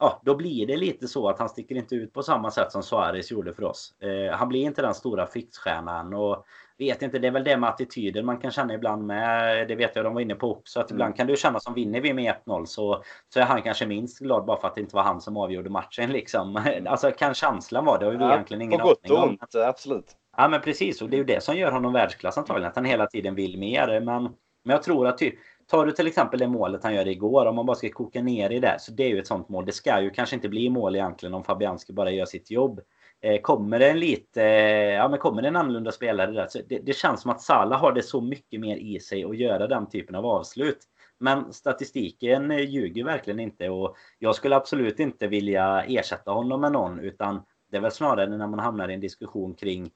ja, 0.00 0.20
då 0.24 0.34
blir 0.34 0.66
det 0.66 0.76
lite 0.76 1.08
så 1.08 1.28
att 1.28 1.38
han 1.38 1.48
sticker 1.48 1.74
inte 1.74 1.94
ut 1.94 2.12
på 2.12 2.22
samma 2.22 2.50
sätt 2.50 2.72
som 2.72 2.82
Suarez 2.82 3.30
gjorde 3.30 3.54
för 3.54 3.64
oss. 3.64 3.94
Eh, 4.00 4.36
han 4.36 4.48
blir 4.48 4.62
inte 4.62 4.82
den 4.82 4.94
stora 4.94 5.26
fixstjärnan 5.26 6.14
och 6.14 6.46
vet 6.78 7.02
inte, 7.02 7.18
det 7.18 7.26
är 7.26 7.32
väl 7.32 7.44
det 7.44 7.56
med 7.56 7.68
attityden 7.68 8.26
man 8.26 8.38
kan 8.38 8.50
känna 8.50 8.74
ibland 8.74 9.06
med. 9.06 9.68
Det 9.68 9.74
vet 9.74 9.96
jag 9.96 10.04
de 10.04 10.14
var 10.14 10.20
inne 10.20 10.34
på 10.34 10.50
också. 10.50 10.80
Att 10.80 10.90
mm. 10.90 10.96
ibland 10.96 11.16
kan 11.16 11.26
du 11.26 11.36
känna 11.36 11.60
som 11.60 11.74
vinner 11.74 12.00
vi 12.00 12.14
med 12.14 12.34
1-0 12.46 12.64
så, 12.64 13.02
så 13.34 13.40
är 13.40 13.44
han 13.44 13.62
kanske 13.62 13.86
minst 13.86 14.18
glad 14.18 14.44
bara 14.44 14.60
för 14.60 14.68
att 14.68 14.74
det 14.74 14.80
inte 14.80 14.96
var 14.96 15.02
han 15.02 15.20
som 15.20 15.36
avgjorde 15.36 15.70
matchen 15.70 16.12
liksom. 16.12 16.62
Alltså 16.86 17.10
kan 17.10 17.34
känslan 17.34 17.84
vara 17.84 17.98
det 17.98 18.04
har 18.04 18.12
vi 18.12 18.18
ja, 18.18 18.32
egentligen 18.32 18.62
ingen 18.62 18.80
aning 18.80 18.90
om. 18.90 18.96
På 19.08 19.14
gott 19.14 19.22
och 19.22 19.28
ont, 19.28 19.54
absolut. 19.54 20.16
Ja 20.36 20.48
men 20.48 20.60
precis 20.60 21.02
och 21.02 21.10
det 21.10 21.16
är 21.16 21.18
ju 21.18 21.24
det 21.24 21.42
som 21.42 21.56
gör 21.56 21.72
honom 21.72 21.92
världsklass 21.92 22.38
antagligen. 22.38 22.70
Att 22.70 22.76
han 22.76 22.84
hela 22.84 23.06
tiden 23.06 23.34
vill 23.34 23.58
mer. 23.58 24.00
Men, 24.00 24.22
men 24.64 24.72
jag 24.72 24.82
tror 24.82 25.06
att 25.06 25.18
ty, 25.18 25.32
tar 25.70 25.86
du 25.86 25.92
till 25.92 26.06
exempel 26.06 26.40
det 26.40 26.48
målet 26.48 26.84
han 26.84 26.94
gör 26.94 27.08
igår. 27.08 27.46
Om 27.46 27.56
man 27.56 27.66
bara 27.66 27.76
ska 27.76 27.90
koka 27.90 28.22
ner 28.22 28.50
i 28.50 28.60
det. 28.60 28.76
Så 28.80 28.92
det 28.92 29.04
är 29.04 29.08
ju 29.08 29.18
ett 29.18 29.26
sånt 29.26 29.48
mål. 29.48 29.66
Det 29.66 29.72
ska 29.72 30.00
ju 30.00 30.10
kanske 30.10 30.36
inte 30.36 30.48
bli 30.48 30.70
mål 30.70 30.96
egentligen 30.96 31.34
om 31.34 31.44
Fabianski 31.44 31.92
bara 31.92 32.10
gör 32.10 32.26
sitt 32.26 32.50
jobb. 32.50 32.80
Eh, 33.20 33.40
kommer 33.40 33.78
det 33.78 33.90
en 33.90 34.00
lite, 34.00 34.42
eh, 34.42 34.94
ja 34.94 35.08
men 35.08 35.18
kommer 35.18 35.42
det 35.42 35.48
en 35.48 35.56
annorlunda 35.56 35.92
spelare 35.92 36.30
där. 36.30 36.46
Så 36.46 36.58
det, 36.68 36.78
det 36.78 36.92
känns 36.92 37.22
som 37.22 37.30
att 37.30 37.42
Salah 37.42 37.80
har 37.80 37.92
det 37.92 38.02
så 38.02 38.20
mycket 38.20 38.60
mer 38.60 38.76
i 38.76 39.00
sig 39.00 39.24
att 39.24 39.36
göra 39.36 39.66
den 39.66 39.88
typen 39.88 40.14
av 40.14 40.26
avslut. 40.26 40.78
Men 41.18 41.52
statistiken 41.52 42.50
eh, 42.50 42.60
ljuger 42.60 43.04
verkligen 43.04 43.40
inte 43.40 43.68
och 43.68 43.96
jag 44.18 44.34
skulle 44.34 44.56
absolut 44.56 45.00
inte 45.00 45.26
vilja 45.26 45.82
ersätta 45.82 46.30
honom 46.30 46.60
med 46.60 46.72
någon 46.72 47.00
utan 47.00 47.42
det 47.70 47.76
är 47.76 47.80
väl 47.80 47.90
snarare 47.90 48.36
när 48.36 48.46
man 48.46 48.58
hamnar 48.58 48.88
i 48.88 48.94
en 48.94 49.00
diskussion 49.00 49.54
kring 49.54 49.90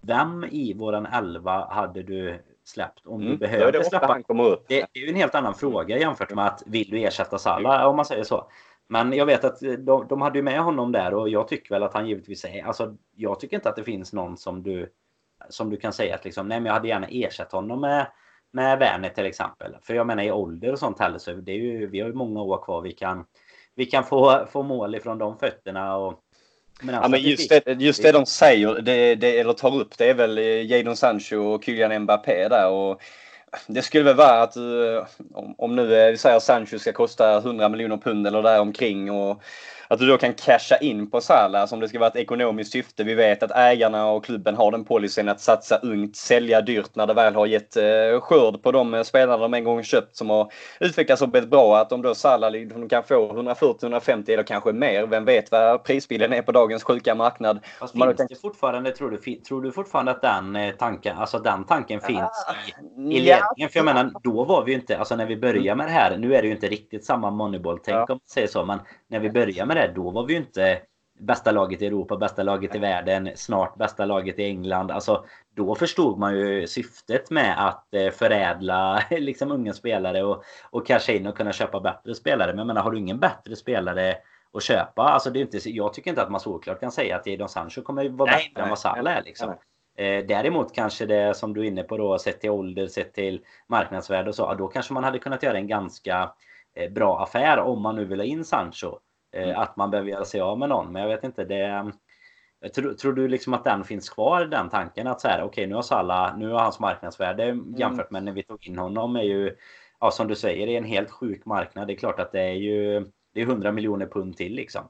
vem 0.00 0.44
i 0.44 0.74
våran 0.74 1.06
elva 1.06 1.66
hade 1.70 2.02
du 2.02 2.38
släppt 2.64 3.06
om 3.06 3.20
mm. 3.20 3.32
du 3.32 3.38
behövde 3.38 3.78
det 3.78 3.84
släppa? 3.84 4.06
Han 4.06 4.22
kommer 4.22 4.44
upp. 4.44 4.64
Det, 4.68 4.86
det, 4.92 5.00
är 5.00 5.04
ju 5.04 5.08
en 5.08 5.16
helt 5.16 5.34
annan 5.34 5.54
fråga 5.54 5.98
jämfört 5.98 6.34
med 6.34 6.46
att 6.46 6.62
vill 6.66 6.90
du 6.90 6.98
ersätta 6.98 7.38
Salah 7.38 7.86
om 7.86 7.96
man 7.96 8.04
säger 8.04 8.24
så. 8.24 8.50
Men 8.88 9.12
jag 9.12 9.26
vet 9.26 9.44
att 9.44 9.60
de, 9.60 10.06
de 10.08 10.22
hade 10.22 10.38
ju 10.38 10.42
med 10.42 10.60
honom 10.60 10.92
där 10.92 11.14
och 11.14 11.28
jag 11.28 11.48
tycker 11.48 11.74
väl 11.74 11.82
att 11.82 11.94
han 11.94 12.08
givetvis 12.08 12.44
är... 12.44 12.64
Alltså, 12.64 12.96
jag 13.16 13.40
tycker 13.40 13.56
inte 13.56 13.68
att 13.68 13.76
det 13.76 13.84
finns 13.84 14.12
någon 14.12 14.36
som 14.36 14.62
du 14.62 14.92
som 15.48 15.70
du 15.70 15.76
kan 15.76 15.92
säga 15.92 16.14
att 16.14 16.24
liksom, 16.24 16.48
nej 16.48 16.60
men 16.60 16.66
jag 16.66 16.74
hade 16.74 16.88
gärna 16.88 17.06
ersatt 17.06 17.52
honom 17.52 17.80
med, 17.80 18.06
med 18.50 18.78
Werner 18.78 19.08
till 19.08 19.26
exempel. 19.26 19.76
För 19.82 19.94
jag 19.94 20.06
menar 20.06 20.22
i 20.22 20.32
ålder 20.32 20.72
och 20.72 20.78
sånt 20.78 20.98
heller 20.98 21.18
så 21.18 21.32
det 21.32 21.52
är 21.52 21.56
ju, 21.56 21.86
vi 21.86 22.00
har 22.00 22.08
ju 22.08 22.14
många 22.14 22.42
år 22.42 22.64
kvar 22.64 22.80
vi 22.80 22.92
kan, 22.92 23.24
vi 23.74 23.86
kan 23.86 24.04
få, 24.04 24.46
få 24.50 24.62
mål 24.62 24.94
ifrån 24.94 25.18
de 25.18 25.38
fötterna 25.38 25.96
och 25.96 26.20
men, 26.82 26.94
alltså, 26.94 27.04
ja, 27.04 27.08
men 27.08 27.30
just, 27.30 27.48
det, 27.48 27.80
just 27.80 28.02
det 28.02 28.12
de 28.12 28.26
säger, 28.26 28.74
det, 28.74 29.14
det, 29.14 29.38
eller 29.40 29.52
tar 29.52 29.76
upp, 29.76 29.98
det 29.98 30.10
är 30.10 30.14
väl 30.14 30.38
Jadon 30.70 30.96
Sancho 30.96 31.36
och 31.36 31.64
Kylian 31.64 32.02
Mbappé 32.02 32.48
där. 32.48 32.68
Och 32.68 33.02
det 33.66 33.82
skulle 33.82 34.04
väl 34.04 34.16
vara 34.16 34.42
att 34.42 34.56
eh, 34.56 35.06
om, 35.34 35.54
om 35.58 35.76
nu 35.76 35.96
eh, 35.96 36.10
vi 36.10 36.16
säger 36.16 36.38
Sancho 36.38 36.78
ska 36.78 36.92
kosta 36.92 37.36
100 37.36 37.68
miljoner 37.68 37.96
pund 37.96 38.26
eller 38.26 38.42
där 38.42 38.60
omkring 38.60 39.10
och 39.10 39.42
att 39.92 39.98
du 39.98 40.06
då 40.06 40.18
kan 40.18 40.34
casha 40.34 40.76
in 40.76 41.10
på 41.10 41.20
Salah 41.20 41.66
som 41.66 41.80
det 41.80 41.88
ska 41.88 41.98
vara 41.98 42.10
ett 42.10 42.16
ekonomiskt 42.16 42.72
syfte. 42.72 43.04
Vi 43.04 43.14
vet 43.14 43.42
att 43.42 43.50
ägarna 43.50 44.06
och 44.06 44.24
klubben 44.24 44.56
har 44.56 44.70
den 44.70 44.84
policyn 44.84 45.28
att 45.28 45.40
satsa 45.40 45.76
ungt, 45.76 46.16
sälja 46.16 46.60
dyrt 46.60 46.94
när 46.94 47.06
det 47.06 47.14
väl 47.14 47.34
har 47.34 47.46
gett 47.46 47.76
eh, 47.76 48.20
skörd 48.20 48.62
på 48.62 48.72
de 48.72 49.04
spelare 49.04 49.40
de 49.40 49.54
en 49.54 49.64
gång 49.64 49.82
köpt 49.82 50.16
som 50.16 50.30
har 50.30 50.52
utvecklats 50.80 51.22
och 51.22 51.28
blivit 51.28 51.50
bra. 51.50 51.78
Att 51.78 51.92
om 51.92 52.02
då 52.02 52.14
Salah 52.14 52.52
de 52.52 52.88
kan 52.88 53.02
få 53.04 53.32
140-150 53.32 54.30
eller 54.30 54.42
kanske 54.42 54.72
mer. 54.72 55.06
Vem 55.06 55.24
vet 55.24 55.50
vad 55.50 55.84
prisbilden 55.84 56.32
är 56.32 56.42
på 56.42 56.52
dagens 56.52 56.82
sjuka 56.82 57.14
marknad. 57.14 57.60
Fast 57.78 57.92
finns 57.92 58.16
kan... 58.16 58.26
det 58.28 58.40
fortfarande, 58.40 58.90
tror 58.90 59.10
du, 59.10 59.34
tror 59.34 59.62
du 59.62 59.72
fortfarande 59.72 60.10
att 60.10 60.22
den 60.22 60.56
eh, 60.56 60.74
tanken, 60.74 61.18
alltså 61.18 61.38
den 61.38 61.64
tanken 61.64 62.00
finns 62.00 62.46
i, 62.96 63.00
i 63.00 63.02
ledningen? 63.02 63.40
Ja. 63.56 63.68
För 63.68 63.78
jag 63.78 63.84
menar, 63.84 64.12
då 64.22 64.44
var 64.44 64.64
vi 64.64 64.72
ju 64.72 64.78
inte, 64.78 64.98
alltså 64.98 65.16
när 65.16 65.26
vi 65.26 65.36
började 65.36 65.76
med 65.76 65.86
det 65.86 65.92
här, 65.92 66.16
nu 66.16 66.34
är 66.34 66.42
det 66.42 66.48
ju 66.48 66.54
inte 66.54 66.68
riktigt 66.68 67.04
samma 67.04 67.30
moneyball-tänk 67.30 67.96
ja. 67.96 68.02
om 68.02 68.06
man 68.08 68.20
säger 68.26 68.48
så, 68.48 68.64
men 68.64 68.78
när 69.12 69.20
vi 69.20 69.30
började 69.30 69.66
med 69.66 69.76
det 69.76 69.92
då 69.94 70.10
var 70.10 70.26
vi 70.26 70.32
ju 70.32 70.38
inte 70.38 70.80
bästa 71.18 71.52
laget 71.52 71.82
i 71.82 71.86
Europa, 71.86 72.16
bästa 72.16 72.42
laget 72.42 72.74
i 72.74 72.78
världen, 72.78 73.30
snart 73.34 73.76
bästa 73.76 74.04
laget 74.04 74.38
i 74.38 74.44
England. 74.44 74.90
Alltså, 74.90 75.24
då 75.54 75.74
förstod 75.74 76.18
man 76.18 76.38
ju 76.38 76.66
syftet 76.66 77.30
med 77.30 77.68
att 77.68 77.94
eh, 77.94 78.10
förädla 78.10 79.02
liksom 79.10 79.52
unga 79.52 79.72
spelare 79.72 80.22
och, 80.22 80.44
och 80.70 80.86
casha 80.86 81.12
in 81.12 81.26
och 81.26 81.36
kunna 81.36 81.52
köpa 81.52 81.80
bättre 81.80 82.14
spelare. 82.14 82.52
Men 82.52 82.58
jag 82.58 82.66
menar, 82.66 82.82
har 82.82 82.90
du 82.90 82.98
ingen 82.98 83.18
bättre 83.20 83.56
spelare 83.56 84.16
att 84.52 84.62
köpa? 84.62 85.02
Alltså, 85.02 85.30
det 85.30 85.38
är 85.38 85.40
inte, 85.40 85.70
jag 85.70 85.92
tycker 85.92 86.10
inte 86.10 86.22
att 86.22 86.30
man 86.30 86.40
såklart 86.40 86.80
kan 86.80 86.92
säga 86.92 87.16
att 87.16 87.26
Jadon 87.26 87.48
Sancho 87.48 87.82
kommer 87.82 88.08
vara 88.08 88.30
nej, 88.30 88.38
bättre 88.38 88.52
nej, 88.54 88.62
än 88.62 88.68
vad 88.68 88.78
Salah 88.78 89.16
är. 89.16 89.22
Liksom. 89.22 89.54
Eh, 89.96 90.24
däremot 90.26 90.74
kanske 90.74 91.06
det 91.06 91.36
som 91.36 91.54
du 91.54 91.60
är 91.60 91.64
inne 91.64 91.82
på 91.82 91.96
då, 91.96 92.18
sett 92.18 92.40
till 92.40 92.50
ålder, 92.50 92.86
sett 92.86 93.14
till 93.14 93.40
marknadsvärde 93.66 94.28
och 94.28 94.34
så, 94.34 94.54
då 94.54 94.68
kanske 94.68 94.94
man 94.94 95.04
hade 95.04 95.18
kunnat 95.18 95.42
göra 95.42 95.56
en 95.56 95.66
ganska 95.66 96.30
eh, 96.74 96.90
bra 96.90 97.22
affär 97.22 97.58
om 97.58 97.82
man 97.82 97.96
nu 97.96 98.04
vill 98.04 98.20
ha 98.20 98.24
in 98.24 98.44
Sancho. 98.44 98.98
Eh, 99.32 99.42
mm. 99.42 99.60
Att 99.60 99.76
man 99.76 99.90
behöver 99.90 100.10
göra 100.10 100.24
sig 100.24 100.40
av 100.40 100.58
med 100.58 100.68
någon. 100.68 100.92
Men 100.92 101.02
jag 101.02 101.08
vet 101.08 101.24
inte. 101.24 101.44
Det, 101.44 101.92
tror, 102.74 102.94
tror 102.94 103.12
du 103.12 103.28
liksom 103.28 103.54
att 103.54 103.64
den 103.64 103.84
finns 103.84 104.10
kvar, 104.10 104.44
den 104.44 104.68
tanken? 104.70 105.06
Att 105.06 105.20
så 105.20 105.28
här, 105.28 105.38
okej, 105.38 105.46
okay, 105.46 105.66
nu 105.66 105.74
har 105.74 105.82
Salla, 105.82 106.36
nu 106.36 106.50
har 106.50 106.60
hans 106.60 106.80
marknadsvärde 106.80 107.44
mm. 107.44 107.74
jämfört 107.76 108.10
med 108.10 108.24
när 108.24 108.32
vi 108.32 108.42
tog 108.42 108.66
in 108.66 108.78
honom 108.78 109.16
är 109.16 109.22
ju, 109.22 109.56
ja 110.00 110.10
som 110.10 110.28
du 110.28 110.34
säger, 110.34 110.66
det 110.66 110.72
är 110.72 110.78
en 110.78 110.84
helt 110.84 111.10
sjuk 111.10 111.44
marknad. 111.44 111.86
Det 111.86 111.92
är 111.92 111.96
klart 111.96 112.20
att 112.20 112.32
det 112.32 112.40
är 112.40 112.54
ju, 112.54 113.06
det 113.34 113.40
är 113.40 113.46
100 113.46 113.72
miljoner 113.72 114.06
pund 114.06 114.36
till 114.36 114.54
liksom. 114.54 114.88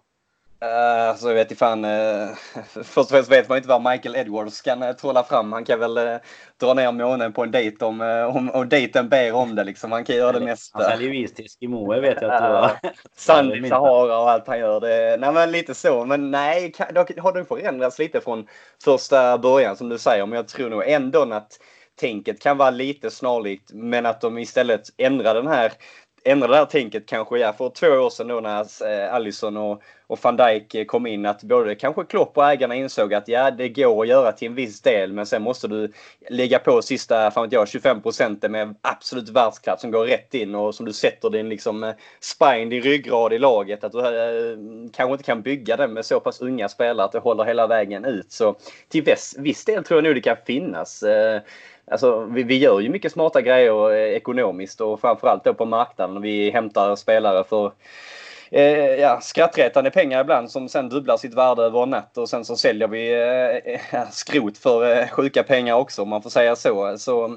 Uh, 0.62 1.08
alltså 1.08 1.28
jag 1.28 1.34
vet 1.34 1.50
inte 1.50 1.58
fan. 1.58 1.84
Uh, 1.84 2.28
först 2.74 2.98
och 2.98 3.08
främst 3.08 3.30
vet 3.30 3.48
man 3.48 3.58
inte 3.58 3.68
vad 3.68 3.82
Michael 3.82 4.16
Edwards 4.16 4.62
kan 4.62 4.82
uh, 4.82 4.92
trolla 4.92 5.24
fram. 5.24 5.52
Han 5.52 5.64
kan 5.64 5.80
väl 5.80 5.98
uh, 5.98 6.16
dra 6.60 6.74
ner 6.74 6.92
månen 6.92 7.32
på 7.32 7.42
en 7.42 7.50
dejt 7.50 7.84
om, 7.84 8.00
om, 8.34 8.50
om 8.50 8.68
dejten 8.68 9.08
ber 9.08 9.32
om 9.32 9.54
det 9.54 9.64
liksom. 9.64 9.92
Han 9.92 10.04
kan 10.04 10.16
göra 10.16 10.32
det 10.32 10.44
mesta. 10.44 10.78
Han 10.78 10.90
säljer 10.90 11.12
ju 11.12 11.24
is 11.24 11.34
till 11.34 11.44
Eskimoer 11.44 12.00
vet 12.00 12.22
jag 12.22 12.30
att 12.30 12.42
du 12.82 12.88
uh, 12.88 12.92
Sand 13.16 13.68
Sahara 13.68 14.18
och 14.18 14.30
allt 14.30 14.46
han 14.46 14.58
gör. 14.58 14.80
Det, 14.80 15.16
nej 15.20 15.32
men 15.32 15.52
lite 15.52 15.74
så. 15.74 16.04
Men 16.04 16.30
nej, 16.30 16.72
kan, 16.72 16.86
då 16.94 17.00
har 17.18 17.32
det 17.32 17.44
förändrats 17.44 17.98
lite 17.98 18.20
från 18.20 18.46
första 18.84 19.38
början 19.38 19.76
som 19.76 19.88
du 19.88 19.98
säger. 19.98 20.26
Men 20.26 20.36
jag 20.36 20.48
tror 20.48 20.70
nog 20.70 20.88
ändå 20.88 21.32
att 21.32 21.58
tänket 22.00 22.42
kan 22.42 22.56
vara 22.56 22.70
lite 22.70 23.10
snarlikt 23.10 23.70
men 23.72 24.06
att 24.06 24.20
de 24.20 24.38
istället 24.38 24.82
ändrar 24.98 25.34
den 25.34 25.46
här 25.46 25.72
ändra 26.24 26.48
det 26.48 26.56
här 26.56 26.64
tänket 26.64 27.06
kanske 27.06 27.38
ja, 27.38 27.52
för 27.52 27.70
två 27.70 27.86
år 27.86 28.10
sedan 28.10 28.28
då 28.28 28.40
när 28.40 28.66
eh, 28.86 29.14
Allison 29.14 29.56
och, 29.56 29.82
och 30.06 30.18
van 30.22 30.36
Dijk 30.36 30.74
eh, 30.74 30.84
kom 30.84 31.06
in 31.06 31.26
att 31.26 31.42
både 31.42 31.74
kanske 31.74 32.04
Klopp 32.04 32.38
och 32.38 32.50
ägarna 32.50 32.74
insåg 32.74 33.14
att 33.14 33.28
ja, 33.28 33.50
det 33.50 33.68
går 33.68 34.02
att 34.02 34.08
göra 34.08 34.32
till 34.32 34.48
en 34.48 34.54
viss 34.54 34.80
del 34.80 35.12
men 35.12 35.26
sen 35.26 35.42
måste 35.42 35.68
du 35.68 35.92
lägga 36.28 36.58
på 36.58 36.82
sista, 36.82 37.30
fan 37.30 37.42
vet 37.42 37.52
jag, 37.52 37.68
25 37.68 38.02
procenten 38.02 38.52
med 38.52 38.74
absolut 38.82 39.28
världsklass 39.28 39.80
som 39.80 39.90
går 39.90 40.04
rätt 40.04 40.34
in 40.34 40.54
och 40.54 40.74
som 40.74 40.86
du 40.86 40.92
sätter 40.92 41.30
din 41.30 41.48
liksom 41.48 41.84
eh, 41.84 41.94
spine, 42.20 42.70
din 42.70 42.82
ryggrad 42.82 43.32
i 43.32 43.38
laget. 43.38 43.84
Att 43.84 43.92
du 43.92 43.98
eh, 43.98 44.56
kanske 44.92 45.12
inte 45.12 45.24
kan 45.24 45.42
bygga 45.42 45.76
den 45.76 45.92
med 45.92 46.04
så 46.04 46.20
pass 46.20 46.40
unga 46.40 46.68
spelare 46.68 47.06
att 47.06 47.12
det 47.12 47.18
håller 47.18 47.44
hela 47.44 47.66
vägen 47.66 48.04
ut. 48.04 48.32
Så 48.32 48.56
till 48.88 49.02
viss, 49.02 49.34
viss 49.38 49.64
del 49.64 49.84
tror 49.84 49.98
jag 49.98 50.04
nog 50.04 50.14
det 50.14 50.20
kan 50.20 50.36
finnas. 50.46 51.02
Eh, 51.02 51.40
Alltså, 51.90 52.24
vi, 52.24 52.42
vi 52.42 52.58
gör 52.58 52.80
ju 52.80 52.88
mycket 52.88 53.12
smarta 53.12 53.40
grejer 53.40 53.92
eh, 53.92 54.16
ekonomiskt 54.16 54.80
och 54.80 55.00
framförallt 55.00 55.44
då 55.44 55.54
på 55.54 55.64
marknaden. 55.64 56.22
Vi 56.22 56.50
hämtar 56.50 56.96
spelare 56.96 57.44
för 57.44 57.72
eh, 58.52 59.00
ja, 59.00 59.20
skrattretande 59.20 59.90
pengar 59.90 60.20
ibland 60.20 60.50
som 60.50 60.68
sen 60.68 60.88
dubblar 60.88 61.16
sitt 61.16 61.34
värde 61.34 61.62
över 61.62 61.82
en 61.82 61.90
natt 61.90 62.18
och 62.18 62.28
sen 62.28 62.44
så 62.44 62.56
säljer 62.56 62.88
vi 62.88 63.12
eh, 63.92 64.08
skrot 64.10 64.58
för 64.58 64.96
eh, 64.96 65.08
sjuka 65.08 65.42
pengar 65.42 65.74
också 65.74 66.02
om 66.02 66.08
man 66.08 66.22
får 66.22 66.30
säga 66.30 66.56
så. 66.56 66.98
Så 66.98 67.36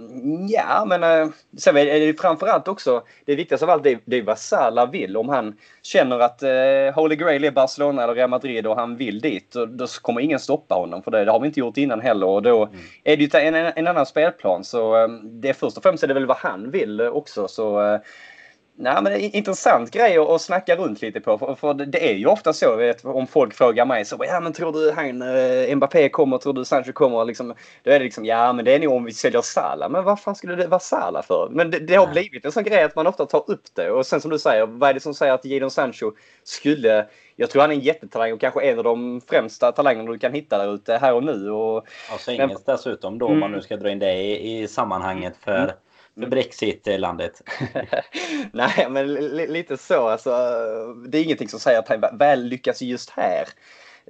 ja, 0.50 0.86
men 0.88 1.04
eh, 1.04 1.28
sen 1.58 1.78
är 1.78 2.00
det 2.00 2.22
framförallt 2.22 2.68
också 2.68 3.04
det 3.26 3.36
viktigaste 3.36 3.66
av 3.66 3.70
allt 3.70 3.84
det, 3.84 4.00
det 4.06 4.18
är 4.18 4.24
vad 4.24 4.40
Salah 4.40 4.92
vill. 4.92 5.18
Om 5.18 5.30
han 5.30 5.58
känner 5.84 6.20
att 6.20 6.44
eh, 6.44 6.96
Holy 6.96 7.16
Grail 7.16 7.44
är 7.44 7.52
Barcelona 7.52 8.04
eller 8.04 8.16
Real 8.16 8.30
Madrid 8.30 8.68
och 8.68 8.76
han 8.76 8.98
vill 8.98 9.22
dit 9.22 9.52
då, 9.52 9.66
då 9.66 9.88
kommer 10.02 10.22
ingen 10.22 10.40
stoppa 10.40 10.76
honom 10.76 11.04
för 11.04 11.12
det, 11.12 11.26
det 11.26 11.32
har 11.32 11.40
vi 11.40 11.48
inte 11.48 11.60
gjort 11.60 11.78
innan 11.78 12.02
heller 12.02 12.28
och 12.28 12.42
då 12.42 12.64
mm. 12.64 12.78
är 13.04 13.18
det 13.18 13.24
ju 13.24 13.40
en, 13.40 13.56
en, 13.56 13.88
annan 13.88 14.06
spelplan 14.06 14.64
så 14.64 15.04
eh, 15.04 15.08
det 15.24 15.50
är 15.50 15.54
först 15.54 15.78
och 15.78 15.84
främst 15.84 16.04
är 16.04 16.08
det 16.08 16.14
väl 16.14 16.26
vad 16.26 16.38
han 16.38 16.72
vill 16.72 17.02
också 17.02 17.48
så 17.48 17.94
eh, 17.94 18.00
Nej, 18.78 18.94
men 18.94 19.04
det 19.04 19.26
är 19.26 19.36
intressant 19.36 19.92
grej 19.92 20.18
att, 20.18 20.42
snacka 20.42 20.76
runt 20.76 21.02
lite 21.02 21.20
på. 21.20 21.38
För, 21.38 21.56
för 21.56 21.74
det 21.74 22.10
är 22.10 22.14
ju 22.14 22.26
ofta 22.26 22.54
så, 22.54 22.76
vet, 22.76 23.06
om 23.06 23.28
folk 23.28 23.54
frågar 23.54 23.86
mig 23.86 24.06
så 24.06 24.18
ja 24.28 24.40
men 24.40 24.54
tror 24.54 24.74
du 24.74 24.92
han, 24.92 25.22
eh, 25.22 25.76
Mbappé 25.76 26.10
kommer, 26.10 26.38
tror 26.38 26.54
du 26.54 26.66
Sancho 26.66 26.92
kommer? 26.94 27.26
Liksom, 27.26 27.54
då 27.84 27.92
är 27.92 28.00
det 28.00 28.06
liksom, 28.06 28.26
ja 28.26 28.54
men 28.54 28.66
det 28.66 28.76
är 28.76 28.80
nog 28.80 28.94
om 28.94 29.04
vi 29.04 29.14
säljer 29.14 29.42
Salah. 29.42 29.90
Men 29.90 30.04
vad 30.04 30.20
fan 30.20 30.36
skulle 30.36 30.56
det 30.56 30.68
vara 30.68 30.80
Salah 30.80 31.24
för? 31.24 31.50
Men 31.52 31.72
det, 31.72 31.80
det 31.80 31.96
har 31.96 32.08
blivit 32.08 32.46
en 32.46 32.52
sån 32.52 32.64
grej 32.64 32.84
att 32.84 32.96
man 32.96 33.08
ofta 33.08 33.26
tar 33.26 33.52
upp 33.52 33.64
det. 33.74 33.92
Och 33.92 34.06
sen 34.06 34.22
som 34.22 34.32
du 34.32 34.40
säger, 34.40 34.66
vad 34.66 34.90
är 34.90 34.94
det 34.94 35.00
som 35.00 35.14
säger 35.14 35.34
att 35.34 35.46
Jadon 35.46 35.72
Sancho 35.72 36.12
skulle 36.44 37.06
jag 37.36 37.50
tror 37.50 37.62
han 37.62 37.72
är 37.72 37.76
en 37.76 37.82
jättetalang 37.82 38.34
och 38.34 38.42
kanske 38.42 38.62
en 38.62 38.78
av 38.78 38.84
de 38.84 39.22
främsta 39.30 39.72
talangerna 39.72 40.12
du 40.12 40.20
kan 40.20 40.34
hitta 40.34 40.58
där 40.58 40.74
ute 40.74 40.98
här 40.98 41.14
och 41.14 41.24
nu. 41.24 41.52
Och, 41.52 41.86
alltså 42.12 42.32
engelskt 42.32 42.66
dessutom 42.66 43.20
då, 43.20 43.26
mm. 43.26 43.34
om 43.34 43.40
man 43.40 43.52
nu 43.52 43.62
ska 43.62 43.78
dra 43.78 43.90
in 43.90 44.00
det 44.00 44.14
i, 44.14 44.62
i 44.62 44.68
sammanhanget. 44.68 45.34
För 45.44 45.58
mm 45.58 45.70
för 46.16 46.28
Brexit-landet? 46.28 47.42
Nej, 48.52 48.88
men 48.90 49.14
lite 49.34 49.78
så. 49.78 50.08
Alltså, 50.08 50.32
det 51.08 51.18
är 51.18 51.24
ingenting 51.24 51.50
som 51.50 51.60
säger 51.60 51.80
att 51.80 51.90
han 51.90 52.18
väl 52.18 52.44
lyckas 52.44 52.82
just 52.82 53.10
här. 53.10 53.48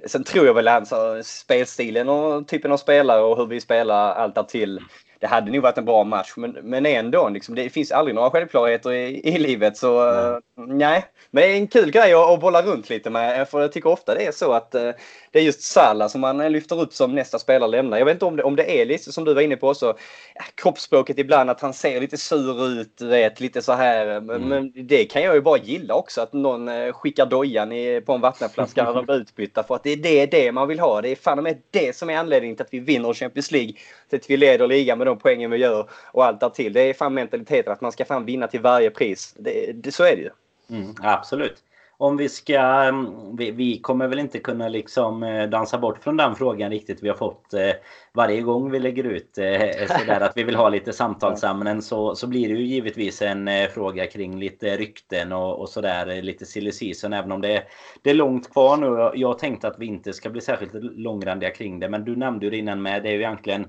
Sen 0.06 0.24
tror 0.24 0.46
jag 0.46 0.54
väl 0.54 0.68
alltså, 0.68 1.22
spelstilen 1.24 2.08
och 2.08 2.48
typen 2.48 2.72
av 2.72 2.76
spelare 2.76 3.20
och 3.22 3.36
hur 3.36 3.46
vi 3.46 3.60
spelar 3.60 4.14
allt 4.14 4.34
där 4.34 4.42
till 4.42 4.80
det 5.18 5.26
hade 5.26 5.50
nog 5.50 5.62
varit 5.62 5.78
en 5.78 5.84
bra 5.84 6.04
match. 6.04 6.32
Men, 6.36 6.50
men 6.50 6.86
ändå, 6.86 7.28
liksom, 7.28 7.54
det 7.54 7.70
finns 7.70 7.92
aldrig 7.92 8.14
några 8.14 8.30
självklarheter 8.30 8.92
i, 8.92 9.28
i 9.28 9.38
livet. 9.38 9.76
Så 9.76 10.00
mm. 10.10 10.42
nej. 10.78 11.04
Men 11.30 11.42
det 11.42 11.48
är 11.48 11.56
en 11.56 11.68
kul 11.68 11.90
grej 11.90 12.14
att, 12.14 12.30
att 12.30 12.40
bolla 12.40 12.62
runt 12.62 12.90
lite 12.90 13.10
med. 13.10 13.48
För 13.48 13.60
jag 13.60 13.72
tycker 13.72 13.90
ofta 13.90 14.14
det 14.14 14.26
är 14.26 14.32
så 14.32 14.52
att 14.52 14.74
uh, 14.74 14.90
det 15.36 15.40
är 15.40 15.44
just 15.44 15.62
Salah 15.62 16.08
som 16.08 16.20
man 16.20 16.52
lyfter 16.52 16.80
upp 16.80 16.92
som 16.92 17.14
nästa 17.14 17.38
spelare 17.38 17.70
lämnar. 17.70 17.98
Jag 17.98 18.04
vet 18.04 18.12
inte 18.12 18.24
om 18.24 18.36
det, 18.36 18.42
om 18.42 18.56
det 18.56 18.80
är 18.80 18.86
lite 18.86 19.12
som 19.12 19.24
du 19.24 19.34
var 19.34 19.42
inne 19.42 19.56
på 19.56 19.74
så 19.74 19.86
ja, 20.34 20.44
kroppsspråket 20.54 21.18
ibland 21.18 21.50
att 21.50 21.60
han 21.60 21.72
ser 21.72 22.00
lite 22.00 22.16
sur 22.16 22.66
ut, 22.68 23.00
vet, 23.00 23.40
lite 23.40 23.62
så 23.62 23.72
här. 23.72 24.06
Mm. 24.06 24.42
Men, 24.42 24.72
det 24.74 25.04
kan 25.04 25.22
jag 25.22 25.34
ju 25.34 25.40
bara 25.40 25.58
gilla 25.58 25.94
också 25.94 26.20
att 26.20 26.32
någon 26.32 26.68
uh, 26.68 26.92
skickar 26.92 27.26
dojan 27.26 27.72
i, 27.72 28.00
på 28.00 28.12
en 28.12 28.20
vattenflaska 28.20 28.84
när 28.84 28.94
de 28.94 29.04
blir 29.04 29.14
utbytta. 29.14 29.62
För 29.62 29.74
att 29.74 29.82
det 29.82 29.90
är 29.90 29.96
det, 29.96 30.26
det 30.26 30.52
man 30.52 30.68
vill 30.68 30.80
ha. 30.80 31.02
Det 31.02 31.08
är 31.08 31.16
fan 31.16 31.42
med 31.42 31.58
det 31.70 31.96
som 31.96 32.10
är 32.10 32.16
anledningen 32.16 32.56
till 32.56 32.64
att 32.64 32.74
vi 32.74 32.80
vinner 32.80 33.14
Champions 33.14 33.50
League. 33.50 33.72
Till 34.10 34.18
att 34.18 34.30
vi 34.30 34.36
leder 34.36 34.66
ligan 34.66 34.98
med 34.98 35.06
de 35.06 35.18
poängen 35.18 35.50
vi 35.50 35.56
gör 35.56 35.88
och 36.12 36.24
allt 36.24 36.40
där 36.40 36.50
till. 36.50 36.72
Det 36.72 36.80
är 36.80 36.94
fan 36.94 37.14
mentaliteten 37.14 37.72
att 37.72 37.80
man 37.80 37.92
ska 37.92 38.04
fan 38.04 38.24
vinna 38.24 38.46
till 38.46 38.60
varje 38.60 38.90
pris. 38.90 39.34
Det, 39.38 39.72
det, 39.72 39.92
så 39.92 40.04
är 40.04 40.16
det 40.16 40.22
ju. 40.22 40.30
Mm, 40.70 40.94
absolut. 41.02 41.62
Om 41.98 42.16
vi 42.16 42.28
ska... 42.28 42.58
Mm, 42.58 43.36
vi, 43.36 43.50
vi, 43.50 43.80
kommer 43.80 44.08
väl 44.08 44.18
inte 44.18 44.38
kunna 44.38 44.68
liksom 44.68 45.22
eh, 45.22 45.48
dansa 45.48 45.78
bort 45.78 46.02
från 46.02 46.16
den 46.16 46.34
frågan 46.34 46.70
riktigt. 46.70 47.02
Vi 47.02 47.08
har 47.08 47.16
fått 47.16 47.54
eh, 47.54 47.70
varje 48.12 48.40
gång 48.40 48.70
vi 48.70 48.78
lägger 48.78 49.04
ut 49.04 49.38
eh, 49.38 49.98
sådär 49.98 50.20
att 50.20 50.36
vi 50.36 50.42
vill 50.42 50.54
ha 50.54 50.68
lite 50.68 50.92
samtalsämnen 50.92 51.82
så, 51.82 52.14
så 52.14 52.26
blir 52.26 52.48
det 52.48 52.54
ju 52.54 52.66
givetvis 52.66 53.22
en 53.22 53.50
fråga 53.74 54.06
kring 54.06 54.38
lite 54.38 54.76
rykten 54.76 55.32
och, 55.32 55.60
och 55.60 55.68
sådär. 55.68 56.22
Lite 56.22 56.46
silly 56.46 56.72
season 56.72 57.12
även 57.12 57.32
om 57.32 57.40
det 57.40 57.62
det 58.02 58.10
är 58.10 58.14
långt 58.14 58.52
kvar 58.52 58.76
nu. 58.76 59.20
Jag 59.20 59.38
tänkte 59.38 59.68
att 59.68 59.78
vi 59.78 59.86
inte 59.86 60.12
ska 60.12 60.30
bli 60.30 60.40
särskilt 60.40 60.72
långrandiga 60.74 61.50
kring 61.50 61.80
det 61.80 61.88
men 61.88 62.04
du 62.04 62.16
nämnde 62.16 62.46
ju 62.46 62.50
det 62.50 62.56
innan 62.56 62.82
med. 62.82 63.02
Det 63.02 63.08
är 63.08 63.12
ju 63.12 63.18
egentligen 63.18 63.66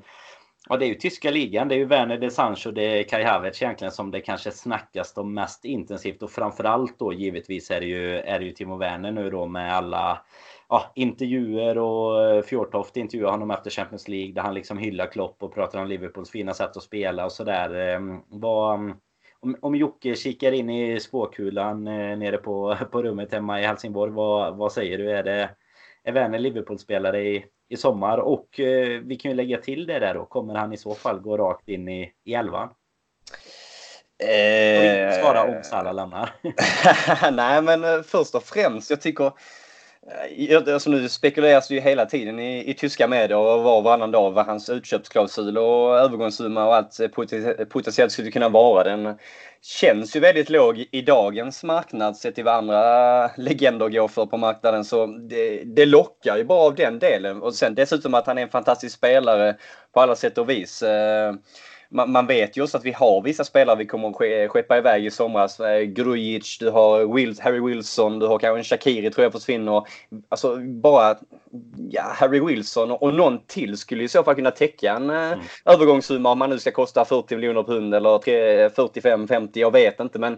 Ja, 0.70 0.78
det 0.78 0.86
är 0.86 0.88
ju 0.88 0.95
tyska 0.95 1.32
ligan. 1.32 1.68
Det 1.68 1.76
är 1.76 1.78
ju 1.78 1.86
Werner 1.86 2.18
de 2.18 2.30
Sancho, 2.30 2.72
det 2.72 2.99
är 2.99 3.03
Kai 3.03 3.24
Havertz 3.24 3.61
egentligen 3.61 3.91
som 3.91 4.11
det 4.11 4.22
kanske 4.22 4.51
snackas 4.51 5.18
om 5.18 5.34
mest 5.34 5.65
intensivt. 5.65 6.24
Och 6.24 6.32
framförallt 6.32 6.99
då 6.99 7.13
givetvis 7.13 7.72
är 7.72 7.80
det 7.80 7.86
ju, 7.86 8.20
är 8.20 8.39
det 8.39 8.45
ju 8.45 8.51
Timo 8.51 8.78
Werner 8.78 9.11
nu 9.11 9.30
då 9.30 9.45
med 9.45 9.74
alla 9.76 10.22
ja, 10.70 10.91
intervjuer 10.95 11.78
och 11.78 12.24
eh, 12.24 12.41
Fjortoft 12.41 12.97
intervjuar 12.97 13.32
honom 13.32 13.51
efter 13.51 13.70
Champions 13.70 14.07
League 14.07 14.34
där 14.34 14.41
han 14.41 14.53
liksom 14.53 14.78
hyllar 14.78 15.11
Klopp 15.11 15.43
och 15.43 15.53
pratar 15.53 15.82
om 15.82 15.88
Liverpools 15.88 16.32
fina 16.32 16.53
sätt 16.53 16.78
att 16.78 16.84
spela 16.84 17.26
och 17.26 17.32
sådär. 17.32 17.76
Ehm, 17.76 18.22
om, 19.39 19.55
om 19.61 19.76
Jocke 19.76 20.15
kikar 20.15 20.51
in 20.51 20.70
i 20.70 20.99
spåkulan 20.99 21.88
eh, 21.88 22.18
nere 22.18 22.38
på, 22.38 22.78
på 22.91 23.03
rummet 23.03 23.32
hemma 23.32 23.61
i 23.61 23.65
Helsingborg, 23.65 24.11
vad, 24.11 24.57
vad 24.57 24.72
säger 24.72 24.97
du? 24.97 25.11
Är 25.11 25.24
det 25.24 25.49
är 26.03 26.11
Werner 26.11 26.39
Liverpool-spelare 26.39 27.22
i, 27.22 27.45
i 27.70 27.78
sommar. 27.78 28.18
Och 28.18 28.59
eh, 28.59 29.01
vi 29.01 29.15
kan 29.15 29.32
ju 29.32 29.38
lägga 29.38 29.57
till 29.57 29.86
det 29.86 29.99
där 29.99 30.13
då. 30.13 30.26
Kommer 30.26 30.55
han 30.55 30.74
i 30.74 30.78
så 30.78 30.95
fall 30.95 31.20
gå 31.20 31.38
rakt 31.38 31.70
in 31.70 31.88
i, 31.88 32.11
i 32.24 32.34
elvan? 32.34 32.70
Eh... 34.24 35.22
Svara 35.22 35.43
om 35.43 35.63
Salah 35.63 35.93
lämnar. 35.93 36.34
Nej, 37.32 37.61
men 37.61 37.84
eh, 37.84 38.01
först 38.01 38.36
och 38.36 38.43
främst, 38.43 38.89
jag 38.89 39.01
tycker 39.01 39.26
eh, 39.26 39.32
Eh, 40.07 40.73
alltså 40.73 40.89
nu 40.89 41.09
spekuleras 41.09 41.67
det 41.67 41.73
ju 41.73 41.81
hela 41.81 42.05
tiden 42.05 42.39
i, 42.39 42.69
i 42.69 42.73
tyska 42.73 43.07
medier 43.07 43.37
och 43.37 43.63
var 43.63 43.77
och 43.77 43.83
varannan 43.83 44.11
dag 44.11 44.31
vad 44.31 44.45
hans 44.45 44.69
utköpsklausul 44.69 45.57
och 45.57 45.97
övergångssumma 45.97 46.65
och 46.65 46.75
allt 46.75 46.99
eh, 46.99 47.07
potentiellt 47.65 48.11
skulle 48.11 48.31
kunna 48.31 48.49
vara. 48.49 48.83
Den 48.83 49.17
känns 49.61 50.15
ju 50.15 50.19
väldigt 50.19 50.49
låg 50.49 50.85
i 50.91 51.01
dagens 51.01 51.63
marknad 51.63 52.17
sett 52.17 52.35
till 52.35 52.43
vad 52.43 52.55
andra 52.55 53.27
legender 53.37 53.89
går 53.89 54.07
för 54.07 54.25
på 54.25 54.37
marknaden. 54.37 54.85
Så 54.85 55.05
det, 55.05 55.63
det 55.63 55.85
lockar 55.85 56.37
ju 56.37 56.43
bara 56.43 56.61
av 56.61 56.75
den 56.75 56.99
delen. 56.99 57.41
Och 57.41 57.55
sen 57.55 57.75
dessutom 57.75 58.13
att 58.13 58.27
han 58.27 58.37
är 58.37 58.41
en 58.41 58.49
fantastisk 58.49 58.95
spelare 58.95 59.55
på 59.93 60.01
alla 60.01 60.15
sätt 60.15 60.37
och 60.37 60.49
vis. 60.49 60.83
Eh, 60.83 61.33
man, 61.89 62.11
man, 62.11 62.27
vet 62.27 62.57
ju 62.57 62.63
också 62.63 62.77
att 62.77 62.85
vi 62.85 62.91
har 62.91 63.21
vissa 63.21 63.43
spelare 63.43 63.75
vi 63.77 63.85
kommer 63.85 64.09
att 64.09 64.51
skeppa 64.51 64.77
iväg 64.77 65.05
i 65.05 65.11
somras. 65.11 65.59
Eh, 65.59 65.81
Grujic, 65.81 66.57
du 66.59 66.69
har 66.69 67.13
Wills, 67.15 67.39
Harry 67.39 67.59
Wilson, 67.59 68.19
du 68.19 68.27
har 68.27 68.39
kanske 68.39 68.59
en 68.59 68.63
Shakiri 68.63 69.11
tror 69.11 69.23
jag 69.23 69.31
försvinner. 69.31 69.83
Alltså 70.29 70.55
bara 70.57 71.17
ja, 71.89 72.03
Harry 72.03 72.39
Wilson 72.39 72.91
och 72.91 73.13
någon 73.13 73.39
till 73.47 73.77
skulle 73.77 74.03
i 74.03 74.07
så 74.07 74.23
fall 74.23 74.35
kunna 74.35 74.51
täcka 74.51 74.93
en 74.93 75.09
eh, 75.09 75.15
mm. 75.15 75.39
övergångssumma 75.65 76.31
om 76.31 76.39
man 76.39 76.49
nu 76.49 76.59
ska 76.59 76.71
kosta 76.71 77.05
40 77.05 77.35
miljoner 77.35 77.63
pund 77.63 77.95
eller 77.95 78.09
45-50, 78.09 79.49
jag 79.53 79.71
vet 79.71 79.99
inte 79.99 80.19
men 80.19 80.38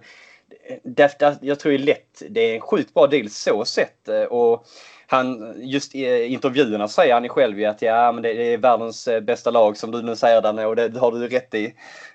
det, 0.83 1.39
jag 1.41 1.59
tror 1.59 1.71
det 1.71 1.77
är 1.77 1.79
lätt, 1.79 2.21
det 2.29 2.41
är 2.41 2.55
en 2.55 2.61
sjukt 2.61 2.93
bra 2.93 3.07
deal 3.07 3.29
så 3.29 3.65
sett. 3.65 4.09
Eh, 4.09 4.23
och 4.23 4.65
han, 5.11 5.53
just 5.57 5.95
i 5.95 6.05
eh, 6.05 6.33
intervjuerna 6.33 6.87
säger 6.87 7.13
han 7.13 7.23
ju 7.23 7.29
själv 7.29 7.59
ju 7.59 7.65
att 7.65 7.81
ja, 7.81 8.11
men 8.11 8.23
det 8.23 8.53
är 8.53 8.57
världens 8.57 9.07
eh, 9.07 9.21
bästa 9.21 9.51
lag 9.51 9.77
som 9.77 9.91
du 9.91 10.01
nu 10.01 10.15
säger 10.15 10.41
Danne 10.41 10.65
och 10.65 10.75
det 10.75 10.97
har 10.97 11.11
du 11.11 11.27
rätt 11.27 11.53
i. 11.53 11.65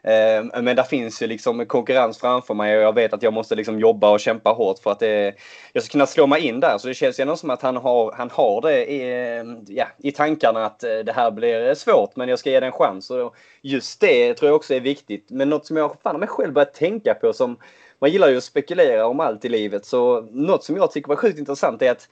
Eh, 0.02 0.62
men 0.62 0.76
där 0.76 0.82
finns 0.82 1.22
ju 1.22 1.26
liksom 1.26 1.66
konkurrens 1.66 2.18
framför 2.18 2.54
mig 2.54 2.76
och 2.76 2.82
jag 2.82 2.94
vet 2.94 3.12
att 3.12 3.22
jag 3.22 3.32
måste 3.32 3.54
liksom 3.54 3.80
jobba 3.80 4.10
och 4.10 4.20
kämpa 4.20 4.50
hårt 4.50 4.78
för 4.78 4.90
att 4.90 4.98
det, 5.00 5.34
jag 5.72 5.82
ska 5.82 5.92
kunna 5.92 6.06
slå 6.06 6.26
mig 6.26 6.46
in 6.46 6.60
där. 6.60 6.78
Så 6.78 6.88
det 6.88 6.94
känns 6.94 7.20
ju 7.20 7.22
ändå 7.22 7.36
som 7.36 7.50
att 7.50 7.62
han 7.62 7.76
har, 7.76 8.12
han 8.12 8.30
har 8.30 8.60
det 8.60 8.92
i, 8.92 9.64
ja, 9.68 9.86
i 9.98 10.12
tankarna 10.12 10.66
att 10.66 10.80
det 10.80 11.12
här 11.14 11.30
blir 11.30 11.74
svårt 11.74 12.16
men 12.16 12.28
jag 12.28 12.38
ska 12.38 12.50
ge 12.50 12.60
det 12.60 12.66
en 12.66 12.72
chans. 12.72 13.10
Och 13.10 13.34
just 13.62 14.00
det 14.00 14.34
tror 14.34 14.48
jag 14.48 14.56
också 14.56 14.74
är 14.74 14.80
viktigt. 14.80 15.26
Men 15.30 15.48
något 15.48 15.66
som 15.66 15.76
jag 15.76 15.96
fan 16.02 16.20
mig 16.20 16.28
själv 16.28 16.52
börjat 16.52 16.74
tänka 16.74 17.14
på 17.14 17.32
som 17.32 17.56
man 17.98 18.10
gillar 18.10 18.28
ju 18.28 18.36
att 18.36 18.44
spekulera 18.44 19.06
om 19.06 19.20
allt 19.20 19.44
i 19.44 19.48
livet 19.48 19.86
så 19.86 20.20
något 20.20 20.64
som 20.64 20.76
jag 20.76 20.92
tycker 20.92 21.08
var 21.08 21.16
sjukt 21.16 21.38
intressant 21.38 21.82
är 21.82 21.90
att 21.90 22.08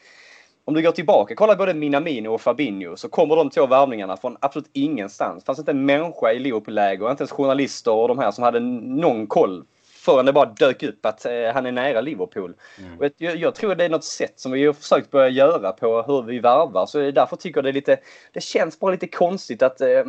om 0.65 0.75
du 0.75 0.83
går 0.83 0.93
tillbaka, 0.93 1.35
kolla 1.35 1.57
både 1.57 1.75
Minamino 1.75 2.29
och 2.29 2.41
Fabinho 2.41 2.97
så 2.97 3.09
kommer 3.09 3.37
de 3.37 3.51
två 3.51 3.67
värvningarna 3.67 4.17
från 4.17 4.37
absolut 4.41 4.71
ingenstans. 4.73 5.43
Det 5.43 5.47
fanns 5.47 5.59
inte 5.59 5.71
en 5.71 5.87
människa 5.87 6.33
i 6.33 6.39
Liverpool-läger, 6.39 7.11
inte 7.11 7.23
ens 7.23 7.33
journalister 7.33 7.93
och 7.93 8.09
de 8.09 8.19
här 8.19 8.31
som 8.31 8.45
hade 8.45 8.61
någon 8.61 9.27
koll 9.27 9.65
förrän 10.05 10.27
det 10.27 10.33
bara 10.33 10.47
dök 10.47 10.83
upp 10.83 11.07
att 11.07 11.25
eh, 11.25 11.33
han 11.55 11.67
är 11.67 11.73
nära 11.73 12.01
Liverpool. 12.01 12.55
Mm. 12.79 12.99
Och 12.99 13.09
jag, 13.19 13.37
jag, 13.37 13.55
tror 13.55 13.75
det 13.75 13.85
är 13.85 13.89
något 13.89 14.05
sätt 14.05 14.41
som 14.41 14.53
vi 14.53 14.67
har 14.67 14.73
försökt 14.73 15.11
börja 15.11 15.29
göra 15.29 15.73
på 15.73 16.03
hur 16.03 16.23
vi 16.23 16.39
värvar. 16.39 16.87
Så 16.87 17.11
därför 17.11 17.37
tycker 17.37 17.59
jag 17.59 17.65
det 17.65 17.71
är 17.71 17.73
lite, 17.73 17.99
det 18.33 18.41
känns 18.41 18.81
bara 18.81 18.91
lite 18.91 19.07
konstigt 19.07 19.63
att 19.63 19.81
eh, 19.81 20.05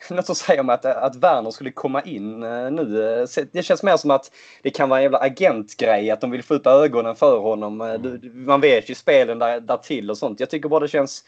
något 0.10 0.26
som 0.26 0.34
säger 0.34 0.60
om 0.60 0.70
att, 0.70 0.84
att 0.84 1.16
Werner 1.16 1.50
skulle 1.50 1.70
komma 1.70 2.02
in 2.02 2.42
eh, 2.42 2.70
nu. 2.70 3.14
Eh, 3.22 3.44
det 3.52 3.62
känns 3.62 3.82
mer 3.82 3.96
som 3.96 4.10
att 4.10 4.30
det 4.62 4.70
kan 4.70 4.88
vara 4.88 4.98
en 4.98 5.02
jävla 5.02 5.18
agentgrej, 5.18 6.10
att 6.10 6.20
de 6.20 6.30
vill 6.30 6.42
få 6.42 6.54
upp 6.54 6.66
ögonen 6.66 7.16
för 7.16 7.38
honom. 7.38 7.80
Mm. 7.80 8.20
Man 8.46 8.60
vet 8.60 8.90
ju 8.90 8.94
spelen 8.94 9.38
där, 9.38 9.60
där 9.60 9.76
till 9.76 10.10
och 10.10 10.18
sånt. 10.18 10.40
Jag 10.40 10.50
tycker 10.50 10.68
bara 10.68 10.80
det 10.80 10.88
känns 10.88 11.24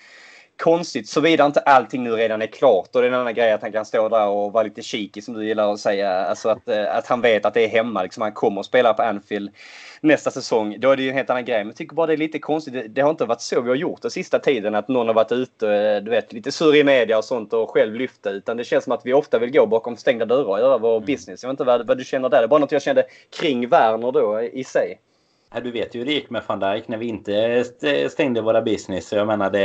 konstigt 0.62 1.08
såvida 1.08 1.46
inte 1.46 1.60
allting 1.60 2.04
nu 2.04 2.10
redan 2.10 2.42
är 2.42 2.46
klart. 2.46 2.88
Och 2.94 3.00
det 3.00 3.06
är 3.06 3.12
en 3.12 3.20
annan 3.20 3.34
grej 3.34 3.52
att 3.52 3.62
han 3.62 3.72
kan 3.72 3.84
stå 3.84 4.08
där 4.08 4.28
och 4.28 4.52
vara 4.52 4.64
lite 4.64 4.82
cheeky 4.82 5.20
som 5.20 5.34
du 5.34 5.46
gillar 5.46 5.72
att 5.72 5.80
säga. 5.80 6.10
Alltså 6.10 6.48
att, 6.48 6.68
eh, 6.68 6.96
att 6.96 7.06
han 7.06 7.20
vet 7.20 7.44
att 7.44 7.54
det 7.54 7.64
är 7.64 7.68
hemma. 7.68 8.02
Liksom 8.02 8.22
han 8.22 8.32
kommer 8.32 8.60
att 8.60 8.66
spela 8.66 8.94
på 8.94 9.02
Anfield 9.02 9.50
nästa 10.00 10.30
säsong. 10.30 10.76
Då 10.80 10.90
är 10.90 10.96
det 10.96 11.02
ju 11.02 11.08
en 11.08 11.14
helt 11.14 11.30
annan 11.30 11.44
grej. 11.44 11.58
Men 11.58 11.66
jag 11.66 11.76
tycker 11.76 11.94
bara 11.94 12.06
det 12.06 12.12
är 12.12 12.16
lite 12.16 12.38
konstigt. 12.38 12.74
Det, 12.74 12.88
det 12.88 13.00
har 13.00 13.10
inte 13.10 13.24
varit 13.24 13.40
så 13.40 13.60
vi 13.60 13.68
har 13.68 13.76
gjort 13.76 14.02
den 14.02 14.10
sista 14.10 14.38
tiden. 14.38 14.74
Att 14.74 14.88
någon 14.88 15.06
har 15.06 15.14
varit 15.14 15.32
ute 15.32 16.00
du 16.00 16.10
vet, 16.10 16.32
lite 16.32 16.52
sur 16.52 16.76
i 16.76 16.84
media 16.84 17.18
och 17.18 17.24
sånt 17.24 17.52
och 17.52 17.70
själv 17.70 17.94
lyfta. 17.94 18.30
Utan 18.30 18.56
det 18.56 18.64
känns 18.64 18.84
som 18.84 18.92
att 18.92 19.06
vi 19.06 19.12
ofta 19.12 19.38
vill 19.38 19.52
gå 19.52 19.66
bakom 19.66 19.96
stängda 19.96 20.24
dörrar 20.24 20.48
och 20.48 20.58
göra 20.58 20.78
vår 20.78 20.96
mm. 20.96 21.06
business. 21.06 21.42
Jag 21.42 21.48
vet 21.48 21.54
inte 21.54 21.64
vad, 21.64 21.86
vad 21.86 21.98
du 21.98 22.04
känner 22.04 22.28
där. 22.28 22.38
Det 22.38 22.44
är 22.44 22.48
bara 22.48 22.60
något 22.60 22.72
jag 22.72 22.82
kände 22.82 23.04
kring 23.40 23.68
Werner 23.68 24.12
då 24.12 24.42
i 24.42 24.64
sig. 24.64 24.98
Du 25.60 25.70
vet 25.70 25.94
ju 25.94 25.98
hur 25.98 26.06
det 26.06 26.12
gick 26.12 26.30
med 26.30 26.42
van 26.46 26.60
Dijk 26.60 26.88
när 26.88 26.96
vi 26.96 27.06
inte 27.06 27.64
stängde 28.10 28.40
våra 28.40 28.62
business. 28.62 29.08
Så 29.08 29.16
jag 29.16 29.26
menar 29.26 29.50
det, 29.50 29.58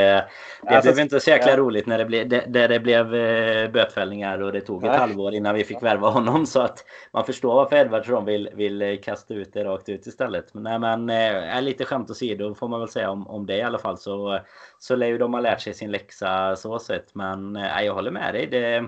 det 0.63 0.75
alltså, 0.75 0.91
blev 0.91 1.03
inte 1.03 1.19
så 1.19 1.29
jäkla 1.29 1.51
ja. 1.51 1.57
roligt 1.57 1.85
när 1.85 1.97
det, 1.97 2.05
blev, 2.05 2.29
det, 2.29 2.43
där 2.47 2.67
det 2.67 2.79
blev 2.79 3.15
eh, 3.15 3.71
bötfällningar 3.71 4.41
och 4.41 4.51
det 4.51 4.61
tog 4.61 4.83
ett 4.83 4.89
Nej. 4.89 4.99
halvår 4.99 5.33
innan 5.33 5.55
vi 5.55 5.63
fick 5.63 5.83
värva 5.83 6.09
honom. 6.09 6.45
Så 6.45 6.61
att 6.61 6.85
man 7.11 7.25
förstår 7.25 7.55
varför 7.55 7.75
Edvardsson 7.75 8.25
vill, 8.25 8.49
vill 8.53 8.81
eh, 8.81 8.97
kasta 8.97 9.33
ut 9.33 9.53
det 9.53 9.63
rakt 9.63 9.89
ut 9.89 10.07
istället. 10.07 10.53
Men, 10.53 10.81
men 10.81 11.09
är 11.09 11.61
lite 11.61 11.85
skämt 11.85 12.09
åsido 12.09 12.55
får 12.55 12.67
man 12.67 12.79
väl 12.79 12.89
säga 12.89 13.09
om, 13.09 13.27
om 13.27 13.45
det 13.45 13.57
i 13.57 13.61
alla 13.61 13.79
fall. 13.79 13.97
Så, 13.97 14.39
så 14.79 14.95
lär 14.95 15.07
ju 15.07 15.17
de 15.17 15.33
ha 15.33 15.41
lärt 15.41 15.61
sig 15.61 15.73
sin 15.73 15.91
läxa 15.91 16.55
så 16.55 16.79
sett. 16.79 17.15
Men 17.15 17.55
jag 17.83 17.93
håller 17.93 18.11
med 18.11 18.33
dig. 18.33 18.47
Det, 18.47 18.87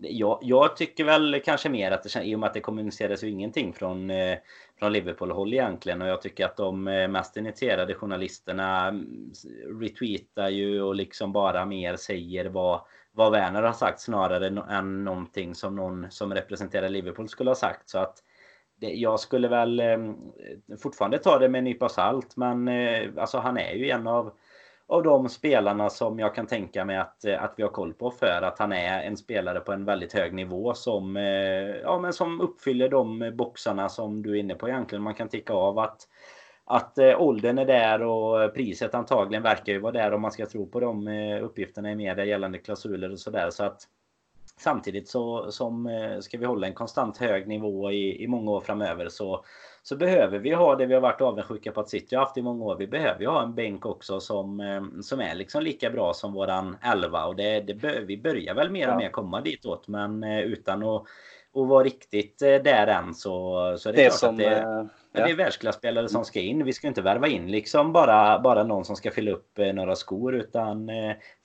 jag, 0.00 0.38
jag, 0.42 0.76
tycker 0.76 1.04
väl 1.04 1.40
kanske 1.44 1.68
mer 1.68 1.90
att 1.90 2.02
det, 2.02 2.22
i 2.22 2.34
och 2.34 2.40
med 2.40 2.46
att 2.46 2.54
det 2.54 2.60
kommuniceras 2.60 3.24
ju 3.24 3.28
ingenting 3.28 3.72
från, 3.72 4.10
eh, 4.10 4.38
från 4.78 4.92
Liverpool-håll 4.92 5.52
egentligen 5.52 6.02
och 6.02 6.08
jag 6.08 6.22
tycker 6.22 6.44
att 6.44 6.56
de 6.56 6.88
eh, 6.88 7.08
mest 7.08 7.36
initierade 7.36 7.94
journalisterna 7.94 8.88
mm, 8.88 9.32
retweetar 9.80 10.48
ju 10.48 10.82
och 10.82 10.94
liksom 10.94 11.32
bara 11.32 11.66
mer 11.66 11.96
säger 11.96 12.44
vad, 12.44 12.80
vad 13.12 13.32
Werner 13.32 13.62
har 13.62 13.72
sagt 13.72 14.00
snarare 14.00 14.46
än 14.70 15.04
någonting 15.04 15.54
som 15.54 15.76
någon 15.76 16.06
som 16.10 16.34
representerar 16.34 16.88
Liverpool 16.88 17.28
skulle 17.28 17.50
ha 17.50 17.54
sagt. 17.54 17.88
Så 17.88 17.98
att 17.98 18.18
det, 18.80 18.90
jag 18.90 19.20
skulle 19.20 19.48
väl 19.48 19.80
eh, 19.80 19.98
fortfarande 20.82 21.18
ta 21.18 21.38
det 21.38 21.48
med 21.48 21.58
en 21.58 21.64
nypa 21.64 21.88
salt 21.88 22.36
men 22.36 22.68
alltså 23.18 23.38
han 23.38 23.58
är 23.58 23.72
ju 23.72 23.90
en 23.90 24.06
av 24.06 24.32
av 24.90 25.02
de 25.02 25.28
spelarna 25.28 25.90
som 25.90 26.18
jag 26.18 26.34
kan 26.34 26.46
tänka 26.46 26.84
mig 26.84 26.96
att, 26.96 27.24
eh, 27.24 27.42
att 27.42 27.54
vi 27.56 27.62
har 27.62 27.70
koll 27.70 27.94
på 27.94 28.10
för 28.10 28.42
att 28.42 28.58
han 28.58 28.72
är 28.72 29.02
en 29.02 29.16
spelare 29.16 29.60
på 29.60 29.72
en 29.72 29.84
väldigt 29.84 30.12
hög 30.12 30.34
nivå 30.34 30.74
som, 30.74 31.16
eh, 31.16 31.22
ja, 31.82 31.98
men 31.98 32.12
som 32.12 32.40
uppfyller 32.40 32.88
de 32.88 33.32
boxarna 33.34 33.88
som 33.88 34.22
du 34.22 34.30
är 34.30 34.40
inne 34.40 34.54
på 34.54 34.68
egentligen. 34.68 35.02
Man 35.02 35.14
kan 35.14 35.28
ticka 35.28 35.52
av 35.52 35.78
att 35.78 36.08
att 36.64 36.98
eh, 36.98 37.20
åldern 37.20 37.58
är 37.58 37.64
där 37.64 38.02
och 38.02 38.54
priset 38.54 38.94
antagligen 38.94 39.42
verkar 39.42 39.72
ju 39.72 39.78
vara 39.78 39.92
där 39.92 40.12
om 40.12 40.22
man 40.22 40.32
ska 40.32 40.46
tro 40.46 40.66
på 40.66 40.80
de 40.80 41.08
uppgifterna 41.42 41.92
i 41.92 41.96
media 41.96 42.24
gällande 42.24 42.58
klausuler 42.58 43.12
och 43.12 43.18
sådär. 43.18 43.50
Så 43.50 43.64
att 43.64 43.82
samtidigt 44.60 45.08
så 45.08 45.52
som 45.52 45.88
ska 46.20 46.38
vi 46.38 46.46
hålla 46.46 46.66
en 46.66 46.74
konstant 46.74 47.16
hög 47.18 47.48
nivå 47.48 47.92
i, 47.92 48.24
i 48.24 48.26
många 48.26 48.50
år 48.50 48.60
framöver 48.60 49.08
så 49.08 49.44
så 49.82 49.96
behöver 49.96 50.38
vi 50.38 50.52
ha 50.52 50.76
det 50.76 50.86
vi 50.86 50.94
har 50.94 51.00
varit 51.00 51.20
avundsjuka 51.20 51.72
på 51.72 51.80
att 51.80 51.88
City 51.88 52.16
har 52.16 52.24
haft 52.24 52.36
i 52.36 52.42
många 52.42 52.64
år. 52.64 52.76
Vi 52.76 52.86
behöver 52.86 53.20
ju 53.20 53.26
ha 53.26 53.42
en 53.42 53.54
bänk 53.54 53.86
också 53.86 54.20
som, 54.20 54.60
eh, 54.60 54.82
som 55.02 55.20
är 55.20 55.34
liksom 55.34 55.62
lika 55.62 55.90
bra 55.90 56.14
som 56.14 56.32
våran 56.32 56.76
11 56.82 57.24
och 57.26 57.36
det, 57.36 57.60
det, 57.60 58.00
vi 58.00 58.18
börjar 58.18 58.54
väl 58.54 58.70
mer 58.70 58.90
och 58.90 58.96
mer 58.96 59.10
komma 59.10 59.40
ditåt. 59.40 59.88
Men 59.88 60.22
eh, 60.22 60.40
utan 60.40 60.82
att, 60.82 61.06
att 61.56 61.68
vara 61.68 61.84
riktigt 61.84 62.42
eh, 62.42 62.54
där 62.54 62.86
än 62.86 63.14
så, 63.14 63.30
så 63.78 63.88
är 63.88 63.92
det, 63.92 64.02
det 64.02 64.08
klart 64.08 64.18
som, 64.18 64.30
att 64.30 64.38
det, 64.38 64.88
ja. 65.12 65.24
det 65.24 65.30
är 65.30 65.34
världsklasspelare 65.34 66.08
som 66.08 66.24
ska 66.24 66.40
in. 66.40 66.64
Vi 66.64 66.72
ska 66.72 66.88
inte 66.88 67.02
värva 67.02 67.28
in 67.28 67.50
liksom 67.50 67.92
bara, 67.92 68.38
bara 68.38 68.64
någon 68.64 68.84
som 68.84 68.96
ska 68.96 69.10
fylla 69.10 69.30
upp 69.30 69.58
några 69.74 69.96
skor 69.96 70.34
utan 70.34 70.90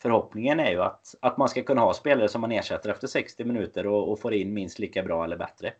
förhoppningen 0.02 0.60
är 0.60 0.72
ju 0.72 0.82
att, 0.82 1.16
att 1.22 1.38
man 1.38 1.50
ska 1.50 1.64
kunna 1.64 1.82
ha 1.82 1.94
spelare 1.94 2.30
som 2.30 2.42
man 2.42 2.52
ersätter 2.52 2.90
efter 2.90 3.08
60 3.08 3.44
minuter 3.44 3.88
och, 3.88 4.12
och 4.12 4.20
får 4.20 4.34
in 4.34 4.54
minst 4.54 4.80
lika 4.80 5.04
bra 5.04 5.24
eller 5.24 5.38
bättre. 5.38 5.74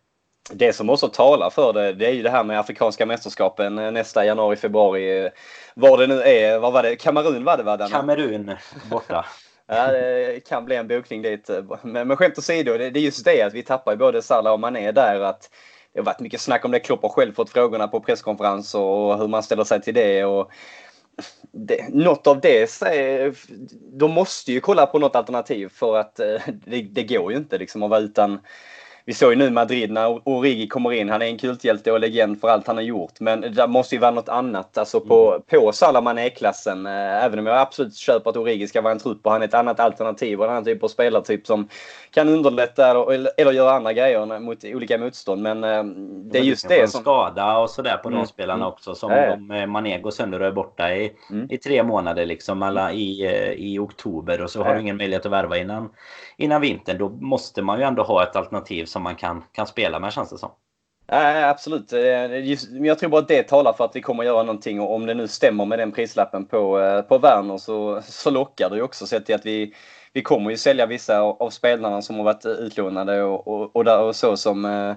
Det 0.52 0.72
som 0.72 0.90
också 0.90 1.08
talar 1.08 1.50
för 1.50 1.72
det, 1.72 1.92
det 1.92 2.06
är 2.06 2.12
ju 2.12 2.22
det 2.22 2.30
här 2.30 2.44
med 2.44 2.58
Afrikanska 2.58 3.06
mästerskapen 3.06 3.78
eh, 3.78 3.90
nästa 3.90 4.24
januari, 4.24 4.56
februari. 4.56 5.30
Var 5.74 5.98
det 5.98 6.06
nu 6.06 6.20
är, 6.20 6.58
vad 6.58 6.72
var 6.72 6.82
det? 6.82 6.96
Kamerun 6.96 7.44
var 7.44 7.56
det 7.56 7.62
va? 7.62 7.88
Kamerun 7.90 8.56
borta 8.90 9.26
ja, 9.66 9.92
det 9.92 10.48
kan 10.48 10.64
bli 10.64 10.76
en 10.76 10.88
bokning 10.88 11.22
dit. 11.22 11.50
Men, 11.82 12.08
men 12.08 12.16
skämt 12.16 12.38
åsido, 12.38 12.76
det, 12.78 12.90
det 12.90 13.00
är 13.00 13.02
just 13.02 13.24
det 13.24 13.42
att 13.42 13.54
vi 13.54 13.62
tappar 13.62 13.96
både 13.96 14.22
Salah 14.22 14.52
och 14.52 14.60
Mané 14.60 14.92
där. 14.92 15.20
Att 15.20 15.50
det 15.92 16.00
har 16.00 16.04
varit 16.04 16.20
mycket 16.20 16.40
snack 16.40 16.64
om 16.64 16.70
det. 16.70 16.80
Klopp 16.80 17.02
har 17.02 17.08
själv 17.08 17.32
fått 17.32 17.50
frågorna 17.50 17.88
på 17.88 18.00
presskonferenser 18.00 18.78
och 18.78 19.18
hur 19.18 19.28
man 19.28 19.42
ställer 19.42 19.64
sig 19.64 19.82
till 19.82 19.94
det. 19.94 20.24
Och 20.24 20.50
det, 21.52 21.88
något 21.88 22.26
av 22.26 22.40
det, 22.40 22.70
de 23.92 24.10
måste 24.10 24.52
ju 24.52 24.60
kolla 24.60 24.86
på 24.86 24.98
något 24.98 25.16
alternativ 25.16 25.68
för 25.68 25.96
att 25.96 26.20
eh, 26.20 26.40
det, 26.64 26.82
det 26.82 27.02
går 27.02 27.32
ju 27.32 27.38
inte 27.38 27.58
liksom 27.58 27.82
att 27.82 27.90
vara 27.90 28.00
utan 28.00 28.40
vi 29.06 29.14
såg 29.14 29.30
ju 29.30 29.36
nu 29.36 29.50
Madrid 29.50 29.90
när 29.90 30.28
Origi 30.28 30.68
kommer 30.68 30.92
in. 30.92 31.08
Han 31.08 31.22
är 31.22 31.26
en 31.26 31.38
kulthjälte 31.38 31.92
och 31.92 32.00
legend 32.00 32.40
för 32.40 32.48
allt 32.48 32.66
han 32.66 32.76
har 32.76 32.82
gjort. 32.82 33.20
Men 33.20 33.40
det 33.40 33.66
måste 33.66 33.94
ju 33.94 34.00
vara 34.00 34.10
något 34.10 34.28
annat. 34.28 34.78
Alltså 34.78 35.00
på, 35.00 35.30
mm. 35.30 35.42
på 35.50 35.72
Salaman 35.72 36.18
E-klassen. 36.18 36.86
Eh, 36.86 37.24
även 37.24 37.38
om 37.38 37.46
jag 37.46 37.58
absolut 37.58 37.96
köper 37.96 38.30
att 38.30 38.36
Origi 38.36 38.68
ska 38.68 38.80
vara 38.80 38.92
en 38.92 38.98
trupp 38.98 39.26
och 39.26 39.32
han 39.32 39.42
är 39.42 39.46
ett 39.46 39.54
annat 39.54 39.80
alternativ 39.80 40.38
och 40.38 40.44
en 40.44 40.50
annan 40.50 40.64
typ 40.64 40.82
av 40.82 40.88
spelartyp 40.88 41.46
som 41.46 41.68
kan 42.10 42.28
underlätta 42.28 42.90
eller, 42.90 43.30
eller 43.36 43.52
göra 43.52 43.72
andra 43.72 43.92
grejer 43.92 44.40
mot 44.40 44.64
olika 44.64 44.98
motstånd. 44.98 45.42
Men 45.42 45.64
eh, 45.64 45.84
det 46.30 46.38
är 46.38 46.42
just 46.42 46.68
det 46.68 46.90
som... 46.90 47.00
skada 47.00 47.58
och 47.58 47.70
sådär 47.70 47.96
på 47.96 48.08
mm. 48.08 48.20
de 48.20 48.26
spelarna 48.26 48.64
mm. 48.64 48.68
också. 48.68 48.94
Som 48.94 49.12
äh. 49.12 49.30
de, 49.30 49.50
eh, 49.50 49.66
Mané 49.66 49.98
går 49.98 50.10
sönder 50.10 50.40
och 50.40 50.46
är 50.46 50.52
borta 50.52 50.94
i, 50.94 51.12
mm. 51.30 51.50
i 51.50 51.58
tre 51.58 51.82
månader 51.82 52.26
liksom. 52.26 52.62
Alla 52.62 52.92
i, 52.92 53.26
i 53.56 53.78
oktober 53.78 54.42
och 54.42 54.50
så 54.50 54.62
har 54.62 54.74
du 54.74 54.80
ingen 54.80 54.96
möjlighet 54.96 55.26
att 55.26 55.32
värva 55.32 55.58
innan, 55.58 55.88
innan 56.36 56.60
vintern. 56.60 56.98
Då 56.98 57.08
måste 57.08 57.62
man 57.62 57.78
ju 57.78 57.84
ändå 57.84 58.02
ha 58.02 58.22
ett 58.22 58.36
alternativ 58.36 58.84
som 58.96 59.02
man 59.02 59.16
kan, 59.16 59.44
kan 59.52 59.66
spela 59.66 59.98
med 59.98 60.12
känns 60.12 60.30
det 60.30 60.38
som. 60.38 60.50
Ja, 61.06 61.48
absolut. 61.48 61.92
Men 62.70 62.84
jag 62.84 62.98
tror 62.98 63.10
bara 63.10 63.20
att 63.20 63.28
det 63.28 63.42
talar 63.42 63.72
för 63.72 63.84
att 63.84 63.96
vi 63.96 64.00
kommer 64.00 64.22
att 64.22 64.26
göra 64.26 64.42
någonting 64.42 64.80
och 64.80 64.94
om 64.94 65.06
det 65.06 65.14
nu 65.14 65.28
stämmer 65.28 65.64
med 65.64 65.78
den 65.78 65.92
prislappen 65.92 66.46
på, 66.46 66.78
på 67.08 67.18
Werner 67.18 67.58
så, 67.58 68.02
så 68.02 68.30
lockar 68.30 68.70
det 68.70 68.76
ju 68.76 68.82
också 68.82 69.06
sett 69.06 69.26
till 69.26 69.34
att 69.34 69.46
vi, 69.46 69.74
vi 70.12 70.22
kommer 70.22 70.50
ju 70.50 70.56
sälja 70.56 70.86
vissa 70.86 71.20
av 71.20 71.50
spelarna 71.50 72.02
som 72.02 72.16
har 72.16 72.24
varit 72.24 72.46
utlånade 72.46 73.22
och, 73.22 73.48
och, 73.48 73.76
och, 73.76 73.84
där, 73.84 74.02
och 74.02 74.16
så 74.16 74.36
som 74.36 74.64
eh, 74.64 74.94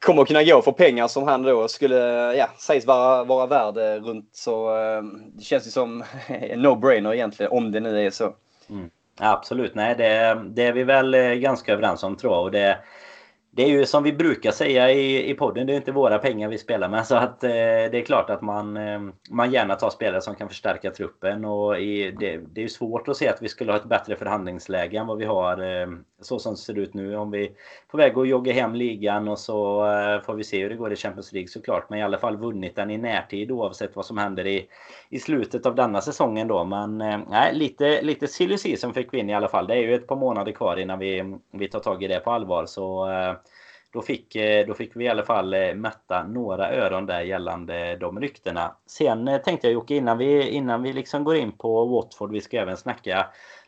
kommer 0.00 0.22
att 0.22 0.28
kunna 0.28 0.44
gå 0.44 0.62
för 0.62 0.72
pengar 0.72 1.08
som 1.08 1.22
han 1.22 1.42
då 1.42 1.68
skulle, 1.68 1.96
ja, 2.34 2.48
sägs 2.58 2.86
vara, 2.86 3.24
vara 3.24 3.46
värd 3.46 3.76
runt 4.06 4.30
så 4.32 4.78
eh, 4.78 5.02
det 5.34 5.44
känns 5.44 5.66
ju 5.66 5.70
som 5.70 6.04
no-brainer 6.54 7.14
egentligen 7.14 7.52
om 7.52 7.72
det 7.72 7.80
nu 7.80 8.06
är 8.06 8.10
så. 8.10 8.34
Mm. 8.70 8.90
Absolut, 9.18 9.74
nej 9.74 9.94
det, 9.98 10.42
det 10.48 10.62
är 10.62 10.72
vi 10.72 10.84
väl 10.84 11.14
eh, 11.14 11.32
ganska 11.32 11.72
överens 11.72 12.02
om 12.02 12.16
tror 12.16 12.32
jag. 12.32 12.42
Och 12.42 12.50
det, 12.50 12.78
det 13.56 13.62
är 13.62 13.68
ju 13.68 13.86
som 13.86 14.02
vi 14.02 14.12
brukar 14.12 14.50
säga 14.50 14.92
i, 14.92 15.30
i 15.30 15.34
podden, 15.34 15.66
det 15.66 15.72
är 15.72 15.76
inte 15.76 15.92
våra 15.92 16.18
pengar 16.18 16.48
vi 16.48 16.58
spelar 16.58 16.88
med. 16.88 17.06
Så 17.06 17.14
att 17.14 17.44
eh, 17.44 17.50
det 17.50 17.98
är 17.98 18.04
klart 18.04 18.30
att 18.30 18.42
man, 18.42 18.76
eh, 18.76 19.00
man 19.30 19.52
gärna 19.52 19.74
tar 19.74 19.90
spelare 19.90 20.20
som 20.20 20.34
kan 20.34 20.48
förstärka 20.48 20.90
truppen. 20.90 21.44
Och 21.44 21.80
i, 21.80 22.10
det, 22.10 22.36
det 22.36 22.60
är 22.60 22.62
ju 22.62 22.68
svårt 22.68 23.08
att 23.08 23.16
se 23.16 23.28
att 23.28 23.42
vi 23.42 23.48
skulle 23.48 23.72
ha 23.72 23.78
ett 23.78 23.84
bättre 23.84 24.16
förhandlingsläge 24.16 24.98
än 24.98 25.06
vad 25.06 25.18
vi 25.18 25.24
har 25.24 25.80
eh, 25.80 25.88
så 26.20 26.38
som 26.38 26.52
det 26.52 26.58
ser 26.58 26.78
ut 26.78 26.94
nu. 26.94 27.16
Om 27.16 27.30
vi 27.30 27.44
är 27.44 27.50
på 27.90 27.96
väg 27.96 28.18
att 28.18 28.28
jogga 28.28 28.52
hem 28.52 28.74
ligan 28.74 29.28
och 29.28 29.38
så 29.38 29.86
eh, 29.86 30.20
får 30.20 30.34
vi 30.34 30.44
se 30.44 30.62
hur 30.62 30.68
det 30.68 30.76
går 30.76 30.92
i 30.92 30.96
Champions 30.96 31.32
League 31.32 31.48
såklart. 31.48 31.90
Men 31.90 31.98
i 31.98 32.02
alla 32.02 32.18
fall 32.18 32.36
vunnit 32.36 32.76
den 32.76 32.90
i 32.90 32.98
närtid 32.98 33.50
oavsett 33.50 33.96
vad 33.96 34.06
som 34.06 34.18
händer 34.18 34.46
i, 34.46 34.68
i 35.08 35.18
slutet 35.18 35.66
av 35.66 35.74
denna 35.74 36.00
säsongen 36.00 36.48
då. 36.48 36.64
Men 36.64 37.00
eh, 37.00 37.18
nej, 37.30 37.54
lite, 37.54 38.02
lite 38.02 38.28
silly 38.28 38.58
season 38.58 38.94
fick 38.94 39.14
vi 39.14 39.18
in 39.18 39.30
i 39.30 39.34
alla 39.34 39.48
fall. 39.48 39.66
Det 39.66 39.74
är 39.74 39.82
ju 39.82 39.94
ett 39.94 40.06
par 40.06 40.16
månader 40.16 40.52
kvar 40.52 40.76
innan 40.76 40.98
vi, 40.98 41.36
vi 41.52 41.68
tar 41.68 41.80
tag 41.80 42.02
i 42.02 42.08
det 42.08 42.20
på 42.20 42.30
allvar. 42.30 42.66
Så 42.66 43.10
eh, 43.10 43.34
då 43.96 44.02
fick, 44.02 44.36
eh, 44.36 44.66
då 44.66 44.74
fick 44.74 44.96
vi 44.96 45.04
i 45.04 45.08
alla 45.08 45.22
fall 45.22 45.54
eh, 45.54 45.74
mätta 45.74 46.26
några 46.26 46.72
öron 46.72 47.06
där 47.06 47.20
gällande 47.20 47.96
de 47.96 48.20
ryktena. 48.20 48.76
Sen 48.86 49.28
eh, 49.28 49.40
tänkte 49.40 49.66
jag 49.66 49.74
Jocke, 49.74 49.94
innan 49.94 50.18
vi, 50.18 50.48
innan 50.48 50.82
vi 50.82 50.92
liksom 50.92 51.24
går 51.24 51.36
in 51.36 51.52
på 51.52 51.86
Watford, 51.86 52.32
vi 52.32 52.40
ska 52.40 52.56
även 52.56 52.76
snacka 52.76 53.26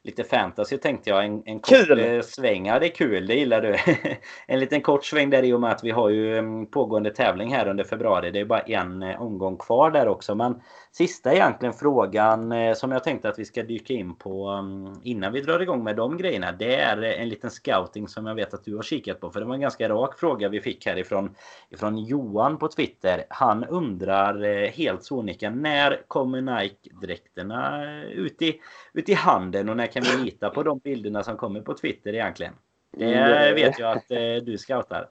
lite 0.09 0.25
fantasy 0.25 0.79
tänkte 0.79 1.11
jag. 1.11 1.25
En, 1.25 1.43
en 1.47 1.61
kul. 1.61 1.87
kort 1.89 1.99
eh, 1.99 2.21
sväng. 2.21 2.67
Ja, 2.67 2.79
det 2.79 2.87
är 2.87 2.95
kul. 2.95 3.27
Det 3.27 3.35
gillar 3.35 3.61
du. 3.61 3.77
en 4.47 4.61
liten 4.61 4.81
kort 4.81 5.05
sväng 5.05 5.31
där 5.31 5.43
i 5.43 5.53
och 5.53 5.61
med 5.61 5.71
att 5.71 5.85
vi 5.85 5.91
har 5.91 6.09
ju 6.09 6.39
en 6.39 6.67
pågående 6.67 7.11
tävling 7.11 7.55
här 7.55 7.69
under 7.69 7.85
februari. 7.85 8.31
Det 8.31 8.41
är 8.41 8.45
bara 8.45 8.61
en 8.61 9.03
eh, 9.03 9.23
omgång 9.23 9.57
kvar 9.57 9.91
där 9.91 10.09
också. 10.09 10.35
Men 10.35 10.61
sista 10.93 11.33
egentligen 11.33 11.73
frågan 11.73 12.53
eh, 12.53 12.75
som 12.75 12.93
jag 12.93 13.05
tänkte 13.05 13.29
att 13.29 13.39
vi 13.39 13.45
ska 13.45 13.63
dyka 13.63 13.95
in 13.95 14.15
på 14.15 14.51
um, 14.51 15.01
innan 15.03 15.33
vi 15.33 15.41
drar 15.41 15.61
igång 15.61 15.85
med 15.85 15.97
de 15.97 16.17
grejerna. 16.17 16.53
Det 16.53 16.77
är 16.77 17.03
en 17.03 17.29
liten 17.29 17.51
scouting 17.51 18.09
som 18.09 18.27
jag 18.27 18.35
vet 18.35 18.55
att 18.55 18.65
du 18.65 18.77
har 18.77 18.83
kikat 18.83 19.21
på. 19.21 19.31
För 19.31 19.41
det 19.41 19.47
var 19.47 19.55
en 19.55 19.61
ganska 19.61 19.89
rak 19.89 20.19
fråga 20.19 20.49
vi 20.49 20.61
fick 20.61 20.87
härifrån 20.87 21.35
ifrån 21.71 21.99
Johan 21.99 22.59
på 22.59 22.69
Twitter. 22.69 23.25
Han 23.29 23.65
undrar 23.65 24.67
helt 24.67 25.05
sonika 25.05 25.51
när 25.51 26.03
kommer 26.09 26.41
Nike-dräkterna 26.41 27.85
ut 28.05 28.43
i, 28.43 28.61
ut 28.93 29.09
i 29.09 29.15
handeln 29.15 29.69
och 29.69 29.77
när 29.77 29.87
kan 30.03 30.19
vi 30.19 30.25
lita 30.25 30.51
på 30.51 30.63
de 30.63 30.79
bilderna 30.79 31.23
som 31.23 31.37
kommer 31.37 31.61
på 31.61 31.75
Twitter 31.75 32.15
egentligen? 32.15 32.53
Det 32.97 33.53
vet 33.55 33.79
jag 33.79 33.97
att 33.97 34.11
eh, 34.11 34.45
du 34.45 34.59
scoutar. 34.59 35.09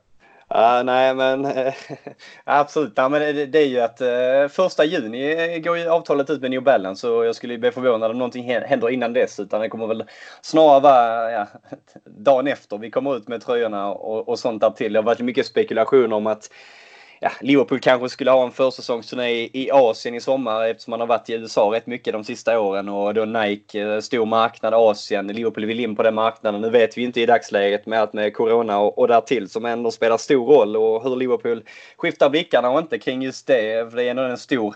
Uh, 0.55 0.83
nej 0.83 1.15
men 1.15 1.45
uh, 1.45 1.73
absolut. 2.43 2.93
Ja, 2.95 3.09
men 3.09 3.21
det, 3.21 3.45
det, 3.45 3.59
är 3.59 3.65
ju 3.65 3.79
att 3.79 4.01
uh, 4.01 4.47
första 4.49 4.85
juni 4.85 5.59
går 5.59 5.77
ju 5.77 5.89
avtalet 5.89 6.29
ut 6.29 6.41
med 6.41 6.51
New 6.51 6.63
Balance 6.63 7.01
så 7.01 7.23
jag 7.23 7.35
skulle 7.35 7.57
bli 7.57 7.71
förvånad 7.71 8.11
om 8.11 8.17
någonting 8.17 8.43
händer 8.43 8.89
innan 8.89 9.13
dess 9.13 9.39
utan 9.39 9.61
det 9.61 9.69
kommer 9.69 9.87
väl 9.87 10.03
snarare 10.41 10.79
vara 10.79 11.31
ja, 11.31 11.47
dagen 12.05 12.47
efter 12.47 12.77
vi 12.77 12.91
kommer 12.91 13.17
ut 13.17 13.27
med 13.27 13.41
tröjorna 13.41 13.91
och, 13.91 14.29
och 14.29 14.39
sånt 14.39 14.61
där 14.61 14.69
till. 14.69 14.93
Det 14.93 14.99
har 14.99 15.03
varit 15.03 15.19
mycket 15.19 15.45
spekulation 15.45 16.13
om 16.13 16.27
att 16.27 16.49
ja, 17.19 17.31
Liverpool 17.41 17.79
kanske 17.79 18.09
skulle 18.09 18.31
ha 18.31 18.45
en 18.45 18.51
försäsongsturné 18.51 19.49
i 19.53 19.69
Asien 19.71 20.15
i 20.15 20.21
sommar 20.21 20.67
eftersom 20.67 20.91
man 20.91 20.99
har 20.99 21.07
varit 21.07 21.29
i 21.29 21.33
USA 21.33 21.71
rätt 21.73 21.87
mycket 21.87 22.13
de 22.13 22.23
sista 22.23 22.59
åren 22.59 22.89
och 22.89 23.13
då 23.13 23.25
Nike, 23.25 23.81
eh, 23.81 23.99
stor 23.99 24.25
marknad, 24.25 24.73
Asien, 24.73 25.27
Liverpool 25.27 25.65
vill 25.65 25.79
in 25.79 25.95
på 25.95 26.03
den 26.03 26.15
marknaden. 26.15 26.61
Nu 26.61 26.69
vet 26.69 26.97
vi 26.97 27.03
inte 27.03 27.21
i 27.21 27.25
dagsläget 27.25 27.85
med 27.85 28.01
allt 28.01 28.13
med 28.13 28.33
Corona 28.33 28.79
och, 28.79 28.97
och 28.97 29.07
därtill 29.07 29.49
som 29.49 29.65
ändå 29.65 29.91
spelar 29.91 30.17
stor 30.17 30.45
roll 30.45 30.75
och 30.75 31.03
hur 31.03 31.15
Liverpool 31.15 31.63
skiftar 31.97 32.29
blickarna 32.29 32.69
och 32.69 32.79
inte 32.79 32.99
kring 32.99 33.21
just 33.21 33.47
det. 33.47 33.89
För 33.89 33.97
det 33.97 34.03
är 34.03 34.09
ändå 34.09 34.23
en 34.23 34.37
stor 34.37 34.75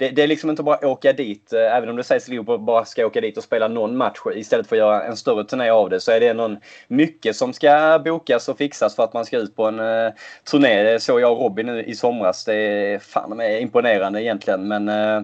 det, 0.00 0.10
det, 0.10 0.22
är 0.22 0.26
liksom 0.26 0.50
inte 0.50 0.62
bara 0.62 0.74
att 0.74 0.84
åka 0.84 1.12
dit, 1.12 1.52
eh, 1.52 1.76
även 1.76 1.88
om 1.88 1.96
det 1.96 2.04
sägs 2.04 2.24
att 2.24 2.28
Liverpool 2.28 2.58
bara 2.58 2.84
ska 2.84 3.06
åka 3.06 3.20
dit 3.20 3.36
och 3.36 3.44
spela 3.44 3.68
någon 3.68 3.96
match 3.96 4.18
istället 4.34 4.66
för 4.66 4.76
att 4.76 4.80
göra 4.80 5.04
en 5.04 5.16
större 5.16 5.44
turné 5.44 5.70
av 5.70 5.90
det, 5.90 6.00
så 6.00 6.12
är 6.12 6.20
det 6.20 6.34
någon 6.34 6.58
mycket 6.88 7.36
som 7.36 7.52
ska 7.52 8.02
bokas 8.04 8.48
och 8.48 8.58
fixas 8.58 8.96
för 8.96 9.04
att 9.04 9.12
man 9.12 9.24
ska 9.24 9.38
ut 9.38 9.56
på 9.56 9.66
en 9.66 9.80
uh, 9.80 10.12
turné. 10.50 10.82
Det 10.82 11.00
såg 11.00 11.20
jag 11.20 11.32
och 11.32 11.42
Robin 11.42 11.66
nu 11.66 11.84
i 11.84 11.94
somras. 11.94 12.44
Det 12.44 12.54
är 12.54 12.98
fan 12.98 13.36
med 13.36 13.62
imponerande 13.62 14.22
egentligen, 14.22 14.68
men 14.68 14.88
uh, 14.88 15.22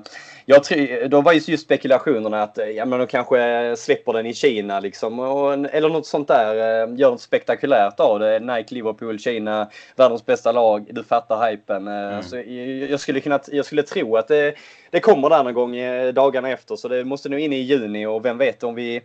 jag 0.49 0.65
tror, 0.65 1.09
då 1.09 1.21
var 1.21 1.33
ju 1.33 1.41
just 1.47 1.65
spekulationerna 1.65 2.43
att 2.43 2.59
ja, 2.77 2.85
men 2.85 2.99
de 2.99 3.07
kanske 3.07 3.75
släpper 3.77 4.13
den 4.13 4.27
i 4.27 4.35
Kina 4.35 4.81
liksom, 4.81 5.19
och, 5.19 5.53
eller 5.53 5.89
något 5.89 6.07
sånt 6.07 6.29
där. 6.29 6.55
Gör 6.97 7.11
något 7.11 7.21
spektakulärt 7.21 8.01
av 8.01 8.19
det. 8.19 8.41
Nike, 8.41 8.75
Liverpool, 8.75 9.19
Kina, 9.19 9.71
världens 9.97 10.27
bästa 10.27 10.53
lag. 10.53 10.87
Du 10.91 11.05
fattar 11.05 11.51
hypen. 11.51 11.89
Mm. 11.89 12.23
Så 12.23 12.37
jag, 12.91 13.01
skulle 13.01 13.21
kunna, 13.21 13.41
jag 13.53 13.65
skulle 13.65 13.83
tro 13.83 14.17
att 14.17 14.29
det, 14.29 14.55
det 14.91 15.01
kommer 15.01 15.31
där 15.31 15.45
någon 15.45 15.55
gång 15.55 15.75
dagarna 16.15 16.51
efter. 16.51 16.77
Så 16.77 16.89
det 16.89 17.05
måste 17.05 17.29
nog 17.29 17.41
in 17.41 17.53
i 17.53 17.57
juni 17.57 18.07
och 18.07 18.25
vem 18.25 18.39
vet 18.39 18.63
om 18.63 18.75
vi 18.75 19.03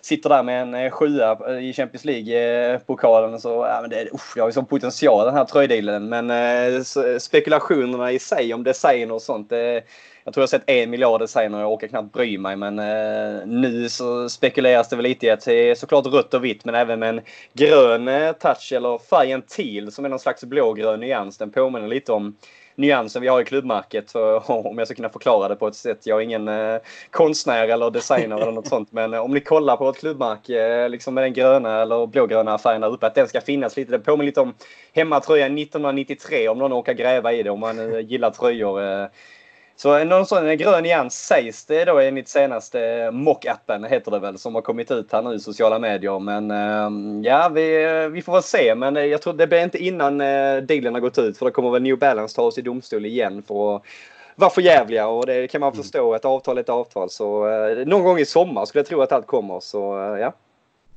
sitter 0.00 0.28
där 0.28 0.42
med 0.42 0.74
en 0.74 0.90
sjua 0.90 1.60
i 1.60 1.72
Champions 1.72 2.04
League-pokalen 2.04 3.40
så 3.40 3.48
ja, 3.48 3.78
men 3.80 3.90
det, 3.90 4.14
usch, 4.14 4.36
jag 4.36 4.42
har 4.42 4.48
ju 4.48 4.52
sån 4.52 4.66
potential 4.66 5.26
den 5.26 5.34
här 5.34 5.44
tröjdealen. 5.44 6.08
Men 6.08 6.30
eh, 6.30 6.82
spekulationerna 7.18 8.12
i 8.12 8.18
sig 8.18 8.54
om 8.54 8.64
design 8.64 9.10
och 9.10 9.22
sånt. 9.22 9.50
Det, 9.50 9.82
jag 10.24 10.34
tror 10.34 10.42
jag 10.42 10.48
sett 10.48 10.70
en 10.70 10.90
miljard 10.90 11.20
designer 11.20 11.58
och 11.58 11.64
jag 11.64 11.72
orkar 11.72 11.88
knappt 11.88 12.12
bry 12.12 12.38
mig. 12.38 12.56
Men 12.56 12.78
eh, 12.78 13.46
nu 13.46 13.88
så 13.88 14.28
spekuleras 14.28 14.88
det 14.88 14.96
väl 14.96 15.02
lite 15.02 15.26
i 15.26 15.30
att 15.30 15.44
det 15.44 15.70
är 15.70 15.74
såklart 15.74 16.06
rött 16.06 16.34
och 16.34 16.44
vitt 16.44 16.64
men 16.64 16.74
även 16.74 16.98
med 16.98 17.08
en 17.08 17.20
grön 17.52 18.08
eh, 18.08 18.32
touch 18.32 18.72
eller 18.72 18.98
färgen 18.98 19.42
teal 19.42 19.92
som 19.92 20.04
är 20.04 20.08
någon 20.08 20.18
slags 20.18 20.44
blågrön 20.44 21.00
nyans. 21.00 21.38
Den 21.38 21.50
påminner 21.50 21.88
lite 21.88 22.12
om 22.12 22.36
nyansen 22.80 23.22
vi 23.22 23.28
har 23.28 23.40
i 23.40 23.44
klubbmärket. 23.44 24.14
Om 24.46 24.78
jag 24.78 24.86
ska 24.86 24.94
kunna 24.94 25.08
förklara 25.08 25.48
det 25.48 25.56
på 25.56 25.68
ett 25.68 25.74
sätt. 25.74 26.06
Jag 26.06 26.18
är 26.18 26.24
ingen 26.24 26.48
eh, 26.48 26.76
konstnär 27.10 27.68
eller 27.68 27.90
designer 27.90 28.40
eller 28.40 28.52
något 28.52 28.68
sånt. 28.68 28.92
Men 28.92 29.14
eh, 29.14 29.20
om 29.20 29.30
ni 29.30 29.40
kollar 29.40 29.76
på 29.76 29.88
ett 29.88 29.98
klubbmärke 29.98 30.66
eh, 30.66 30.88
liksom 30.88 31.14
med 31.14 31.24
den 31.24 31.32
gröna 31.32 31.82
eller 31.82 32.06
blågröna 32.06 32.58
färgen 32.58 32.80
där 32.80 32.92
uppe. 32.92 33.06
Att 33.06 33.14
den 33.14 33.28
ska 33.28 33.40
finnas 33.40 33.76
lite. 33.76 33.92
Det 33.92 33.98
påminner 33.98 34.26
lite 34.26 34.40
om 34.40 34.54
hemmatröjan 34.92 35.58
1993 35.58 36.48
om 36.48 36.58
någon 36.58 36.72
orkar 36.72 36.92
gräva 36.92 37.32
i 37.32 37.42
det. 37.42 37.50
Om 37.50 37.60
man 37.60 37.94
eh, 37.94 38.00
gillar 38.00 38.30
tröjor. 38.30 38.82
Eh, 38.82 39.06
så 39.80 40.04
någon 40.04 40.26
sån 40.26 40.56
grön 40.56 40.82
nyans 40.82 41.26
sägs 41.26 41.64
det 41.64 41.84
då 41.84 41.98
enligt 41.98 42.28
senaste 42.28 43.10
mock-appen 43.10 43.88
heter 43.88 44.10
det 44.10 44.18
väl 44.18 44.38
som 44.38 44.54
har 44.54 44.62
kommit 44.62 44.90
ut 44.90 45.12
här 45.12 45.22
nu 45.22 45.34
i 45.34 45.40
sociala 45.40 45.78
medier. 45.78 46.18
Men 46.18 46.50
ehm, 46.50 47.22
ja, 47.24 47.48
vi, 47.48 48.08
vi 48.12 48.22
får 48.22 48.32
väl 48.32 48.42
se. 48.42 48.74
Men 48.74 49.10
jag 49.10 49.22
tror 49.22 49.32
det 49.32 49.46
blir 49.46 49.62
inte 49.62 49.78
innan 49.78 50.20
eh, 50.20 50.56
dealen 50.56 50.94
har 50.94 51.00
gått 51.00 51.18
ut 51.18 51.38
för 51.38 51.46
då 51.46 51.52
kommer 51.52 51.70
väl 51.70 51.82
New 51.82 51.98
Balance 51.98 52.36
ta 52.36 52.42
oss 52.42 52.58
i 52.58 52.62
domstol 52.62 53.06
igen 53.06 53.42
för 53.42 53.76
att 53.76 53.82
vara 54.36 54.50
för 54.50 54.62
jävliga 54.62 55.06
och 55.06 55.26
det 55.26 55.48
kan 55.48 55.60
man 55.60 55.72
mm. 55.72 55.82
förstå. 55.82 56.14
Ett 56.14 56.24
avtal 56.24 56.56
är 56.56 56.62
ett 56.62 56.68
avtal. 56.68 57.10
Så 57.10 57.48
eh, 57.48 57.86
någon 57.86 58.04
gång 58.04 58.18
i 58.18 58.26
sommar 58.26 58.64
skulle 58.64 58.80
jag 58.80 58.86
tro 58.86 59.00
att 59.00 59.12
allt 59.12 59.26
kommer. 59.26 59.60
Så 59.60 60.14
eh, 60.14 60.20
ja. 60.20 60.32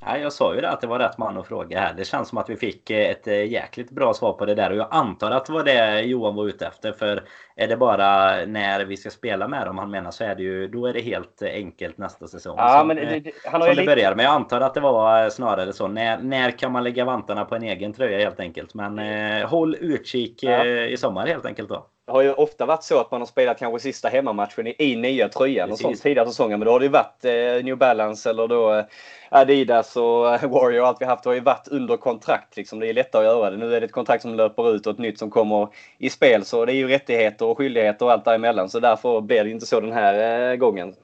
Ja, 0.05 0.17
jag 0.17 0.33
sa 0.33 0.55
ju 0.55 0.61
det 0.61 0.69
att 0.69 0.81
det 0.81 0.87
var 0.87 0.99
rätt 0.99 1.17
man 1.17 1.37
att 1.37 1.47
fråga 1.47 1.79
här. 1.79 1.93
Det 1.93 2.05
känns 2.05 2.29
som 2.29 2.37
att 2.37 2.49
vi 2.49 2.55
fick 2.55 2.89
ett 2.89 3.27
jäkligt 3.27 3.91
bra 3.91 4.13
svar 4.13 4.33
på 4.33 4.45
det 4.45 4.55
där 4.55 4.69
och 4.69 4.77
jag 4.77 4.87
antar 4.91 5.31
att 5.31 5.45
det 5.45 5.53
var 5.53 5.63
det 5.63 6.01
Johan 6.01 6.35
var 6.35 6.47
ute 6.47 6.65
efter. 6.67 6.91
För 6.91 7.23
är 7.55 7.67
det 7.67 7.77
bara 7.77 8.45
när 8.45 8.85
vi 8.85 8.97
ska 8.97 9.09
spela 9.09 9.47
med 9.47 9.65
dem 9.65 9.77
han 9.77 9.91
menar 9.91 10.11
så 10.11 10.23
är 10.23 10.35
det 10.35 10.43
ju 10.43 10.67
då 10.67 10.85
är 10.85 10.93
det 10.93 11.01
helt 11.01 11.41
enkelt 11.41 11.97
nästa 11.97 12.27
säsong. 12.27 12.55
Ja, 12.57 12.79
som, 12.79 12.87
men 12.87 12.97
det, 12.97 13.19
det, 13.19 13.31
han 13.45 13.61
har 13.61 13.67
som 13.67 13.75
det 13.75 13.85
börjar. 13.85 14.15
Men 14.15 14.25
jag 14.25 14.33
antar 14.33 14.61
att 14.61 14.73
det 14.73 14.79
var 14.79 15.29
snarare 15.29 15.73
så. 15.73 15.87
När, 15.87 16.17
när 16.17 16.51
kan 16.51 16.71
man 16.71 16.83
lägga 16.83 17.05
vantarna 17.05 17.45
på 17.45 17.55
en 17.55 17.63
egen 17.63 17.93
tröja 17.93 18.17
helt 18.17 18.39
enkelt. 18.39 18.73
Men 18.73 18.99
eh, 18.99 19.47
håll 19.49 19.75
utkik 19.75 20.43
ja. 20.43 20.65
eh, 20.65 20.87
i 20.87 20.97
sommar 20.97 21.27
helt 21.27 21.45
enkelt 21.45 21.69
då. 21.69 21.87
Det 22.05 22.11
har 22.11 22.21
ju 22.21 22.33
ofta 22.33 22.65
varit 22.65 22.83
så 22.83 22.99
att 22.99 23.11
man 23.11 23.21
har 23.21 23.25
spelat 23.25 23.59
kanske 23.59 23.79
sista 23.79 24.09
hemmamatchen 24.09 24.67
i, 24.67 24.75
i 24.77 24.95
nya 24.95 25.29
tröjan 25.29 25.71
och 25.71 25.79
sånt 25.79 26.01
tidigare 26.01 26.27
säsonger. 26.27 26.57
Men 26.57 26.65
då 26.65 26.71
har 26.71 26.79
det 26.79 26.85
ju 26.85 26.91
varit 26.91 27.25
eh, 27.25 27.65
New 27.65 27.77
Balance 27.77 28.29
eller 28.29 28.47
då 28.47 28.73
eh, 28.73 28.85
Adidas 29.29 29.95
och 29.95 30.35
eh, 30.35 30.49
Warrior 30.49 30.81
och 30.81 30.87
allt 30.87 31.01
vi 31.01 31.05
haft 31.05 31.25
har 31.25 31.33
ju 31.33 31.39
varit 31.39 31.67
under 31.67 31.97
kontrakt. 31.97 32.57
Liksom. 32.57 32.79
Det 32.79 32.87
är 32.87 32.93
lättare 32.93 33.27
att 33.27 33.33
göra 33.33 33.49
det. 33.49 33.57
Nu 33.57 33.75
är 33.75 33.81
det 33.81 33.85
ett 33.85 33.91
kontrakt 33.91 34.21
som 34.21 34.35
löper 34.35 34.75
ut 34.75 34.87
och 34.87 34.93
ett 34.93 34.99
nytt 34.99 35.19
som 35.19 35.29
kommer 35.31 35.67
i 35.97 36.09
spel. 36.09 36.45
Så 36.45 36.65
det 36.65 36.73
är 36.73 36.75
ju 36.75 36.87
rättigheter 36.87 37.45
och 37.45 37.57
skyldigheter 37.57 38.05
och 38.05 38.11
allt 38.11 38.25
däremellan. 38.25 38.69
Så 38.69 38.79
därför 38.79 39.21
blir 39.21 39.43
det 39.43 39.49
inte 39.49 39.65
så 39.65 39.79
den 39.79 39.93
här 39.93 40.51
eh, 40.51 40.55
gången. 40.55 40.95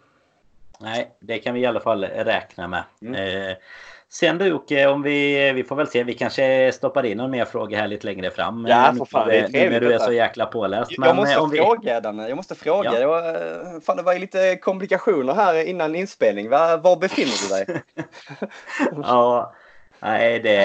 Nej, 0.79 1.11
det 1.19 1.37
kan 1.37 1.53
vi 1.53 1.59
i 1.59 1.65
alla 1.65 1.79
fall 1.79 2.03
räkna 2.03 2.67
med. 2.67 2.83
Mm. 3.01 3.55
Eh, 4.09 4.11
Sen 4.11 4.37
du 4.37 4.47
Jocke, 4.47 4.87
om 4.87 5.01
vi, 5.01 5.51
vi 5.51 5.63
får 5.63 5.75
väl 5.75 5.87
se. 5.87 6.03
Vi 6.03 6.13
kanske 6.13 6.71
stoppar 6.73 7.05
in 7.05 7.17
någon 7.17 7.31
mer 7.31 7.45
fråga 7.45 7.77
här 7.77 7.87
lite 7.87 8.05
längre 8.07 8.31
fram. 8.31 8.65
Ja, 8.69 8.93
för 8.97 9.05
fan. 9.05 9.27
Det 9.27 9.37
är 9.37 9.47
trevligt. 9.47 9.71
När 9.71 9.89
du 9.89 9.93
är 9.93 9.99
så 9.99 10.11
jäkla 10.11 10.45
påläst. 10.45 10.91
Jag 10.91 11.15
måste 11.15 11.39
om 11.39 11.51
fråga 11.51 11.95
vi... 11.95 12.01
Danne. 12.01 12.27
Jag 12.29 12.35
måste 12.35 12.55
fråga. 12.55 12.99
Ja. 12.99 13.23
Jag, 13.23 13.83
fan, 13.83 13.97
det 13.97 14.03
var 14.03 14.13
ju 14.13 14.19
lite 14.19 14.55
komplikationer 14.55 15.33
här 15.33 15.63
innan 15.63 15.95
inspelning. 15.95 16.49
Var, 16.49 16.77
var 16.77 16.95
befinner 16.95 17.65
du 17.65 17.73
dig? 17.73 17.81
ja, 19.03 19.53
nej 19.99 20.39
det... 20.39 20.57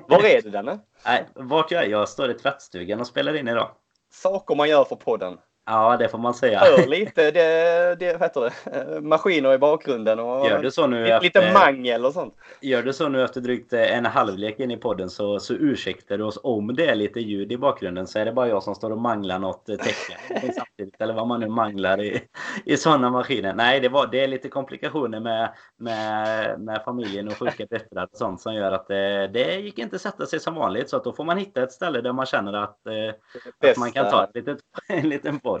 var 0.08 0.24
är 0.24 0.42
du 0.42 0.50
Danne? 0.50 0.78
Nej, 1.06 1.24
vart 1.34 1.70
jag 1.70 1.84
är? 1.84 1.88
Jag 1.88 2.08
står 2.08 2.30
i 2.30 2.34
tvättstugan 2.34 3.00
och 3.00 3.06
spelar 3.06 3.36
in 3.36 3.48
idag. 3.48 3.70
Saker 4.12 4.54
man 4.54 4.68
gör 4.68 4.84
för 4.84 4.96
podden. 4.96 5.38
Ja, 5.64 5.96
det 5.96 6.08
får 6.08 6.18
man 6.18 6.34
säga. 6.34 6.58
Hör 6.58 6.86
lite, 6.86 7.30
det, 7.30 7.96
det, 7.98 8.20
heter 8.20 8.52
det, 8.64 9.00
maskiner 9.00 9.54
i 9.54 9.58
bakgrunden 9.58 10.18
och 10.18 10.48
gör 10.48 10.62
du 10.62 10.70
så 10.70 10.86
nu 10.86 11.04
lite, 11.04 11.20
lite 11.20 11.52
mangel 11.52 12.04
och 12.04 12.12
sånt. 12.12 12.34
Gör 12.60 12.82
du 12.82 12.92
så 12.92 13.08
nu 13.08 13.24
efter 13.24 13.40
drygt 13.40 13.72
en 13.72 14.06
halvlek 14.06 14.60
in 14.60 14.70
i 14.70 14.76
podden 14.76 15.10
så, 15.10 15.40
så 15.40 15.54
ursäktar 15.54 16.18
du 16.18 16.24
oss 16.24 16.38
om 16.42 16.74
det 16.74 16.86
är 16.86 16.94
lite 16.94 17.20
ljud 17.20 17.52
i 17.52 17.56
bakgrunden 17.56 18.06
så 18.06 18.18
är 18.18 18.24
det 18.24 18.32
bara 18.32 18.48
jag 18.48 18.62
som 18.62 18.74
står 18.74 18.90
och 18.90 18.98
manglar 18.98 19.38
något 19.38 19.66
täcke 19.66 20.18
samtidigt 20.54 21.00
eller 21.00 21.14
vad 21.14 21.26
man 21.26 21.40
nu 21.40 21.48
manglar 21.48 22.02
i, 22.02 22.22
i 22.64 22.76
sådana 22.76 23.10
maskiner. 23.10 23.54
Nej, 23.54 23.80
det, 23.80 23.88
var, 23.88 24.06
det 24.06 24.20
är 24.20 24.28
lite 24.28 24.48
komplikationer 24.48 25.20
med, 25.20 25.54
med, 25.78 26.60
med 26.60 26.82
familjen 26.84 27.28
och 27.28 27.38
sjuka 27.38 27.66
döttrar 27.66 28.04
och 28.12 28.18
sånt 28.18 28.40
som 28.40 28.54
gör 28.54 28.72
att 28.72 28.88
det, 28.88 29.26
det 29.26 29.54
gick 29.54 29.78
inte 29.78 29.98
sätta 29.98 30.26
sig 30.26 30.40
som 30.40 30.54
vanligt 30.54 30.90
så 30.90 30.96
att 30.96 31.04
då 31.04 31.12
får 31.12 31.24
man 31.24 31.38
hitta 31.38 31.62
ett 31.62 31.72
ställe 31.72 32.00
där 32.00 32.12
man 32.12 32.26
känner 32.26 32.52
att, 32.52 32.86
eh, 32.86 33.70
att 33.70 33.76
man 33.76 33.92
kan 33.92 34.10
ta 34.10 34.24
ett 34.24 34.34
litet, 34.34 34.58
en 34.88 35.08
liten 35.08 35.40
podd. 35.40 35.51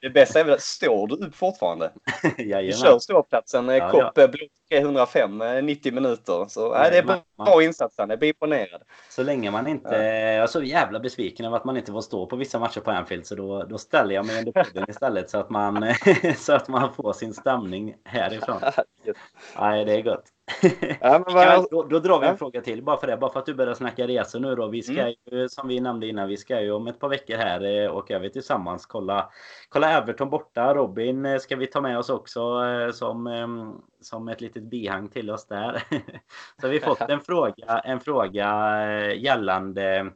Det 0.00 0.10
bästa 0.10 0.40
är 0.40 0.44
väl, 0.44 0.60
står 0.60 1.06
du 1.06 1.14
upp 1.14 1.34
fortfarande? 1.34 1.92
du 2.36 2.72
kör 2.72 2.98
ståplatsen, 2.98 3.68
ja, 3.68 3.90
kopp 3.90 4.12
ja. 4.14 4.28
blå 4.28 4.46
305, 4.70 5.42
90 5.62 5.92
minuter. 5.92 6.46
Så 6.48 6.74
nej, 6.74 6.90
det 6.90 6.98
är 6.98 7.02
bra, 7.02 7.22
bra 7.36 7.62
insats, 7.62 7.94
jag 7.98 8.18
blir 8.18 8.28
imponerad. 8.28 8.82
Så 9.08 9.22
länge 9.22 9.50
man 9.50 9.66
inte... 9.66 9.94
Ja. 9.94 10.02
Jag 10.02 10.42
är 10.42 10.46
så 10.46 10.62
jävla 10.62 11.00
besviken 11.00 11.46
över 11.46 11.56
att 11.56 11.64
man 11.64 11.76
inte 11.76 11.92
får 11.92 12.00
stå 12.00 12.26
på 12.26 12.36
vissa 12.36 12.58
matcher 12.58 12.80
på 12.80 12.90
Anfield, 12.90 13.26
så 13.26 13.34
då, 13.34 13.64
då 13.64 13.78
ställer 13.78 14.14
jag 14.14 14.26
mig 14.26 14.38
under 14.38 14.52
podden 14.52 14.84
istället 14.88 15.30
så 15.30 15.38
att, 15.38 15.50
man, 15.50 15.94
så 16.36 16.52
att 16.52 16.68
man 16.68 16.94
får 16.94 17.12
sin 17.12 17.34
stämning 17.34 17.94
härifrån. 18.04 18.60
Nej, 19.58 19.84
det 19.84 19.92
är 19.92 20.02
gott. 20.02 20.33
ja, 21.00 21.24
vad... 21.26 21.66
då, 21.70 21.82
då, 21.82 21.98
drar 21.98 22.20
vi 22.20 22.26
en 22.26 22.32
ja. 22.32 22.36
fråga 22.36 22.60
till 22.60 22.82
bara 22.82 22.96
för 22.96 23.06
det. 23.06 23.16
Bara 23.16 23.32
för 23.32 23.40
att 23.40 23.46
du 23.46 23.54
börjar 23.54 23.74
snacka 23.74 24.06
resor 24.06 24.40
nu 24.40 24.54
då. 24.54 24.68
Vi 24.68 24.82
ska 24.82 25.00
mm. 25.00 25.14
ju, 25.30 25.48
som 25.48 25.68
vi 25.68 25.80
nämnde 25.80 26.06
innan, 26.06 26.28
vi 26.28 26.36
ska 26.36 26.60
ju 26.60 26.72
om 26.72 26.86
ett 26.86 27.00
par 27.00 27.08
veckor 27.08 27.36
här 27.36 27.84
eh, 27.84 27.96
åka 27.96 28.16
över 28.16 28.28
tillsammans. 28.28 28.86
Kolla, 28.86 29.30
kolla 29.68 29.90
Everton 29.90 30.30
borta. 30.30 30.74
Robin 30.74 31.26
eh, 31.26 31.38
ska 31.38 31.56
vi 31.56 31.66
ta 31.66 31.80
med 31.80 31.98
oss 31.98 32.10
också 32.10 32.64
eh, 32.64 32.90
som, 32.92 33.82
som 34.00 34.28
ett 34.28 34.40
litet 34.40 34.62
bihang 34.62 35.08
till 35.08 35.30
oss 35.30 35.46
där. 35.46 35.82
Så 36.60 36.68
vi 36.68 36.80
fått 36.80 37.00
en 37.08 37.20
fråga, 37.20 37.78
en 37.84 38.00
fråga 38.00 39.14
gällande 39.14 40.10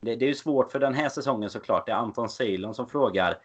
det, 0.00 0.16
det 0.16 0.24
är 0.24 0.28
ju 0.28 0.34
svårt 0.34 0.72
för 0.72 0.78
den 0.78 0.94
här 0.94 1.08
säsongen 1.08 1.50
såklart. 1.50 1.86
Det 1.86 1.92
är 1.92 1.96
Anton 1.96 2.28
Ceylon 2.28 2.74
som 2.74 2.88
frågar. 2.88 3.38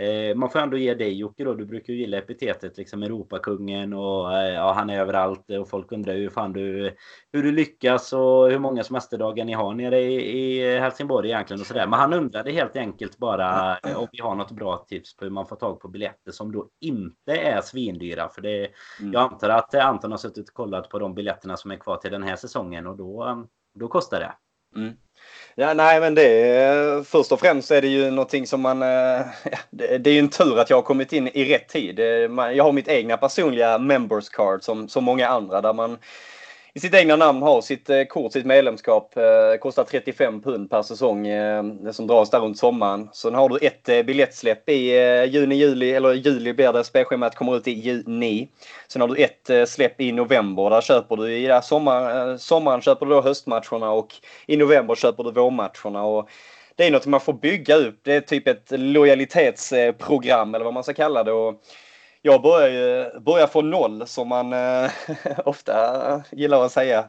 Eh, 0.00 0.36
man 0.36 0.50
får 0.50 0.58
ändå 0.58 0.76
ge 0.76 0.94
dig 0.94 1.18
Jocke 1.18 1.44
då. 1.44 1.54
Du 1.54 1.66
brukar 1.66 1.92
ju 1.92 1.98
gilla 1.98 2.18
epitetet 2.18 2.76
liksom 2.76 3.02
Europakungen 3.02 3.92
och 3.92 4.38
eh, 4.38 4.54
ja, 4.54 4.72
han 4.72 4.90
är 4.90 5.00
överallt 5.00 5.50
och 5.50 5.68
folk 5.68 5.92
undrar 5.92 6.14
hur 6.14 6.28
fan 6.28 6.52
du 6.52 6.96
hur 7.32 7.42
du 7.42 7.52
lyckas 7.52 8.12
och 8.12 8.50
hur 8.50 8.58
många 8.58 8.84
semesterdagar 8.84 9.44
ni 9.44 9.52
har 9.52 9.74
nere 9.74 10.00
i, 10.00 10.38
i 10.38 10.78
Helsingborg 10.78 11.28
egentligen 11.28 11.60
och 11.60 11.66
sådär. 11.66 11.86
Men 11.86 11.98
han 11.98 12.12
undrade 12.12 12.52
helt 12.52 12.76
enkelt 12.76 13.18
bara 13.18 13.78
eh, 13.78 13.96
om 13.96 14.08
vi 14.12 14.20
har 14.20 14.34
något 14.34 14.50
bra 14.50 14.86
tips 14.88 15.16
på 15.16 15.24
hur 15.24 15.32
man 15.32 15.46
får 15.46 15.56
tag 15.56 15.80
på 15.80 15.88
biljetter 15.88 16.32
som 16.32 16.52
då 16.52 16.68
inte 16.80 17.32
är 17.32 17.60
svindyra. 17.60 18.28
För 18.28 18.42
det, 18.42 18.68
mm. 19.00 19.12
jag 19.12 19.22
antar 19.22 19.48
att 19.48 19.74
Anton 19.74 20.10
har 20.10 20.18
suttit 20.18 20.48
och 20.48 20.54
kollat 20.54 20.88
på 20.88 20.98
de 20.98 21.14
biljetterna 21.14 21.56
som 21.56 21.70
är 21.70 21.76
kvar 21.76 21.96
till 21.96 22.12
den 22.12 22.22
här 22.22 22.36
säsongen 22.36 22.86
och 22.86 22.96
då, 22.96 23.44
då 23.78 23.88
kostar 23.88 24.20
det. 24.20 24.32
Mm. 24.76 24.94
Ja, 25.54 25.74
nej, 25.74 26.00
men 26.00 26.14
det 26.14 27.06
först 27.08 27.32
och 27.32 27.40
främst 27.40 27.70
är 27.70 27.82
det 27.82 27.88
ju 27.88 28.10
någonting 28.10 28.46
som 28.46 28.60
man... 28.60 28.82
Eh, 28.82 28.88
ja, 29.44 29.58
det, 29.70 29.98
det 29.98 30.10
är 30.10 30.14
ju 30.14 30.18
en 30.18 30.28
tur 30.28 30.58
att 30.58 30.70
jag 30.70 30.76
har 30.76 30.82
kommit 30.82 31.12
in 31.12 31.28
i 31.28 31.54
rätt 31.54 31.68
tid. 31.68 31.98
Eh, 31.98 32.06
jag 32.52 32.64
har 32.64 32.72
mitt 32.72 32.88
egna 32.88 33.16
personliga 33.16 33.78
members 33.78 34.28
card 34.28 34.62
som, 34.62 34.88
som 34.88 35.04
många 35.04 35.28
andra 35.28 35.60
där 35.60 35.72
man 35.72 35.98
i 36.74 36.80
sitt 36.80 36.94
egna 36.94 37.16
namn 37.16 37.42
har 37.42 37.60
sitt 37.60 37.90
eh, 37.90 38.04
kort, 38.04 38.32
sitt 38.32 38.46
medlemskap. 38.46 39.16
Eh, 39.16 39.58
kostar 39.60 39.84
35 39.84 40.42
pund 40.42 40.70
per 40.70 40.82
säsong 40.82 41.26
eh, 41.26 41.64
som 41.90 42.06
dras 42.06 42.30
där 42.30 42.40
runt 42.40 42.58
sommaren. 42.58 43.08
Sen 43.12 43.34
har 43.34 43.48
du 43.48 43.66
ett 43.66 43.88
eh, 43.88 44.02
biljettsläpp 44.02 44.68
i 44.68 44.96
eh, 44.98 45.24
juni, 45.24 45.54
juli, 45.54 45.92
eller 45.92 46.12
juli 46.12 46.52
blir 46.52 46.72
det. 46.72 46.84
Spelschemat 46.84 47.34
kommer 47.34 47.56
ut 47.56 47.68
i 47.68 47.70
juni. 47.70 48.48
Sen 48.88 49.00
har 49.00 49.08
du 49.08 49.16
ett 49.16 49.50
eh, 49.50 49.64
släpp 49.64 50.00
i 50.00 50.12
november. 50.12 50.70
Där 50.70 50.80
köper 50.80 51.16
du 51.16 51.32
i 51.32 51.60
sommar, 51.62 52.30
eh, 52.30 52.36
sommaren 52.36 52.80
köper 52.80 53.06
du 53.06 53.12
då 53.12 53.20
höstmatcherna 53.20 53.90
och 53.90 54.14
i 54.46 54.56
november 54.56 54.94
köper 54.94 55.24
du 55.24 55.32
vårmatcherna. 55.32 56.04
Och 56.04 56.28
det 56.76 56.86
är 56.86 56.90
något 56.90 57.06
man 57.06 57.20
får 57.20 57.32
bygga 57.32 57.76
upp. 57.76 57.98
Det 58.02 58.12
är 58.12 58.20
typ 58.20 58.48
ett 58.48 58.70
lojalitetsprogram 58.70 60.48
eh, 60.48 60.54
eller 60.54 60.64
vad 60.64 60.74
man 60.74 60.84
ska 60.84 60.92
kalla 60.94 61.24
det. 61.24 61.32
Och 61.32 61.62
jag 62.22 62.42
börjar 62.42 62.68
ju 62.68 63.20
börjar 63.20 63.46
från 63.46 63.70
noll 63.70 64.06
som 64.06 64.28
man 64.28 64.52
eh, 64.52 64.90
ofta 65.44 66.22
gillar 66.30 66.64
att 66.64 66.72
säga. 66.72 67.04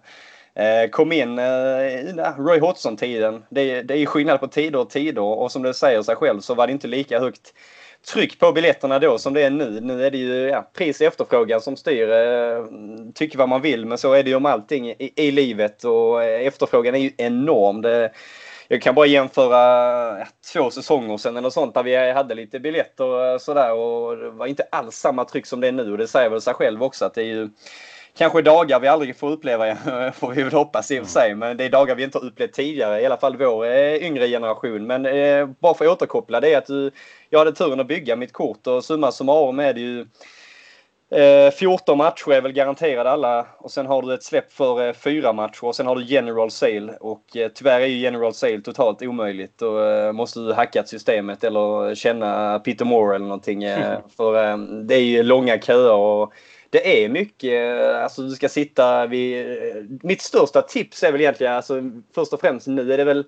Eh, 0.56 0.90
kom 0.90 1.12
in 1.12 1.40
eh, 1.40 2.38
Roy 2.38 2.60
Hodgson-tiden. 2.60 3.44
Det, 3.50 3.82
det 3.82 3.98
är 3.98 4.06
skillnad 4.06 4.40
på 4.40 4.48
tider 4.48 4.80
och 4.80 4.90
tider 4.90 5.22
och 5.22 5.52
som 5.52 5.64
det 5.64 5.74
säger 5.74 6.02
sig 6.02 6.16
själv 6.16 6.40
så 6.40 6.54
var 6.54 6.68
det 6.68 6.74
inte 6.74 6.88
lika 6.88 7.20
högt 7.20 7.54
tryck 8.14 8.40
på 8.40 8.52
biljetterna 8.52 9.00
då 9.00 9.18
som 9.18 9.34
det 9.34 9.42
är 9.42 9.50
nu. 9.50 9.80
Nu 9.82 10.06
är 10.06 10.12
det 10.12 10.18
ju 10.18 10.34
ja, 10.34 10.70
pris 10.74 11.02
och 11.02 11.08
efterfrågan 11.08 11.62
som 11.62 11.78
styr. 11.78 12.10
Eh, 12.10 12.66
tycker 13.14 13.38
vad 13.38 13.50
man 13.50 13.62
vill 13.62 13.86
men 13.86 13.98
så 13.98 14.14
är 14.14 14.24
det 14.24 14.30
ju 14.30 14.36
om 14.36 14.46
allting 14.46 14.90
i, 14.90 15.14
i 15.16 15.32
livet 15.32 15.84
och 15.84 16.24
eh, 16.24 16.48
efterfrågan 16.48 16.96
är 16.96 17.00
ju 17.00 17.12
enorm. 17.18 17.82
Det, 17.82 18.12
jag 18.68 18.82
kan 18.82 18.96
bara 18.96 19.06
jämföra 19.06 20.28
två 20.54 20.72
säsonger 20.72 21.18
sedan 21.18 21.38
eller 21.38 21.50
sånt 21.50 21.74
där 21.74 21.84
vi 21.84 22.12
hade 22.12 22.36
lite 22.36 22.60
biljetter 22.60 23.06
och 23.06 23.42
sådär. 23.42 23.74
Och 23.74 24.18
det 24.18 24.30
var 24.30 24.48
inte 24.48 24.64
alls 24.72 24.96
samma 24.96 25.26
tryck 25.26 25.46
som 25.46 25.62
det 25.62 25.68
är 25.68 25.72
nu. 25.72 25.92
Och 25.92 25.98
det 25.98 26.08
säger 26.08 26.30
väl 26.30 26.42
sig 26.42 26.54
själv 26.54 26.84
också 26.84 27.06
att 27.06 27.14
det 27.14 27.22
är 27.22 27.26
ju 27.26 27.50
kanske 28.18 28.42
dagar 28.42 28.80
vi 28.80 28.88
aldrig 28.88 29.18
får 29.18 29.32
uppleva, 29.32 29.76
får 30.16 30.32
vi 30.32 30.44
väl 30.44 30.54
hoppas 30.54 30.92
i 30.92 31.00
och 31.00 31.04
för 31.04 31.12
sig, 31.12 31.36
men 31.36 31.58
det 31.58 31.66
är 31.66 31.70
dagar 31.70 31.96
vi 31.96 32.04
inte 32.04 32.18
har 32.18 32.26
upplevt 32.26 32.54
tidigare, 32.54 33.02
i 33.02 33.06
alla 33.06 33.18
fall 33.18 33.38
vår 33.38 33.66
eh, 33.66 33.96
yngre 33.96 34.28
generation. 34.28 34.88
Men 34.88 35.06
eh, 35.06 35.48
bara 35.60 35.74
för 35.74 35.86
att 35.86 35.92
återkoppla 35.92 36.40
det 36.40 36.54
är 36.54 36.58
att 36.58 36.68
du, 36.68 36.92
jag 37.30 37.40
hade 37.40 37.52
turen 37.52 37.80
att 37.80 37.88
bygga 37.88 38.16
mitt 38.16 38.34
kort 38.34 38.68
och 38.68 38.86
summa 38.86 39.12
summarum 39.12 39.60
är 39.60 39.74
det 39.74 39.82
ju 39.82 40.06
14 41.54 41.94
eh, 41.94 41.98
matcher 41.98 42.32
är 42.32 42.42
väl 42.42 42.52
garanterade 42.52 43.10
alla 43.10 43.48
och 43.58 43.72
sen 43.72 43.86
har 43.86 44.02
du 44.02 44.14
ett 44.14 44.24
släpp 44.24 44.54
för 44.54 44.88
eh, 44.88 44.94
fyra 44.94 45.34
matcher 45.34 45.64
och 45.64 45.76
sen 45.76 45.88
har 45.88 45.96
du 45.96 46.04
general 46.04 46.52
sale 46.52 46.94
och 47.00 47.38
eh, 47.38 47.52
tyvärr 47.56 47.82
är 47.82 47.86
ju 47.86 47.98
general 47.98 48.34
sale 48.34 48.62
totalt 48.62 49.02
omöjligt. 49.02 49.58
Då 49.58 50.14
måste 50.14 50.40
du 50.40 50.54
hacka 50.54 50.84
systemet 50.84 51.44
eller 51.44 51.96
känna 51.96 52.60
Peter 52.60 52.86
Moore 52.86 53.16
eller 53.16 53.26
någonting. 53.26 53.62
för 54.18 54.58
det 54.84 54.96
är 54.96 55.00
ju 55.00 55.24
långa 55.24 55.62
köer 55.62 55.94
och 55.94 56.34
det 56.70 57.04
är 57.04 57.10
mycket, 57.10 57.80
alltså 57.96 58.22
du 58.22 58.32
ska 58.32 58.50
sitta 58.50 59.08
vid... 59.08 59.48
Mitt 60.04 60.22
största 60.22 60.62
tips 60.62 61.04
är 61.04 61.12
väl 61.12 61.22
egentligen, 61.22 61.54
alltså 61.54 61.82
först 62.16 62.34
och 62.34 62.42
främst 62.42 62.68
nu 62.68 62.94
är 62.94 62.98
det 62.98 63.04
väl 63.04 63.26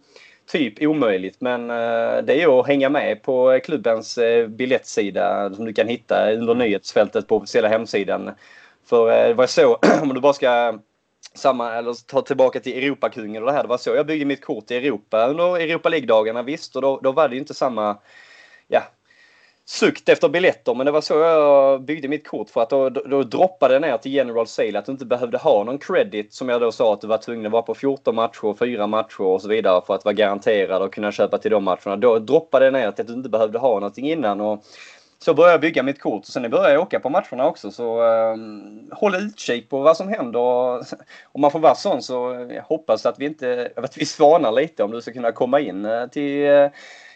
typ 0.48 0.82
omöjligt. 0.82 1.41
Men 1.41 1.70
eh, 1.70 2.24
det 2.24 2.41
är 2.41 2.60
att 2.60 2.68
hänga 2.68 2.89
med 2.89 3.24
på 3.24 3.60
klubbens 3.64 4.18
eh, 4.18 4.48
biljettsida 4.48 5.54
som 5.54 5.66
du 5.66 5.74
kan 5.74 5.88
hitta 5.88 6.32
under 6.32 6.54
mm. 6.54 6.58
nyhetsfältet 6.58 7.28
på 7.28 7.38
officiella 7.38 7.68
hemsidan. 7.68 8.32
För 8.86 9.12
eh, 9.12 9.28
det 9.28 9.34
var 9.34 9.48
så, 9.48 9.76
om 10.02 10.14
du 10.14 10.22
bara 10.22 10.34
ska 10.34 10.80
samma, 11.34 11.74
eller 11.74 12.08
ta 12.08 12.22
tillbaka 12.22 12.60
till 12.60 12.84
Europakungen 12.84 13.43
och 13.43 13.48
det 13.48 13.56
här. 13.56 13.64
Det 13.64 13.70
var 13.70 13.78
så 13.78 13.89
jag 13.89 14.06
byggde 14.06 14.26
mitt 14.26 14.46
kort 14.46 14.72
i 14.72 14.76
Europa 14.76 15.28
under 15.28 15.60
Europa 15.60 15.89
League-dagarna 15.89 16.43
visst. 16.43 16.76
Och 16.76 16.82
då, 16.82 17.00
då 17.04 17.12
var 17.12 17.30
det 17.30 17.36
ju 17.36 17.41
inte 17.41 17.54
samma, 17.54 17.98
ja, 18.68 18.82
sukt 19.68 20.09
efter 20.09 20.30
biljetter 20.30 20.74
men 20.74 20.86
det 20.86 20.91
var 20.91 21.01
så 21.01 21.13
jag 21.13 21.82
byggde 21.82 22.07
mitt 22.07 22.28
kort 22.28 22.49
för 22.49 22.61
att 22.61 22.70
då, 22.70 22.89
då, 22.89 23.01
då 23.01 23.24
droppade 23.24 23.74
det 23.74 23.80
ner 23.80 23.97
till 23.97 24.13
general 24.13 24.47
sale 24.47 24.80
att 24.80 24.86
du 24.86 24.91
inte 24.91 25.05
behövde 25.05 25.38
ha 25.38 25.63
någon 25.63 25.78
credit 25.78 26.34
som 26.34 26.49
jag 26.49 26.61
då 26.61 26.72
sa 26.72 26.93
att 26.93 27.01
du 27.01 27.07
var 27.07 27.18
tvungen 27.18 27.45
att 27.45 27.51
vara 27.51 27.61
på 27.61 27.76
14 27.76 28.16
matcher, 28.16 28.55
4 28.59 28.88
matcher 28.88 29.22
och 29.22 29.41
så 29.41 29.47
vidare 29.47 29.82
för 29.88 29.95
att 29.95 30.05
vara 30.05 30.13
garanterad 30.13 30.82
och 30.82 30.93
kunna 30.93 31.11
köpa 31.11 31.38
till 31.38 31.51
de 31.51 31.63
matcherna. 31.63 31.95
Då 31.95 32.20
droppade 32.20 32.66
det 32.66 32.72
ner 32.72 32.91
till 32.91 33.01
att 33.01 33.07
du 33.07 33.13
inte 33.13 33.30
behövde 33.30 33.59
ha 33.59 33.74
någonting 33.74 34.11
innan 34.11 34.41
och 34.41 34.63
så 35.20 35.34
började 35.34 35.53
jag 35.53 35.61
bygga 35.61 35.84
mitt 35.84 36.01
kort 36.01 36.22
och 36.22 36.28
sen 36.28 36.49
började 36.49 36.74
jag 36.74 36.82
åka 36.82 36.99
på 36.99 37.09
matcherna 37.09 37.47
också 37.47 37.72
så 37.72 38.03
eh, 38.03 38.36
håll 38.91 39.16
utkik 39.16 39.70
på 39.70 39.80
vad 39.80 39.97
som 39.97 40.09
händer. 40.09 40.39
Om 41.32 41.41
man 41.41 41.51
får 41.51 41.59
vara 41.59 41.76
sån 41.76 42.01
så 42.01 42.34
eh, 42.34 42.55
jag 42.55 42.63
hoppas 42.63 43.05
att 43.05 43.20
vi 43.20 43.26
inte, 43.26 43.72
att 43.76 43.97
vi 43.97 44.05
svanar 44.05 44.51
lite 44.51 44.84
om 44.84 44.91
du 44.91 45.01
ska 45.01 45.13
kunna 45.13 45.32
komma 45.32 45.59
in 45.59 45.86
eh, 45.86 46.07
till 46.07 46.45
eh, 46.45 46.68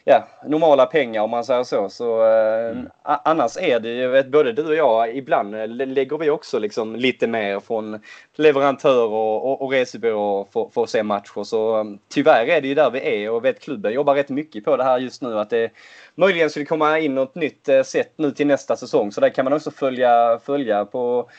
ja, 0.09 0.27
normala 0.43 0.85
pengar 0.85 1.21
om 1.21 1.29
man 1.29 1.43
säger 1.43 1.63
så. 1.63 1.89
så 1.89 2.25
eh, 2.25 2.71
mm. 2.71 2.89
Annars 3.03 3.57
är 3.57 3.79
det 3.79 3.89
ju, 3.89 4.23
både 4.23 4.53
du 4.53 4.67
och 4.67 4.75
jag, 4.75 5.15
ibland 5.15 5.77
lägger 5.93 6.17
vi 6.17 6.29
också 6.29 6.59
liksom 6.59 6.95
lite 6.95 7.27
mer 7.27 7.59
från 7.59 7.99
leverantörer 8.35 9.09
och, 9.09 9.51
och, 9.51 9.61
och 9.61 9.71
resebyråer 9.71 10.45
för, 10.53 10.69
för 10.73 10.83
att 10.83 10.89
se 10.89 11.03
matcher. 11.03 11.43
Så 11.43 11.85
tyvärr 12.09 12.45
är 12.45 12.61
det 12.61 12.67
ju 12.67 12.75
där 12.75 12.91
vi 12.91 13.23
är 13.23 13.29
och 13.29 13.45
vet 13.45 13.59
klubben 13.59 13.93
jobbar 13.93 14.15
rätt 14.15 14.29
mycket 14.29 14.65
på 14.65 14.77
det 14.77 14.83
här 14.83 14.99
just 14.99 15.21
nu. 15.21 15.39
Att 15.39 15.49
det 15.49 15.71
möjligen 16.15 16.49
skulle 16.49 16.65
komma 16.65 16.99
in 16.99 17.15
något 17.15 17.35
nytt 17.35 17.69
eh, 17.69 17.83
sätt 17.83 18.13
nu 18.15 18.31
till 18.31 18.47
nästa 18.47 18.75
säsong. 18.75 19.11
Så 19.11 19.21
det 19.21 19.29
kan 19.29 19.45
man 19.45 19.53
också 19.53 19.71
följa, 19.71 20.39
följa 20.45 20.85
på 20.85 21.29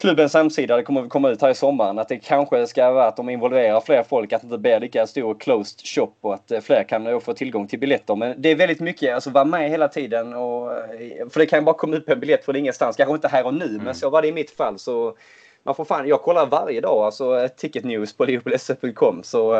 klubbens 0.00 0.34
hemsida, 0.34 0.76
det 0.76 0.82
kommer 0.82 1.08
komma 1.08 1.28
ut 1.30 1.42
här 1.42 1.50
i 1.50 1.54
sommaren, 1.54 1.98
att 1.98 2.08
det 2.08 2.16
kanske 2.16 2.66
ska 2.66 2.90
vara 2.90 3.06
att 3.06 3.16
de 3.16 3.28
involverar 3.30 3.80
fler 3.80 4.02
folk, 4.02 4.32
att 4.32 4.42
det 4.42 4.46
inte 4.46 4.58
blir 4.58 4.80
lika 4.80 5.06
stor 5.06 5.34
closed 5.34 5.86
shop 5.86 6.12
och 6.20 6.34
att 6.34 6.50
eh, 6.50 6.60
fler 6.60 6.84
kan 6.84 7.20
få 7.20 7.32
tillgång 7.32 7.66
till 7.66 7.78
biljetter. 7.78 8.16
Men 8.16 8.42
det 8.42 8.48
är 8.48 8.56
väldigt 8.56 8.80
mycket, 8.80 9.14
alltså 9.14 9.30
vara 9.30 9.44
med 9.44 9.70
hela 9.70 9.88
tiden 9.88 10.34
och, 10.34 10.72
eh, 10.72 11.28
för 11.30 11.40
det 11.40 11.46
kan 11.46 11.58
ju 11.58 11.64
bara 11.64 11.76
komma 11.76 11.96
upp 11.96 12.08
en 12.08 12.20
biljett 12.20 12.44
från 12.44 12.56
ingenstans, 12.56 12.96
kanske 12.96 13.14
inte 13.14 13.28
här 13.28 13.46
och 13.46 13.54
nu, 13.54 13.66
mm. 13.68 13.84
men 13.84 13.94
så 13.94 14.10
var 14.10 14.22
det 14.22 14.28
i 14.28 14.32
mitt 14.32 14.50
fall. 14.50 14.78
så 14.78 15.16
man 15.62 15.74
får 15.74 15.84
fan, 15.84 16.08
jag 16.08 16.22
kollar 16.22 16.46
varje 16.46 16.80
dag 16.80 17.04
alltså 17.04 17.48
ticket 17.56 17.84
news 17.84 18.16
på 18.16 18.24
liverpoolsf.com 18.24 19.22
så 19.22 19.54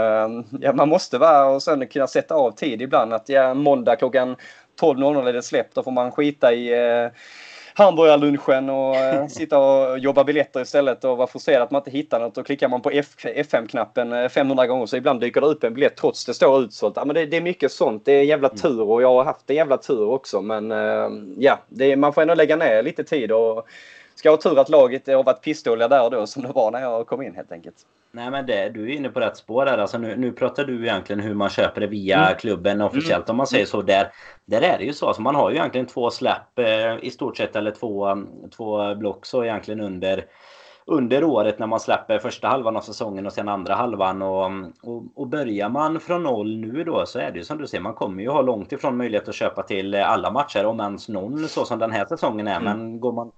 ja, 0.61 0.72
man 0.72 0.88
måste 0.88 1.18
vara 1.18 1.47
och 1.47 1.62
sen 1.62 1.86
kunna 1.86 2.07
sätta 2.07 2.34
av 2.34 2.51
tid 2.51 2.82
ibland 2.82 3.12
att 3.12 3.28
ja, 3.28 3.55
måndag 3.55 3.97
klockan 3.97 4.36
12.00 4.80 5.28
är 5.28 5.32
det 5.32 5.43
släppt, 5.43 5.74
då 5.74 5.82
får 5.82 5.91
man 5.91 6.12
skita 6.12 6.53
i 6.53 6.72
eh, 6.72 7.11
hamburgarlunchen 7.75 8.71
och 8.71 8.97
eh, 8.97 9.27
sitta 9.27 9.59
och 9.59 9.99
jobba 9.99 10.25
biljetter 10.25 10.61
istället 10.61 11.05
och 11.05 11.16
vara 11.16 11.27
frustrerad 11.27 11.62
att 11.62 11.71
man 11.71 11.81
inte 11.81 11.91
hittar 11.91 12.21
något. 12.21 12.39
Och 12.39 12.47
klickar 12.47 12.68
man 12.68 12.83
på 12.83 12.91
F5-knappen 12.91 14.31
500 14.31 14.64
eh, 14.64 14.68
gånger 14.68 14.87
så 14.87 14.97
ibland 14.97 15.21
dyker 15.21 15.41
det 15.41 15.47
upp 15.47 15.64
en 15.64 15.75
biljett 15.75 15.97
trots 15.97 16.25
det 16.25 16.35
står 16.35 16.62
utsålt. 16.62 16.97
Ja, 16.97 17.05
men 17.05 17.14
det, 17.14 17.27
det, 17.27 17.37
är 17.37 17.41
mycket 17.41 17.73
sånt. 17.73 18.05
Det 18.05 18.12
är 18.12 18.23
jävla 18.23 18.49
mm. 18.49 18.59
tur 18.59 18.81
och 18.81 19.03
jag 19.03 19.14
har 19.14 19.25
haft 19.25 19.51
en 19.51 19.57
jävla 19.57 19.77
tur 19.77 20.09
också. 20.09 20.41
Men 20.41 20.73
eh, 20.73 21.09
ja, 21.39 21.59
det, 21.68 21.97
man 21.97 22.12
får 22.12 22.23
ändå 22.23 22.35
lägga 22.35 22.57
ner 22.57 22.83
lite 22.83 23.05
tid 23.05 23.33
och 23.33 23.68
ska 24.14 24.31
ha 24.31 24.37
tur 24.37 24.59
att 24.59 24.68
laget 24.68 25.07
har 25.07 25.25
varit 25.25 25.43
pissdåliga 25.43 25.89
där 25.89 26.05
och 26.05 26.11
då 26.11 26.27
som 26.27 26.43
det 26.43 26.53
var 26.53 26.71
när 26.71 26.81
jag 26.81 27.07
kom 27.07 27.23
in 27.23 27.35
helt 27.35 27.53
enkelt. 27.53 27.77
Nej 28.13 28.31
men 28.31 28.47
det, 28.47 28.69
du 28.69 28.85
är 28.85 28.97
inne 28.97 29.09
på 29.09 29.21
rätt 29.21 29.37
spår 29.37 29.65
där. 29.65 29.79
Alltså 29.79 29.99
nu, 29.99 30.17
nu 30.17 30.33
pratar 30.33 30.65
du 30.65 30.83
egentligen 30.83 31.21
hur 31.21 31.35
man 31.35 31.51
köper 31.51 31.81
det 31.81 31.87
via 31.87 32.27
mm. 32.27 32.39
klubben 32.39 32.81
officiellt 32.81 33.29
mm. 33.29 33.35
om 33.35 33.37
man 33.37 33.47
säger 33.47 33.67
så. 33.67 33.83
Där, 33.83 34.13
där 34.45 34.63
är 34.63 34.79
det 34.79 34.85
ju 34.85 34.93
så. 34.93 35.07
Alltså 35.07 35.23
man 35.23 35.35
har 35.35 35.51
ju 35.51 35.57
egentligen 35.57 35.87
två 35.87 36.11
släpp 36.11 36.59
eh, 36.59 36.97
i 37.03 37.11
stort 37.11 37.37
sett 37.37 37.57
eller 37.57 37.71
två, 37.71 38.25
två 38.57 38.95
block 38.95 39.27
så 39.27 39.45
egentligen 39.45 39.81
under 39.81 40.25
under 40.91 41.25
året 41.25 41.59
när 41.59 41.67
man 41.67 41.81
släpper 41.81 42.19
första 42.19 42.49
halvan 42.49 42.77
av 42.77 42.81
säsongen 42.81 43.27
och 43.27 43.33
sen 43.33 43.49
andra 43.49 43.75
halvan. 43.75 44.23
Och, 44.23 44.51
och, 44.83 45.03
och 45.15 45.27
börjar 45.27 45.69
man 45.69 46.01
från 46.01 46.23
noll 46.23 46.57
nu 46.57 46.85
då 46.85 47.07
så 47.07 47.19
är 47.19 47.31
det 47.31 47.39
ju 47.39 47.45
som 47.45 47.59
du 47.59 47.67
säger, 47.67 47.83
man 47.83 47.95
kommer 47.95 48.23
ju 48.23 48.29
ha 48.29 48.43
långt 48.43 48.73
ifrån 48.73 48.97
möjlighet 48.97 49.29
att 49.29 49.35
köpa 49.35 49.63
till 49.63 49.95
alla 49.95 50.31
matcher 50.31 50.67
om 50.67 50.81
ens 50.81 51.09
någon 51.09 51.49
så 51.49 51.65
som 51.65 51.79
den 51.79 51.93
här 51.93 52.07
säsongen 52.07 52.49
är. 52.49 52.61
Mm. 52.61 52.65
Men 52.65 53.01
går 53.01 53.13
man 53.13 53.33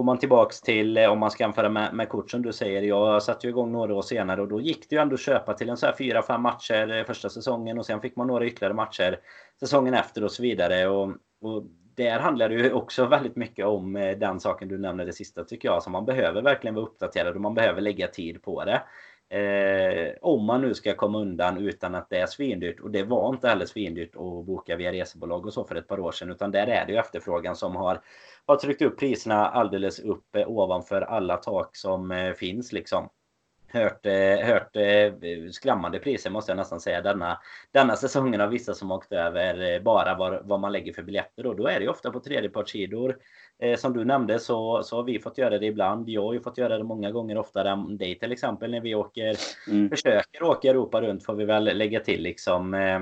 Går 0.00 0.04
man 0.04 0.18
tillbaks 0.18 0.60
till, 0.60 0.96
eh, 0.96 1.10
om 1.10 1.18
man 1.18 1.30
ska 1.30 1.44
jämföra 1.44 1.68
med, 1.68 1.94
med 1.94 2.08
kort 2.08 2.30
som 2.30 2.42
du 2.42 2.52
säger. 2.52 2.82
Jag 2.82 3.22
satte 3.22 3.46
ju 3.46 3.50
igång 3.50 3.72
några 3.72 3.94
år 3.94 4.02
senare 4.02 4.42
och 4.42 4.48
då 4.48 4.60
gick 4.60 4.90
det 4.90 4.96
ju 4.96 5.02
ändå 5.02 5.14
att 5.14 5.20
köpa 5.20 5.54
till 5.54 5.68
en 5.68 5.76
så 5.76 5.86
här 5.86 5.92
4-5 5.92 6.38
matcher 6.38 6.92
eh, 6.92 7.04
första 7.04 7.28
säsongen 7.28 7.78
och 7.78 7.86
sen 7.86 8.00
fick 8.00 8.16
man 8.16 8.26
några 8.26 8.46
ytterligare 8.46 8.74
matcher 8.74 9.20
säsongen 9.60 9.94
efter 9.94 10.24
och 10.24 10.32
så 10.32 10.42
vidare. 10.42 10.88
Och, 10.88 11.12
och 11.40 11.62
där 11.94 12.18
handlar 12.18 12.48
det 12.48 12.54
ju 12.54 12.72
också 12.72 13.06
väldigt 13.06 13.36
mycket 13.36 13.66
om 13.66 13.96
eh, 13.96 14.18
den 14.18 14.40
saken 14.40 14.68
du 14.68 14.78
nämnde 14.78 15.04
det 15.04 15.12
sista 15.12 15.44
tycker 15.44 15.68
jag. 15.68 15.82
Så 15.82 15.90
man 15.90 16.04
behöver 16.04 16.42
verkligen 16.42 16.74
vara 16.74 16.86
uppdaterad 16.86 17.34
och 17.34 17.40
man 17.40 17.54
behöver 17.54 17.80
lägga 17.80 18.06
tid 18.06 18.42
på 18.42 18.64
det. 18.64 18.82
Eh, 19.30 20.12
om 20.20 20.44
man 20.44 20.60
nu 20.60 20.74
ska 20.74 20.94
komma 20.94 21.18
undan 21.18 21.58
utan 21.58 21.94
att 21.94 22.10
det 22.10 22.18
är 22.18 22.26
svindyrt. 22.26 22.80
Och 22.80 22.90
det 22.90 23.02
var 23.02 23.28
inte 23.28 23.48
heller 23.48 23.66
svindyrt 23.66 24.16
att 24.16 24.46
boka 24.46 24.76
via 24.76 24.92
resebolag 24.92 25.46
och 25.46 25.52
så 25.52 25.64
för 25.64 25.74
ett 25.74 25.88
par 25.88 26.00
år 26.00 26.12
sedan. 26.12 26.30
Utan 26.30 26.50
där 26.50 26.66
är 26.66 26.86
det 26.86 26.92
ju 26.92 26.98
efterfrågan 26.98 27.56
som 27.56 27.76
har, 27.76 28.00
har 28.50 28.56
tryckt 28.56 28.82
upp 28.82 28.98
priserna 28.98 29.46
alldeles 29.46 29.98
upp 29.98 30.36
eh, 30.36 30.48
ovanför 30.48 31.02
alla 31.02 31.36
tak 31.36 31.76
som 31.76 32.10
eh, 32.10 32.32
finns 32.32 32.72
liksom 32.72 33.08
hört, 33.72 34.06
eh, 34.06 34.46
hört 34.46 34.76
skrämmande 35.52 35.98
priser 35.98 36.30
måste 36.30 36.50
jag 36.52 36.56
nästan 36.56 36.80
säga 36.80 37.02
denna, 37.02 37.38
denna 37.72 37.96
säsongen 37.96 38.40
av 38.40 38.50
vissa 38.50 38.74
som 38.74 38.92
åkt 38.92 39.12
över 39.12 39.80
bara 39.80 40.14
vad, 40.14 40.46
vad 40.46 40.60
man 40.60 40.72
lägger 40.72 40.92
för 40.92 41.02
biljetter. 41.02 41.46
Och 41.46 41.56
då 41.56 41.66
är 41.66 41.78
det 41.78 41.84
ju 41.84 41.90
ofta 41.90 42.10
på 42.10 42.20
tredjepartssidor. 42.20 43.16
Eh, 43.62 43.76
som 43.76 43.92
du 43.92 44.04
nämnde 44.04 44.38
så, 44.38 44.82
så 44.82 44.96
har 44.96 45.02
vi 45.02 45.18
fått 45.18 45.38
göra 45.38 45.58
det 45.58 45.66
ibland. 45.66 46.08
Jag 46.08 46.22
har 46.22 46.32
ju 46.32 46.40
fått 46.40 46.58
göra 46.58 46.78
det 46.78 46.84
många 46.84 47.10
gånger 47.10 47.38
oftare 47.38 47.70
än 47.70 47.96
dig 47.96 48.18
till 48.18 48.32
exempel 48.32 48.70
när 48.70 48.80
vi 48.80 48.94
åker, 48.94 49.36
mm. 49.68 49.90
försöker 49.90 50.42
åka 50.42 50.70
Europa 50.70 51.00
runt 51.00 51.24
får 51.24 51.34
vi 51.34 51.44
väl 51.44 51.64
lägga 51.64 52.00
till 52.00 52.22
liksom. 52.22 52.74
Eh, 52.74 53.00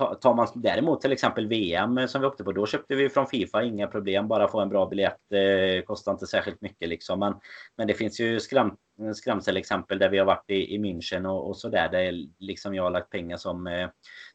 Tar 0.00 0.34
man 0.34 0.48
däremot 0.54 1.00
till 1.00 1.12
exempel 1.12 1.46
VM 1.46 2.08
som 2.08 2.20
vi 2.20 2.26
åkte 2.26 2.44
på, 2.44 2.52
då 2.52 2.66
köpte 2.66 2.94
vi 2.94 3.08
från 3.08 3.26
Fifa, 3.26 3.62
inga 3.62 3.86
problem, 3.86 4.28
bara 4.28 4.48
få 4.48 4.60
en 4.60 4.68
bra 4.68 4.86
biljett. 4.86 5.16
Det 5.30 5.86
kostar 5.86 6.12
inte 6.12 6.26
särskilt 6.26 6.60
mycket 6.60 6.88
liksom. 6.88 7.18
Men, 7.18 7.34
men 7.76 7.86
det 7.86 7.94
finns 7.94 8.20
ju 8.20 8.40
skräm, 8.40 8.76
skrämselexempel 9.14 9.98
där 9.98 10.08
vi 10.08 10.18
har 10.18 10.26
varit 10.26 10.50
i, 10.50 10.74
i 10.74 10.78
München 10.78 11.26
och, 11.26 11.48
och 11.48 11.56
så 11.56 11.68
där, 11.68 11.88
där 11.88 12.14
liksom 12.38 12.74
jag 12.74 12.82
har 12.82 12.90
lagt 12.90 13.10
pengar 13.10 13.36
som, 13.36 13.66
eh, 13.66 13.88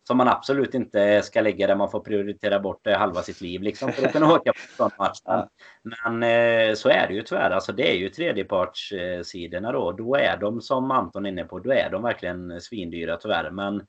som 0.07 0.17
man 0.17 0.27
absolut 0.27 0.73
inte 0.73 1.21
ska 1.21 1.41
lägga 1.41 1.67
där 1.67 1.75
man 1.75 1.91
får 1.91 1.99
prioritera 1.99 2.59
bort 2.59 2.87
eh, 2.87 2.97
halva 2.97 3.21
sitt 3.21 3.41
liv 3.41 3.61
liksom 3.61 3.91
för 3.91 4.05
att 4.05 4.13
kunna 4.13 4.33
åka 4.33 4.53
på 4.53 4.59
sån 4.77 4.91
match. 4.99 5.19
Men, 5.23 6.19
men 6.19 6.75
så 6.75 6.89
är 6.89 7.07
det 7.07 7.13
ju 7.13 7.21
tyvärr. 7.21 7.51
Alltså 7.51 7.71
det 7.71 7.91
är 7.91 7.95
ju 7.95 8.09
tredjepartssidorna 8.09 9.71
då. 9.71 9.91
Då 9.91 10.15
är 10.15 10.37
de 10.37 10.61
som 10.61 10.91
Anton 10.91 11.25
är 11.25 11.29
inne 11.29 11.43
på, 11.43 11.59
då 11.59 11.71
är 11.73 11.89
de 11.89 12.03
verkligen 12.03 12.61
svindyra 12.61 13.17
tyvärr. 13.17 13.51
Men 13.51 13.85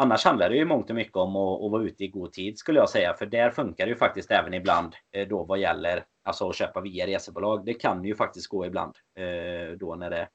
Annars 0.00 0.24
handlar 0.24 0.50
det 0.50 0.56
ju 0.56 0.64
mångt 0.64 0.90
och 0.90 0.96
mycket 0.96 1.16
om 1.16 1.36
att, 1.36 1.62
att 1.62 1.70
vara 1.70 1.82
ute 1.82 2.04
i 2.04 2.08
god 2.08 2.32
tid 2.32 2.58
skulle 2.58 2.78
jag 2.78 2.88
säga. 2.88 3.14
För 3.14 3.26
där 3.26 3.50
funkar 3.50 3.86
det 3.86 3.90
ju 3.90 3.96
faktiskt 3.96 4.30
även 4.30 4.54
ibland 4.54 4.94
eh, 5.12 5.28
då 5.28 5.44
vad 5.44 5.58
gäller 5.58 6.04
alltså 6.22 6.48
att 6.48 6.56
köpa 6.56 6.80
via 6.80 7.06
resebolag. 7.06 7.64
Det 7.64 7.74
kan 7.74 8.04
ju 8.04 8.14
faktiskt 8.14 8.48
gå 8.48 8.66
ibland 8.66 8.94
eh, 9.16 9.76
då 9.78 9.94
när 9.94 10.10
det 10.10 10.28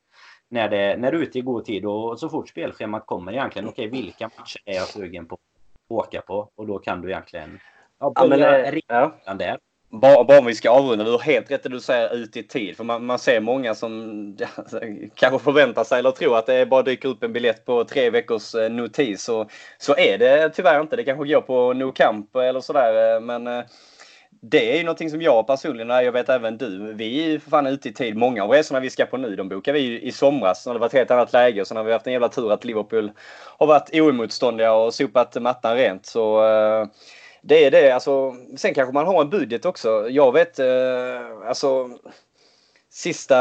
när, 0.49 0.69
det, 0.69 0.97
när 0.97 1.11
du 1.11 1.17
är 1.17 1.21
ute 1.21 1.39
i 1.39 1.41
god 1.41 1.65
tid 1.65 1.85
och 1.85 2.19
så 2.19 2.29
fort 2.29 2.49
spelschemat 2.49 3.05
kommer 3.05 3.33
egentligen. 3.33 3.67
Okej, 3.67 3.87
okay, 3.87 4.01
vilka 4.01 4.29
matcher 4.37 4.61
är 4.65 4.73
jag 4.73 4.87
sugen 4.87 5.25
på 5.25 5.35
att 5.35 5.41
åka 5.91 6.21
på? 6.21 6.49
Och 6.55 6.67
då 6.67 6.79
kan 6.79 7.01
du 7.01 7.09
egentligen 7.09 7.59
ja, 7.99 8.13
börja 8.15 8.59
ja, 8.59 8.71
men, 8.71 9.11
ja. 9.25 9.33
där. 9.33 9.59
Bara, 10.01 10.23
bara 10.23 10.39
om 10.39 10.45
vi 10.45 10.55
ska 10.55 10.69
avrunda, 10.69 11.05
du 11.05 11.11
har 11.11 11.19
helt 11.19 11.51
rätt 11.51 11.63
det 11.63 11.69
du 11.69 11.79
säger 11.79 12.15
ut 12.15 12.37
i 12.37 12.43
tid. 12.43 12.77
För 12.77 12.83
man, 12.83 13.05
man 13.05 13.19
ser 13.19 13.39
många 13.39 13.75
som 13.75 14.35
ja, 14.39 14.47
kanske 15.15 15.39
förväntar 15.39 15.83
sig 15.83 15.99
eller 15.99 16.11
tror 16.11 16.37
att 16.37 16.45
det 16.45 16.65
bara 16.65 16.81
dyker 16.81 17.09
upp 17.09 17.23
en 17.23 17.33
biljett 17.33 17.65
på 17.65 17.83
tre 17.83 18.09
veckors 18.09 18.55
eh, 18.55 18.71
notis. 18.71 19.29
Och, 19.29 19.51
så 19.77 19.95
är 19.97 20.17
det 20.17 20.49
tyvärr 20.49 20.81
inte. 20.81 20.95
Det 20.95 21.03
kanske 21.03 21.33
går 21.33 21.41
på 21.41 21.73
No 21.73 21.91
Camp 21.91 22.35
eller 22.35 22.61
sådär. 22.61 23.15
Eh, 23.15 23.21
men 23.21 23.47
eh, 23.47 23.63
det 24.41 24.73
är 24.73 24.77
ju 24.77 24.83
någonting 24.83 25.09
som 25.09 25.21
jag 25.21 25.47
personligen, 25.47 25.91
och 25.91 26.03
jag 26.03 26.11
vet 26.11 26.29
även 26.29 26.57
du, 26.57 26.93
vi 26.93 27.23
är 27.23 27.27
ju 27.27 27.39
för 27.39 27.49
fan 27.49 27.67
ute 27.67 27.89
i 27.89 27.93
tid. 27.93 28.17
Många 28.17 28.43
av 28.43 28.49
resorna 28.49 28.79
vi 28.79 28.89
ska 28.89 29.05
på 29.05 29.17
nu, 29.17 29.35
de 29.35 29.49
bokar 29.49 29.73
vi 29.73 30.01
i 30.01 30.11
somras 30.11 30.65
när 30.65 30.73
det 30.73 30.79
var 30.79 30.87
ett 30.87 30.93
helt 30.93 31.11
annat 31.11 31.33
läge. 31.33 31.61
Och 31.61 31.67
sen 31.67 31.77
har 31.77 31.83
vi 31.83 31.93
haft 31.93 32.07
en 32.07 32.13
jävla 32.13 32.29
tur 32.29 32.51
att 32.51 32.65
Liverpool 32.65 33.11
har 33.57 33.67
varit 33.67 33.89
oemotståndliga 33.93 34.73
och 34.73 34.93
sopat 34.93 35.41
mattan 35.41 35.77
rent. 35.77 36.05
Så 36.05 36.47
eh, 36.47 36.87
det 37.47 37.65
är 37.65 37.71
det. 37.71 37.91
Alltså, 37.91 38.35
sen 38.57 38.73
kanske 38.73 38.93
man 38.93 39.05
har 39.05 39.21
en 39.21 39.29
budget 39.29 39.65
också. 39.65 40.09
Jag 40.09 40.31
vet, 40.31 40.59
eh, 40.59 41.47
alltså 41.47 41.89
sista 42.89 43.35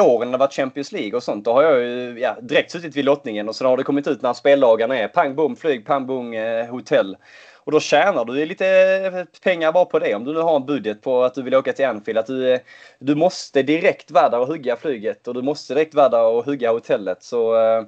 åren 0.00 0.28
när 0.28 0.32
det 0.32 0.38
varit 0.38 0.52
Champions 0.52 0.92
League 0.92 1.16
och 1.16 1.22
sånt, 1.22 1.44
då 1.44 1.52
har 1.52 1.62
jag 1.62 1.80
ju 1.80 2.18
ja, 2.20 2.36
direkt 2.42 2.70
suttit 2.70 2.96
vid 2.96 3.04
lottningen 3.04 3.48
och 3.48 3.56
sen 3.56 3.66
har 3.66 3.76
det 3.76 3.82
kommit 3.82 4.06
ut 4.06 4.22
när 4.22 4.32
spellagarna 4.32 4.98
är. 4.98 5.08
Pang 5.08 5.34
bom 5.34 5.56
flyg, 5.56 5.86
pang 5.86 6.06
bom 6.06 6.32
eh, 6.32 6.66
hotell. 6.66 7.16
Och 7.54 7.72
då 7.72 7.80
tjänar 7.80 8.24
du 8.24 8.46
lite 8.46 8.66
eh, 8.66 9.40
pengar 9.42 9.72
bara 9.72 9.84
på 9.84 9.98
det. 9.98 10.14
Om 10.14 10.24
du 10.24 10.32
nu 10.32 10.40
har 10.40 10.56
en 10.56 10.66
budget 10.66 11.02
på 11.02 11.24
att 11.24 11.34
du 11.34 11.42
vill 11.42 11.54
åka 11.54 11.72
till 11.72 11.86
Anfield. 11.86 12.18
Att 12.18 12.26
du, 12.26 12.52
eh, 12.52 12.60
du 12.98 13.14
måste 13.14 13.62
direkt 13.62 14.10
vara 14.10 14.28
där 14.28 14.40
och 14.40 14.46
hugga 14.46 14.76
flyget 14.76 15.28
och 15.28 15.34
du 15.34 15.42
måste 15.42 15.74
direkt 15.74 15.94
vara 15.94 16.08
där 16.08 16.26
och 16.26 16.44
hugga 16.44 16.72
hotellet. 16.72 17.22
Så 17.22 17.56
eh, 17.56 17.82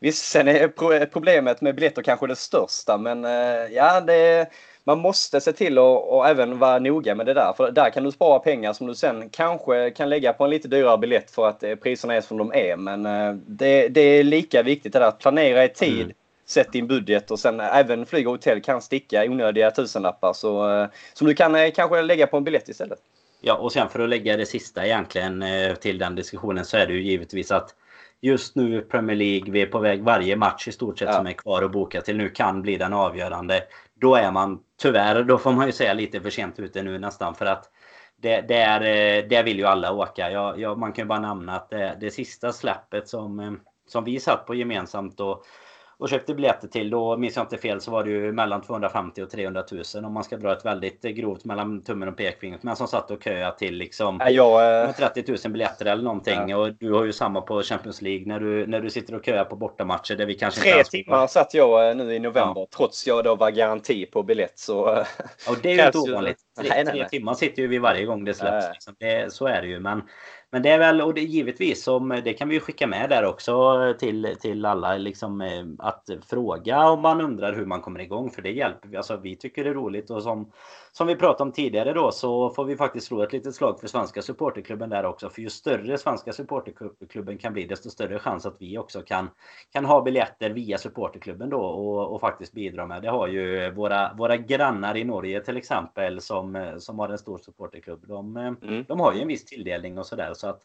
Visst, 0.00 0.24
sen 0.24 0.48
är 0.48 1.06
problemet 1.06 1.60
med 1.60 1.74
biljetter 1.74 2.02
kanske 2.02 2.26
det 2.26 2.36
största, 2.36 2.98
men 2.98 3.24
eh, 3.24 3.72
ja, 3.72 4.00
det, 4.00 4.46
man 4.84 4.98
måste 4.98 5.40
se 5.40 5.52
till 5.52 5.78
att 5.78 6.26
även 6.26 6.58
vara 6.58 6.78
noga 6.78 7.14
med 7.14 7.26
det 7.26 7.34
där. 7.34 7.52
För 7.56 7.70
där 7.70 7.90
kan 7.90 8.04
du 8.04 8.12
spara 8.12 8.38
pengar 8.38 8.72
som 8.72 8.86
du 8.86 8.94
sen 8.94 9.30
kanske 9.30 9.90
kan 9.90 10.08
lägga 10.08 10.32
på 10.32 10.44
en 10.44 10.50
lite 10.50 10.68
dyrare 10.68 10.98
biljett 10.98 11.30
för 11.30 11.48
att 11.48 11.62
eh, 11.62 11.74
priserna 11.74 12.14
är 12.14 12.20
som 12.20 12.38
de 12.38 12.52
är. 12.54 12.76
Men 12.76 13.06
eh, 13.06 13.34
det, 13.46 13.88
det 13.88 14.00
är 14.00 14.24
lika 14.24 14.62
viktigt 14.62 14.92
det 14.92 14.98
där 14.98 15.08
att 15.08 15.18
planera 15.18 15.64
i 15.64 15.68
tid. 15.68 16.02
Mm. 16.02 16.12
Sätt 16.46 16.72
din 16.72 16.86
budget 16.86 17.30
och 17.30 17.38
sen 17.38 17.60
även 17.60 18.06
flyg 18.06 18.28
och 18.28 18.32
hotell 18.32 18.60
kan 18.60 18.82
sticka 18.82 19.24
onödiga 19.24 19.70
tusenlappar 19.70 20.32
så, 20.32 20.86
som 21.12 21.26
du 21.26 21.34
kan 21.34 21.72
kanske 21.72 22.02
lägga 22.02 22.26
på 22.26 22.36
en 22.36 22.44
biljett 22.44 22.68
istället. 22.68 22.98
Ja, 23.40 23.54
och 23.54 23.72
sen 23.72 23.88
för 23.88 24.00
att 24.00 24.08
lägga 24.08 24.36
det 24.36 24.46
sista 24.46 24.86
egentligen 24.86 25.44
till 25.80 25.98
den 25.98 26.14
diskussionen 26.14 26.64
så 26.64 26.76
är 26.76 26.86
det 26.86 26.92
ju 26.92 27.02
givetvis 27.02 27.50
att 27.50 27.74
just 28.20 28.56
nu 28.56 28.80
Premier 28.80 29.16
League, 29.16 29.52
vi 29.52 29.62
är 29.62 29.66
på 29.66 29.78
väg 29.78 30.02
varje 30.02 30.36
match 30.36 30.68
i 30.68 30.72
stort 30.72 30.98
sett 30.98 31.08
ja. 31.08 31.14
som 31.14 31.26
är 31.26 31.32
kvar 31.32 31.62
att 31.62 31.72
boka 31.72 32.00
till 32.00 32.16
nu 32.16 32.28
kan 32.28 32.62
bli 32.62 32.76
den 32.76 32.92
avgörande. 32.92 33.62
Då 33.94 34.14
är 34.14 34.30
man 34.30 34.60
tyvärr, 34.82 35.22
då 35.22 35.38
får 35.38 35.52
man 35.52 35.66
ju 35.66 35.72
säga 35.72 35.94
lite 35.94 36.20
för 36.20 36.30
sent 36.30 36.58
ute 36.58 36.82
nu 36.82 36.98
nästan 36.98 37.34
för 37.34 37.46
att 37.46 37.70
det, 38.16 38.40
där, 38.40 38.80
där 39.28 39.42
vill 39.42 39.58
ju 39.58 39.64
alla 39.64 39.92
åka. 39.92 40.30
Jag, 40.30 40.60
jag, 40.60 40.78
man 40.78 40.92
kan 40.92 41.04
ju 41.04 41.08
bara 41.08 41.20
nämna 41.20 41.56
att 41.56 41.70
det, 41.70 41.96
det 42.00 42.10
sista 42.10 42.52
släppet 42.52 43.08
som, 43.08 43.60
som 43.86 44.04
vi 44.04 44.20
satt 44.20 44.46
på 44.46 44.54
gemensamt 44.54 45.20
och 45.20 45.44
och 45.98 46.08
köpte 46.08 46.34
biljetter 46.34 46.68
till. 46.68 46.90
Då 46.90 47.16
minns 47.16 47.36
jag 47.36 47.44
inte 47.44 47.58
fel 47.58 47.80
så 47.80 47.90
var 47.90 48.04
det 48.04 48.10
ju 48.10 48.32
mellan 48.32 48.62
250 48.62 49.22
och 49.22 49.30
300 49.30 49.64
000 49.94 50.04
om 50.04 50.12
man 50.12 50.24
ska 50.24 50.36
dra 50.36 50.52
ett 50.52 50.64
väldigt 50.64 51.02
grovt 51.02 51.44
mellan 51.44 51.82
tummen 51.82 52.08
och 52.08 52.16
pekfingret. 52.16 52.62
Men 52.62 52.76
som 52.76 52.88
satt 52.88 53.10
och 53.10 53.22
köade 53.22 53.58
till 53.58 53.74
liksom 53.74 54.20
jag, 54.30 54.84
äh... 54.84 54.92
30 54.92 55.24
000 55.28 55.52
biljetter 55.52 55.86
eller 55.86 56.02
någonting. 56.02 56.48
Ja. 56.48 56.56
Och 56.56 56.74
du 56.74 56.92
har 56.92 57.04
ju 57.04 57.12
samma 57.12 57.40
på 57.40 57.62
Champions 57.62 58.02
League 58.02 58.26
när 58.26 58.40
du, 58.40 58.66
när 58.66 58.80
du 58.80 58.90
sitter 58.90 59.14
och 59.14 59.24
köar 59.24 59.44
på 59.44 59.56
bortamatcher 59.56 60.14
där 60.14 60.26
vi 60.26 60.34
kanske 60.34 60.60
Tre 60.60 60.78
inte 60.78 60.90
timmar 60.90 61.26
satt 61.26 61.54
jag 61.54 61.90
eh, 61.90 61.96
nu 61.96 62.14
i 62.14 62.18
november 62.18 62.60
ja. 62.60 62.66
trots 62.76 63.06
jag 63.06 63.24
då 63.24 63.34
var 63.34 63.50
garanti 63.50 64.06
på 64.06 64.22
biljett. 64.22 64.58
Så, 64.58 64.92
eh, 64.92 65.06
och 65.48 65.56
det 65.62 65.70
är 65.70 65.76
ju 65.76 65.86
inte 65.86 65.98
ovanligt. 65.98 66.38
Tre, 66.60 66.68
nej, 66.68 66.84
nej, 66.84 66.94
nej. 66.94 66.94
tre 66.94 67.08
timmar 67.08 67.34
sitter 67.34 67.62
ju 67.62 67.68
vi 67.68 67.78
varje 67.78 68.04
gång 68.04 68.24
det 68.24 68.34
släpps. 68.34 68.68
Liksom. 68.72 68.94
Det, 68.98 69.32
så 69.32 69.46
är 69.46 69.62
det 69.62 69.68
ju. 69.68 69.80
Men 69.80 70.02
men 70.50 70.62
det 70.62 70.70
är 70.70 70.78
väl, 70.78 71.00
och 71.00 71.14
det 71.14 71.20
givetvis, 71.20 71.84
som, 71.84 72.20
det 72.24 72.32
kan 72.32 72.48
vi 72.48 72.60
skicka 72.60 72.86
med 72.86 73.10
där 73.10 73.24
också 73.24 73.94
till, 73.98 74.36
till 74.40 74.64
alla, 74.64 74.96
liksom, 74.96 75.40
eh, 75.40 75.64
att 75.78 76.10
fråga 76.26 76.90
om 76.90 77.02
man 77.02 77.20
undrar 77.20 77.52
hur 77.52 77.66
man 77.66 77.80
kommer 77.80 78.00
igång. 78.00 78.30
För 78.30 78.42
det 78.42 78.50
hjälper, 78.50 78.96
alltså 78.96 79.16
vi 79.16 79.36
tycker 79.36 79.64
det 79.64 79.70
är 79.70 79.74
roligt 79.74 80.10
och 80.10 80.22
som, 80.22 80.52
som 80.92 81.06
vi 81.06 81.16
pratade 81.16 81.42
om 81.42 81.52
tidigare 81.52 81.92
då 81.92 82.12
så 82.12 82.50
får 82.50 82.64
vi 82.64 82.76
faktiskt 82.76 83.06
slå 83.06 83.22
ett 83.22 83.32
litet 83.32 83.54
slag 83.54 83.80
för 83.80 83.88
svenska 83.88 84.22
supporterklubben 84.22 84.90
där 84.90 85.04
också. 85.04 85.30
För 85.30 85.42
ju 85.42 85.50
större 85.50 85.98
svenska 85.98 86.32
supporterklubben 86.32 87.38
kan 87.38 87.52
bli 87.52 87.66
desto 87.66 87.90
större 87.90 88.18
chans 88.18 88.46
att 88.46 88.56
vi 88.58 88.78
också 88.78 89.02
kan, 89.02 89.30
kan 89.72 89.84
ha 89.84 90.02
biljetter 90.02 90.50
via 90.50 90.78
supporterklubben 90.78 91.50
då 91.50 91.60
och, 91.60 92.14
och 92.14 92.20
faktiskt 92.20 92.52
bidra 92.52 92.86
med. 92.86 93.02
Det 93.02 93.10
har 93.10 93.28
ju 93.28 93.70
våra, 93.70 94.14
våra 94.14 94.36
grannar 94.36 94.96
i 94.96 95.04
Norge 95.04 95.40
till 95.40 95.56
exempel 95.56 96.20
som, 96.20 96.74
som 96.78 96.98
har 96.98 97.08
en 97.08 97.18
stor 97.18 97.38
supporterklubb. 97.38 98.08
De, 98.08 98.36
mm. 98.36 98.84
de 98.88 99.00
har 99.00 99.14
ju 99.14 99.20
en 99.20 99.28
viss 99.28 99.44
tilldelning 99.44 99.98
och 99.98 100.06
sådär 100.06 100.34
så 100.38 100.46
att 100.46 100.62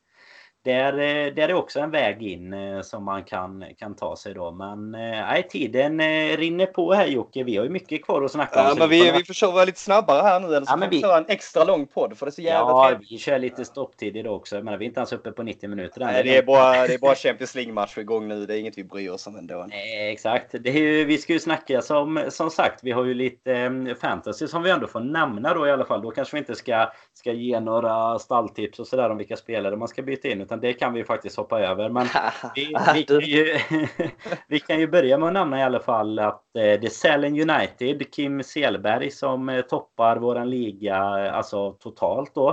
där, 0.64 0.94
eh, 0.94 1.34
där 1.34 1.50
är 1.50 1.54
också 1.54 1.80
en 1.80 1.92
väg 1.92 2.24
in 2.24 2.54
eh, 2.54 2.82
som 2.82 3.04
man 3.06 3.24
kan, 3.24 3.66
kan 3.78 3.96
ta 3.96 4.16
sig 4.16 4.34
då. 4.34 4.52
Men 4.52 4.96
eh, 4.96 5.00
nej, 5.00 5.48
tiden 5.50 6.02
rinner 6.38 6.66
på 6.66 6.94
här 6.94 7.08
Jocke. 7.08 7.44
Vi 7.44 7.58
har 7.58 7.64
ju 7.64 7.70
mycket 7.70 8.06
kvar 8.06 8.22
att 8.22 8.32
snacka 8.32 8.62
om. 8.62 8.68
Ja, 8.68 8.76
men 8.80 8.90
vi, 8.90 9.12
vi 9.12 9.24
får 9.26 9.34
köra 9.34 9.66
lite 9.66 9.80
snabbare 9.80 10.22
här 10.22 10.40
nu. 10.40 10.48
Eller 10.48 10.66
så 10.66 10.72
ja, 10.72 10.76
men 10.76 10.90
vi 10.90 11.02
köra 11.02 11.18
en 11.18 11.26
extra 11.28 11.64
lång 11.64 11.88
podd 11.88 12.18
för 12.18 12.26
det 12.26 12.30
är 12.30 12.32
så 12.32 12.42
jävla 12.42 12.72
Ja, 12.72 12.88
trevligt. 12.90 13.12
vi 13.12 13.18
kör 13.18 13.40
lite 13.40 13.66
stopptid 13.66 14.18
idag 14.18 14.36
också. 14.36 14.62
Men 14.62 14.80
vi 14.80 14.86
är 14.86 14.88
inte 14.88 15.00
ens 15.00 15.14
uppe 15.14 15.32
på 15.32 15.44
90 15.44 15.70
minuter. 15.70 16.00
Nej, 16.00 16.24
det 16.24 16.38
är 16.38 16.44
bara, 16.44 16.88
det 16.88 16.94
är 16.94 16.98
bara 17.00 17.16
Champions 17.24 17.56
League-match 17.56 17.98
igång 17.98 18.28
nu. 18.28 18.46
Det 18.46 18.56
är 18.56 18.60
inget 18.60 18.78
vi 18.78 18.84
bryr 18.84 19.10
oss 19.10 19.28
om 19.28 19.36
ändå. 19.36 19.66
Nej, 19.70 20.12
exakt. 20.12 20.56
Det 20.60 20.70
är 20.70 20.74
ju, 20.74 21.06
vi 21.06 21.18
ska 21.18 21.34
ju 21.34 21.40
snacka 21.40 21.82
som, 21.82 22.24
som 22.30 22.50
sagt. 22.50 22.80
Vi 22.84 22.92
har 22.92 23.06
ju 23.06 23.14
lite 23.14 23.96
fantasy 24.02 24.48
som 24.48 24.64
vi 24.64 24.70
ändå 24.70 24.88
får 24.88 25.00
nämna 25.00 25.54
då 25.54 25.68
i 25.68 25.72
alla 25.72 25.86
fall. 25.86 26.02
Då 26.02 26.12
kanske 26.12 26.36
vi 26.36 26.40
inte 26.40 26.56
ska, 26.56 26.92
ska 27.14 27.32
ge 27.32 27.60
några 27.60 28.20
stalltips 28.20 28.80
och 28.80 28.88
sådär 28.88 29.10
om 29.10 29.18
vilka 29.18 29.36
spelare 29.38 29.76
man 29.76 29.88
ska 29.88 30.02
byta 30.02 30.28
in. 30.28 30.42
Utan 30.54 30.62
det 30.62 30.74
kan 30.74 30.94
vi 30.94 31.04
faktiskt 31.04 31.24
faktiskt 31.24 31.38
hoppa 31.38 31.60
över. 31.60 31.90
Men 31.90 32.08
vi, 32.56 32.76
vi, 32.94 33.04
kan 33.04 33.20
ju, 33.20 33.58
vi 34.48 34.60
kan 34.60 34.80
ju 34.80 34.88
börja 34.88 35.18
med 35.18 35.28
att 35.28 35.34
nämna 35.34 35.60
i 35.60 35.64
alla 35.64 35.80
fall 35.80 36.20
att 36.20 36.56
eh, 36.56 36.62
det 36.62 36.86
är 36.86 36.90
Sälen 36.90 37.50
United, 37.50 38.14
Kim 38.14 38.44
Selberg 38.44 39.12
som 39.12 39.50
eh, 39.50 39.62
toppar 39.62 40.18
våran 40.18 40.50
liga 40.50 40.98
alltså 41.32 41.72
totalt 41.72 42.36
då. 42.36 42.50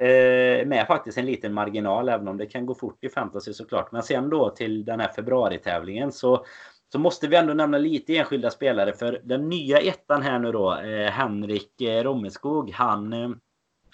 Eh, 0.00 0.66
med 0.66 0.84
faktiskt 0.86 1.18
en 1.18 1.26
liten 1.26 1.54
marginal, 1.54 2.08
även 2.08 2.28
om 2.28 2.36
det 2.36 2.46
kan 2.46 2.66
gå 2.66 2.74
fort 2.74 3.04
i 3.04 3.08
fantasy 3.08 3.52
såklart. 3.52 3.92
Men 3.92 4.02
sen 4.02 4.30
då 4.30 4.50
till 4.50 4.84
den 4.84 5.00
här 5.00 5.08
februaritävlingen 5.08 6.12
så 6.12 6.44
så 6.92 6.98
måste 6.98 7.28
vi 7.28 7.36
ändå 7.36 7.54
nämna 7.54 7.78
lite 7.78 8.16
enskilda 8.16 8.50
spelare. 8.50 8.92
För 8.92 9.20
den 9.24 9.48
nya 9.48 9.78
ettan 9.78 10.22
här 10.22 10.38
nu 10.38 10.52
då, 10.52 10.70
Henrik 11.10 11.74
Rommeskog, 12.02 12.70
han, 12.70 13.12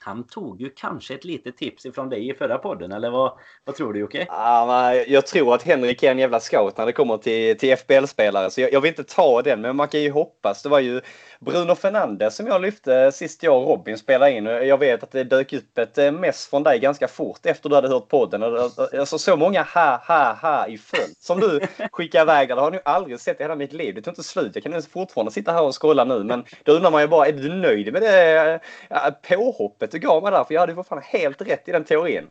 han 0.07 0.27
tog 0.27 0.61
ju 0.61 0.71
kanske 0.71 1.15
ett 1.15 1.25
litet 1.25 1.57
tips 1.57 1.87
ifrån 1.87 2.09
dig 2.09 2.31
i 2.31 2.35
förra 2.35 2.59
podden, 2.59 2.93
eller 2.93 3.11
vad, 3.11 3.39
vad 3.65 3.77
tror 3.77 3.93
du 3.93 4.01
Jocke? 4.01 4.27
Ja, 4.29 4.95
jag 4.95 5.27
tror 5.27 5.55
att 5.55 5.63
Henrik 5.63 6.03
är 6.03 6.11
en 6.11 6.19
jävla 6.19 6.41
scout 6.41 6.79
när 6.79 6.87
det 6.87 6.93
kommer 6.93 7.19
till, 7.19 7.59
till 7.59 7.77
FBL-spelare, 7.77 8.51
så 8.51 8.61
jag, 8.61 8.73
jag, 8.73 8.81
vill 8.81 8.89
inte 8.89 9.05
ta 9.05 9.43
den, 9.43 9.61
men 9.61 9.77
man 9.77 9.89
kan 9.89 10.01
ju 10.01 10.11
hoppas. 10.11 10.63
Det 10.63 10.69
var 10.69 10.81
ju 10.81 11.01
Bruno 11.41 11.74
Fernandes 11.74 12.37
som 12.37 12.47
jag 12.47 12.62
lyfte 12.62 13.12
sist 13.12 13.43
jag 13.43 13.62
och 13.62 13.68
Robin 13.68 13.99
spelade 13.99 14.32
in. 14.32 14.47
Jag 14.47 14.78
vet 14.78 15.03
att 15.03 15.11
det 15.11 15.24
dök 15.24 15.53
upp 15.53 15.78
ett 15.78 15.99
eh, 15.99 16.12
mess 16.12 16.47
från 16.47 16.62
dig 16.62 16.78
ganska 16.78 17.09
fort 17.09 17.47
efter 17.47 17.68
du 17.68 17.74
hade 17.74 17.89
hört 17.89 18.09
podden. 18.09 18.43
Alltså, 18.43 18.89
alltså 18.99 19.18
så 19.18 19.37
många 19.37 19.62
ha, 19.62 20.03
ha, 20.07 20.32
ha 20.32 20.66
i 20.66 20.78
följd 20.78 21.16
som 21.18 21.41
du 21.41 21.61
skickade 21.93 22.22
iväg. 22.22 22.49
Det 22.49 22.55
har 22.55 22.62
jag 22.62 22.72
nog 22.72 22.82
aldrig 22.84 23.20
sett 23.20 23.41
i 23.41 23.43
hela 23.43 23.57
mitt 23.57 23.72
liv. 23.72 23.95
Det 23.95 24.03
tog 24.03 24.12
inte 24.12 24.22
slut. 24.22 24.51
Jag 24.55 24.64
kan 24.64 24.82
fortfarande 24.82 25.32
sitta 25.32 25.53
här 25.53 25.62
och 25.62 25.82
scrolla 25.82 26.05
nu. 26.05 26.24
Men 26.24 26.45
då 26.62 26.72
undrar 26.72 26.91
man 26.91 27.03
ju 27.03 27.09
bara, 27.09 27.26
är 27.26 27.32
du 27.32 27.49
nöjd 27.49 27.93
med 27.93 28.03
det 28.03 28.61
eh, 28.91 29.11
påhoppet 29.28 29.91
du 29.91 29.99
gav 29.99 30.22
mig 30.22 30.32
där? 30.32 30.45
För 30.45 30.55
jag 30.55 30.61
hade 30.61 30.72
ju 30.72 30.76
för 30.76 30.82
fan 30.82 31.03
helt 31.05 31.41
rätt 31.43 31.68
i 31.68 31.72
den 31.72 31.84
teorin. 31.84 32.26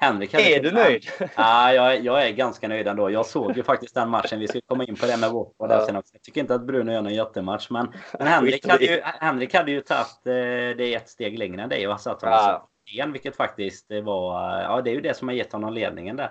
Henrik 0.00 0.34
är 0.34 0.62
du 0.62 0.70
nöjd? 0.70 1.04
Ja, 1.36 1.72
jag, 1.72 2.04
jag, 2.04 2.26
är 2.26 2.30
ganska 2.30 2.68
nöjd 2.68 2.88
ändå. 2.88 3.10
Jag 3.10 3.26
såg 3.26 3.56
ju 3.56 3.62
faktiskt 3.62 3.94
den 3.94 4.08
matchen. 4.08 4.40
Vi 4.40 4.48
ska 4.48 4.60
komma 4.60 4.84
in 4.84 4.96
på 4.96 5.06
det 5.06 5.16
med 5.16 5.30
Watford 5.30 5.70
ja. 5.70 5.86
sen 5.86 5.96
också. 5.96 6.14
Jag 6.14 6.22
tycker 6.22 6.40
inte 6.40 6.54
att 6.54 6.66
Bruno 6.66 6.92
gör 6.92 7.02
någon 7.02 7.14
jättematch. 7.14 7.70
Men, 7.70 7.92
men 8.18 8.26
Henrik, 8.26 8.68
hade 8.68 8.84
ju, 8.84 9.00
Henrik 9.04 9.54
hade 9.54 9.70
ju 9.70 9.80
tagit 9.80 10.26
eh, 10.26 10.76
det 10.76 10.94
ett 10.94 11.08
steg 11.08 11.38
längre 11.38 11.62
än 11.62 11.68
dig 11.68 11.88
och 11.88 12.00
satt 12.00 12.22
honom 12.22 12.60
ja. 12.84 13.06
vilket 13.06 13.36
faktiskt 13.36 13.86
var... 14.02 14.60
Ja, 14.60 14.82
det 14.82 14.90
är 14.90 14.94
ju 14.94 15.00
det 15.00 15.16
som 15.16 15.28
har 15.28 15.34
gett 15.34 15.52
honom 15.52 15.72
ledningen 15.72 16.16
där. 16.16 16.30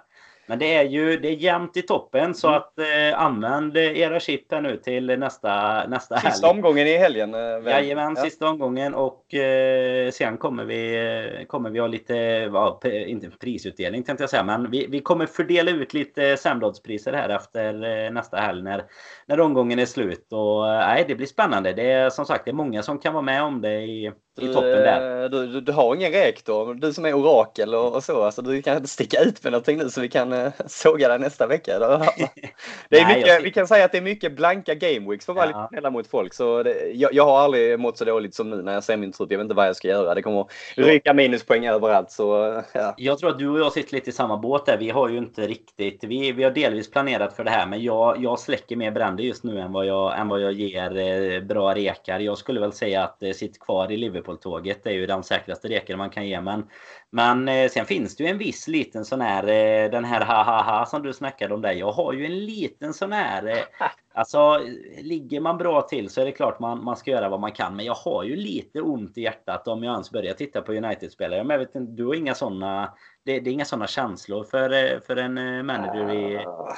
Men 0.49 0.59
det 0.59 0.75
är 0.75 0.83
ju 0.83 1.17
det 1.17 1.27
är 1.27 1.35
jämnt 1.35 1.77
i 1.77 1.81
toppen 1.81 2.35
så 2.35 2.47
mm. 2.47 2.57
att 2.57 2.79
eh, 2.79 3.21
använd 3.21 3.77
era 3.77 4.19
chip 4.19 4.51
här 4.51 4.61
nu 4.61 4.77
till 4.77 5.19
nästa, 5.19 5.83
nästa 5.87 6.15
helg. 6.15 6.31
Sista 6.31 6.49
omgången 6.49 6.87
i 6.87 6.97
helgen? 6.97 7.33
Eh, 7.33 7.71
Jajamän, 7.71 8.13
ja. 8.17 8.23
sista 8.23 8.49
omgången 8.49 8.95
och 8.95 9.33
eh, 9.33 10.11
sen 10.11 10.37
kommer 10.37 10.65
vi, 10.65 10.95
eh, 11.39 11.45
kommer 11.45 11.69
vi 11.69 11.79
ha 11.79 11.87
lite, 11.87 12.15
ja, 12.53 12.81
inte 12.83 13.29
prisutdelning 13.29 14.03
tänkte 14.03 14.23
jag 14.23 14.29
säga, 14.29 14.43
men 14.43 14.71
vi, 14.71 14.87
vi 14.87 14.99
kommer 14.99 15.25
fördela 15.25 15.71
ut 15.71 15.93
lite 15.93 16.37
samlodspriser 16.37 17.13
här 17.13 17.29
efter 17.29 17.73
eh, 18.05 18.11
nästa 18.11 18.37
helg 18.37 18.63
när, 18.63 18.83
när 19.25 19.39
omgången 19.39 19.79
är 19.79 19.85
slut. 19.85 20.27
Och 20.31 20.73
eh, 20.73 20.79
nej, 20.79 21.05
det 21.07 21.15
blir 21.15 21.27
spännande. 21.27 21.73
Det 21.73 21.91
är 21.91 22.09
som 22.09 22.25
sagt 22.25 22.45
det 22.45 22.51
är 22.51 22.55
många 22.55 22.83
som 22.83 22.99
kan 22.99 23.13
vara 23.13 23.23
med 23.23 23.43
om 23.43 23.61
det 23.61 23.81
i, 23.81 24.11
i 24.37 24.53
toppen 24.53 24.71
där. 24.71 25.29
Du, 25.29 25.47
du, 25.47 25.61
du 25.61 25.71
har 25.71 25.95
ingen 25.95 26.11
rektor, 26.11 26.73
du 26.73 26.93
som 26.93 27.05
är 27.05 27.13
orakel 27.13 27.75
och, 27.75 27.95
och 27.95 28.03
så. 28.03 28.23
Alltså, 28.23 28.41
du 28.41 28.61
kan 28.61 28.75
inte 28.75 28.89
sticka 28.89 29.21
ut 29.21 29.43
med 29.43 29.51
någonting 29.51 29.77
nu 29.77 29.89
så 29.89 30.01
vi 30.01 30.09
kan 30.09 30.33
uh, 30.33 30.51
såga 30.67 31.07
dig 31.07 31.19
nästa 31.19 31.47
vecka. 31.47 31.79
det 32.89 32.99
är 32.99 33.05
Nej, 33.05 33.17
mycket, 33.17 33.43
vi 33.43 33.51
kan 33.51 33.67
säga 33.67 33.85
att 33.85 33.91
det 33.91 33.97
är 33.97 34.01
mycket 34.01 34.35
blanka 34.35 34.75
gameweeks 34.75 35.25
för 35.25 35.33
att 35.33 35.37
vara 35.37 35.49
ja. 35.51 35.61
lite 35.61 35.67
snälla 35.69 35.89
mot 35.89 36.07
folk. 36.07 36.33
Så 36.33 36.63
det, 36.63 36.91
jag, 36.93 37.13
jag, 37.13 37.25
har 37.25 37.39
aldrig 37.39 37.79
mått 37.79 37.97
så 37.97 38.05
dåligt 38.05 38.35
som 38.35 38.49
nu 38.49 38.61
när 38.61 38.73
jag 38.73 38.83
ser 38.83 38.97
min 38.97 39.11
trupp. 39.11 39.31
Jag 39.31 39.37
vet 39.37 39.45
inte 39.45 39.55
vad 39.55 39.67
jag 39.67 39.75
ska 39.75 39.87
göra. 39.87 40.15
Det 40.15 40.21
kommer 40.21 40.45
ryka 40.75 41.13
minuspoäng 41.13 41.67
överallt. 41.67 42.11
Så, 42.11 42.61
ja. 42.73 42.93
Jag 42.97 43.19
tror 43.19 43.29
att 43.29 43.39
du 43.39 43.49
och 43.49 43.59
jag 43.59 43.73
sitter 43.73 43.93
lite 43.93 44.09
i 44.09 44.13
samma 44.13 44.37
båt 44.37 44.65
där. 44.65 44.77
Vi 44.77 44.89
har 44.89 45.09
ju 45.09 45.17
inte 45.17 45.47
riktigt... 45.47 46.03
Vi, 46.03 46.31
vi 46.31 46.43
har 46.43 46.51
delvis 46.51 46.91
planerat 46.91 47.35
för 47.35 47.43
det 47.43 47.51
här 47.51 47.67
men 47.67 47.83
jag, 47.83 48.23
jag 48.23 48.39
släcker 48.39 48.75
mer 48.75 48.91
bränder 48.91 49.23
just 49.23 49.43
nu 49.43 49.59
än 49.59 49.71
vad 49.71 49.85
jag, 49.85 50.19
än 50.19 50.27
vad 50.27 50.41
jag 50.41 50.53
ger 50.53 50.97
eh, 50.97 51.41
bra 51.41 51.75
rekar. 51.75 52.19
Jag 52.19 52.37
skulle 52.37 52.59
väl 52.59 52.73
säga 52.73 53.03
att 53.03 53.23
eh, 53.23 53.31
sitt 53.31 53.59
kvar 53.59 53.91
i 53.91 53.97
Liverpool-tåget 54.19 54.87
är 54.87 54.91
ju 54.91 55.05
den 55.05 55.23
säkraste 55.23 55.67
reken 55.67 55.97
man 55.97 56.09
kan 56.09 56.27
ge. 56.27 56.41
Men 56.41 56.63
men 57.11 57.47
eh, 57.47 57.69
sen 57.69 57.85
finns 57.85 58.15
det 58.15 58.23
ju 58.23 58.29
en 58.29 58.37
viss 58.37 58.67
liten 58.67 59.05
sån 59.05 59.21
här, 59.21 59.43
eh, 59.43 59.91
den 59.91 60.05
här 60.05 60.25
ha-ha-ha 60.25 60.85
som 60.85 61.03
du 61.03 61.13
snackade 61.13 61.53
om 61.53 61.61
där. 61.61 61.71
Jag 61.71 61.91
har 61.91 62.13
ju 62.13 62.25
en 62.25 62.45
liten 62.45 62.93
sån 62.93 63.11
här, 63.11 63.47
eh, 63.47 63.63
alltså 64.13 64.61
ligger 65.01 65.39
man 65.39 65.57
bra 65.57 65.81
till 65.81 66.09
så 66.09 66.21
är 66.21 66.25
det 66.25 66.31
klart 66.31 66.59
man, 66.59 66.83
man 66.83 66.97
ska 66.97 67.11
göra 67.11 67.29
vad 67.29 67.39
man 67.39 67.51
kan. 67.51 67.75
Men 67.75 67.85
jag 67.85 67.93
har 67.93 68.23
ju 68.23 68.35
lite 68.35 68.81
ont 68.81 69.17
i 69.17 69.21
hjärtat 69.21 69.67
om 69.67 69.83
jag 69.83 69.93
ens 69.93 70.11
börjar 70.11 70.33
titta 70.33 70.61
på 70.61 70.73
United-spelare. 70.73 71.43
Men 71.43 71.53
jag 71.53 71.59
vet 71.59 71.75
inte, 71.75 71.91
du 71.91 72.05
har 72.05 72.13
inga 72.13 72.35
såna, 72.35 72.93
det, 73.25 73.39
det 73.39 73.49
är 73.49 73.53
inga 73.53 73.65
såna 73.65 73.87
känslor 73.87 74.43
för, 74.43 74.99
för 74.99 75.15
en 75.15 75.65
manager 75.65 76.13
i, 76.13 76.37
ah 76.37 76.75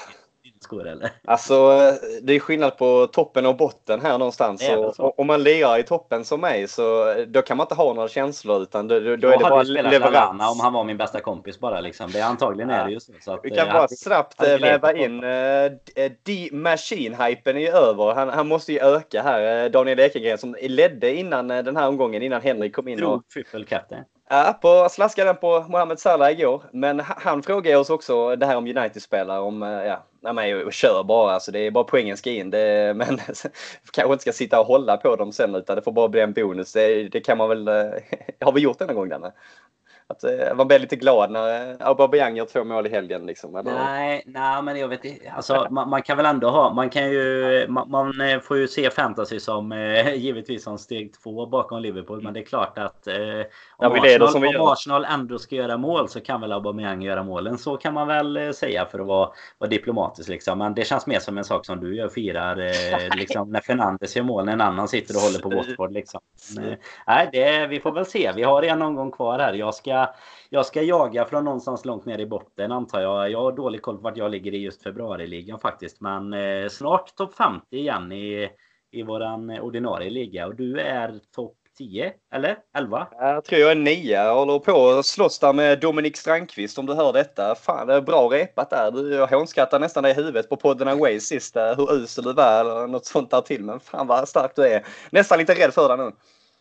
skor 0.63 0.87
eller? 0.87 1.09
Alltså 1.25 1.55
det 2.21 2.33
är 2.33 2.39
skillnad 2.39 2.77
på 2.77 3.07
toppen 3.07 3.45
och 3.45 3.57
botten 3.57 4.01
här 4.01 4.17
någonstans. 4.17 4.69
Och, 4.97 5.19
om 5.19 5.27
man 5.27 5.43
lirar 5.43 5.79
i 5.79 5.83
toppen 5.83 6.25
som 6.25 6.41
mig 6.41 6.67
så 6.67 7.15
då 7.27 7.41
kan 7.41 7.57
man 7.57 7.63
inte 7.65 7.75
ha 7.75 7.93
några 7.93 8.07
känslor 8.07 8.61
utan 8.61 8.87
då, 8.87 8.99
då 8.99 9.11
är 9.11 9.17
det 9.17 9.37
bara 9.37 9.63
leverans. 9.63 10.51
om 10.51 10.59
han 10.59 10.73
var 10.73 10.83
min 10.83 10.97
bästa 10.97 11.19
kompis 11.19 11.59
bara 11.59 11.81
liksom. 11.81 12.11
Det 12.11 12.19
är 12.19 12.25
antagligen 12.25 12.69
ja. 12.69 12.75
är 12.75 12.85
det 12.85 12.91
ju 12.91 12.99
så. 12.99 13.13
så 13.21 13.33
att, 13.33 13.39
Vi 13.43 13.49
kan 13.49 13.67
eh, 13.67 13.73
bara 13.73 13.87
snabbt 13.87 14.43
eh, 14.43 14.57
väva 14.57 14.93
in 14.93 15.23
uh, 15.23 15.71
D-Machine-hypen 16.23 17.57
är 17.57 17.73
över. 17.73 18.13
Han, 18.13 18.29
han 18.29 18.47
måste 18.47 18.73
ju 18.73 18.79
öka 18.79 19.21
här. 19.21 19.69
Daniel 19.69 19.99
Ekengren 19.99 20.37
som 20.37 20.55
ledde 20.61 21.15
innan 21.15 21.47
den 21.47 21.77
här 21.77 21.87
omgången 21.87 22.21
innan 22.21 22.41
Henrik 22.41 22.75
kom 22.75 22.87
in. 22.87 22.97
Drog 22.97 23.13
och... 23.13 23.27
triple 23.27 23.65
captain. 23.65 24.03
Ja, 24.33 24.59
på, 24.61 24.89
slaskade 24.89 25.33
på 25.33 25.65
Mohamed 25.69 25.99
Salah 25.99 26.31
igår. 26.31 26.63
Men 26.71 26.99
han 26.99 27.43
frågade 27.43 27.77
oss 27.77 27.89
också 27.89 28.35
det 28.35 28.45
här 28.45 28.57
om 28.57 28.67
United-spelare. 28.67 29.39
Om, 29.39 29.63
eh, 29.63 29.69
ja, 29.69 30.05
nej, 30.21 30.33
men, 30.33 30.71
kör 30.71 31.03
bara. 31.03 31.33
Alltså, 31.33 31.51
det 31.51 31.59
är 31.59 31.71
bara 31.71 31.83
poängen 31.83 32.17
ska 32.17 32.31
in. 32.31 32.49
Det, 32.49 32.93
men 32.95 33.19
kanske 33.91 34.13
inte 34.13 34.21
ska 34.21 34.31
sitta 34.31 34.59
och 34.59 34.65
hålla 34.65 34.97
på 34.97 35.15
dem 35.15 35.31
sen 35.31 35.55
utan 35.55 35.75
det 35.75 35.81
får 35.81 35.91
bara 35.91 36.07
bli 36.07 36.21
en 36.21 36.33
bonus. 36.33 36.73
Det, 36.73 37.03
det 37.03 37.19
kan 37.19 37.37
man 37.37 37.49
väl... 37.49 37.67
Eh, 37.67 37.91
har 38.45 38.51
vi 38.51 38.61
gjort 38.61 38.79
det 38.79 38.85
någon 38.85 38.95
gång 38.95 39.09
Danne? 39.09 39.31
Att 40.11 40.23
eh, 40.23 40.55
man 40.55 40.67
blir 40.67 40.79
lite 40.79 40.95
glad 40.95 41.31
när 41.31 41.71
eh, 41.71 41.87
Aubameyang 41.87 42.35
gör 42.35 42.45
två 42.45 42.63
mål 42.63 42.87
i 42.87 42.89
helgen. 42.89 43.25
Liksom, 43.25 43.55
eller? 43.55 43.71
Nej, 43.71 44.23
nej, 44.25 44.61
men 44.61 44.79
jag 44.79 44.87
vet 44.87 45.05
inte. 45.05 45.31
Alltså, 45.31 45.67
man, 45.69 45.89
man, 45.89 46.01
kan 46.01 46.17
väl 46.17 46.25
ändå 46.25 46.49
ha... 46.49 46.73
Man, 46.73 46.89
kan 46.89 47.11
ju, 47.11 47.65
man, 47.69 47.89
man 47.89 48.21
eh, 48.21 48.39
får 48.39 48.57
ju 48.57 48.67
se 48.67 48.89
fantasy 48.89 49.39
som 49.39 49.71
eh, 49.71 50.13
givetvis 50.15 50.63
som 50.63 50.77
steg 50.77 51.13
två 51.23 51.45
bakom 51.45 51.81
Liverpool. 51.81 52.23
Men 52.23 52.33
det 52.33 52.39
är 52.39 52.43
klart 52.43 52.77
att 52.77 53.07
eh, 53.07 53.15
om, 53.77 53.95
ja, 53.95 54.25
Arsenal, 54.25 54.55
om 54.55 54.67
Arsenal 54.67 55.05
ändå 55.05 55.39
ska 55.39 55.55
göra 55.55 55.77
mål 55.77 56.09
så 56.09 56.19
kan 56.19 56.41
väl 56.41 56.51
Aubameyang 56.51 57.01
göra 57.01 57.23
målen. 57.23 57.57
Så 57.57 57.77
kan 57.77 57.93
man 57.93 58.07
väl 58.07 58.53
säga 58.53 58.85
för 58.85 58.99
att 58.99 59.07
vara, 59.07 59.29
vara 59.57 59.69
diplomatisk. 59.69 60.29
Liksom. 60.29 60.57
Men 60.57 60.73
det 60.73 60.85
känns 60.85 61.07
mer 61.07 61.19
som 61.19 61.37
en 61.37 61.43
sak 61.43 61.65
som 61.65 61.79
du 61.79 61.95
gör. 61.95 62.09
Firar 62.09 62.57
eh, 62.57 63.15
liksom, 63.17 63.51
när 63.51 63.59
Fernandes 63.59 64.15
gör 64.15 64.23
mål 64.23 64.45
när 64.45 64.53
en 64.53 64.61
annan 64.61 64.87
sitter 64.87 65.15
och 65.15 65.21
håller 65.21 65.39
på 65.39 65.49
Watford. 65.49 65.91
Liksom. 65.91 66.19
nej, 67.07 67.29
det, 67.31 67.67
vi 67.67 67.79
får 67.79 67.91
väl 67.91 68.05
se. 68.05 68.31
Vi 68.35 68.43
har 68.43 68.63
en 68.63 68.81
omgång 68.81 69.11
kvar 69.11 69.39
här. 69.39 69.53
Jag 69.53 69.75
ska 69.75 70.00
jag 70.49 70.65
ska 70.65 70.81
jaga 70.81 71.25
från 71.25 71.45
någonstans 71.45 71.85
långt 71.85 72.05
ner 72.05 72.19
i 72.19 72.25
botten 72.25 72.71
antar 72.71 73.01
jag. 73.01 73.31
Jag 73.31 73.41
har 73.41 73.51
dålig 73.51 73.81
koll 73.81 73.95
på 73.95 74.01
vart 74.01 74.17
jag 74.17 74.31
ligger 74.31 74.53
i 74.53 74.57
just 74.57 74.83
februariligan 74.83 75.59
faktiskt. 75.59 76.01
Men 76.01 76.33
eh, 76.33 76.69
snart 76.69 77.15
topp 77.15 77.35
50 77.35 77.65
igen 77.75 78.11
i, 78.11 78.49
i 78.91 79.03
våran 79.03 79.49
ordinarie 79.49 80.09
liga. 80.09 80.47
Och 80.47 80.55
du 80.55 80.79
är 80.79 81.19
topp 81.35 81.55
10 81.77 82.13
eller 82.33 82.57
11? 82.77 83.07
Jag 83.11 83.45
tror 83.45 83.61
jag 83.61 83.71
är 83.71 83.75
9. 83.75 84.23
Jag 84.23 84.35
håller 84.35 84.59
på 84.59 84.89
att 84.89 85.05
slåss 85.05 85.39
där 85.39 85.53
med 85.53 85.79
Dominik 85.79 86.17
Strandqvist 86.17 86.77
om 86.77 86.85
du 86.85 86.93
hör 86.93 87.13
detta. 87.13 87.55
Fan, 87.55 87.87
det 87.87 87.93
är 87.93 88.01
bra 88.01 88.27
repat 88.27 88.69
där. 88.69 89.13
Jag 89.13 89.27
hånskrattar 89.27 89.79
nästan 89.79 90.05
i 90.05 90.13
huvudet 90.13 90.49
på 90.49 90.55
podden 90.55 90.87
Away 90.87 91.19
sist. 91.19 91.55
Eh, 91.55 91.75
hur 91.77 91.93
usel 91.93 92.23
du 92.23 92.33
var 92.33 92.59
eller 92.59 92.87
något 92.87 93.05
sånt 93.05 93.31
där 93.31 93.41
till. 93.41 93.63
Men 93.63 93.79
fan 93.79 94.07
vad 94.07 94.27
stark 94.27 94.51
du 94.55 94.67
är. 94.67 94.85
Nästan 95.09 95.39
lite 95.39 95.53
rädd 95.53 95.73
för 95.73 95.87
dig 95.87 95.97
nu. 95.97 96.11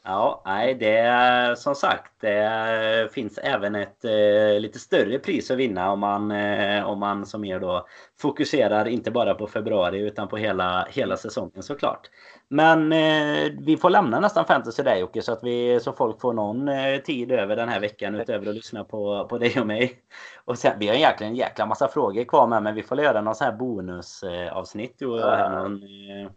Ja, 0.05 0.43
nej, 0.45 0.75
det 0.75 0.97
är 0.97 1.55
som 1.55 1.75
sagt. 1.75 2.13
Det 2.21 3.13
finns 3.13 3.39
även 3.39 3.75
ett 3.75 4.05
eh, 4.05 4.61
lite 4.61 4.79
större 4.79 5.19
pris 5.19 5.51
att 5.51 5.57
vinna 5.57 5.93
om 5.93 6.01
man, 6.01 6.31
eh, 6.31 6.85
om 6.85 6.99
man 6.99 7.27
som 7.27 7.45
er 7.45 7.61
då 7.61 7.87
fokuserar 8.21 8.89
inte 8.89 9.11
bara 9.11 9.35
på 9.35 9.47
februari 9.47 9.99
utan 9.99 10.29
på 10.29 10.37
hela, 10.37 10.87
hela 10.91 11.17
säsongen 11.17 11.63
såklart. 11.63 12.11
Men 12.49 12.93
eh, 12.93 13.53
vi 13.61 13.77
får 13.77 13.91
lämna 13.91 14.21
nästan 14.21 14.45
fantasy 14.45 14.83
där 14.83 14.97
Jocke 14.97 15.23
så 15.23 15.33
att 15.33 15.45
vi, 15.45 15.81
så 15.81 15.93
folk 15.93 16.21
får 16.21 16.33
någon 16.33 16.69
eh, 16.69 16.97
tid 17.01 17.33
över 17.33 17.57
den 17.57 17.69
här 17.69 17.81
veckan 17.81 18.15
utöver 18.15 18.49
att 18.49 18.55
lyssna 18.55 18.85
på, 18.85 19.27
på 19.31 19.39
dig 19.39 19.61
och 19.61 19.67
mig. 19.67 20.03
Och 20.45 20.59
sen, 20.59 20.79
vi 20.79 20.89
har 20.89 20.95
egentligen 20.95 21.33
en 21.33 21.39
jäkla 21.39 21.67
massa 21.67 21.89
frågor 21.89 22.25
kvar 22.25 22.47
med 22.47 22.63
men 22.63 22.75
vi 22.75 22.83
får 22.83 23.01
göra 23.01 23.21
någon 23.21 23.35
sån 23.35 23.45
här 23.45 23.57
bonusavsnitt. 23.57 24.99
Du 24.99 25.07
och 25.07 25.51
någon, 25.51 25.83
eh, 25.83 26.31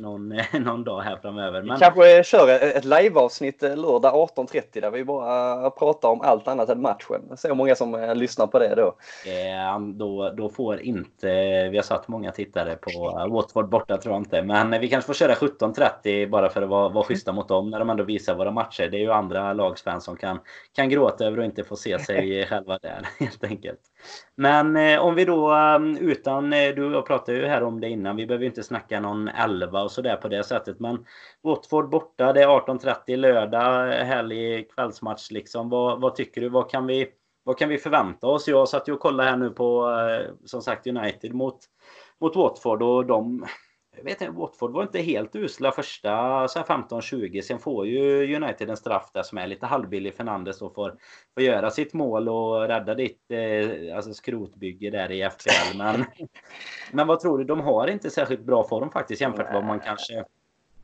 någon, 0.00 0.28
någon 0.52 0.84
dag 0.84 1.00
här 1.00 1.16
framöver. 1.16 1.62
Men... 1.62 1.74
Vi 1.74 1.80
kanske 1.80 2.24
kör 2.24 2.48
ett 2.48 2.84
liveavsnitt 2.84 3.62
eh, 3.62 3.76
lördag 3.76 4.14
18.30 4.14 4.80
där 4.80 4.90
vi 4.90 5.04
bara 5.04 5.70
pratar 5.70 6.08
om 6.08 6.20
allt 6.20 6.48
annat 6.48 6.68
än 6.68 6.82
matchen. 6.82 7.36
Se 7.36 7.48
hur 7.48 7.54
många 7.54 7.74
som 7.74 7.94
eh, 7.94 8.14
lyssnar 8.14 8.46
på 8.46 8.58
det 8.58 8.74
då. 8.74 8.96
Eh, 9.30 9.80
då, 9.80 10.30
då 10.30 10.48
får 10.48 10.80
inte, 10.80 11.28
vi 11.68 11.76
har 11.76 11.82
satt 11.82 12.08
många 12.08 12.32
tittare 12.32 12.76
på 12.76 13.26
Watford 13.30 13.68
borta 13.68 13.96
tror 13.96 14.14
jag 14.14 14.20
inte. 14.20 14.42
Men 14.42 14.80
vi 14.80 14.88
kanske 14.88 15.06
får 15.06 15.14
köra 15.14 15.34
17.30 15.34 16.30
bara 16.30 16.48
för 16.48 16.62
att 16.62 16.68
vara, 16.68 16.88
vara 16.88 17.04
schyssta 17.04 17.32
mot 17.32 17.48
dem 17.48 17.70
när 17.70 17.78
de 17.78 17.90
ändå 17.90 18.04
visar 18.04 18.34
våra 18.34 18.50
matcher. 18.50 18.88
Det 18.90 18.96
är 18.96 19.00
ju 19.00 19.12
andra 19.12 19.52
lagsfans 19.52 20.04
som 20.04 20.16
kan, 20.16 20.40
kan 20.72 20.88
gråta 20.88 21.24
över 21.24 21.38
att 21.38 21.44
inte 21.44 21.64
få 21.64 21.76
se 21.76 21.98
sig 21.98 22.46
själva 22.50 22.78
där 22.78 23.08
helt 23.18 23.44
enkelt. 23.44 23.80
Men 24.34 24.76
eh, 24.76 25.00
om 25.00 25.14
vi 25.14 25.24
då 25.24 25.52
ehm, 25.52 25.96
utan, 25.96 26.52
eh, 26.52 26.74
du 26.74 26.84
och 26.84 26.92
jag 26.92 27.06
pratade 27.06 27.38
ju 27.38 27.46
här 27.46 27.62
om 27.62 27.80
det 27.80 27.88
innan, 27.88 28.16
vi 28.16 28.26
behöver 28.26 28.46
inte 28.46 28.62
snacka 28.62 29.00
någon 29.00 29.28
11 29.28 29.82
och 29.82 29.92
sådär 29.92 30.16
på 30.16 30.28
det 30.28 30.44
sättet. 30.44 30.80
Men 30.80 31.06
Watford 31.42 31.90
borta, 31.90 32.32
det 32.32 32.42
är 32.42 32.46
18.30 32.46 33.16
lördag, 33.16 34.00
eh, 34.00 34.04
härlig 34.04 34.72
kvällsmatch 34.74 35.30
liksom. 35.30 35.68
Vad, 35.68 36.00
vad 36.00 36.14
tycker 36.14 36.40
du? 36.40 36.48
Vad 36.48 36.70
kan 36.70 36.86
vi, 36.86 37.08
vad 37.44 37.58
kan 37.58 37.68
vi 37.68 37.78
förvänta 37.78 38.26
oss? 38.26 38.48
Jag 38.48 38.68
satt 38.68 38.88
ju 38.88 38.92
och 38.92 39.00
kollade 39.00 39.30
här 39.30 39.36
nu 39.36 39.50
på, 39.50 39.90
eh, 39.90 40.34
som 40.44 40.62
sagt, 40.62 40.86
United 40.86 41.34
mot, 41.34 41.58
mot 42.20 42.36
Watford 42.36 42.82
och 42.82 43.06
de 43.06 43.46
jag 43.96 44.04
vet 44.04 44.20
inte, 44.20 44.32
Watford 44.32 44.72
var 44.72 44.82
inte 44.82 44.98
helt 44.98 45.36
usla 45.36 45.72
första 45.72 46.10
15-20. 46.46 47.40
Sen 47.40 47.58
får 47.58 47.86
ju 47.86 48.36
United 48.36 48.70
en 48.70 48.76
straff 48.76 49.10
där 49.14 49.22
som 49.22 49.38
är 49.38 49.46
lite 49.46 49.66
halvbillig. 49.66 50.14
Fernandes 50.14 50.62
och 50.62 50.74
får, 50.74 50.96
får 51.34 51.42
göra 51.42 51.70
sitt 51.70 51.92
mål 51.92 52.28
och 52.28 52.68
rädda 52.68 52.94
ditt 52.94 53.30
eh, 53.30 53.96
alltså 53.96 54.14
skrotbygge 54.14 54.90
där 54.90 55.12
i 55.12 55.30
FPL. 55.30 55.78
Men, 55.78 56.04
men 56.92 57.06
vad 57.06 57.20
tror 57.20 57.38
du? 57.38 57.44
De 57.44 57.60
har 57.60 57.86
inte 57.86 58.10
särskilt 58.10 58.42
bra 58.42 58.68
form 58.68 58.90
faktiskt 58.90 59.20
jämfört 59.20 59.46
med 59.46 59.54
vad 59.54 59.64
man 59.64 59.80
kanske... 59.80 60.24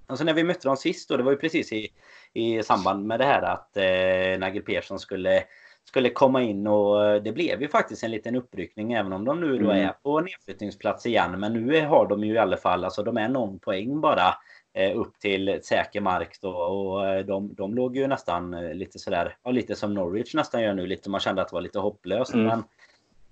Alltså 0.06 0.24
när 0.24 0.34
vi 0.34 0.44
mötte 0.44 0.68
dem 0.68 0.76
sist 0.76 1.08
då, 1.08 1.16
det 1.16 1.22
var 1.22 1.32
ju 1.32 1.38
precis 1.38 1.72
i, 1.72 1.88
i 2.32 2.62
samband 2.62 3.06
med 3.06 3.20
det 3.20 3.24
här 3.24 3.42
att 3.42 3.76
eh, 3.76 4.38
Nagel 4.38 4.62
Persson 4.62 4.98
skulle 4.98 5.44
skulle 5.88 6.10
komma 6.10 6.42
in 6.42 6.66
och 6.66 7.22
det 7.22 7.32
blev 7.32 7.62
ju 7.62 7.68
faktiskt 7.68 8.04
en 8.04 8.10
liten 8.10 8.36
uppryckning 8.36 8.92
även 8.92 9.12
om 9.12 9.24
de 9.24 9.40
nu 9.40 9.58
då 9.58 9.70
mm. 9.70 9.88
är 9.88 9.92
på 9.92 10.20
nedflyttningsplats 10.20 11.06
igen. 11.06 11.40
Men 11.40 11.52
nu 11.52 11.86
har 11.86 12.06
de 12.06 12.24
ju 12.24 12.34
i 12.34 12.38
alla 12.38 12.56
fall, 12.56 12.84
alltså 12.84 13.02
de 13.02 13.16
är 13.16 13.28
någon 13.28 13.58
poäng 13.58 14.00
bara 14.00 14.34
eh, 14.74 14.98
upp 14.98 15.18
till 15.18 15.60
säker 15.62 16.00
mark 16.00 16.38
då 16.40 16.50
och 16.50 17.08
eh, 17.08 17.26
de, 17.26 17.54
de 17.54 17.74
låg 17.74 17.96
ju 17.96 18.06
nästan 18.06 18.54
eh, 18.54 18.74
lite 18.74 18.98
sådär, 18.98 19.36
ja, 19.42 19.50
lite 19.50 19.74
som 19.74 19.94
Norwich 19.94 20.34
nästan 20.34 20.62
gör 20.62 20.74
nu, 20.74 20.86
lite 20.86 21.10
man 21.10 21.20
kände 21.20 21.42
att 21.42 21.48
det 21.48 21.54
var 21.54 21.60
lite 21.60 21.78
hopplöst. 21.78 22.34
Mm. 22.34 22.46
Men 22.46 22.64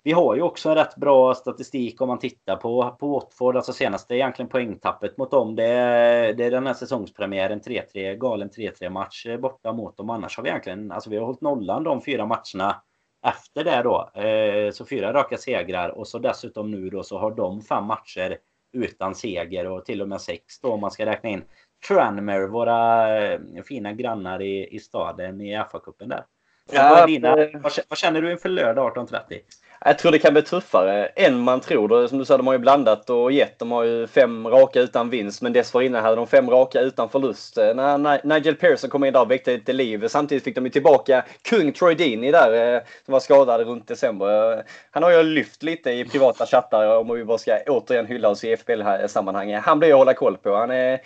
vi 0.05 0.12
har 0.12 0.34
ju 0.34 0.42
också 0.42 0.68
en 0.68 0.74
rätt 0.74 0.96
bra 0.96 1.34
statistik 1.34 2.00
om 2.00 2.09
man 2.09 2.18
tittar 2.18 2.57
på, 2.57 2.96
på 3.00 3.09
Watford. 3.09 3.57
Alltså 3.57 3.72
senaste 3.72 4.14
egentligen 4.14 4.48
poängtappet 4.48 5.18
mot 5.18 5.30
dem. 5.30 5.57
Det 5.57 5.64
är, 5.64 6.34
det 6.34 6.44
är 6.44 6.50
den 6.50 6.66
här 6.66 6.74
säsongspremiären 6.74 7.61
3-3, 7.61 8.14
galen 8.14 8.50
3-3 8.50 8.90
match 8.90 9.26
borta 9.38 9.72
mot 9.72 9.96
dem. 9.96 10.11
Annars 10.11 10.36
har 10.36 10.44
vi 10.44 10.50
egentligen, 10.50 10.92
alltså 10.92 11.11
vi 11.11 11.16
har 11.16 11.24
hållit 11.26 11.40
nollan 11.40 11.84
de 11.84 12.02
fyra 12.02 12.26
matcherna 12.26 12.82
efter 13.26 13.64
det 13.64 13.82
då. 13.82 14.20
Eh, 14.20 14.70
så 14.70 14.86
fyra 14.86 15.12
raka 15.12 15.36
segrar 15.36 15.88
och 15.88 16.09
så 16.09 16.18
dessutom 16.18 16.70
nu 16.70 16.90
då 16.90 17.02
så 17.02 17.18
har 17.18 17.30
de 17.30 17.62
fem 17.62 17.84
matcher 17.84 18.38
utan 18.72 19.14
seger 19.14 19.66
och 19.66 19.84
till 19.84 20.02
och 20.02 20.09
med 20.09 20.20
sex 20.20 20.61
då 20.61 20.72
om 20.72 20.80
man 20.80 20.90
ska 20.90 21.07
räkna 21.07 21.30
in 21.30 21.44
Tranmere, 21.88 22.46
våra 22.46 23.09
eh, 23.18 23.40
fina 23.68 23.92
grannar 23.92 24.42
i, 24.42 24.68
i 24.76 24.78
staden 24.78 25.40
i 25.40 25.57
FA-cupen 25.57 26.09
där. 26.09 26.24
Ja, 26.72 26.88
vad, 26.90 27.09
dina, 27.09 27.36
vad, 27.36 27.72
vad 27.88 27.98
känner 27.98 28.22
du 28.22 28.32
inför 28.32 28.48
lördag 28.48 28.96
18.30? 28.96 29.40
Jag 29.87 29.99
tror 29.99 30.12
det 30.12 30.18
kan 30.18 30.32
bli 30.32 30.43
tuffare 30.43 31.07
än 31.07 31.41
man 31.41 31.61
tror. 31.61 32.07
Som 32.07 32.18
du 32.18 32.24
sa, 32.24 32.37
de 32.37 32.47
har 32.47 32.55
ju 32.55 32.59
blandat 32.59 33.11
och 33.11 33.32
gett. 33.32 33.59
De 33.59 33.72
har 33.72 33.85
ju 33.85 34.07
fem 34.07 34.47
raka 34.47 34.80
utan 34.80 35.11
vinst, 35.11 35.43
men 35.43 35.53
dessförinnan 35.53 36.03
hade 36.03 36.16
de 36.16 36.26
fem 36.26 36.51
raka 36.51 36.80
utan 36.80 37.09
förlust. 37.09 37.59
Eh, 37.59 37.74
när 37.74 38.26
Nigel 38.26 38.55
Pearson 38.55 38.91
kom 38.91 39.05
in 39.05 39.12
där 39.12 39.20
och 39.20 39.30
väckte 39.30 39.51
lite 39.51 39.72
liv. 39.72 40.09
Samtidigt 40.09 40.45
fick 40.45 40.55
de 40.55 40.64
ju 40.64 40.70
tillbaka 40.70 41.24
kung 41.43 41.72
Troy 41.72 41.95
Deeney 41.95 42.30
där, 42.30 42.74
eh, 42.74 42.80
som 43.05 43.12
var 43.12 43.20
skadad 43.20 43.61
runt 43.61 43.89
december. 43.89 44.53
Eh, 44.53 44.64
han 44.91 45.03
har 45.03 45.11
ju 45.11 45.22
lyft 45.22 45.62
lite 45.62 45.91
i 45.91 46.05
privata 46.05 46.47
chattar 46.47 46.99
om 46.99 47.14
vi 47.14 47.24
bara 47.24 47.39
ska 47.39 47.59
återigen 47.66 48.07
hylla 48.07 48.28
oss 48.28 48.45
i 48.45 48.57
FBL-sammanhang. 48.57 49.55
Han 49.55 49.78
blir 49.78 49.91
att 49.91 49.99
hålla 49.99 50.14
koll 50.14 50.37
på. 50.37 50.55
Han 50.55 50.70
är 50.70 51.01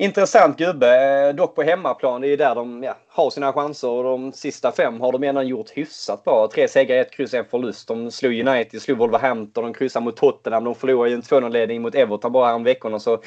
intressant 0.00 0.58
gubbe. 0.58 0.86
Eh, 1.28 1.34
dock 1.34 1.54
på 1.54 1.62
hemmaplan, 1.62 2.20
det 2.20 2.28
är 2.28 2.36
där 2.36 2.54
de 2.54 2.82
ja, 2.82 2.96
har 3.08 3.30
sina 3.30 3.52
chanser. 3.52 3.88
Och 3.88 4.04
de 4.04 4.32
sista 4.32 4.72
fem 4.72 5.00
har 5.00 5.12
de 5.12 5.24
ändå 5.24 5.42
gjort 5.42 5.70
hyfsat 5.70 6.24
bra. 6.24 6.48
Tre 6.54 6.68
segrar, 6.68 7.00
ett 7.00 7.12
kryss, 7.12 7.34
en 7.34 7.44
förlust. 7.44 7.88
De 7.88 8.10
slog 8.10 8.48
United, 8.48 8.82
slog 8.82 8.98
Wolverhampton, 8.98 9.64
de 9.64 9.74
kryssade 9.74 10.04
mot 10.04 10.16
Tottenham. 10.16 10.64
De 10.64 10.74
förlorade 10.74 11.10
ju 11.10 11.14
en 11.14 11.22
2-0-ledning 11.22 11.82
mot 11.82 11.94
Everton 11.94 12.32
bara 12.32 12.46
häromveckorna. 12.46 12.96
veckorna. 12.96 13.20
Så 13.20 13.26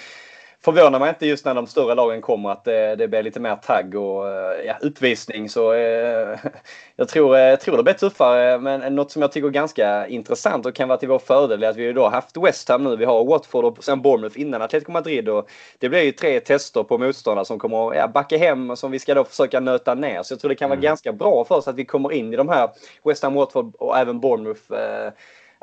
förvånar 0.64 1.00
mig 1.00 1.10
inte 1.10 1.26
just 1.26 1.46
när 1.46 1.54
de 1.54 1.68
större 1.68 1.96
lagen 1.96 2.22
kommer 2.22 2.50
att 2.50 2.64
det, 2.64 2.92
eh, 2.92 2.98
det 2.98 3.08
blir 3.08 3.24
lite 3.24 3.40
mer 3.40 3.56
tagg 3.56 3.96
och 3.96 4.30
eh, 4.30 4.66
ja, 4.66 4.78
utvisning. 4.82 5.50
Så 5.50 5.74
eh, 5.74 6.40
jag 6.96 7.10
tror, 7.10 7.38
jag 7.38 7.62
tror 7.62 7.78
det 7.78 7.84
blir 7.84 7.94
tuffare. 7.94 8.60
Men 8.60 8.96
något 8.96 9.12
som 9.12 9.22
jag 9.22 9.32
tycker 9.32 9.48
är 9.48 9.52
ganska 9.52 10.08
intressant 10.08 10.66
och 10.66 10.76
kan 10.76 10.88
vara 10.88 10.98
till 10.98 11.10
vår 11.10 11.20
fördel 11.20 11.64
är 11.64 11.70
att 11.70 11.76
vi 11.76 11.92
har 11.92 12.10
haft 12.10 12.38
West 12.38 12.70
Ham 12.70 12.84
nu. 12.84 12.96
Vi 12.96 13.06
har 13.06 13.26
Watford 13.26 13.66
och 13.66 13.84
sen 13.84 14.02
Bournemouth 14.02 14.40
innan 14.40 14.62
Atletico 14.62 14.92
Madrid. 14.92 15.30
Och 15.30 15.50
det 15.80 15.90
blir 15.90 16.02
ju 16.02 16.12
tre 16.12 16.40
tester 16.40 16.84
på 16.84 16.98
motståndare 16.98 17.46
som 17.46 17.60
kommer 17.60 17.90
att 17.90 17.96
ja, 17.96 18.08
backa 18.08 18.38
hem 18.38 18.70
och 18.70 18.80
som 18.80 18.92
vi 18.92 19.00
ska 19.00 19.14
då 19.14 19.24
försöka 19.24 19.60
nöta 19.60 19.96
ner. 19.96 20.24
Så 20.24 20.34
jag 20.34 20.40
tror 20.40 20.50
det 20.50 20.56
kan 20.56 20.70
vara 20.70 20.78
mm. 20.78 20.84
ganska 20.84 21.14
bra 21.14 21.46
för 21.46 21.56
oss 21.56 21.68
att 21.68 21.76
vi 21.76 21.86
kommer 21.86 22.12
in 22.12 22.34
i 22.34 22.36
de 22.36 22.50
här 22.50 22.70
West 23.04 23.24
Ham, 23.24 23.34
Watford 23.34 23.76
och 23.76 23.98
även 23.98 24.20
Bournemouth 24.20 24.74
eh, 24.74 25.12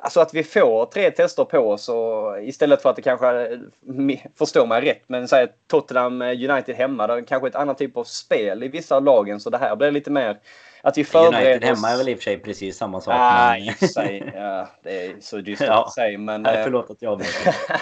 Alltså 0.03 0.21
att 0.21 0.35
vi 0.35 0.45
får 0.45 0.87
tre 0.87 1.11
tester 1.11 1.45
på 1.45 1.59
oss 1.59 1.89
och 1.89 2.43
istället 2.43 2.83
för 2.83 2.91
att 2.91 2.97
det 2.97 3.03
kanske, 3.03 3.61
förstår 4.39 4.67
mig 4.67 4.81
rätt, 4.81 5.03
men 5.07 5.29
säg 5.29 5.49
Tottenham 5.69 6.23
United 6.23 6.75
hemma, 6.77 7.07
det 7.07 7.15
är 7.15 7.23
kanske 7.23 7.49
ett 7.49 7.55
annat 7.55 7.79
typ 7.79 7.97
av 7.97 8.05
spel 8.05 8.63
i 8.63 8.69
vissa 8.69 8.97
av 8.97 9.05
lagen. 9.05 9.41
Så 9.41 9.51
det 9.51 9.59
här 9.59 9.77
blir 9.77 9.91
lite 9.91 10.11
mer 10.11 10.39
att 10.83 10.99
vi 10.99 11.05
förbereder 11.05 11.51
United 11.51 11.65
hemma 11.65 11.91
är 11.91 11.97
väl 11.97 12.09
i 12.09 12.15
och 12.15 12.19
för 12.19 12.23
sig 12.23 12.39
precis 12.39 12.77
samma 12.77 13.01
sak. 13.01 13.15
Ah, 13.17 13.57
men... 13.81 13.89
sig, 13.89 14.33
ja, 14.35 14.69
det 14.83 15.07
är 15.07 15.15
så 15.21 15.37
dystert 15.37 15.69
ja. 15.71 15.85
att 15.85 15.93
säga. 15.93 16.19
Men, 16.19 16.43
Nej, 16.43 16.65
förlåt 16.65 16.91
att 16.91 17.03
jag 17.03 17.23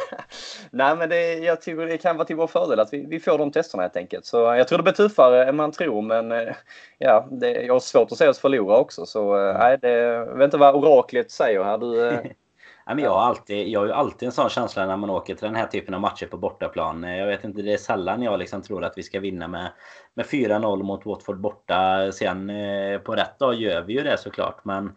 Nej, 0.71 0.97
men 0.97 1.09
det, 1.09 1.35
jag 1.35 1.63
tycker 1.63 1.87
det 1.87 1.99
kan 1.99 2.17
vara 2.17 2.27
till 2.27 2.37
vår 2.37 2.47
fördel 2.47 2.81
att 2.81 2.93
vi, 2.93 3.07
vi 3.09 3.21
får 3.21 3.39
de 3.39 3.53
testerna 3.53 3.83
helt 3.83 3.97
enkelt. 3.97 4.27
Så 4.27 4.37
jag 4.37 4.69
tror 4.69 4.79
det 4.79 4.83
blir 4.83 4.93
tuffare 4.93 5.45
än 5.45 5.57
man 5.57 5.73
tror, 5.73 6.03
men 6.03 6.33
eh, 6.33 6.55
ja, 6.99 7.29
det, 7.31 7.51
jag 7.51 7.75
har 7.75 7.81
svårt 7.81 8.13
att 8.13 8.19
se 8.19 8.29
oss 8.29 8.39
förlora 8.39 8.77
också. 8.77 9.07
Så 9.07 9.37
eh, 9.37 9.51
mm. 9.51 9.57
nej, 9.59 9.79
det, 9.83 9.91
jag 9.91 10.39
vet 10.39 10.45
inte 10.45 10.57
vad 10.57 10.75
oraklet 10.75 11.31
säger 11.31 11.65
här. 11.65 11.79
Du, 11.79 12.09
eh, 12.09 12.21
men 12.95 13.05
jag, 13.05 13.11
har 13.11 13.21
alltid, 13.21 13.69
jag 13.69 13.81
har 13.81 13.87
ju 13.87 13.93
alltid 13.93 14.27
en 14.27 14.33
sån 14.33 14.49
känsla 14.49 14.87
när 14.87 14.97
man 14.97 15.11
åker 15.11 15.35
till 15.35 15.47
den 15.47 15.57
här 15.57 15.67
typen 15.67 15.95
av 15.95 16.01
matcher 16.01 16.27
på 16.27 16.37
bortaplan. 16.37 17.05
Eh, 17.05 17.17
jag 17.17 17.27
vet 17.27 17.45
inte, 17.45 17.63
det 17.63 17.73
är 17.73 17.79
sällan 17.79 18.23
jag 18.23 18.39
liksom 18.39 18.63
tror 18.63 18.85
att 18.85 18.99
vi 18.99 19.03
ska 19.03 19.21
vinna 19.21 19.49
med, 19.49 19.73
med 20.15 20.27
4-0 20.27 20.83
mot 20.83 21.07
Watford 21.07 21.41
borta. 21.41 22.13
Sen 22.13 22.51
eh, 22.51 22.99
på 22.99 23.15
rätt 23.15 23.39
dag 23.39 23.55
gör 23.55 23.83
vi 23.83 23.93
ju 23.93 24.03
det 24.03 24.19
såklart. 24.19 24.65
Men 24.65 24.93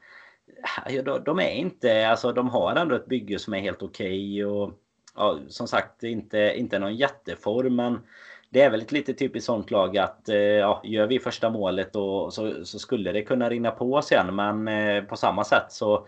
eh, 0.86 1.04
de 1.04 1.40
är 1.40 1.52
inte, 1.52 2.08
alltså 2.08 2.32
de 2.32 2.50
har 2.50 2.76
ändå 2.76 2.96
ett 2.96 3.06
bygge 3.06 3.40
som 3.40 3.54
är 3.54 3.60
helt 3.60 3.84
okej. 3.84 4.44
Okay 4.44 4.46
och 4.46 4.72
ja, 5.16 5.40
som 5.48 5.68
sagt, 5.68 6.04
inte, 6.04 6.54
inte 6.56 6.80
någon 6.80 6.96
jätteform. 6.96 7.76
Men 7.76 8.00
det 8.50 8.62
är 8.62 8.70
väl 8.70 8.82
ett 8.82 8.92
lite 8.92 9.14
typiskt 9.14 9.46
sånt 9.46 9.72
lag 9.72 9.98
att 9.98 10.22
ja, 10.60 10.82
gör 10.84 11.08
vi 11.08 11.20
första 11.20 11.50
målet 11.50 11.94
då, 11.94 12.32
så, 12.32 12.66
så 12.66 12.80
skulle 12.80 13.12
det 13.12 13.22
kunna 13.22 13.50
rinna 13.50 13.72
på 13.72 14.02
sen. 14.02 14.36
Men 14.36 15.08
på 15.08 15.16
samma 15.16 15.44
sätt 15.44 15.66
så 15.70 16.08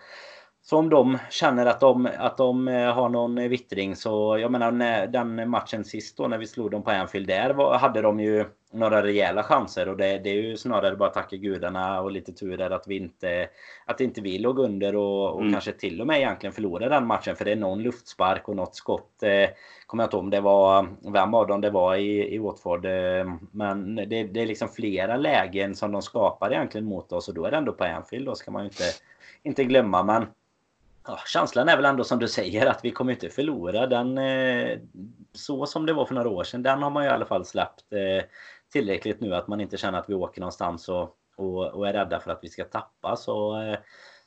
så 0.66 0.78
om 0.78 0.90
de 0.90 1.18
känner 1.30 1.66
att 1.66 1.80
de, 1.80 2.10
att 2.18 2.38
de 2.38 2.68
eh, 2.68 2.94
har 2.94 3.10
någon 3.10 3.50
vittring 3.50 3.96
så, 3.96 4.38
jag 4.38 4.52
menar 4.52 5.08
den 5.08 5.50
matchen 5.50 5.86
sist 5.86 6.18
då 6.18 6.28
när 6.28 6.38
vi 6.38 6.48
slog 6.48 6.72
dem 6.72 6.84
på 6.84 6.92
Anfield 6.92 7.28
där 7.28 7.54
var, 7.54 7.78
hade 7.78 8.02
de 8.02 8.20
ju 8.20 8.46
några 8.74 9.04
rejäla 9.04 9.44
chanser 9.44 9.90
och 9.90 9.98
det, 9.98 10.18
det 10.18 10.30
är 10.30 10.42
ju 10.42 10.58
snarare 10.58 10.96
bara 10.96 11.10
tacka 11.10 11.36
gudarna 11.36 12.02
och 12.02 12.12
lite 12.12 12.34
tur 12.34 12.58
där 12.58 12.70
att 12.70 12.88
vi 12.88 12.98
inte, 12.98 13.48
att 13.86 14.02
inte 14.02 14.22
vi 14.22 14.40
låg 14.40 14.60
under 14.60 14.96
och, 14.96 15.34
och 15.34 15.42
mm. 15.42 15.54
kanske 15.54 15.72
till 15.72 16.02
och 16.02 16.08
med 16.08 16.18
egentligen 16.18 16.54
förlorade 16.54 16.96
den 16.96 17.08
matchen 17.08 17.36
för 17.36 17.46
det 17.46 17.52
är 17.52 17.56
någon 17.56 17.84
luftspark 17.84 18.50
och 18.50 18.56
något 18.56 18.76
skott. 18.76 19.24
Eh, 19.24 19.50
kommer 19.86 20.04
jag 20.04 20.08
inte 20.08 20.16
ihåg 20.16 20.24
om 20.24 20.30
det 20.30 20.42
var 20.42 20.88
vem 21.14 21.34
av 21.34 21.48
dem 21.48 21.62
det 21.62 21.70
var 21.70 21.96
i, 21.96 22.36
i 22.36 22.38
Watford. 22.38 22.86
Eh, 22.86 23.34
men 23.52 23.96
det, 23.96 24.24
det 24.24 24.42
är 24.42 24.46
liksom 24.46 24.68
flera 24.68 25.18
lägen 25.18 25.76
som 25.76 25.92
de 25.92 26.02
skapar 26.02 26.52
egentligen 26.52 26.86
mot 26.86 27.12
oss 27.12 27.28
och 27.28 27.34
då 27.34 27.46
är 27.46 27.52
det 27.52 27.58
ändå 27.58 27.72
på 27.72 27.84
Anfield 27.84 28.26
då 28.26 28.36
ska 28.36 28.52
man 28.52 28.62
ju 28.62 28.68
inte, 28.68 28.84
inte 29.44 29.64
glömma. 29.64 30.04
Men 30.04 30.26
ja, 31.06 31.20
känslan 31.28 31.70
är 31.70 31.76
väl 31.76 31.86
ändå 31.86 32.04
som 32.04 32.20
du 32.20 32.28
säger 32.28 32.66
att 32.66 32.86
vi 32.86 32.92
kommer 32.92 33.14
inte 33.14 33.30
förlora. 33.30 33.88
Den, 33.88 34.18
eh, 34.18 34.80
så 35.34 35.66
som 35.66 35.86
det 35.86 35.94
var 35.94 36.06
för 36.06 36.16
några 36.16 36.30
år 36.30 36.44
sedan, 36.44 36.64
den 36.64 36.84
har 36.84 36.90
man 36.90 37.04
ju 37.04 37.10
i 37.10 37.14
alla 37.14 37.26
fall 37.26 37.46
släppt 37.46 37.94
eh, 37.94 38.26
tillräckligt 38.72 39.22
nu 39.22 39.36
att 39.36 39.48
man 39.48 39.62
inte 39.62 39.78
känner 39.78 40.00
att 40.00 40.10
vi 40.10 40.14
åker 40.14 40.42
någonstans 40.42 40.90
och, 40.90 41.18
och, 41.36 41.66
och 41.68 41.88
är 41.88 41.94
rädda 41.94 42.20
för 42.20 42.32
att 42.32 42.40
vi 42.42 42.50
ska 42.50 42.64
tappa. 42.64 43.16
Så 43.16 43.62
eh, 43.62 43.78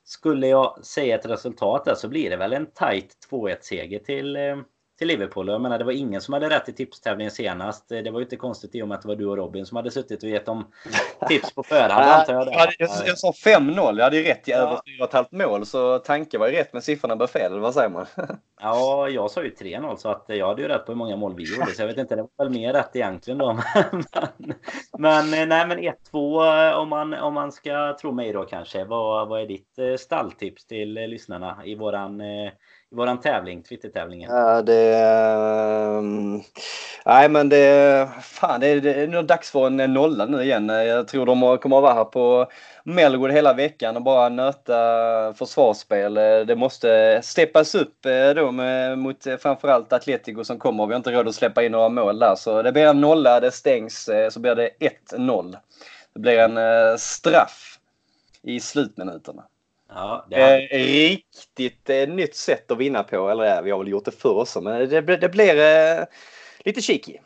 skulle 0.04 0.46
jag 0.46 0.84
säga 0.84 1.14
ett 1.18 1.26
resultat 1.26 1.84
där 1.84 1.94
så 1.94 2.08
blir 2.08 2.30
det 2.30 2.36
väl 2.36 2.52
en 2.52 2.66
tight 2.66 3.28
2-1 3.30 3.56
seger 3.60 3.98
till 3.98 4.36
eh, 4.36 4.56
till 4.98 5.08
Liverpool. 5.08 5.48
Jag 5.48 5.60
menar, 5.60 5.78
det 5.78 5.84
var 5.84 5.92
ingen 5.92 6.20
som 6.20 6.34
hade 6.34 6.50
rätt 6.50 6.68
i 6.68 6.72
tipstävlingen 6.72 7.30
senast. 7.30 7.88
Det 7.88 8.10
var 8.10 8.20
ju 8.20 8.24
inte 8.24 8.36
konstigt 8.36 8.74
i 8.74 8.82
och 8.82 8.88
med 8.88 8.94
att 8.94 9.02
det 9.02 9.08
var 9.08 9.16
du 9.16 9.26
och 9.26 9.36
Robin 9.36 9.66
som 9.66 9.76
hade 9.76 9.90
suttit 9.90 10.22
och 10.22 10.28
gett 10.28 10.46
dem 10.46 10.64
tips 11.28 11.54
på 11.54 11.62
förhand 11.62 12.04
antar 12.04 12.34
jag. 12.34 12.46
Jag, 12.46 12.74
jag, 12.78 12.90
jag 13.06 13.18
sa 13.18 13.32
5-0. 13.44 13.96
Jag 13.96 14.04
hade 14.04 14.16
ju 14.16 14.22
rätt 14.22 14.48
i 14.48 14.50
ja. 14.50 14.56
över 14.56 14.80
4,5 15.08 15.26
mål. 15.30 15.66
Så 15.66 15.98
tanken 15.98 16.40
var 16.40 16.48
ju 16.48 16.54
rätt 16.54 16.72
men 16.72 16.82
siffrorna 16.82 17.16
blev 17.16 17.26
fel. 17.26 17.58
Vad 17.58 17.74
säger 17.74 17.88
man? 17.88 18.06
ja, 18.60 19.08
jag 19.08 19.30
sa 19.30 19.42
ju 19.42 19.50
3-0 19.50 19.96
så 19.96 20.08
att 20.08 20.24
jag 20.28 20.46
hade 20.46 20.62
ju 20.62 20.68
rätt 20.68 20.86
på 20.86 20.92
hur 20.92 20.96
många 20.96 21.16
mål 21.16 21.34
vi 21.36 21.54
gjorde. 21.54 21.70
Så 21.70 21.82
jag 21.82 21.86
vet 21.86 21.98
inte, 21.98 22.16
det 22.16 22.22
var 22.22 22.44
väl 22.44 22.54
mer 22.54 22.72
rätt 22.72 22.96
egentligen 22.96 23.38
då. 23.38 23.58
men, 24.98 25.30
men, 25.30 25.48
nej, 25.48 25.66
men 25.66 25.78
1-2 26.12 26.72
om 26.72 26.88
man, 26.88 27.14
om 27.14 27.34
man 27.34 27.52
ska 27.52 27.96
tro 28.00 28.12
mig 28.12 28.32
då 28.32 28.44
kanske. 28.44 28.84
Vad, 28.84 29.28
vad 29.28 29.40
är 29.40 29.46
ditt 29.46 29.78
eh, 29.78 29.96
stalltips 29.96 30.66
till 30.66 30.94
lyssnarna 30.94 31.62
i 31.64 31.74
våran 31.74 32.20
i 32.92 32.94
våran 32.94 33.20
tävling, 33.20 33.62
Twitter-tävlingen? 33.62 34.30
Ja, 34.30 34.62
det... 34.62 34.94
Um, 35.98 36.42
nej, 37.06 37.28
men 37.28 37.48
det... 37.48 38.08
Fan, 38.22 38.60
det 38.60 38.66
är, 38.66 38.80
det 38.80 38.94
är 38.94 39.06
nog 39.06 39.24
dags 39.24 39.50
för 39.50 39.66
en 39.66 39.76
nolla 39.76 40.26
nu 40.26 40.42
igen. 40.42 40.68
Jag 40.68 41.08
tror 41.08 41.26
de 41.26 41.58
kommer 41.58 41.76
att 41.76 41.82
vara 41.82 41.94
här 41.94 42.04
på 42.04 42.46
Melwood 42.84 43.32
hela 43.32 43.52
veckan 43.52 43.96
och 43.96 44.02
bara 44.02 44.28
nöta 44.28 44.74
försvarsspel. 45.34 46.14
Det 46.46 46.56
måste 46.56 47.20
steppas 47.22 47.74
upp 47.74 48.06
eh, 48.06 48.30
då 48.30 48.52
med, 48.52 48.98
mot 48.98 49.26
eh, 49.26 49.36
framförallt 49.36 49.92
Atletico 49.92 50.44
som 50.44 50.58
kommer. 50.58 50.86
Vi 50.86 50.92
har 50.92 50.96
inte 50.96 51.12
råd 51.12 51.28
att 51.28 51.34
släppa 51.34 51.64
in 51.64 51.72
några 51.72 51.88
mål 51.88 52.18
där. 52.18 52.34
Så 52.34 52.62
det 52.62 52.72
blir 52.72 52.86
en 52.86 53.00
nolla, 53.00 53.40
det 53.40 53.50
stängs, 53.50 54.08
eh, 54.08 54.30
så 54.30 54.40
blir 54.40 54.54
det 54.54 54.70
1-0. 55.12 55.56
Det 56.14 56.20
blir 56.20 56.38
en 56.38 56.98
straff 56.98 57.78
i 58.42 58.60
slutminuterna. 58.60 59.44
Ja, 59.88 60.26
är 60.30 60.74
eh, 60.74 60.78
riktigt 60.78 61.90
eh, 61.90 62.08
nytt 62.08 62.34
sätt 62.36 62.70
att 62.70 62.78
vinna 62.78 63.02
på. 63.02 63.30
Eller 63.30 63.44
ja, 63.44 63.60
vi 63.62 63.70
har 63.70 63.78
väl 63.78 63.88
gjort 63.88 64.04
det 64.04 64.10
förr 64.10 64.34
också, 64.40 64.60
men 64.60 64.88
det, 64.88 65.00
det 65.00 65.28
blir 65.28 65.56
eh, 65.58 66.04
lite 66.64 66.80
cheeky. 66.80 67.18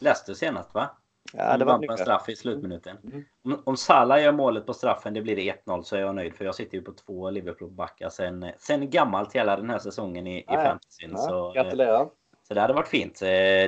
Leicester 0.00 0.34
senast 0.34 0.74
va? 0.74 0.90
Ja, 1.32 1.56
det 1.56 1.64
var 1.64 1.78
på 1.78 1.92
en 1.92 1.98
straff 1.98 2.28
i 2.28 2.36
slutminuten. 2.36 2.96
Mm. 3.04 3.24
Om, 3.44 3.62
om 3.64 3.76
Salah 3.76 4.22
gör 4.22 4.32
målet 4.32 4.66
på 4.66 4.74
straffen, 4.74 5.14
det 5.14 5.22
blir 5.22 5.36
det 5.36 5.54
1-0 5.66 5.82
så 5.82 5.96
är 5.96 6.00
jag 6.00 6.14
nöjd. 6.14 6.34
För 6.34 6.44
jag 6.44 6.54
sitter 6.54 6.78
ju 6.78 6.84
på 6.84 6.92
två 6.92 7.30
Liverpool-backar 7.30 8.08
sen, 8.08 8.50
sen 8.58 8.90
gammalt 8.90 9.34
hela 9.34 9.56
den 9.56 9.70
här 9.70 9.78
säsongen 9.78 10.26
i, 10.26 10.44
ja, 10.46 10.62
i 10.62 10.64
fantasyn. 10.64 11.10
Ja, 11.10 11.18
så, 11.18 11.52
gratulerar. 11.52 12.08
Så 12.48 12.54
det 12.54 12.60
hade 12.60 12.74
varit 12.74 12.88
fint. 12.88 13.22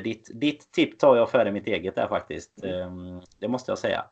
Ditt, 0.05 0.31
ditt 0.35 0.73
tipp 0.73 0.99
tar 0.99 1.17
jag 1.17 1.31
före 1.31 1.53
mitt 1.53 1.67
eget 1.67 1.95
där 1.95 2.09
faktiskt. 2.09 2.65
Mm. 2.65 2.81
Ehm, 2.81 3.21
det 3.39 3.49
måste 3.49 3.71
jag 3.71 3.79
säga. 3.79 4.05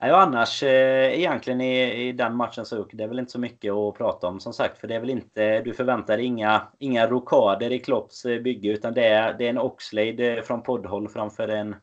Ja, 0.00 0.16
annars 0.16 0.62
eh, 0.62 1.18
egentligen 1.18 1.60
i, 1.60 2.08
i 2.08 2.12
den 2.12 2.36
matchen 2.36 2.66
så 2.66 2.86
det 2.92 3.04
är 3.04 3.08
väl 3.08 3.18
inte 3.18 3.32
så 3.32 3.38
mycket 3.38 3.72
att 3.72 3.94
prata 3.94 4.26
om 4.26 4.40
som 4.40 4.52
sagt. 4.52 4.78
För 4.78 4.88
det 4.88 4.94
är 4.94 5.00
väl 5.00 5.10
inte, 5.10 5.60
du 5.60 5.74
förväntar 5.74 6.16
dig 6.16 6.26
inga, 6.26 6.68
inga 6.78 7.06
rokader 7.06 7.72
i 7.72 7.78
Klopps 7.78 8.24
eh, 8.24 8.40
bygge 8.42 8.68
utan 8.68 8.94
det 8.94 9.06
är, 9.06 9.38
det 9.38 9.44
är 9.44 9.50
en 9.50 9.58
Oxlade 9.58 10.36
eh, 10.36 10.42
från 10.42 10.62
poddhåll 10.62 11.08
framför 11.08 11.48
en 11.48 11.76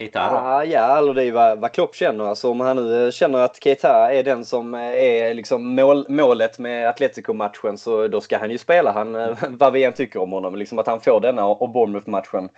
Keita 0.00 0.30
ah, 0.30 0.64
Ja, 0.64 0.98
eller 0.98 1.14
det 1.14 1.24
är 1.24 1.32
vad, 1.32 1.58
vad 1.58 1.72
Klopp 1.72 1.94
känner. 1.94 2.24
Alltså 2.24 2.50
om 2.50 2.60
han 2.60 2.76
nu 2.76 3.12
känner 3.12 3.38
att 3.38 3.62
Keita 3.62 4.12
är 4.12 4.22
den 4.22 4.44
som 4.44 4.74
är 4.74 5.34
liksom 5.34 5.74
mål, 5.74 6.06
målet 6.08 6.58
med 6.58 6.88
Atletico-matchen 6.88 7.78
så 7.78 8.08
då 8.08 8.20
ska 8.20 8.38
han 8.38 8.50
ju 8.50 8.58
spela 8.58 8.92
han, 8.92 9.36
vad 9.58 9.72
vi 9.72 9.84
än 9.84 9.92
tycker 9.92 10.22
om 10.22 10.32
honom. 10.32 10.56
Liksom 10.56 10.78
att 10.78 10.86
han 10.86 11.00
får 11.00 11.20
denna 11.20 11.46
och 11.46 11.70
Bournemouth-matchen. 11.70 12.48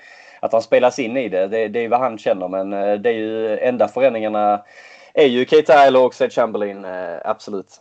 Att 0.40 0.52
han 0.52 0.62
spelas 0.62 0.98
in 0.98 1.16
i 1.16 1.28
det, 1.28 1.46
det, 1.46 1.68
det 1.68 1.84
är 1.84 1.88
vad 1.88 2.00
han 2.00 2.18
känner. 2.18 2.48
Men 2.48 2.70
det 3.02 3.08
är 3.08 3.14
ju 3.14 3.58
enda 3.58 3.88
förändringarna 3.88 4.62
är 5.14 5.26
ju 5.26 5.46
Keita 5.46 5.86
eller 5.86 6.02
också 6.02 6.28
Chamberlain, 6.30 6.84
eh, 6.84 7.18
absolut. 7.24 7.80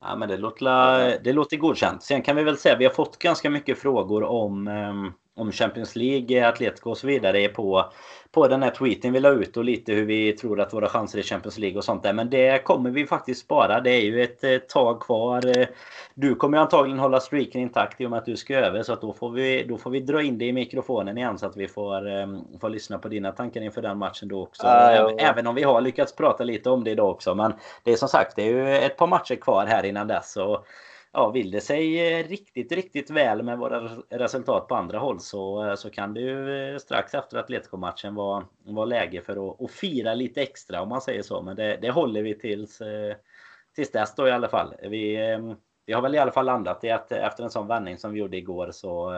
Ja, 0.00 0.16
men 0.16 0.28
det 0.28 0.36
låter, 0.36 1.24
det 1.24 1.32
låter 1.32 1.56
godkänt. 1.56 2.02
Sen 2.02 2.22
kan 2.22 2.36
vi 2.36 2.44
väl 2.44 2.58
säga, 2.58 2.76
vi 2.76 2.84
har 2.84 2.92
fått 2.92 3.18
ganska 3.18 3.50
mycket 3.50 3.78
frågor 3.78 4.22
om, 4.22 4.68
ehm, 4.68 5.12
om 5.34 5.52
Champions 5.52 5.96
League, 5.96 6.48
Atletico 6.48 6.90
och 6.90 6.98
så 6.98 7.06
vidare 7.06 7.48
på 7.48 7.90
på 8.34 8.48
den 8.48 8.62
här 8.62 8.70
tweeten 8.70 9.12
vi 9.12 9.20
la 9.20 9.28
ut 9.28 9.56
och 9.56 9.64
lite 9.64 9.92
hur 9.92 10.04
vi 10.04 10.32
tror 10.32 10.60
att 10.60 10.74
våra 10.74 10.88
chanser 10.88 11.18
i 11.18 11.22
Champions 11.22 11.58
League 11.58 11.78
och 11.78 11.84
sånt 11.84 12.02
där. 12.02 12.12
Men 12.12 12.30
det 12.30 12.64
kommer 12.64 12.90
vi 12.90 13.06
faktiskt 13.06 13.40
spara. 13.40 13.80
Det 13.80 13.90
är 13.90 14.00
ju 14.00 14.22
ett 14.22 14.44
eh, 14.44 14.58
tag 14.58 15.00
kvar. 15.00 15.58
Eh, 15.58 15.66
du 16.14 16.34
kommer 16.34 16.58
ju 16.58 16.62
antagligen 16.62 16.98
hålla 16.98 17.20
streaken 17.20 17.60
intakt 17.60 18.00
i 18.00 18.06
och 18.06 18.10
med 18.10 18.18
att 18.18 18.24
du 18.26 18.36
ska 18.36 18.56
över. 18.56 18.82
Så 18.82 18.92
att 18.92 19.00
då, 19.00 19.12
får 19.12 19.30
vi, 19.30 19.64
då 19.68 19.78
får 19.78 19.90
vi 19.90 20.00
dra 20.00 20.22
in 20.22 20.38
det 20.38 20.44
i 20.44 20.52
mikrofonen 20.52 21.18
igen 21.18 21.38
så 21.38 21.46
att 21.46 21.56
vi 21.56 21.68
får, 21.68 22.06
um, 22.06 22.44
får 22.60 22.68
lyssna 22.68 22.98
på 22.98 23.08
dina 23.08 23.32
tankar 23.32 23.60
inför 23.60 23.82
den 23.82 23.98
matchen 23.98 24.28
då 24.28 24.42
också. 24.42 24.66
Ah, 24.66 24.90
även, 24.90 25.18
ja. 25.18 25.24
även 25.24 25.46
om 25.46 25.54
vi 25.54 25.62
har 25.62 25.80
lyckats 25.80 26.16
prata 26.16 26.44
lite 26.44 26.70
om 26.70 26.84
det 26.84 26.90
idag 26.90 27.10
också. 27.10 27.34
Men 27.34 27.52
det 27.82 27.92
är 27.92 27.96
som 27.96 28.08
sagt, 28.08 28.36
det 28.36 28.42
är 28.42 28.50
ju 28.50 28.76
ett 28.76 28.96
par 28.96 29.06
matcher 29.06 29.34
kvar 29.34 29.66
här 29.66 29.84
innan 29.84 30.06
dess. 30.06 30.32
Så 30.32 30.64
ja, 31.14 31.30
vill 31.30 31.50
det 31.50 31.60
sig 31.60 32.14
eh, 32.14 32.28
riktigt, 32.28 32.72
riktigt 32.72 33.10
väl 33.10 33.42
med 33.42 33.58
våra 33.58 33.80
resultat 34.10 34.68
på 34.68 34.74
andra 34.74 34.98
håll 34.98 35.20
så, 35.20 35.66
eh, 35.66 35.74
så 35.74 35.90
kan 35.90 36.14
det 36.14 36.20
ju 36.20 36.72
eh, 36.72 36.78
strax 36.78 37.14
efter 37.14 37.38
Atletico-matchen 37.38 38.14
vara, 38.14 38.44
vara 38.64 38.86
läge 38.86 39.20
för 39.20 39.50
att, 39.50 39.62
att 39.62 39.70
fira 39.70 40.14
lite 40.14 40.42
extra 40.42 40.82
om 40.82 40.88
man 40.88 41.00
säger 41.00 41.22
så. 41.22 41.42
Men 41.42 41.56
det, 41.56 41.78
det 41.82 41.90
håller 41.90 42.22
vi 42.22 42.38
tills, 42.38 42.82
tills 43.74 43.90
dess 43.90 44.14
då 44.14 44.28
i 44.28 44.30
alla 44.30 44.48
fall. 44.48 44.74
Vi, 44.82 45.18
vi 45.86 45.92
har 45.92 46.02
väl 46.02 46.14
i 46.14 46.18
alla 46.18 46.32
fall 46.32 46.46
landat 46.46 46.84
i 46.84 46.90
att 46.90 47.12
efter 47.12 47.44
en 47.44 47.50
sån 47.50 47.66
vändning 47.66 47.98
som 47.98 48.12
vi 48.12 48.18
gjorde 48.18 48.36
igår 48.36 48.70
så 48.72 49.12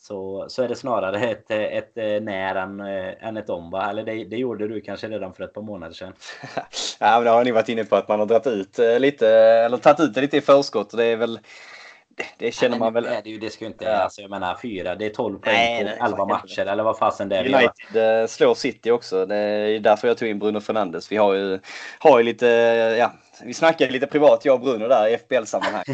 så, 0.00 0.46
så 0.48 0.62
är 0.62 0.68
det 0.68 0.76
snarare 0.76 1.30
ett, 1.30 1.50
ett, 1.50 1.98
ett 1.98 2.22
när 2.22 2.54
än, 2.54 2.80
än 2.80 3.36
ett 3.36 3.50
om. 3.50 3.70
Va? 3.70 3.90
Eller 3.90 4.04
det, 4.04 4.24
det 4.24 4.36
gjorde 4.36 4.68
du 4.68 4.80
kanske 4.80 5.08
redan 5.08 5.34
för 5.34 5.44
ett 5.44 5.54
par 5.54 5.62
månader 5.62 5.94
sedan. 5.94 6.12
ja, 6.98 7.10
men 7.14 7.24
det 7.24 7.30
har 7.30 7.44
ni 7.44 7.50
varit 7.50 7.68
inne 7.68 7.84
på 7.84 7.96
att 7.96 8.08
man 8.08 8.18
har 8.18 8.26
dragit 8.26 8.46
ut 8.46 8.78
eh, 8.78 8.98
lite, 8.98 9.28
eller 9.28 9.76
tagit 9.76 10.00
ut 10.00 10.14
det 10.14 10.20
lite 10.20 10.36
i 10.36 10.40
förskott. 10.40 10.90
Det 10.96 11.04
är 11.04 11.16
väl 11.16 11.38
det 12.38 12.54
känner 12.54 12.78
man 12.78 12.92
väl. 12.92 13.04
Nej, 13.04 13.20
det, 13.24 13.38
det 13.38 13.50
ska 13.50 13.66
inte, 13.66 13.84
ja. 13.84 13.90
alltså, 13.90 14.20
jag 14.20 14.30
menar 14.30 14.56
fyra, 14.62 14.94
det 14.94 15.06
är 15.06 15.10
12 15.10 15.38
poäng 15.38 15.88
på 15.98 16.04
11 16.04 16.24
matcher 16.24 16.66
eller 16.66 16.82
vad 16.82 16.98
fasen 16.98 17.28
det 17.28 17.36
är. 17.36 17.44
United 17.44 18.20
eh, 18.22 18.26
slår 18.26 18.54
City 18.54 18.90
också. 18.90 19.26
Det 19.26 19.36
är 19.36 19.80
därför 19.80 20.08
jag 20.08 20.18
tog 20.18 20.28
in 20.28 20.38
Bruno 20.38 20.60
Fernandes. 20.60 21.12
Vi 21.12 21.16
har 21.16 21.34
ju, 21.34 21.58
har 21.98 22.18
ju 22.18 22.24
lite, 22.24 22.46
ja, 22.98 23.12
vi 23.42 23.54
snackade 23.54 23.92
lite 23.92 24.06
privat 24.06 24.44
jag 24.44 24.54
och 24.54 24.60
Bruno 24.60 24.88
där 24.88 25.08
i 25.08 25.18
FBL-sammanhang. 25.18 25.84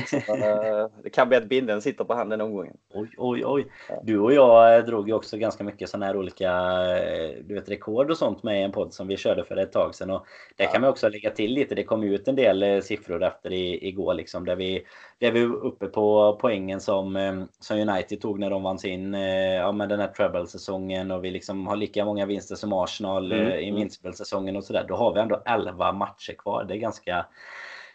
Eh, 0.40 0.86
det 1.02 1.10
kan 1.10 1.28
bli 1.28 1.36
att 1.36 1.48
binden 1.48 1.82
sitter 1.82 2.04
på 2.04 2.14
handen 2.14 2.40
omgången. 2.40 2.76
Oj, 2.94 3.10
oj, 3.18 3.44
oj. 3.44 3.66
Du 4.02 4.18
och 4.18 4.32
jag 4.32 4.76
eh, 4.76 4.84
drog 4.84 5.08
ju 5.08 5.14
också 5.14 5.36
ganska 5.36 5.64
mycket 5.64 5.88
sådana 5.88 6.06
här 6.06 6.16
olika 6.16 6.50
eh, 6.96 7.44
du 7.44 7.54
vet, 7.54 7.70
rekord 7.70 8.10
och 8.10 8.16
sånt 8.16 8.42
med 8.42 8.64
en 8.64 8.72
podd 8.72 8.94
som 8.94 9.08
vi 9.08 9.16
körde 9.16 9.44
för 9.44 9.56
ett 9.56 9.72
tag 9.72 9.94
sedan. 9.94 10.10
Och 10.10 10.26
där 10.56 10.64
ja. 10.64 10.70
kan 10.70 10.80
man 10.80 10.90
också 10.90 11.08
lägga 11.08 11.30
till 11.30 11.52
lite. 11.52 11.74
Det 11.74 11.84
kom 11.84 12.02
ut 12.02 12.28
en 12.28 12.36
del 12.36 12.82
siffror 12.82 13.22
efter 13.22 13.52
i, 13.52 13.88
igår 13.88 14.14
liksom 14.14 14.44
där 14.44 14.56
vi, 14.56 14.86
där 15.18 15.32
vi 15.32 15.40
är 15.40 15.64
uppe 15.64 15.86
på 15.86 16.38
poängen 16.40 16.80
som, 16.80 17.46
som 17.60 17.78
United 17.78 18.20
tog 18.20 18.38
när 18.38 18.50
de 18.50 18.62
vann 18.62 18.78
sin, 18.78 19.14
ja 19.14 19.72
men 19.72 19.88
den 19.88 20.00
här 20.00 20.08
treble-säsongen 20.08 21.10
och 21.10 21.24
vi 21.24 21.30
liksom 21.30 21.66
har 21.66 21.76
lika 21.76 22.04
många 22.04 22.26
vinster 22.26 22.54
som 22.54 22.72
Arsenal 22.72 23.32
mm. 23.32 23.52
i 23.52 23.62
Invincible-säsongen 23.62 24.56
och 24.56 24.64
sådär. 24.64 24.84
Då 24.88 24.94
har 24.94 25.14
vi 25.14 25.20
ändå 25.20 25.42
11 25.44 25.92
matcher 25.92 26.32
kvar. 26.32 26.64
Det 26.64 26.74
är 26.74 26.78
ganska 26.78 27.26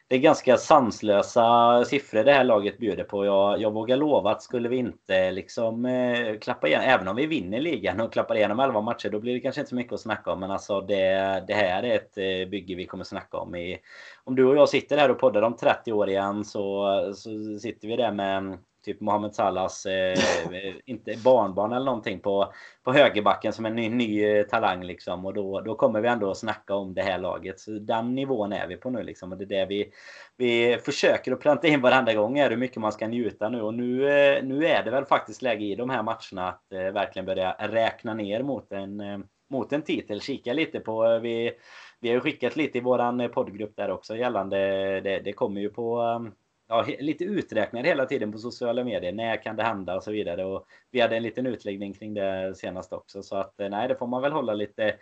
det 0.08 0.16
är 0.16 0.20
ganska 0.20 0.58
sanslösa 0.58 1.86
siffror 1.86 2.24
det 2.24 2.34
här 2.34 2.44
laget 2.44 2.78
bjuder 2.78 3.04
på. 3.04 3.26
Jag, 3.26 3.62
jag 3.62 3.72
vågar 3.72 3.98
lova 3.98 4.32
att 4.32 4.42
skulle 4.42 4.70
vi 4.70 4.78
inte 4.78 5.32
liksom 5.32 5.86
eh, 5.86 6.40
klappa 6.40 6.68
igen, 6.68 6.82
även 6.82 7.08
om 7.08 7.16
vi 7.16 7.26
vinner 7.26 7.60
ligan 7.62 8.02
och 8.02 8.14
klappar 8.14 8.36
igenom 8.36 8.60
11 8.60 8.82
matcher, 8.82 9.10
då 9.10 9.20
blir 9.20 9.34
det 9.34 9.40
kanske 9.40 9.62
inte 9.62 9.70
så 9.70 9.76
mycket 9.76 9.94
att 9.94 10.00
snacka 10.00 10.32
om. 10.32 10.40
Men 10.40 10.52
alltså 10.52 10.82
det, 10.82 11.44
det 11.48 11.54
här 11.54 11.84
är 11.84 11.96
ett 11.96 12.18
eh, 12.18 12.50
bygge 12.50 12.76
vi 12.76 12.86
kommer 12.86 13.04
snacka 13.04 13.38
om. 13.38 13.56
I, 13.56 13.78
om 14.24 14.36
du 14.36 14.46
och 14.46 14.56
jag 14.56 14.70
sitter 14.70 14.98
här 14.98 15.12
och 15.12 15.20
poddar 15.20 15.42
om 15.42 15.56
30 15.56 15.94
år 15.94 16.10
igen 16.10 16.46
så, 16.46 16.88
så 17.16 17.60
sitter 17.60 17.88
vi 17.88 17.96
där 17.96 18.12
med 18.12 18.58
typ 18.86 19.02
Mohamed 19.02 19.36
Salahs, 19.36 19.86
eh, 19.86 20.18
inte 20.86 21.18
barnbarn 21.24 21.74
eller 21.74 21.86
någonting 21.86 22.20
på, 22.20 22.54
på 22.84 22.94
högerbacken 22.94 23.54
som 23.54 23.66
en 23.66 23.76
ny, 23.76 23.90
ny 23.90 24.24
eh, 24.24 24.46
talang 24.46 24.84
liksom. 24.84 25.26
Och 25.26 25.34
då, 25.34 25.62
då 25.62 25.76
kommer 25.76 26.02
vi 26.02 26.08
ändå 26.08 26.32
att 26.32 26.38
snacka 26.38 26.76
om 26.76 26.94
det 26.94 27.02
här 27.02 27.20
laget. 27.20 27.60
Så 27.60 27.72
den 27.72 28.16
nivån 28.16 28.54
är 28.54 28.68
vi 28.68 28.78
på 28.78 28.90
nu 28.90 29.04
liksom. 29.04 29.32
Och 29.32 29.38
det 29.38 29.44
är 29.44 29.48
det 29.48 29.66
vi, 29.66 29.92
vi 30.38 30.78
försöker 30.78 31.32
att 31.32 31.40
pränta 31.40 31.68
in 31.68 31.82
varenda 31.82 32.14
gång 32.14 32.38
är 32.38 32.50
hur 32.50 32.58
mycket 32.58 32.78
man 32.78 32.92
ska 32.92 33.08
njuta 33.08 33.50
nu. 33.50 33.62
Och 33.62 33.74
nu, 33.74 34.10
eh, 34.10 34.44
nu 34.44 34.66
är 34.66 34.84
det 34.84 34.92
väl 34.92 35.06
faktiskt 35.06 35.42
läge 35.42 35.66
i 35.66 35.76
de 35.76 35.90
här 35.90 36.04
matcherna 36.04 36.50
att 36.50 36.72
eh, 36.72 36.92
verkligen 36.94 37.26
börja 37.26 37.56
räkna 37.60 38.14
ner 38.14 38.44
mot 38.44 38.72
en, 38.72 39.00
eh, 39.00 39.18
mot 39.50 39.74
en 39.74 39.82
titel. 39.82 40.22
Kika 40.22 40.54
lite 40.54 40.80
på, 40.80 41.06
eh, 41.06 41.20
vi, 41.20 41.52
vi 42.00 42.10
har 42.10 42.16
ju 42.16 42.22
skickat 42.22 42.56
lite 42.56 42.78
i 42.78 42.82
våran 42.82 43.30
poddgrupp 43.34 43.76
där 43.76 43.92
också 43.92 44.16
gällande, 44.16 44.58
det, 45.02 45.20
det 45.20 45.34
kommer 45.34 45.62
ju 45.62 45.70
på 45.70 46.02
eh, 46.02 46.32
ja, 46.68 46.86
lite 47.00 47.24
uträkningar 47.24 47.86
hela 47.86 48.06
tiden 48.06 48.32
på 48.32 48.38
sociala 48.38 48.84
medier. 48.84 49.12
När 49.12 49.44
kan 49.44 49.56
det 49.56 49.64
hända 49.64 49.96
och 49.96 50.04
så 50.04 50.12
vidare. 50.12 50.46
Och 50.46 50.66
vi 50.92 51.02
hade 51.02 51.18
en 51.18 51.24
liten 51.24 51.46
utläggning 51.46 51.94
kring 51.94 52.14
det 52.14 52.56
senast 52.56 52.94
också. 52.94 53.24
Så 53.24 53.36
att 53.36 53.60
eh, 53.60 53.70
nej, 53.70 53.88
det 53.88 53.96
får 53.96 54.08
man 54.08 54.22
väl 54.22 54.32
hålla 54.32 54.54
lite, 54.54 54.96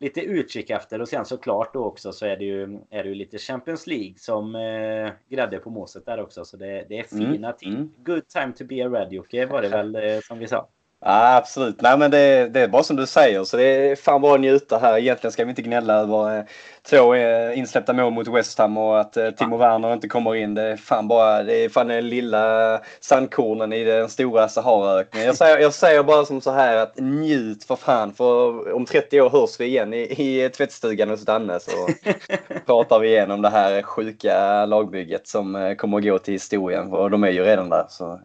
lite 0.00 0.20
utkik 0.20 0.70
efter. 0.70 1.00
Och 1.00 1.08
sen 1.08 1.24
såklart 1.24 1.74
då 1.74 1.84
också 1.84 2.12
så 2.12 2.26
är 2.26 2.36
det 2.36 2.44
ju, 2.44 2.80
är 2.90 3.02
det 3.02 3.08
ju 3.08 3.14
lite 3.14 3.38
Champions 3.38 3.86
League 3.86 4.14
som 4.16 4.54
eh, 4.54 5.12
grädde 5.28 5.58
på 5.58 5.70
moset 5.70 6.06
där 6.06 6.20
också. 6.20 6.44
Så 6.44 6.56
det, 6.56 6.86
det 6.88 6.98
är 6.98 7.14
mm, 7.14 7.32
fina 7.32 7.48
mm. 7.48 7.58
ting. 7.58 7.94
Good 8.04 8.28
time 8.28 8.52
to 8.52 8.64
be 8.64 8.84
a 8.84 8.88
red 8.88 9.12
Jocke 9.12 9.46
var 9.46 9.62
det 9.62 9.68
väl 9.68 9.96
eh, 9.96 10.20
som 10.20 10.38
vi 10.38 10.46
sa. 10.46 10.68
Ja, 11.00 11.36
absolut. 11.36 11.80
Nej, 11.80 11.98
men 11.98 12.10
det, 12.10 12.48
det 12.48 12.60
är 12.60 12.68
bara 12.68 12.82
som 12.82 12.96
du 12.96 13.06
säger. 13.06 13.44
Så 13.44 13.56
det 13.56 13.62
är 13.62 13.96
fan 13.96 14.20
bara 14.20 14.34
att 14.34 14.40
njuta 14.40 14.78
här. 14.78 14.98
Egentligen 14.98 15.32
ska 15.32 15.44
vi 15.44 15.50
inte 15.50 15.62
gnälla 15.62 15.94
över 15.94 16.38
eh, 16.38 16.44
två 16.82 17.14
eh, 17.14 17.58
insläppta 17.58 17.92
mål 17.92 18.12
mot 18.12 18.28
West 18.28 18.58
Ham 18.58 18.76
och 18.76 19.00
att 19.00 19.16
eh, 19.16 19.30
Timo 19.30 19.56
Werner 19.56 19.92
inte 19.92 20.08
kommer 20.08 20.34
in. 20.34 20.54
Det 20.54 20.62
är 20.62 20.76
fan 20.76 21.08
bara 21.08 21.42
det 21.42 21.64
är 21.64 21.68
fan 21.68 21.88
den 21.88 22.08
lilla 22.08 22.80
sandkornen 23.00 23.72
i 23.72 23.84
den 23.84 24.08
stora 24.08 24.48
Saharaöknen. 24.48 25.24
Jag 25.24 25.36
säger, 25.36 25.58
jag 25.58 25.74
säger 25.74 26.02
bara 26.02 26.24
som 26.24 26.40
så 26.40 26.50
här 26.50 26.76
att 26.76 26.98
njut 26.98 27.64
för 27.64 27.76
fan. 27.76 28.12
För 28.12 28.72
om 28.72 28.84
30 28.84 29.20
år 29.20 29.30
hörs 29.30 29.60
vi 29.60 29.64
igen 29.64 29.94
i, 29.94 30.00
i 30.00 30.50
tvättstugan 30.50 31.10
hos 31.10 31.24
Danne 31.24 31.60
så 31.60 31.88
pratar 32.66 32.98
vi 32.98 33.08
igenom 33.08 33.42
det 33.42 33.48
här 33.50 33.82
sjuka 33.82 34.66
lagbygget 34.66 35.28
som 35.28 35.74
kommer 35.78 35.98
att 35.98 36.04
gå 36.04 36.18
till 36.18 36.34
historien. 36.34 36.92
Och 36.92 37.10
de 37.10 37.24
är 37.24 37.30
ju 37.30 37.44
redan 37.44 37.68
där. 37.68 37.86
Så, 37.88 38.20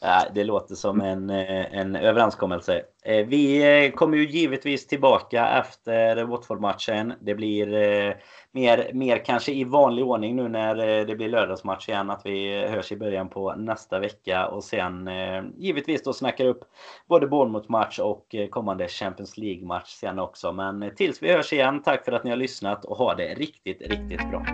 ja. 0.00 0.24
det 0.34 0.44
låter 0.44 0.74
som 0.74 1.00
en, 1.00 1.30
en 1.30 1.96
överenskommelse. 1.96 2.82
Vi 3.26 3.92
kommer 3.96 4.16
ju 4.16 4.28
givetvis 4.28 4.86
tillbaka 4.86 5.48
efter 5.48 6.24
Watford-matchen. 6.24 7.12
Det 7.20 7.34
blir 7.34 7.66
mer, 8.52 8.90
mer 8.92 9.24
kanske 9.24 9.52
i 9.52 9.64
vanlig 9.64 10.04
ordning 10.04 10.36
nu 10.36 10.48
när 10.48 11.04
det 11.04 11.16
blir 11.16 11.28
lördagsmatch 11.28 11.88
igen. 11.88 12.10
Att 12.10 12.20
vi 12.24 12.66
hörs 12.66 12.92
i 12.92 12.96
början 12.96 13.28
på 13.28 13.54
nästa 13.54 13.98
vecka 13.98 14.46
och 14.46 14.64
sen 14.64 15.10
givetvis 15.56 16.02
då 16.02 16.12
snackar 16.12 16.44
upp 16.44 16.60
både 17.08 17.26
Bournemouth-match 17.26 17.98
och 17.98 18.34
kommande 18.50 18.88
Champions 18.88 19.36
League-match 19.38 19.88
sen 19.88 20.18
också. 20.18 20.52
Men 20.52 20.94
tills 20.96 21.22
vi 21.22 21.32
hörs 21.32 21.52
igen, 21.52 21.82
tack 21.82 22.04
för 22.04 22.12
att 22.12 22.24
ni 22.24 22.30
har 22.30 22.36
lyssnat 22.36 22.84
och 22.84 22.96
ha 22.96 23.14
det 23.14 23.34
riktigt, 23.34 23.82
riktigt 23.82 24.30
bra. 24.30 24.46